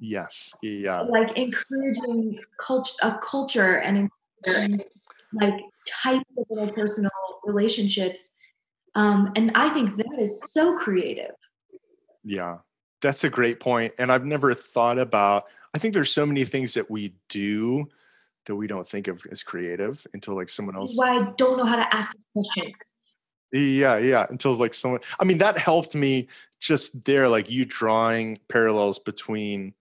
Yes. 0.00 0.54
Yeah. 0.62 1.02
Like 1.02 1.36
encouraging 1.36 2.40
culture 2.58 2.94
a 3.02 3.18
culture 3.18 3.76
and 3.78 4.10
like 5.34 5.60
types 5.86 6.34
of 6.38 6.46
interpersonal 6.56 7.10
relationships. 7.44 8.34
Um, 8.94 9.30
and 9.36 9.52
i 9.54 9.68
think 9.68 9.96
that 9.96 10.18
is 10.18 10.50
so 10.50 10.76
creative. 10.76 11.32
Yeah. 12.24 12.58
That's 13.00 13.22
a 13.22 13.30
great 13.30 13.60
point 13.60 13.92
and 13.98 14.10
i've 14.10 14.24
never 14.24 14.54
thought 14.54 14.98
about 14.98 15.44
i 15.72 15.78
think 15.78 15.94
there's 15.94 16.10
so 16.10 16.26
many 16.26 16.42
things 16.42 16.74
that 16.74 16.90
we 16.90 17.14
do 17.28 17.86
that 18.48 18.56
we 18.56 18.66
don't 18.66 18.86
think 18.86 19.06
of 19.06 19.22
as 19.30 19.42
creative 19.42 20.04
until 20.12 20.34
like 20.34 20.48
someone 20.48 20.76
else. 20.76 20.96
Why 20.96 21.16
I 21.16 21.32
don't 21.36 21.56
know 21.56 21.64
how 21.64 21.76
to 21.76 21.94
ask 21.94 22.12
this 22.12 22.24
question. 22.32 22.72
Yeah, 23.52 23.96
yeah. 23.98 24.26
Until 24.28 24.52
like 24.58 24.74
someone, 24.74 25.00
I 25.20 25.24
mean, 25.24 25.38
that 25.38 25.58
helped 25.58 25.94
me 25.94 26.28
just 26.60 27.04
there, 27.04 27.28
like 27.28 27.50
you 27.50 27.64
drawing 27.64 28.38
parallels 28.48 28.98
between 28.98 29.74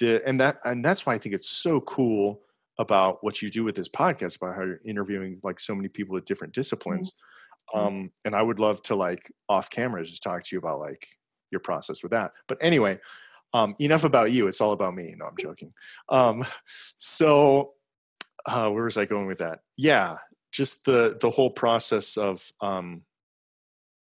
the, 0.00 0.22
and 0.26 0.40
that, 0.40 0.56
and 0.64 0.84
that's 0.84 1.06
why 1.06 1.14
I 1.14 1.18
think 1.18 1.34
it's 1.34 1.48
so 1.48 1.80
cool 1.80 2.40
about 2.78 3.22
what 3.22 3.42
you 3.42 3.50
do 3.50 3.64
with 3.64 3.76
this 3.76 3.88
podcast, 3.88 4.36
about 4.36 4.56
how 4.56 4.62
you're 4.62 4.80
interviewing 4.84 5.40
like 5.42 5.60
so 5.60 5.74
many 5.74 5.88
people 5.88 6.16
at 6.16 6.24
different 6.24 6.54
disciplines. 6.54 7.12
Mm-hmm. 7.74 7.86
Um, 7.86 8.10
and 8.24 8.34
I 8.34 8.42
would 8.42 8.58
love 8.58 8.82
to 8.82 8.96
like 8.96 9.30
off 9.48 9.70
camera 9.70 10.04
just 10.04 10.22
talk 10.22 10.42
to 10.42 10.56
you 10.56 10.58
about 10.58 10.80
like 10.80 11.06
your 11.50 11.60
process 11.60 12.02
with 12.02 12.12
that. 12.12 12.32
But 12.48 12.58
anyway, 12.60 12.98
um, 13.52 13.74
enough 13.80 14.04
about 14.04 14.32
you. 14.32 14.48
It's 14.48 14.60
all 14.60 14.72
about 14.72 14.94
me. 14.94 15.14
No, 15.16 15.26
I'm 15.26 15.36
joking. 15.38 15.72
Um, 16.08 16.44
so 16.96 17.72
uh, 18.46 18.70
where 18.70 18.84
was 18.84 18.96
I 18.96 19.04
going 19.04 19.26
with 19.26 19.38
that? 19.38 19.60
Yeah, 19.76 20.16
just 20.52 20.84
the 20.84 21.16
the 21.20 21.30
whole 21.30 21.50
process 21.50 22.16
of 22.16 22.52
um, 22.60 23.02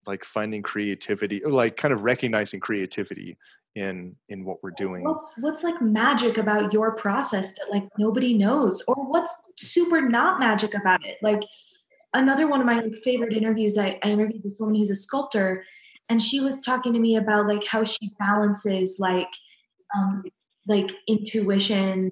like 0.05 0.23
finding 0.23 0.61
creativity, 0.61 1.41
like 1.45 1.75
kind 1.77 1.93
of 1.93 2.03
recognizing 2.03 2.59
creativity 2.59 3.37
in 3.75 4.15
in 4.29 4.45
what 4.45 4.57
we're 4.63 4.71
doing. 4.71 5.03
What's 5.03 5.35
what's 5.41 5.63
like 5.63 5.81
magic 5.81 6.37
about 6.37 6.73
your 6.73 6.95
process 6.95 7.53
that 7.55 7.69
like 7.71 7.87
nobody 7.97 8.33
knows, 8.33 8.83
or 8.87 8.95
what's 8.95 9.51
super 9.57 10.01
not 10.01 10.39
magic 10.39 10.73
about 10.73 11.05
it? 11.05 11.17
Like 11.21 11.43
another 12.13 12.47
one 12.47 12.59
of 12.59 12.65
my 12.65 12.79
like 12.79 12.95
favorite 13.03 13.33
interviews, 13.33 13.77
I, 13.77 13.99
I 14.03 14.09
interviewed 14.09 14.43
this 14.43 14.57
woman 14.59 14.75
who's 14.75 14.89
a 14.89 14.95
sculptor, 14.95 15.65
and 16.09 16.21
she 16.21 16.39
was 16.39 16.61
talking 16.61 16.93
to 16.93 16.99
me 16.99 17.15
about 17.15 17.47
like 17.47 17.65
how 17.65 17.83
she 17.83 18.09
balances 18.19 18.97
like 18.99 19.29
um 19.95 20.23
like 20.67 20.91
intuition 21.07 22.11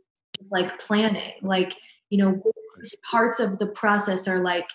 like 0.52 0.77
planning 0.80 1.34
like 1.41 1.76
you 2.10 2.18
know 2.18 2.32
which 2.32 2.95
parts 3.10 3.40
of 3.40 3.60
the 3.60 3.68
process 3.68 4.27
are 4.27 4.40
like 4.40 4.68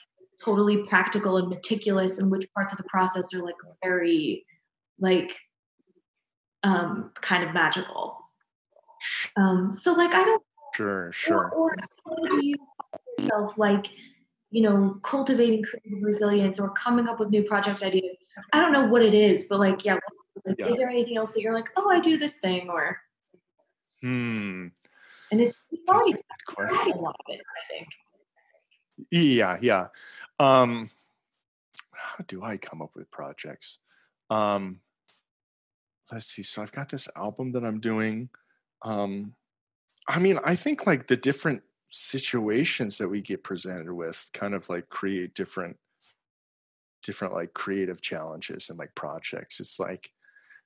totally 0.45 0.79
practical 0.85 1.37
and 1.37 1.49
meticulous 1.49 2.19
and 2.19 2.31
which 2.31 2.47
parts 2.55 2.73
of 2.73 2.79
the 2.79 2.85
process 2.85 3.35
are 3.35 3.43
like 3.43 3.55
very 3.83 4.45
like 4.99 5.37
um 6.63 7.11
kind 7.21 7.45
of 7.45 7.55
magical. 7.55 8.17
Um 9.37 9.73
so 9.73 9.93
like 9.95 10.15
i 10.15 10.25
don't 10.25 10.43
sure 10.75 11.11
sure. 11.13 11.51
or, 11.51 11.73
or 11.73 11.77
how 12.05 12.27
do 12.29 12.47
you 12.47 12.57
yourself 13.19 13.59
like 13.59 13.87
you 14.51 14.63
know 14.63 14.99
cultivating 15.03 15.63
creative 15.63 16.03
resilience 16.03 16.61
or 16.61 16.71
coming 16.71 17.09
up 17.09 17.19
with 17.19 17.31
new 17.31 17.43
project 17.43 17.83
ideas? 17.83 18.17
I 18.53 18.61
don't 18.61 18.73
know 18.73 18.85
what 18.85 19.03
it 19.03 19.15
is 19.15 19.47
but 19.49 19.59
like 19.59 19.85
yeah, 19.85 19.97
yeah. 20.59 20.67
is 20.67 20.77
there 20.77 20.91
anything 20.91 21.17
else 21.17 21.33
that 21.33 21.41
you're 21.41 21.55
like 21.55 21.71
oh 21.77 21.91
i 21.91 22.01
do 22.01 22.17
this 22.17 22.39
thing 22.39 22.69
or 22.69 23.01
hmm 24.03 24.69
and 25.31 25.41
it's 25.41 25.63
a 25.79 25.93
lot 26.99 27.17
of 27.19 27.25
it, 27.29 27.41
I 27.41 27.73
think. 27.73 27.89
Yeah, 29.11 29.59
yeah. 29.61 29.87
Um, 30.39 30.91
how 31.93 32.25
do 32.27 32.43
I 32.43 32.57
come 32.57 32.83
up 32.83 32.91
with 32.95 33.11
projects? 33.11 33.79
Um, 34.29 34.81
let's 36.13 36.27
see. 36.27 36.43
So 36.43 36.63
I've 36.63 36.73
got 36.73 36.89
this 36.89 37.09
album 37.17 37.53
that 37.53 37.65
I'm 37.65 37.81
doing. 37.81 38.31
Um, 38.83 39.35
I 40.09 40.19
mean, 40.19 40.39
I 40.45 40.55
think 40.55 40.87
like 40.87 41.07
the 41.07 41.17
different 41.17 41.63
situations 41.89 42.99
that 42.99 43.09
we 43.09 43.21
get 43.21 43.43
presented 43.43 43.93
with 43.93 44.31
kind 44.33 44.55
of 44.55 44.69
like 44.69 44.89
create 44.89 45.35
different 45.35 45.77
different 47.03 47.35
like 47.35 47.53
creative 47.53 48.01
challenges 48.01 48.71
and 48.71 48.79
like 48.79 48.95
projects 48.95 49.59
it's 49.59 49.81
like 49.81 50.11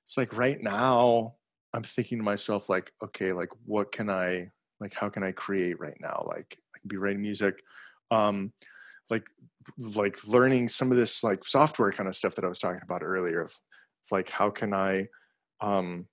it's 0.03 0.17
like 0.17 0.37
right 0.37 0.61
now 0.61 1.33
i'm 1.73 1.81
thinking 1.81 2.19
to 2.19 2.23
myself 2.23 2.69
like 2.69 2.91
okay 3.01 3.31
like 3.31 3.49
what 3.65 3.91
can 3.91 4.09
i 4.09 4.51
like 4.79 4.93
how 4.93 5.09
can 5.09 5.23
i 5.23 5.31
create 5.31 5.79
right 5.79 5.97
now? 5.99 6.23
Like 6.27 6.57
i 6.75 6.79
can 6.79 6.87
be 6.87 6.97
writing 6.97 7.21
music 7.21 7.63
um 8.11 8.53
like 9.09 9.27
like 9.95 10.17
learning 10.27 10.67
some 10.67 10.91
of 10.91 10.97
this 10.97 11.23
like 11.23 11.43
software 11.43 11.91
kind 11.91 12.07
of 12.07 12.15
stuff 12.15 12.35
that 12.35 12.45
i 12.45 12.47
was 12.47 12.59
talking 12.59 12.81
about 12.83 13.01
earlier 13.03 13.41
of, 13.41 13.53
like 14.11 14.29
how 14.29 14.51
can 14.51 14.73
i 14.73 15.07
um 15.61 16.07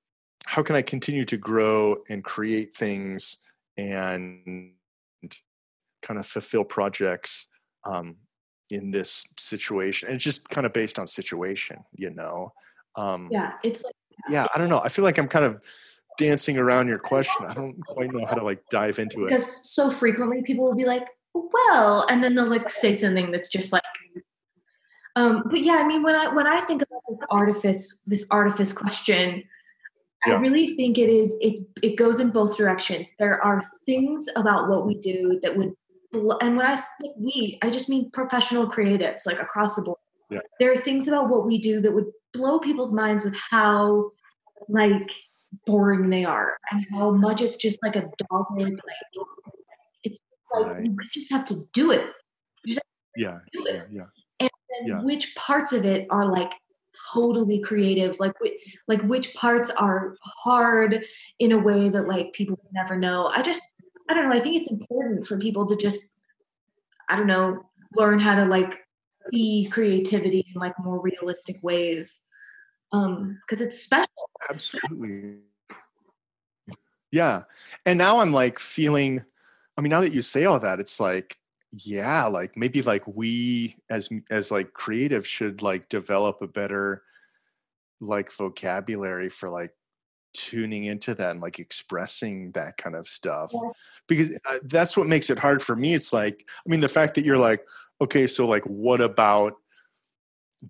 how 0.47 0.63
can 0.63 0.75
i 0.75 0.83
continue 0.83 1.25
to 1.25 1.37
grow 1.37 1.97
and 2.09 2.25
create 2.25 2.75
things 2.75 3.39
and 3.77 4.73
kind 6.01 6.19
of 6.19 6.27
fulfill 6.27 6.65
projects 6.65 7.49
um 7.85 8.17
in 8.71 8.91
this 8.91 9.27
situation? 9.39 10.09
And 10.09 10.15
it's 10.15 10.25
just 10.25 10.49
kind 10.49 10.67
of 10.67 10.73
based 10.73 10.99
on 10.99 11.07
situation 11.07 11.85
you 11.93 12.11
know? 12.11 12.53
Um 12.97 13.29
yeah 13.31 13.53
it's 13.63 13.85
like 13.85 13.95
yeah 14.29 14.47
i 14.55 14.59
don't 14.59 14.69
know 14.69 14.81
i 14.85 14.89
feel 14.89 15.05
like 15.05 15.19
i'm 15.19 15.29
kind 15.29 15.45
of 15.45 15.63
dancing 16.19 16.59
around 16.59 16.89
your 16.89 16.99
question. 16.99 17.47
I 17.47 17.55
don't 17.55 17.81
quite 17.87 18.13
know 18.13 18.25
how 18.27 18.35
to 18.35 18.45
like 18.45 18.63
dive 18.71 18.99
into 18.99 19.25
it. 19.25 19.29
Because 19.29 19.71
so 19.71 19.91
frequently 19.91 20.43
people 20.43 20.65
will 20.65 20.77
be 20.77 20.85
like, 20.85 21.09
well, 21.35 22.07
and 22.11 22.23
then 22.23 22.35
they'll 22.35 22.49
like 22.49 22.71
say 22.71 22.95
something 22.95 23.31
that's 23.31 23.49
just 23.49 23.73
like 23.73 23.83
um 25.15 25.43
but 25.51 25.63
yeah, 25.63 25.77
I 25.79 25.87
mean 25.87 26.03
when 26.03 26.15
I 26.15 26.29
when 26.29 26.47
I 26.47 26.61
think 26.61 26.81
about 26.83 27.03
this 27.09 27.23
artifice, 27.31 28.03
this 28.07 28.27
artifice 28.31 28.73
question, 28.73 29.45
yeah. 30.27 30.35
I 30.35 30.39
really 30.39 30.75
think 30.75 30.97
it 30.97 31.11
is 31.11 31.39
it's 31.43 31.63
it 31.83 31.97
goes 31.97 32.19
in 32.19 32.31
both 32.31 32.57
directions. 32.57 33.15
There 33.19 33.43
are 33.45 33.63
things 33.85 34.27
about 34.37 34.69
what 34.69 34.87
we 34.87 34.95
do 34.95 35.39
that 35.43 35.57
would 35.57 35.75
and 36.15 36.57
when 36.57 36.67
I 36.67 36.75
say 36.75 37.13
we, 37.17 37.59
I 37.63 37.71
just 37.71 37.89
mean 37.89 38.11
professional 38.11 38.67
creatives 38.67 39.27
like 39.27 39.41
across 39.41 39.77
the 39.77 39.83
board. 39.83 39.99
Yeah. 40.31 40.41
There 40.61 40.73
are 40.73 40.77
things 40.77 41.09
about 41.09 41.29
what 41.29 41.47
we 41.47 41.59
do 41.59 41.81
that 41.81 41.93
would 41.93 42.07
blow 42.33 42.59
people's 42.59 42.93
minds 42.93 43.25
with 43.25 43.37
how 43.51 44.11
like 44.69 45.11
boring 45.67 46.11
they 46.11 46.25
are 46.25 46.57
and 46.71 46.87
how 46.91 47.11
much 47.11 47.41
it's 47.41 47.57
just 47.57 47.79
like 47.83 47.97
a 47.97 48.09
dog 48.31 48.47
like 48.57 48.75
it's 50.03 50.19
like 50.55 50.67
right. 50.67 50.85
you 50.85 50.97
just 51.11 51.31
have 51.31 51.45
to 51.47 51.63
do 51.73 51.91
it. 51.91 52.07
yeah, 53.17 53.39
do 53.53 53.67
it. 53.67 53.75
yeah, 53.75 53.83
yeah. 53.91 54.07
And 54.41 54.51
then 54.71 54.89
yeah. 54.89 55.03
which 55.03 55.35
parts 55.37 55.73
of 55.73 55.85
it 55.85 56.07
are 56.11 56.31
like 56.31 56.53
totally 57.13 57.61
creative 57.61 58.19
like 58.21 58.35
like 58.87 59.03
which 59.03 59.35
parts 59.35 59.71
are 59.71 60.17
hard 60.23 61.05
in 61.39 61.53
a 61.53 61.59
way 61.59 61.89
that 61.89 62.07
like 62.07 62.33
people 62.33 62.59
would 62.63 62.73
never 62.73 62.97
know 62.97 63.29
i 63.29 63.43
just 63.43 63.63
i 64.09 64.15
don't 64.15 64.29
know 64.29 64.37
i 64.37 64.41
think 64.41 64.57
it's 64.57 64.71
important 64.71 65.25
for 65.27 65.39
people 65.39 65.67
to 65.67 65.77
just 65.77 66.19
i 67.09 67.17
don't 67.17 67.27
know 67.27 67.59
learn 67.97 68.19
how 68.19 68.35
to 68.35 68.45
like 68.45 68.79
see 69.33 69.69
creativity 69.71 70.45
in 70.55 70.61
like 70.61 70.75
more 70.79 71.01
realistic 71.01 71.57
ways 71.63 72.23
um 72.93 73.41
because 73.43 73.61
it's 73.61 73.83
special. 73.83 74.31
Absolutely. 74.51 75.41
Yeah. 77.11 77.43
And 77.85 77.99
now 77.99 78.19
i'm 78.21 78.33
like 78.33 78.59
feeling 78.59 79.25
i 79.77 79.81
mean 79.81 79.91
now 79.91 80.01
that 80.01 80.15
you 80.15 80.23
say 80.23 80.45
all 80.45 80.61
that 80.61 80.81
it's 80.81 81.01
like 81.01 81.37
yeah 81.73 82.27
like 82.27 82.57
maybe 82.57 82.83
like 82.83 83.07
we 83.07 83.75
as 83.89 84.11
as 84.31 84.51
like 84.51 84.75
creative 84.75 85.27
should 85.27 85.63
like 85.63 85.89
develop 85.89 86.43
a 86.43 86.47
better 86.47 87.03
like 88.01 88.31
vocabulary 88.31 89.29
for 89.29 89.49
like 89.49 89.73
tuning 90.35 90.85
into 90.85 91.15
that 91.15 91.31
and 91.31 91.41
like 91.41 91.59
expressing 91.59 92.51
that 92.53 92.77
kind 92.77 92.97
of 92.97 93.07
stuff. 93.07 93.53
Yeah. 93.55 93.71
because 94.09 94.39
uh, 94.51 94.59
that's 94.65 94.97
what 94.97 95.07
makes 95.07 95.31
it 95.31 95.39
hard 95.39 95.63
for 95.63 95.77
me. 95.77 95.95
It's 95.95 96.13
like 96.13 96.45
i 96.67 96.71
mean 96.71 96.81
the 96.81 96.89
fact 96.89 97.15
that 97.15 97.25
you're 97.25 97.39
like 97.39 97.65
okay 98.01 98.27
so 98.27 98.47
like 98.47 98.65
what 98.65 99.01
about 99.01 99.55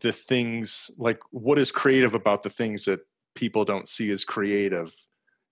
the 0.00 0.12
things 0.12 0.90
like 0.98 1.20
what 1.30 1.58
is 1.58 1.70
creative 1.70 2.14
about 2.14 2.42
the 2.42 2.50
things 2.50 2.84
that 2.86 3.00
people 3.34 3.64
don't 3.64 3.88
see 3.88 4.10
as 4.10 4.24
creative 4.24 4.92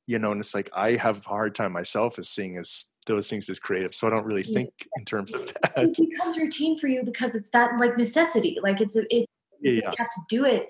you 0.06 0.18
know? 0.18 0.32
And 0.32 0.40
it's 0.40 0.54
like 0.54 0.70
i 0.74 0.92
have 0.92 1.18
a 1.24 1.28
hard 1.28 1.54
time 1.54 1.72
myself 1.72 2.18
as 2.18 2.28
seeing 2.28 2.56
as 2.56 2.86
those 3.06 3.30
things 3.30 3.48
as 3.48 3.58
creative 3.58 3.94
so 3.94 4.06
i 4.06 4.10
don't 4.10 4.26
really 4.26 4.42
think 4.42 4.70
in 4.96 5.04
terms 5.04 5.32
of 5.32 5.46
that. 5.62 5.72
it 5.76 5.96
becomes 5.96 6.36
routine 6.36 6.76
for 6.78 6.86
you 6.88 7.02
because 7.02 7.34
it's 7.34 7.50
that 7.50 7.78
like 7.78 7.96
necessity 7.96 8.58
like 8.62 8.80
it's 8.80 8.96
a, 8.96 9.02
it 9.14 9.26
yeah, 9.62 9.72
you 9.72 9.82
have 9.98 10.08
to 10.08 10.20
do 10.28 10.44
it. 10.44 10.68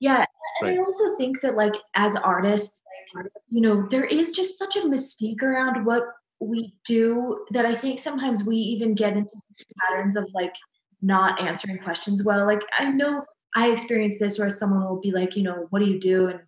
Yeah 0.00 0.24
and 0.60 0.68
Right. 0.68 0.78
i 0.78 0.82
also 0.82 1.16
think 1.16 1.40
that 1.42 1.56
like 1.56 1.74
as 1.94 2.16
artists 2.16 2.80
like, 3.14 3.26
you 3.50 3.60
know 3.60 3.86
there 3.88 4.04
is 4.04 4.32
just 4.32 4.58
such 4.58 4.76
a 4.76 4.80
mystique 4.80 5.42
around 5.42 5.84
what 5.84 6.04
we 6.40 6.74
do 6.84 7.44
that 7.50 7.66
i 7.66 7.74
think 7.74 7.98
sometimes 7.98 8.44
we 8.44 8.56
even 8.56 8.94
get 8.94 9.16
into 9.16 9.34
patterns 9.82 10.16
of 10.16 10.28
like 10.34 10.54
not 11.02 11.40
answering 11.40 11.78
questions 11.78 12.22
well 12.24 12.44
like 12.46 12.60
i 12.78 12.84
know 12.90 13.24
i 13.56 13.70
experienced 13.70 14.20
this 14.20 14.38
where 14.38 14.50
someone 14.50 14.84
will 14.84 15.00
be 15.00 15.12
like 15.12 15.36
you 15.36 15.42
know 15.42 15.66
what 15.70 15.80
do 15.80 15.86
you 15.86 15.98
do 15.98 16.28
and 16.28 16.40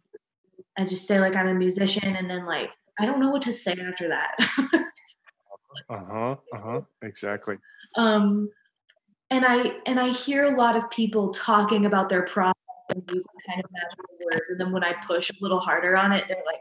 i 0.79 0.85
just 0.85 1.07
say 1.07 1.21
like 1.21 1.37
i'm 1.37 1.49
a 1.49 1.55
musician 1.55 2.17
and 2.17 2.29
then 2.29 2.45
like 2.47 2.69
i 3.01 3.07
don't 3.07 3.21
know 3.21 3.31
what 3.31 3.43
to 3.43 3.53
say 3.53 3.73
after 3.73 4.09
that 4.09 4.35
Uh-huh. 5.89 6.37
Uh-huh. 6.53 6.81
Exactly. 7.03 7.57
um 7.97 8.51
and 9.31 9.45
i 9.47 9.79
and 9.87 9.99
i 9.99 10.11
hear 10.11 10.55
a 10.55 10.57
lot 10.57 10.77
of 10.77 10.89
people 10.91 11.31
talking 11.33 11.87
about 11.87 12.09
their 12.11 12.23
process 12.25 12.55
and 12.91 13.03
using 13.11 13.27
kind 13.49 13.63
of 13.65 13.71
magical 13.73 14.05
words 14.31 14.51
and 14.51 14.61
then 14.61 14.71
when 14.71 14.85
i 14.85 14.93
push 15.07 15.31
a 15.31 15.35
little 15.41 15.61
harder 15.61 15.97
on 15.97 16.13
it 16.13 16.25
they're 16.29 16.43
like 16.47 16.61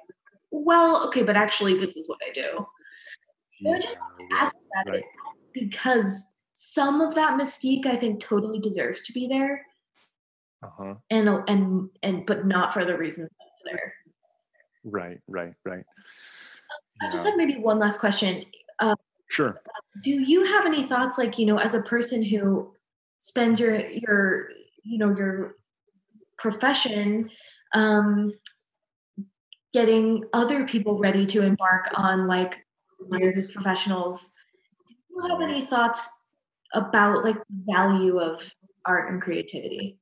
well 0.51 1.05
okay 1.05 1.23
but 1.23 1.35
actually 1.35 1.77
this 1.77 1.95
is 1.97 2.07
what 2.07 2.19
i 2.27 2.31
do 2.31 2.65
So 3.49 3.73
I 3.73 3.79
just 3.79 3.97
ask 4.33 4.55
about 4.55 4.93
right. 4.93 5.03
it 5.03 5.05
because 5.53 6.37
some 6.63 7.01
of 7.01 7.15
that 7.15 7.39
mystique 7.39 7.87
i 7.87 7.95
think 7.95 8.19
totally 8.19 8.59
deserves 8.59 9.01
to 9.03 9.11
be 9.13 9.27
there 9.27 9.65
Uh-huh. 10.63 10.93
and 11.09 11.27
and 11.47 11.89
and 12.03 12.25
but 12.27 12.45
not 12.45 12.71
for 12.71 12.85
the 12.85 12.95
reasons 12.95 13.27
that 13.29 13.45
it's 13.51 13.61
there 13.65 13.93
Right, 14.83 15.19
right, 15.27 15.53
right. 15.65 15.83
i 17.01 17.09
just 17.09 17.23
Yeah. 17.25 17.31
have 17.31 17.37
maybe 17.37 17.57
one 17.57 17.79
last 17.79 17.99
question 17.99 18.45
Sure. 19.27 19.61
do 20.03 20.11
you 20.11 20.43
have 20.45 20.65
any 20.67 20.83
thoughts 20.83 21.17
like 21.17 21.39
you 21.39 21.45
know 21.47 21.57
as 21.57 21.73
a 21.73 21.81
person 21.83 22.21
who 22.21 22.73
spends 23.19 23.59
your 23.59 23.75
your 23.79 24.49
you 24.83 24.97
know 24.99 25.15
your 25.15 25.55
profession 26.37 27.29
um 27.73 28.33
getting 29.73 30.25
other 30.33 30.67
people 30.67 30.99
ready 30.99 31.25
to 31.25 31.41
embark 31.43 31.87
on 31.95 32.27
like 32.27 32.65
careers 33.09 33.37
as 33.37 33.51
professionals 33.51 34.33
do 34.89 34.95
you 35.15 35.29
have 35.29 35.41
any 35.41 35.61
thoughts 35.61 36.20
about 36.73 37.23
like 37.23 37.37
value 37.49 38.19
of 38.19 38.53
art 38.85 39.11
and 39.11 39.21
creativity 39.21 39.97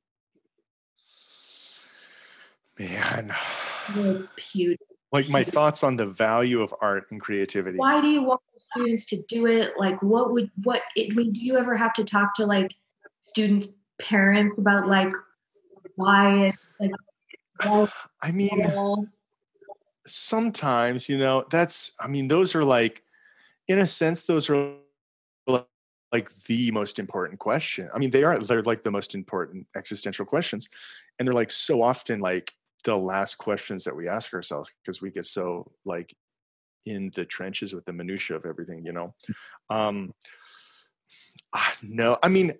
Man. 2.78 3.30
It's 3.94 4.28
huge 4.38 4.78
Like 5.12 5.28
my 5.28 5.44
thoughts 5.44 5.84
on 5.84 5.96
the 5.96 6.06
value 6.06 6.62
of 6.62 6.74
art 6.80 7.10
and 7.10 7.20
creativity. 7.20 7.78
why 7.78 8.00
do 8.00 8.08
you 8.08 8.22
want 8.22 8.40
students 8.58 9.06
to 9.06 9.22
do 9.28 9.46
it 9.46 9.72
like 9.78 10.00
what 10.02 10.32
would 10.32 10.50
what 10.62 10.82
it, 10.96 11.12
I 11.12 11.14
mean 11.14 11.32
do 11.32 11.44
you 11.44 11.58
ever 11.58 11.76
have 11.76 11.92
to 11.94 12.04
talk 12.04 12.34
to 12.36 12.46
like 12.46 12.74
student 13.20 13.66
parents 14.00 14.58
about 14.58 14.88
like 14.88 15.12
why 15.96 16.46
it's 16.46 16.66
like 16.80 16.90
why 17.64 17.86
I 18.22 18.32
mean, 18.32 18.50
sometimes, 20.06 21.08
you 21.08 21.18
know, 21.18 21.44
that's 21.50 21.92
I 22.00 22.08
mean, 22.08 22.28
those 22.28 22.54
are 22.54 22.64
like 22.64 23.02
in 23.68 23.78
a 23.78 23.86
sense 23.86 24.26
those 24.26 24.50
are 24.50 24.74
like- 26.12 26.28
like 26.28 26.30
the 26.46 26.70
most 26.72 26.98
important 26.98 27.38
question. 27.38 27.88
I 27.94 27.98
mean, 27.98 28.10
they 28.10 28.24
are 28.24 28.38
they're 28.38 28.62
like 28.62 28.82
the 28.82 28.90
most 28.90 29.14
important 29.14 29.66
existential 29.76 30.24
questions 30.24 30.68
and 31.18 31.26
they're 31.26 31.34
like 31.34 31.50
so 31.50 31.82
often 31.82 32.20
like 32.20 32.54
the 32.84 32.96
last 32.96 33.36
questions 33.36 33.84
that 33.84 33.96
we 33.96 34.08
ask 34.08 34.32
ourselves 34.34 34.72
because 34.82 35.02
we 35.02 35.10
get 35.10 35.24
so 35.24 35.70
like 35.84 36.14
in 36.86 37.10
the 37.14 37.24
trenches 37.26 37.74
with 37.74 37.84
the 37.84 37.92
minutia 37.92 38.36
of 38.36 38.44
everything, 38.46 38.84
you 38.84 38.92
know. 38.92 39.14
Um 39.70 40.14
no, 41.82 42.18
I 42.22 42.28
mean, 42.28 42.52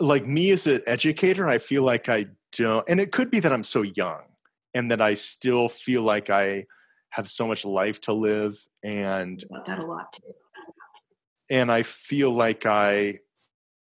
like 0.00 0.26
me 0.26 0.50
as 0.50 0.66
an 0.66 0.82
educator, 0.86 1.46
I 1.48 1.58
feel 1.58 1.82
like 1.82 2.08
I 2.08 2.26
don't, 2.52 2.86
and 2.88 3.00
it 3.00 3.12
could 3.12 3.30
be 3.30 3.40
that 3.40 3.52
I'm 3.52 3.64
so 3.64 3.82
young 3.82 4.24
and 4.74 4.90
that 4.90 5.00
I 5.00 5.14
still 5.14 5.68
feel 5.68 6.02
like 6.02 6.30
I 6.30 6.64
have 7.10 7.28
so 7.28 7.46
much 7.46 7.64
life 7.64 8.00
to 8.02 8.12
live 8.12 8.54
and 8.82 9.42
about 9.44 9.66
that 9.66 9.78
a 9.78 9.86
lot 9.86 10.12
too 10.12 10.34
and 11.52 11.70
I 11.70 11.82
feel 11.82 12.30
like 12.30 12.64
I 12.64 13.18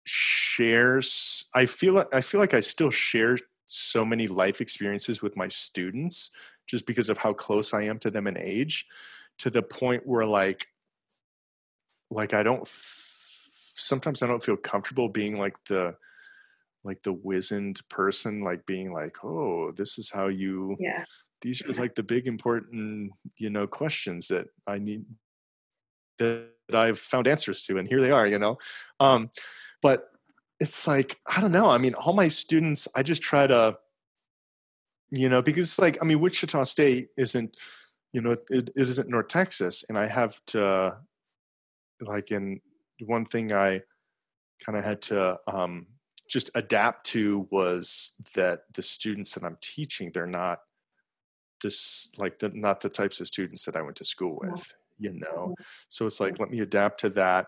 shares 0.03 1.45
I 1.53 1.67
feel 1.67 1.93
like 1.93 2.13
I 2.13 2.19
feel 2.19 2.41
like 2.41 2.55
I 2.55 2.59
still 2.59 2.89
share 2.89 3.37
so 3.67 4.03
many 4.03 4.27
life 4.27 4.59
experiences 4.59 5.21
with 5.21 5.37
my 5.37 5.47
students 5.47 6.31
just 6.67 6.85
because 6.87 7.07
of 7.07 7.19
how 7.19 7.33
close 7.33 7.73
I 7.73 7.83
am 7.83 7.99
to 7.99 8.11
them 8.11 8.27
in 8.27 8.37
age 8.37 8.87
to 9.37 9.49
the 9.49 9.61
point 9.61 10.03
where 10.05 10.25
like 10.25 10.65
like 12.09 12.33
I 12.33 12.41
don't 12.41 12.63
f- 12.63 13.47
sometimes 13.75 14.23
I 14.23 14.27
don't 14.27 14.43
feel 14.43 14.57
comfortable 14.57 15.07
being 15.07 15.37
like 15.37 15.55
the 15.65 15.95
like 16.83 17.03
the 17.03 17.13
wizened 17.13 17.79
person 17.89 18.41
like 18.41 18.65
being 18.65 18.91
like 18.91 19.23
oh 19.23 19.71
this 19.71 19.99
is 19.99 20.09
how 20.09 20.27
you 20.27 20.75
yeah. 20.79 21.03
these 21.41 21.61
are 21.61 21.73
like 21.73 21.93
the 21.93 22.01
big 22.01 22.25
important 22.25 23.11
you 23.37 23.51
know 23.51 23.67
questions 23.67 24.29
that 24.29 24.47
i 24.65 24.79
need. 24.79 25.05
that 26.17 26.49
i've 26.75 26.99
found 26.99 27.27
answers 27.27 27.61
to 27.61 27.77
and 27.77 27.87
here 27.87 28.01
they 28.01 28.11
are 28.11 28.27
you 28.27 28.39
know? 28.39 28.57
Um 28.99 29.29
but 29.81 30.09
it's 30.59 30.87
like 30.87 31.19
i 31.27 31.41
don't 31.41 31.51
know 31.51 31.69
i 31.69 31.77
mean 31.77 31.93
all 31.95 32.13
my 32.13 32.27
students 32.27 32.87
i 32.95 33.01
just 33.03 33.21
try 33.21 33.47
to 33.47 33.77
you 35.11 35.27
know 35.27 35.41
because 35.41 35.79
like 35.79 35.97
i 36.01 36.05
mean 36.05 36.19
wichita 36.19 36.63
state 36.63 37.09
isn't 37.17 37.57
you 38.13 38.21
know 38.21 38.31
it, 38.31 38.43
it 38.49 38.71
isn't 38.75 39.09
north 39.09 39.27
texas 39.27 39.83
and 39.89 39.97
i 39.97 40.05
have 40.05 40.39
to 40.45 40.97
like 41.99 42.31
in 42.31 42.61
one 43.05 43.25
thing 43.25 43.51
i 43.51 43.81
kind 44.63 44.77
of 44.77 44.83
had 44.83 45.01
to 45.01 45.39
um 45.47 45.87
just 46.29 46.51
adapt 46.55 47.05
to 47.05 47.47
was 47.51 48.13
that 48.35 48.61
the 48.73 48.83
students 48.83 49.33
that 49.33 49.43
i'm 49.43 49.57
teaching 49.61 50.11
they're 50.13 50.27
not 50.27 50.59
this 51.61 52.11
like 52.17 52.39
the 52.39 52.49
not 52.53 52.81
the 52.81 52.89
types 52.89 53.19
of 53.19 53.27
students 53.27 53.65
that 53.65 53.75
I 53.75 53.81
went 53.81 53.95
to 53.97 54.05
school 54.05 54.39
with, 54.41 54.73
you 55.01 55.13
know. 55.13 55.55
So 55.89 56.05
it's 56.05 56.21
like 56.21 56.39
let 56.39 56.51
me 56.51 56.59
adapt 56.59 57.01
to 57.01 57.09
that 57.09 57.47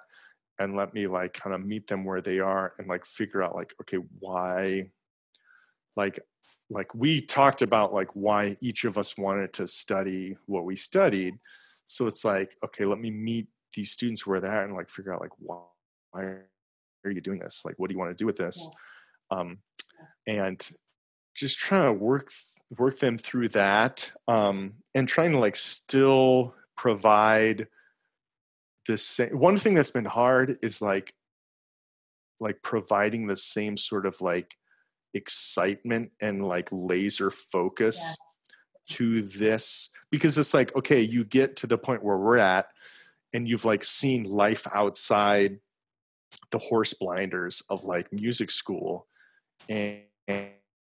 and 0.59 0.75
let 0.75 0.93
me 0.93 1.07
like 1.07 1.33
kind 1.33 1.55
of 1.55 1.65
meet 1.65 1.87
them 1.87 2.03
where 2.03 2.19
they 2.19 2.39
are 2.39 2.73
and 2.77 2.87
like 2.87 3.05
figure 3.05 3.43
out 3.43 3.55
like 3.55 3.73
okay 3.81 3.99
why 4.19 4.89
like 5.95 6.19
like 6.69 6.93
we 6.95 7.21
talked 7.21 7.61
about 7.61 7.93
like 7.93 8.09
why 8.13 8.55
each 8.61 8.83
of 8.83 8.97
us 8.97 9.17
wanted 9.17 9.53
to 9.53 9.67
study 9.67 10.35
what 10.47 10.65
we 10.65 10.75
studied. 10.75 11.35
So 11.85 12.07
it's 12.07 12.25
like 12.25 12.55
okay, 12.65 12.85
let 12.85 12.99
me 12.99 13.11
meet 13.11 13.47
these 13.75 13.91
students 13.91 14.25
where 14.25 14.39
they're 14.39 14.51
at 14.53 14.65
and 14.65 14.75
like 14.75 14.89
figure 14.89 15.13
out 15.13 15.21
like 15.21 15.37
why 15.37 15.59
why 16.11 16.21
are 17.05 17.11
you 17.11 17.21
doing 17.21 17.39
this? 17.39 17.63
Like 17.65 17.75
what 17.77 17.89
do 17.89 17.93
you 17.93 17.99
want 17.99 18.11
to 18.11 18.21
do 18.21 18.25
with 18.25 18.37
this? 18.37 18.67
Um 19.29 19.59
and 20.27 20.67
just 21.35 21.59
trying 21.59 21.93
to 21.93 21.93
work 21.93 22.29
work 22.77 22.99
them 22.99 23.17
through 23.17 23.49
that 23.49 24.11
um, 24.27 24.75
and 24.93 25.07
trying 25.07 25.31
to 25.31 25.39
like 25.39 25.55
still 25.55 26.55
provide 26.75 27.67
the 28.87 28.97
same 28.97 29.37
one 29.37 29.57
thing 29.57 29.73
that's 29.73 29.91
been 29.91 30.05
hard 30.05 30.57
is 30.61 30.81
like 30.81 31.13
like 32.39 32.61
providing 32.61 33.27
the 33.27 33.35
same 33.35 33.77
sort 33.77 34.05
of 34.05 34.19
like 34.21 34.55
excitement 35.13 36.11
and 36.19 36.43
like 36.43 36.67
laser 36.71 37.29
focus 37.29 38.17
to 38.85 39.21
this 39.21 39.91
because 40.11 40.37
it's 40.37 40.53
like 40.53 40.75
okay 40.75 41.01
you 41.01 41.23
get 41.23 41.55
to 41.55 41.67
the 41.67 41.77
point 41.77 42.03
where 42.03 42.17
we're 42.17 42.37
at 42.37 42.67
and 43.33 43.47
you've 43.47 43.65
like 43.65 43.83
seen 43.83 44.23
life 44.23 44.67
outside 44.73 45.59
the 46.51 46.57
horse 46.57 46.93
blinders 46.93 47.63
of 47.69 47.83
like 47.83 48.11
music 48.11 48.51
school 48.51 49.07
and 49.69 50.01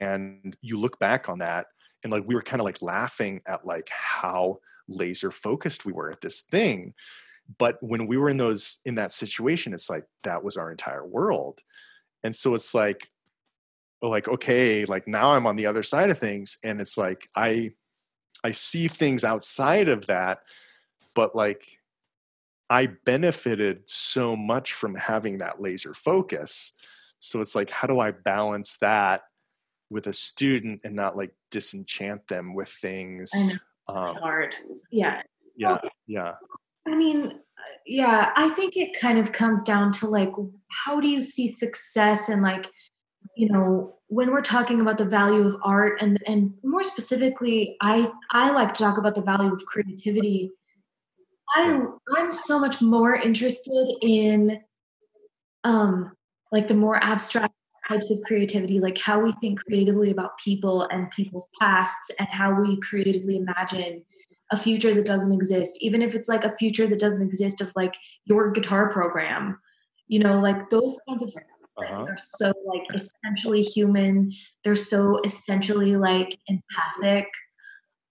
and 0.01 0.57
you 0.61 0.79
look 0.79 0.99
back 0.99 1.29
on 1.29 1.39
that 1.39 1.67
and 2.03 2.13
like 2.13 2.25
we 2.27 2.35
were 2.35 2.43
kind 2.43 2.61
of 2.61 2.65
like 2.65 2.83
laughing 2.83 3.41
at 3.47 3.67
like 3.67 3.89
how 3.91 4.59
laser 4.89 5.31
focused 5.31 5.85
we 5.85 5.93
were 5.93 6.11
at 6.11 6.21
this 6.21 6.41
thing. 6.41 6.95
But 7.59 7.77
when 7.81 8.07
we 8.07 8.17
were 8.17 8.31
in 8.31 8.39
those 8.39 8.79
in 8.85 8.95
that 8.95 9.13
situation 9.13 9.75
it's 9.75 9.91
like 9.91 10.05
that 10.23 10.45
was 10.45 10.57
our 10.57 10.71
entire 10.71 11.07
world. 11.07 11.61
And 12.23 12.35
so 12.35 12.55
it's 12.55 12.75
like 12.75 13.09
like 14.03 14.29
okay 14.29 14.85
like 14.85 15.09
now 15.09 15.33
i'm 15.33 15.47
on 15.47 15.57
the 15.57 15.67
other 15.67 15.83
side 15.83 16.11
of 16.11 16.19
things 16.19 16.59
and 16.63 16.81
it's 16.81 16.99
like 16.99 17.29
i 17.37 17.71
i 18.43 18.51
see 18.51 18.87
things 18.87 19.25
outside 19.25 19.89
of 19.89 20.07
that 20.07 20.41
but 21.15 21.35
like 21.35 21.65
i 22.71 22.87
benefited 23.05 23.89
so 23.89 24.37
much 24.37 24.73
from 24.73 24.95
having 24.95 25.39
that 25.39 25.61
laser 25.61 25.95
focus. 25.95 26.73
So 27.19 27.41
it's 27.41 27.55
like 27.55 27.71
how 27.71 27.87
do 27.87 28.01
i 28.01 28.11
balance 28.11 28.77
that 28.79 29.23
with 29.91 30.07
a 30.07 30.13
student 30.13 30.81
and 30.85 30.95
not 30.95 31.17
like 31.17 31.35
disenchant 31.51 32.29
them 32.29 32.55
with 32.55 32.69
things 32.69 33.31
um, 33.89 34.17
hard. 34.17 34.55
yeah. 34.91 35.23
Yeah 35.57 35.79
yeah. 36.07 36.35
I 36.87 36.95
mean, 36.95 37.41
yeah, 37.87 38.33
I 38.37 38.51
think 38.51 38.77
it 38.77 38.99
kind 38.99 39.19
of 39.19 39.33
comes 39.33 39.63
down 39.63 39.93
to 39.93 40.07
like, 40.07 40.33
how 40.69 41.01
do 41.01 41.09
you 41.09 41.23
see 41.23 41.49
success 41.49 42.29
and 42.29 42.43
like, 42.43 42.71
you 43.37 43.49
know, 43.49 43.97
when 44.09 44.31
we're 44.31 44.43
talking 44.43 44.81
about 44.81 44.99
the 44.99 45.05
value 45.05 45.47
of 45.47 45.57
art 45.65 46.01
and 46.01 46.23
and 46.27 46.53
more 46.63 46.85
specifically, 46.85 47.77
I 47.81 48.11
I 48.31 48.53
like 48.53 48.75
to 48.75 48.83
talk 48.83 48.99
about 48.99 49.15
the 49.15 49.23
value 49.23 49.53
of 49.53 49.65
creativity. 49.65 50.53
I 51.57 51.85
I'm 52.17 52.31
so 52.31 52.61
much 52.61 52.81
more 52.81 53.15
interested 53.15 53.95
in 54.03 54.61
um 55.65 56.13
like 56.53 56.69
the 56.69 56.75
more 56.75 57.03
abstract 57.03 57.54
types 57.89 58.11
of 58.11 58.19
creativity, 58.27 58.81
like 58.81 58.99
how 58.99 59.21
we 59.21 59.33
think 59.41 59.61
creatively 59.65 60.11
about 60.11 60.39
people 60.39 60.83
and 60.91 61.11
people's 61.11 61.49
pasts, 61.61 62.11
and 62.19 62.29
how 62.31 62.53
we 62.61 62.81
creatively 62.81 63.37
imagine 63.37 64.03
a 64.51 64.57
future 64.57 64.95
that 64.95 65.07
doesn't 65.07 65.33
exist, 65.33 65.79
even 65.81 66.03
if 66.03 66.15
it's 66.15 66.29
like 66.29 66.45
a 66.45 66.57
future 66.57 66.87
that 66.87 67.01
doesn't 67.01 67.27
exist 67.27 67.61
of 67.61 67.73
like 67.75 67.97
your 68.25 68.51
guitar 68.51 68.91
program, 68.93 69.59
you 70.07 70.19
know, 70.19 70.41
like 70.41 70.71
those 70.71 70.99
kinds 71.09 71.23
of 71.23 71.43
uh-huh. 71.77 72.05
are 72.05 72.17
so 72.17 72.53
like 72.67 72.83
essentially 72.93 73.63
human. 73.63 74.33
They're 74.63 74.77
so 74.77 75.21
essentially 75.25 75.97
like 75.97 76.39
empathic. 76.47 77.27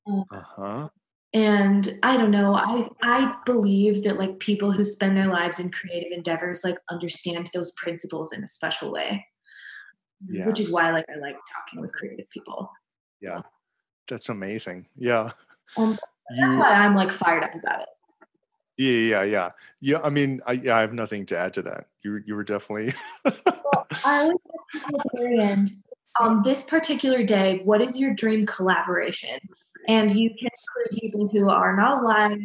Um, 0.08 0.26
uh-huh. 0.32 0.90
And 1.36 1.98
I 2.04 2.18
don't 2.18 2.32
know. 2.32 2.56
I 2.56 2.88
I 3.02 3.36
believe 3.46 4.04
that 4.04 4.20
like 4.20 4.40
people 4.40 4.72
who 4.72 4.84
spend 4.84 5.18
their 5.18 5.32
lives 5.32 5.60
in 5.60 5.72
creative 5.72 6.12
endeavors 6.12 6.64
like 6.64 6.78
understand 6.92 7.50
those 7.54 7.72
principles 7.74 8.34
in 8.34 8.44
a 8.44 8.48
special 8.48 8.92
way. 8.92 9.26
Yeah. 10.26 10.48
Which 10.48 10.60
is 10.60 10.70
why 10.70 10.92
like 10.92 11.06
I 11.14 11.20
like 11.20 11.36
talking 11.54 11.82
with 11.82 11.94
creative 11.94 12.30
people. 12.30 12.72
Yeah. 13.22 13.42
That's 14.08 14.30
amazing. 14.30 14.88
Yeah. 14.96 15.32
Um, 15.78 15.98
that's 16.38 16.54
you, 16.54 16.60
why 16.60 16.74
I'm 16.74 16.96
like 16.96 17.12
fired 17.12 17.44
up 17.44 17.56
about 17.56 17.82
it. 17.82 17.90
Yeah, 18.78 18.92
yeah, 18.92 19.24
yeah, 19.24 19.52
yeah. 19.82 20.00
I 20.04 20.10
mean, 20.10 20.42
I, 20.48 20.54
yeah, 20.54 20.76
I 20.76 20.82
have 20.82 20.94
nothing 20.94 21.28
to 21.28 21.38
add 21.38 21.54
to 21.56 21.62
that. 21.62 21.86
You, 22.04 22.24
you 22.26 22.34
were 22.34 22.44
definitely. 22.44 22.92
well, 23.24 23.88
I 24.06 24.22
always 24.22 24.38
ask 24.76 24.88
at 24.88 24.94
the 24.94 25.10
very 25.16 25.40
end. 25.40 25.72
On 26.20 26.42
this 26.44 26.64
particular 26.64 27.24
day, 27.24 27.62
what 27.64 27.82
is 27.82 28.00
your 28.00 28.14
dream 28.14 28.46
collaboration? 28.46 29.40
And 29.88 30.18
you 30.18 30.30
can 30.30 30.50
include 30.50 31.02
people 31.02 31.28
who 31.28 31.50
are 31.50 31.76
not 31.76 32.04
alive 32.04 32.40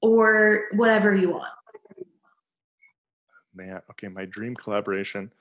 or 0.00 0.64
whatever 0.74 1.14
you 1.14 1.30
want. 1.30 1.52
Man, 3.54 3.80
okay, 3.90 4.08
my 4.08 4.24
dream 4.24 4.54
collaboration. 4.54 5.32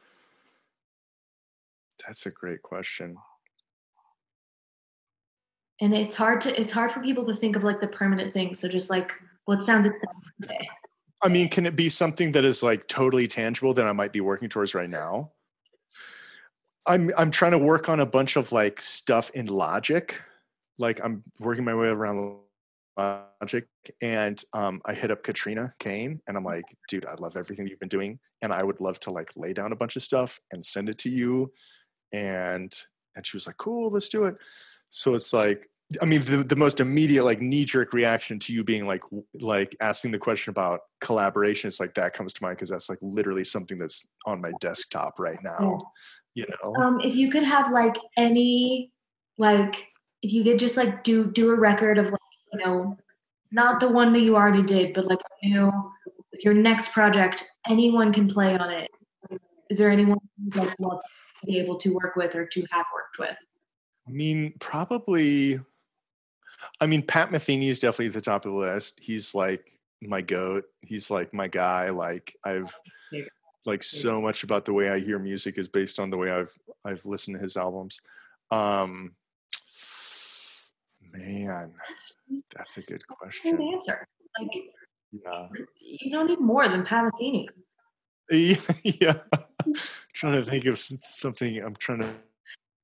That's 2.07 2.25
a 2.25 2.31
great 2.31 2.61
question. 2.61 3.17
And 5.81 5.93
it's 5.93 6.15
hard 6.15 6.41
to 6.41 6.59
it's 6.59 6.71
hard 6.71 6.91
for 6.91 7.01
people 7.01 7.25
to 7.25 7.33
think 7.33 7.55
of 7.55 7.63
like 7.63 7.81
the 7.81 7.87
permanent 7.87 8.33
thing. 8.33 8.55
so 8.55 8.67
just 8.67 8.89
like 8.89 9.13
what 9.45 9.63
sounds 9.63 9.85
exciting 9.85 10.21
today 10.41 10.67
i 11.21 11.29
mean 11.29 11.47
can 11.47 11.65
it 11.65 11.75
be 11.75 11.87
something 11.87 12.31
that 12.31 12.43
is 12.43 12.63
like 12.63 12.87
totally 12.87 13.27
tangible 13.27 13.73
that 13.73 13.85
i 13.85 13.93
might 13.93 14.11
be 14.11 14.21
working 14.21 14.49
towards 14.49 14.73
right 14.73 14.89
now? 14.89 15.31
I'm 16.87 17.11
i'm 17.17 17.29
trying 17.29 17.51
to 17.51 17.59
work 17.59 17.89
on 17.89 17.99
a 17.99 18.05
bunch 18.05 18.37
of 18.37 18.51
like 18.51 18.81
stuff 18.81 19.29
in 19.35 19.47
logic. 19.47 20.19
Like 20.79 21.03
i'm 21.03 21.23
working 21.39 21.65
my 21.65 21.75
way 21.75 21.89
around 21.89 22.37
logic 22.97 23.67
and 24.01 24.41
um, 24.53 24.81
i 24.85 24.93
hit 24.93 25.11
up 25.11 25.21
katrina 25.23 25.71
kane 25.77 26.19
and 26.27 26.35
i'm 26.35 26.43
like 26.43 26.65
dude 26.87 27.05
i 27.05 27.13
love 27.19 27.37
everything 27.37 27.67
you've 27.67 27.79
been 27.79 27.87
doing 27.87 28.19
and 28.41 28.51
i 28.51 28.63
would 28.63 28.81
love 28.81 28.99
to 28.99 29.11
like 29.11 29.29
lay 29.35 29.53
down 29.53 29.71
a 29.71 29.75
bunch 29.75 29.95
of 29.95 30.01
stuff 30.01 30.39
and 30.51 30.65
send 30.65 30.89
it 30.89 30.97
to 30.97 31.09
you 31.09 31.51
and 32.13 32.73
and 33.15 33.25
she 33.25 33.35
was 33.35 33.47
like 33.47 33.57
cool 33.57 33.91
let's 33.91 34.09
do 34.09 34.25
it 34.25 34.37
so 34.89 35.15
it's 35.15 35.33
like, 35.33 35.67
I 36.01 36.05
mean, 36.05 36.21
the, 36.21 36.43
the 36.47 36.55
most 36.55 36.79
immediate 36.79 37.23
like 37.23 37.39
knee 37.39 37.65
jerk 37.65 37.93
reaction 37.93 38.39
to 38.39 38.53
you 38.53 38.63
being 38.63 38.85
like 38.85 39.01
like 39.39 39.75
asking 39.79 40.11
the 40.11 40.19
question 40.19 40.51
about 40.51 40.81
collaboration 40.99 41.69
It's 41.69 41.79
like 41.79 41.93
that 41.93 42.13
comes 42.13 42.33
to 42.33 42.43
mind 42.43 42.57
because 42.57 42.69
that's 42.69 42.89
like 42.89 42.99
literally 43.01 43.45
something 43.45 43.77
that's 43.77 44.09
on 44.25 44.41
my 44.41 44.51
desktop 44.59 45.17
right 45.17 45.39
now. 45.43 45.79
Yeah. 46.35 46.43
You 46.43 46.45
know, 46.61 46.75
um, 46.75 46.99
if 47.01 47.15
you 47.15 47.31
could 47.31 47.43
have 47.43 47.71
like 47.71 47.95
any 48.15 48.91
like 49.37 49.87
if 50.21 50.31
you 50.31 50.43
could 50.43 50.59
just 50.59 50.77
like 50.77 51.03
do 51.03 51.31
do 51.31 51.51
a 51.51 51.55
record 51.55 51.97
of 51.97 52.05
like 52.11 52.19
you 52.53 52.59
know 52.59 52.97
not 53.51 53.79
the 53.79 53.87
one 53.87 54.13
that 54.13 54.21
you 54.21 54.35
already 54.35 54.61
did, 54.61 54.93
but 54.93 55.05
like 55.05 55.19
you 55.41 55.55
know 55.55 55.91
your 56.43 56.53
next 56.53 56.91
project, 56.91 57.49
anyone 57.67 58.13
can 58.13 58.27
play 58.27 58.55
on 58.55 58.69
it. 58.69 58.91
Is 59.69 59.77
there 59.77 59.89
anyone 59.89 60.19
you'd 60.37 60.55
like 60.55 60.73
love 60.79 61.01
to 61.41 61.45
be 61.45 61.59
able 61.59 61.77
to 61.77 61.93
work 61.93 62.15
with 62.15 62.35
or 62.35 62.45
to 62.45 62.65
have 62.71 62.85
worked 62.93 63.19
with? 63.19 63.37
I 64.07 64.11
mean, 64.11 64.53
probably. 64.59 65.59
I 66.81 66.87
mean, 66.87 67.03
Pat 67.03 67.29
Metheny 67.29 67.69
is 67.69 67.79
definitely 67.79 68.07
at 68.07 68.13
the 68.13 68.21
top 68.21 68.45
of 68.45 68.51
the 68.51 68.57
list. 68.57 68.99
He's 69.01 69.35
like 69.35 69.69
my 70.01 70.21
goat. 70.21 70.65
He's 70.81 71.11
like 71.11 71.33
my 71.33 71.47
guy. 71.47 71.89
Like 71.89 72.33
I've 72.43 72.73
like 73.65 73.83
so 73.83 74.21
much 74.21 74.43
about 74.43 74.65
the 74.65 74.73
way 74.73 74.89
I 74.89 74.99
hear 74.99 75.19
music 75.19 75.57
is 75.57 75.67
based 75.67 75.99
on 75.99 76.09
the 76.09 76.17
way 76.17 76.31
I've 76.31 76.57
I've 76.85 77.05
listened 77.05 77.37
to 77.37 77.43
his 77.43 77.57
albums. 77.57 77.99
Um, 78.49 79.15
man, 81.13 81.73
that's 82.55 82.77
a 82.77 82.81
good 82.81 83.05
question. 83.07 83.57
Good 83.57 83.73
answer. 83.73 84.07
Like, 84.39 84.69
yeah, 85.11 85.47
you 85.79 86.11
don't 86.11 86.27
need 86.27 86.39
more 86.39 86.67
than 86.67 86.83
Pat 86.83 87.11
Metheny. 87.13 87.47
Yeah, 88.29 88.57
yeah. 88.83 89.13
trying 90.13 90.43
to 90.43 90.49
think 90.49 90.65
of 90.65 90.79
something. 90.79 91.61
I'm 91.61 91.75
trying 91.75 91.99
to 91.99 92.09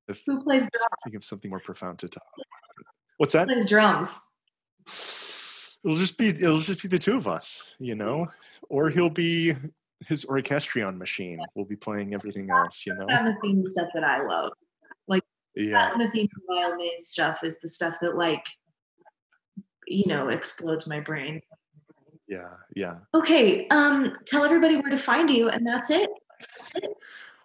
who 0.07 0.41
plays 0.41 0.61
drums? 0.61 1.01
Think 1.03 1.15
of 1.15 1.23
something 1.23 1.49
more 1.49 1.59
profound 1.59 1.99
to 1.99 2.09
talk. 2.09 2.23
About. 2.35 2.85
What's 3.17 3.33
that? 3.33 3.47
Who 3.47 3.55
plays 3.55 3.69
drums. 3.69 4.19
It'll 5.83 5.97
just 5.97 6.17
be 6.17 6.29
it'll 6.29 6.59
just 6.59 6.81
be 6.81 6.87
the 6.87 6.97
two 6.97 7.17
of 7.17 7.27
us, 7.27 7.75
you 7.79 7.95
know, 7.95 8.27
or 8.69 8.89
he'll 8.89 9.09
be 9.09 9.53
his 10.07 10.25
orchestrion 10.25 10.97
machine. 10.97 11.39
We'll 11.55 11.65
be 11.65 11.75
playing 11.75 12.13
everything 12.13 12.49
else, 12.49 12.85
you 12.85 12.93
know. 12.93 13.05
the 13.05 13.35
theme 13.41 13.65
stuff 13.65 13.89
that 13.93 14.03
I 14.03 14.25
love, 14.25 14.51
like 15.07 15.23
yeah, 15.55 15.93
the 15.97 16.09
theme 16.11 16.27
wild 16.47 16.77
maze 16.77 17.09
stuff 17.09 17.43
is 17.43 17.59
the 17.61 17.69
stuff 17.69 17.95
that 18.01 18.15
like 18.15 18.45
you 19.87 20.05
know 20.07 20.29
explodes 20.29 20.87
my 20.87 20.99
brain. 20.99 21.41
Yeah, 22.27 22.53
yeah. 22.75 22.99
Okay, 23.13 23.67
um, 23.67 24.13
tell 24.25 24.45
everybody 24.45 24.75
where 24.75 24.89
to 24.89 24.97
find 24.97 25.29
you, 25.29 25.49
and 25.49 25.67
that's 25.67 25.89
it. 25.89 26.09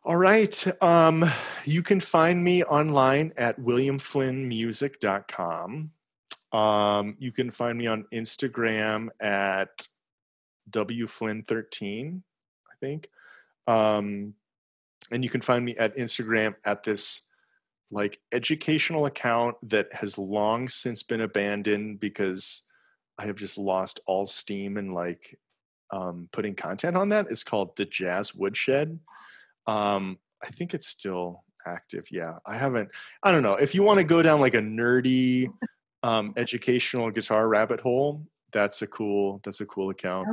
All 0.05 0.17
right. 0.17 0.67
Um, 0.83 1.25
you 1.65 1.83
can 1.83 2.01
find 2.01 2.43
me 2.43 2.65
online 2.65 3.33
at 3.37 3.61
williamflynnmusic.com. 3.61 5.91
Um, 6.51 7.15
you 7.19 7.31
can 7.31 7.51
find 7.51 7.77
me 7.77 7.87
on 7.87 8.07
Instagram 8.13 9.09
at 9.21 9.87
wflynn13, 10.71 12.23
I 12.23 12.75
think. 12.81 13.11
Um, 13.67 14.33
and 15.11 15.25
you 15.25 15.31
can 15.31 15.41
find 15.41 15.65
me 15.65 15.77
at 15.77 15.97
Instagram 15.97 16.55
at 16.65 16.85
this 16.85 17.29
like 17.91 18.21
educational 18.33 19.07
account 19.07 19.57
that 19.63 19.93
has 19.93 20.19
long 20.19 20.69
since 20.69 21.03
been 21.03 21.21
abandoned 21.21 22.01
because 22.01 22.63
I 23.19 23.27
have 23.27 23.37
just 23.37 23.59
lost 23.59 24.01
all 24.07 24.27
steam 24.27 24.77
and 24.77 24.95
like 24.95 25.39
um, 25.91 26.29
putting 26.33 26.55
content 26.55 26.97
on 26.97 27.09
that. 27.11 27.27
It's 27.31 27.45
called 27.45 27.77
the 27.77 27.85
Jazz 27.85 28.35
Woodshed. 28.35 28.99
Um, 29.67 30.19
I 30.43 30.47
think 30.47 30.75
it's 30.75 30.87
still 30.87 31.45
active. 31.67 32.07
Yeah, 32.11 32.39
I 32.47 32.57
haven't. 32.57 32.91
I 33.23 33.33
don't 33.33 33.43
know 33.43 33.55
if 33.55 33.75
you 33.75 33.83
want 33.83 34.01
to 34.01 34.07
go 34.07 34.23
down 34.23 34.41
like 34.41 34.55
a 34.55 34.61
nerdy 34.61 35.47
um, 36.03 36.33
educational 36.37 37.11
guitar 37.11 37.49
rabbit 37.49 37.81
hole. 37.81 38.23
That's 38.53 38.83
a 38.83 38.87
cool. 38.87 39.41
That's 39.45 39.61
a 39.61 39.67
cool 39.67 39.91
account. 39.91 40.27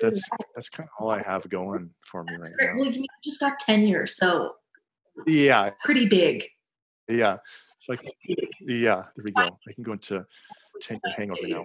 That's 0.00 0.28
that's 0.54 0.68
kind 0.68 0.88
of 0.88 1.04
all 1.04 1.10
I 1.10 1.22
have 1.22 1.48
going 1.48 1.90
for 2.00 2.24
me 2.24 2.36
right 2.36 2.50
now. 2.58 2.72
Well, 2.76 2.90
you 2.90 3.04
just 3.22 3.38
got 3.38 3.58
tenure, 3.58 4.06
so 4.06 4.54
yeah, 5.26 5.70
pretty 5.84 6.06
big. 6.06 6.44
Yeah, 7.08 7.38
like 7.88 8.02
yeah. 8.60 9.04
There 9.14 9.24
we 9.24 9.32
go. 9.32 9.42
I 9.68 9.72
can 9.72 9.84
go 9.84 9.92
into 9.92 10.26
tenure 10.80 11.00
hangover 11.16 11.46
now. 11.46 11.64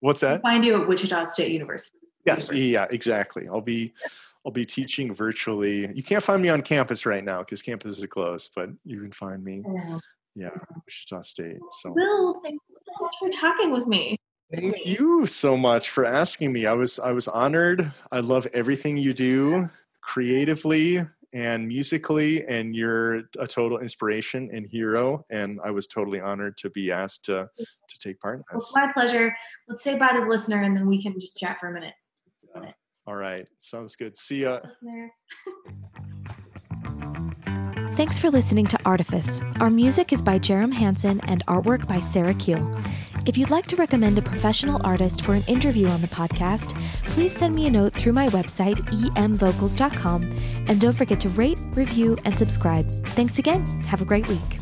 What's 0.00 0.20
that? 0.20 0.42
Find 0.42 0.64
you 0.64 0.80
at 0.80 0.88
Wichita 0.88 1.24
State 1.24 1.52
University. 1.52 1.98
Yes, 2.24 2.50
University. 2.50 2.68
yeah, 2.68 2.86
exactly. 2.90 3.48
I'll 3.48 3.60
be 3.60 3.92
I'll 4.44 4.52
be 4.52 4.64
teaching 4.64 5.12
virtually. 5.12 5.92
You 5.94 6.02
can't 6.02 6.22
find 6.22 6.40
me 6.40 6.48
on 6.48 6.62
campus 6.62 7.04
right 7.04 7.24
now 7.24 7.40
because 7.40 7.62
campuses 7.62 8.02
are 8.02 8.08
closed, 8.08 8.52
but 8.54 8.70
you 8.84 9.00
can 9.00 9.12
find 9.12 9.42
me. 9.42 9.64
Yeah, 9.66 9.98
yeah 10.34 10.50
Wichita 10.86 11.22
State. 11.22 11.58
So, 11.70 11.92
Will, 11.92 12.40
thank 12.42 12.60
you 12.68 12.76
so 12.86 13.04
much 13.04 13.14
for 13.18 13.40
talking 13.40 13.70
with 13.70 13.86
me. 13.86 14.16
Thank 14.52 14.86
you 14.86 15.26
so 15.26 15.58
much 15.58 15.90
for 15.90 16.06
asking 16.06 16.52
me. 16.52 16.64
I 16.66 16.72
was 16.72 16.98
I 16.98 17.12
was 17.12 17.28
honored. 17.28 17.92
I 18.10 18.20
love 18.20 18.46
everything 18.54 18.96
you 18.96 19.12
do 19.12 19.68
creatively 20.00 21.00
and 21.32 21.68
musically, 21.68 22.44
and 22.46 22.74
you're 22.74 23.22
a 23.38 23.46
total 23.46 23.78
inspiration 23.78 24.48
and 24.52 24.66
hero. 24.66 25.24
And 25.30 25.60
I 25.64 25.70
was 25.70 25.86
totally 25.86 26.20
honored 26.20 26.56
to 26.58 26.70
be 26.70 26.90
asked 26.90 27.24
to 27.26 27.48
to 27.56 27.98
take 27.98 28.20
part 28.20 28.36
in 28.36 28.44
this. 28.52 28.52
Well, 28.52 28.58
it's 28.58 28.74
my 28.76 28.92
pleasure. 28.92 29.36
Let's 29.68 29.82
say 29.82 29.98
bye 29.98 30.12
to 30.12 30.20
the 30.20 30.26
listener, 30.26 30.62
and 30.62 30.76
then 30.76 30.86
we 30.86 31.02
can 31.02 31.18
just 31.20 31.36
chat 31.36 31.58
for 31.60 31.68
a 31.68 31.72
minute. 31.72 31.94
Yeah. 32.54 32.72
All 33.06 33.16
right. 33.16 33.48
Sounds 33.56 33.96
good. 33.96 34.16
See 34.16 34.42
ya. 34.42 34.60
Thanks 37.98 38.16
for 38.16 38.30
listening 38.30 38.66
to 38.66 38.78
Artifice. 38.84 39.40
Our 39.58 39.70
music 39.70 40.12
is 40.12 40.22
by 40.22 40.38
Jerem 40.38 40.72
Hansen 40.72 41.20
and 41.22 41.44
artwork 41.46 41.88
by 41.88 41.98
Sarah 41.98 42.34
Keel. 42.34 42.80
If 43.26 43.36
you'd 43.36 43.50
like 43.50 43.66
to 43.66 43.76
recommend 43.76 44.18
a 44.18 44.22
professional 44.22 44.80
artist 44.84 45.22
for 45.22 45.34
an 45.34 45.42
interview 45.46 45.86
on 45.88 46.00
the 46.00 46.08
podcast, 46.08 46.74
please 47.06 47.36
send 47.36 47.54
me 47.54 47.66
a 47.66 47.70
note 47.70 47.92
through 47.94 48.12
my 48.12 48.26
website, 48.28 48.76
emvocals.com, 49.14 50.22
and 50.68 50.80
don't 50.80 50.96
forget 50.96 51.20
to 51.20 51.28
rate, 51.30 51.58
review, 51.72 52.16
and 52.24 52.36
subscribe. 52.36 52.90
Thanks 53.08 53.38
again. 53.38 53.66
Have 53.82 54.02
a 54.02 54.04
great 54.04 54.28
week. 54.28 54.58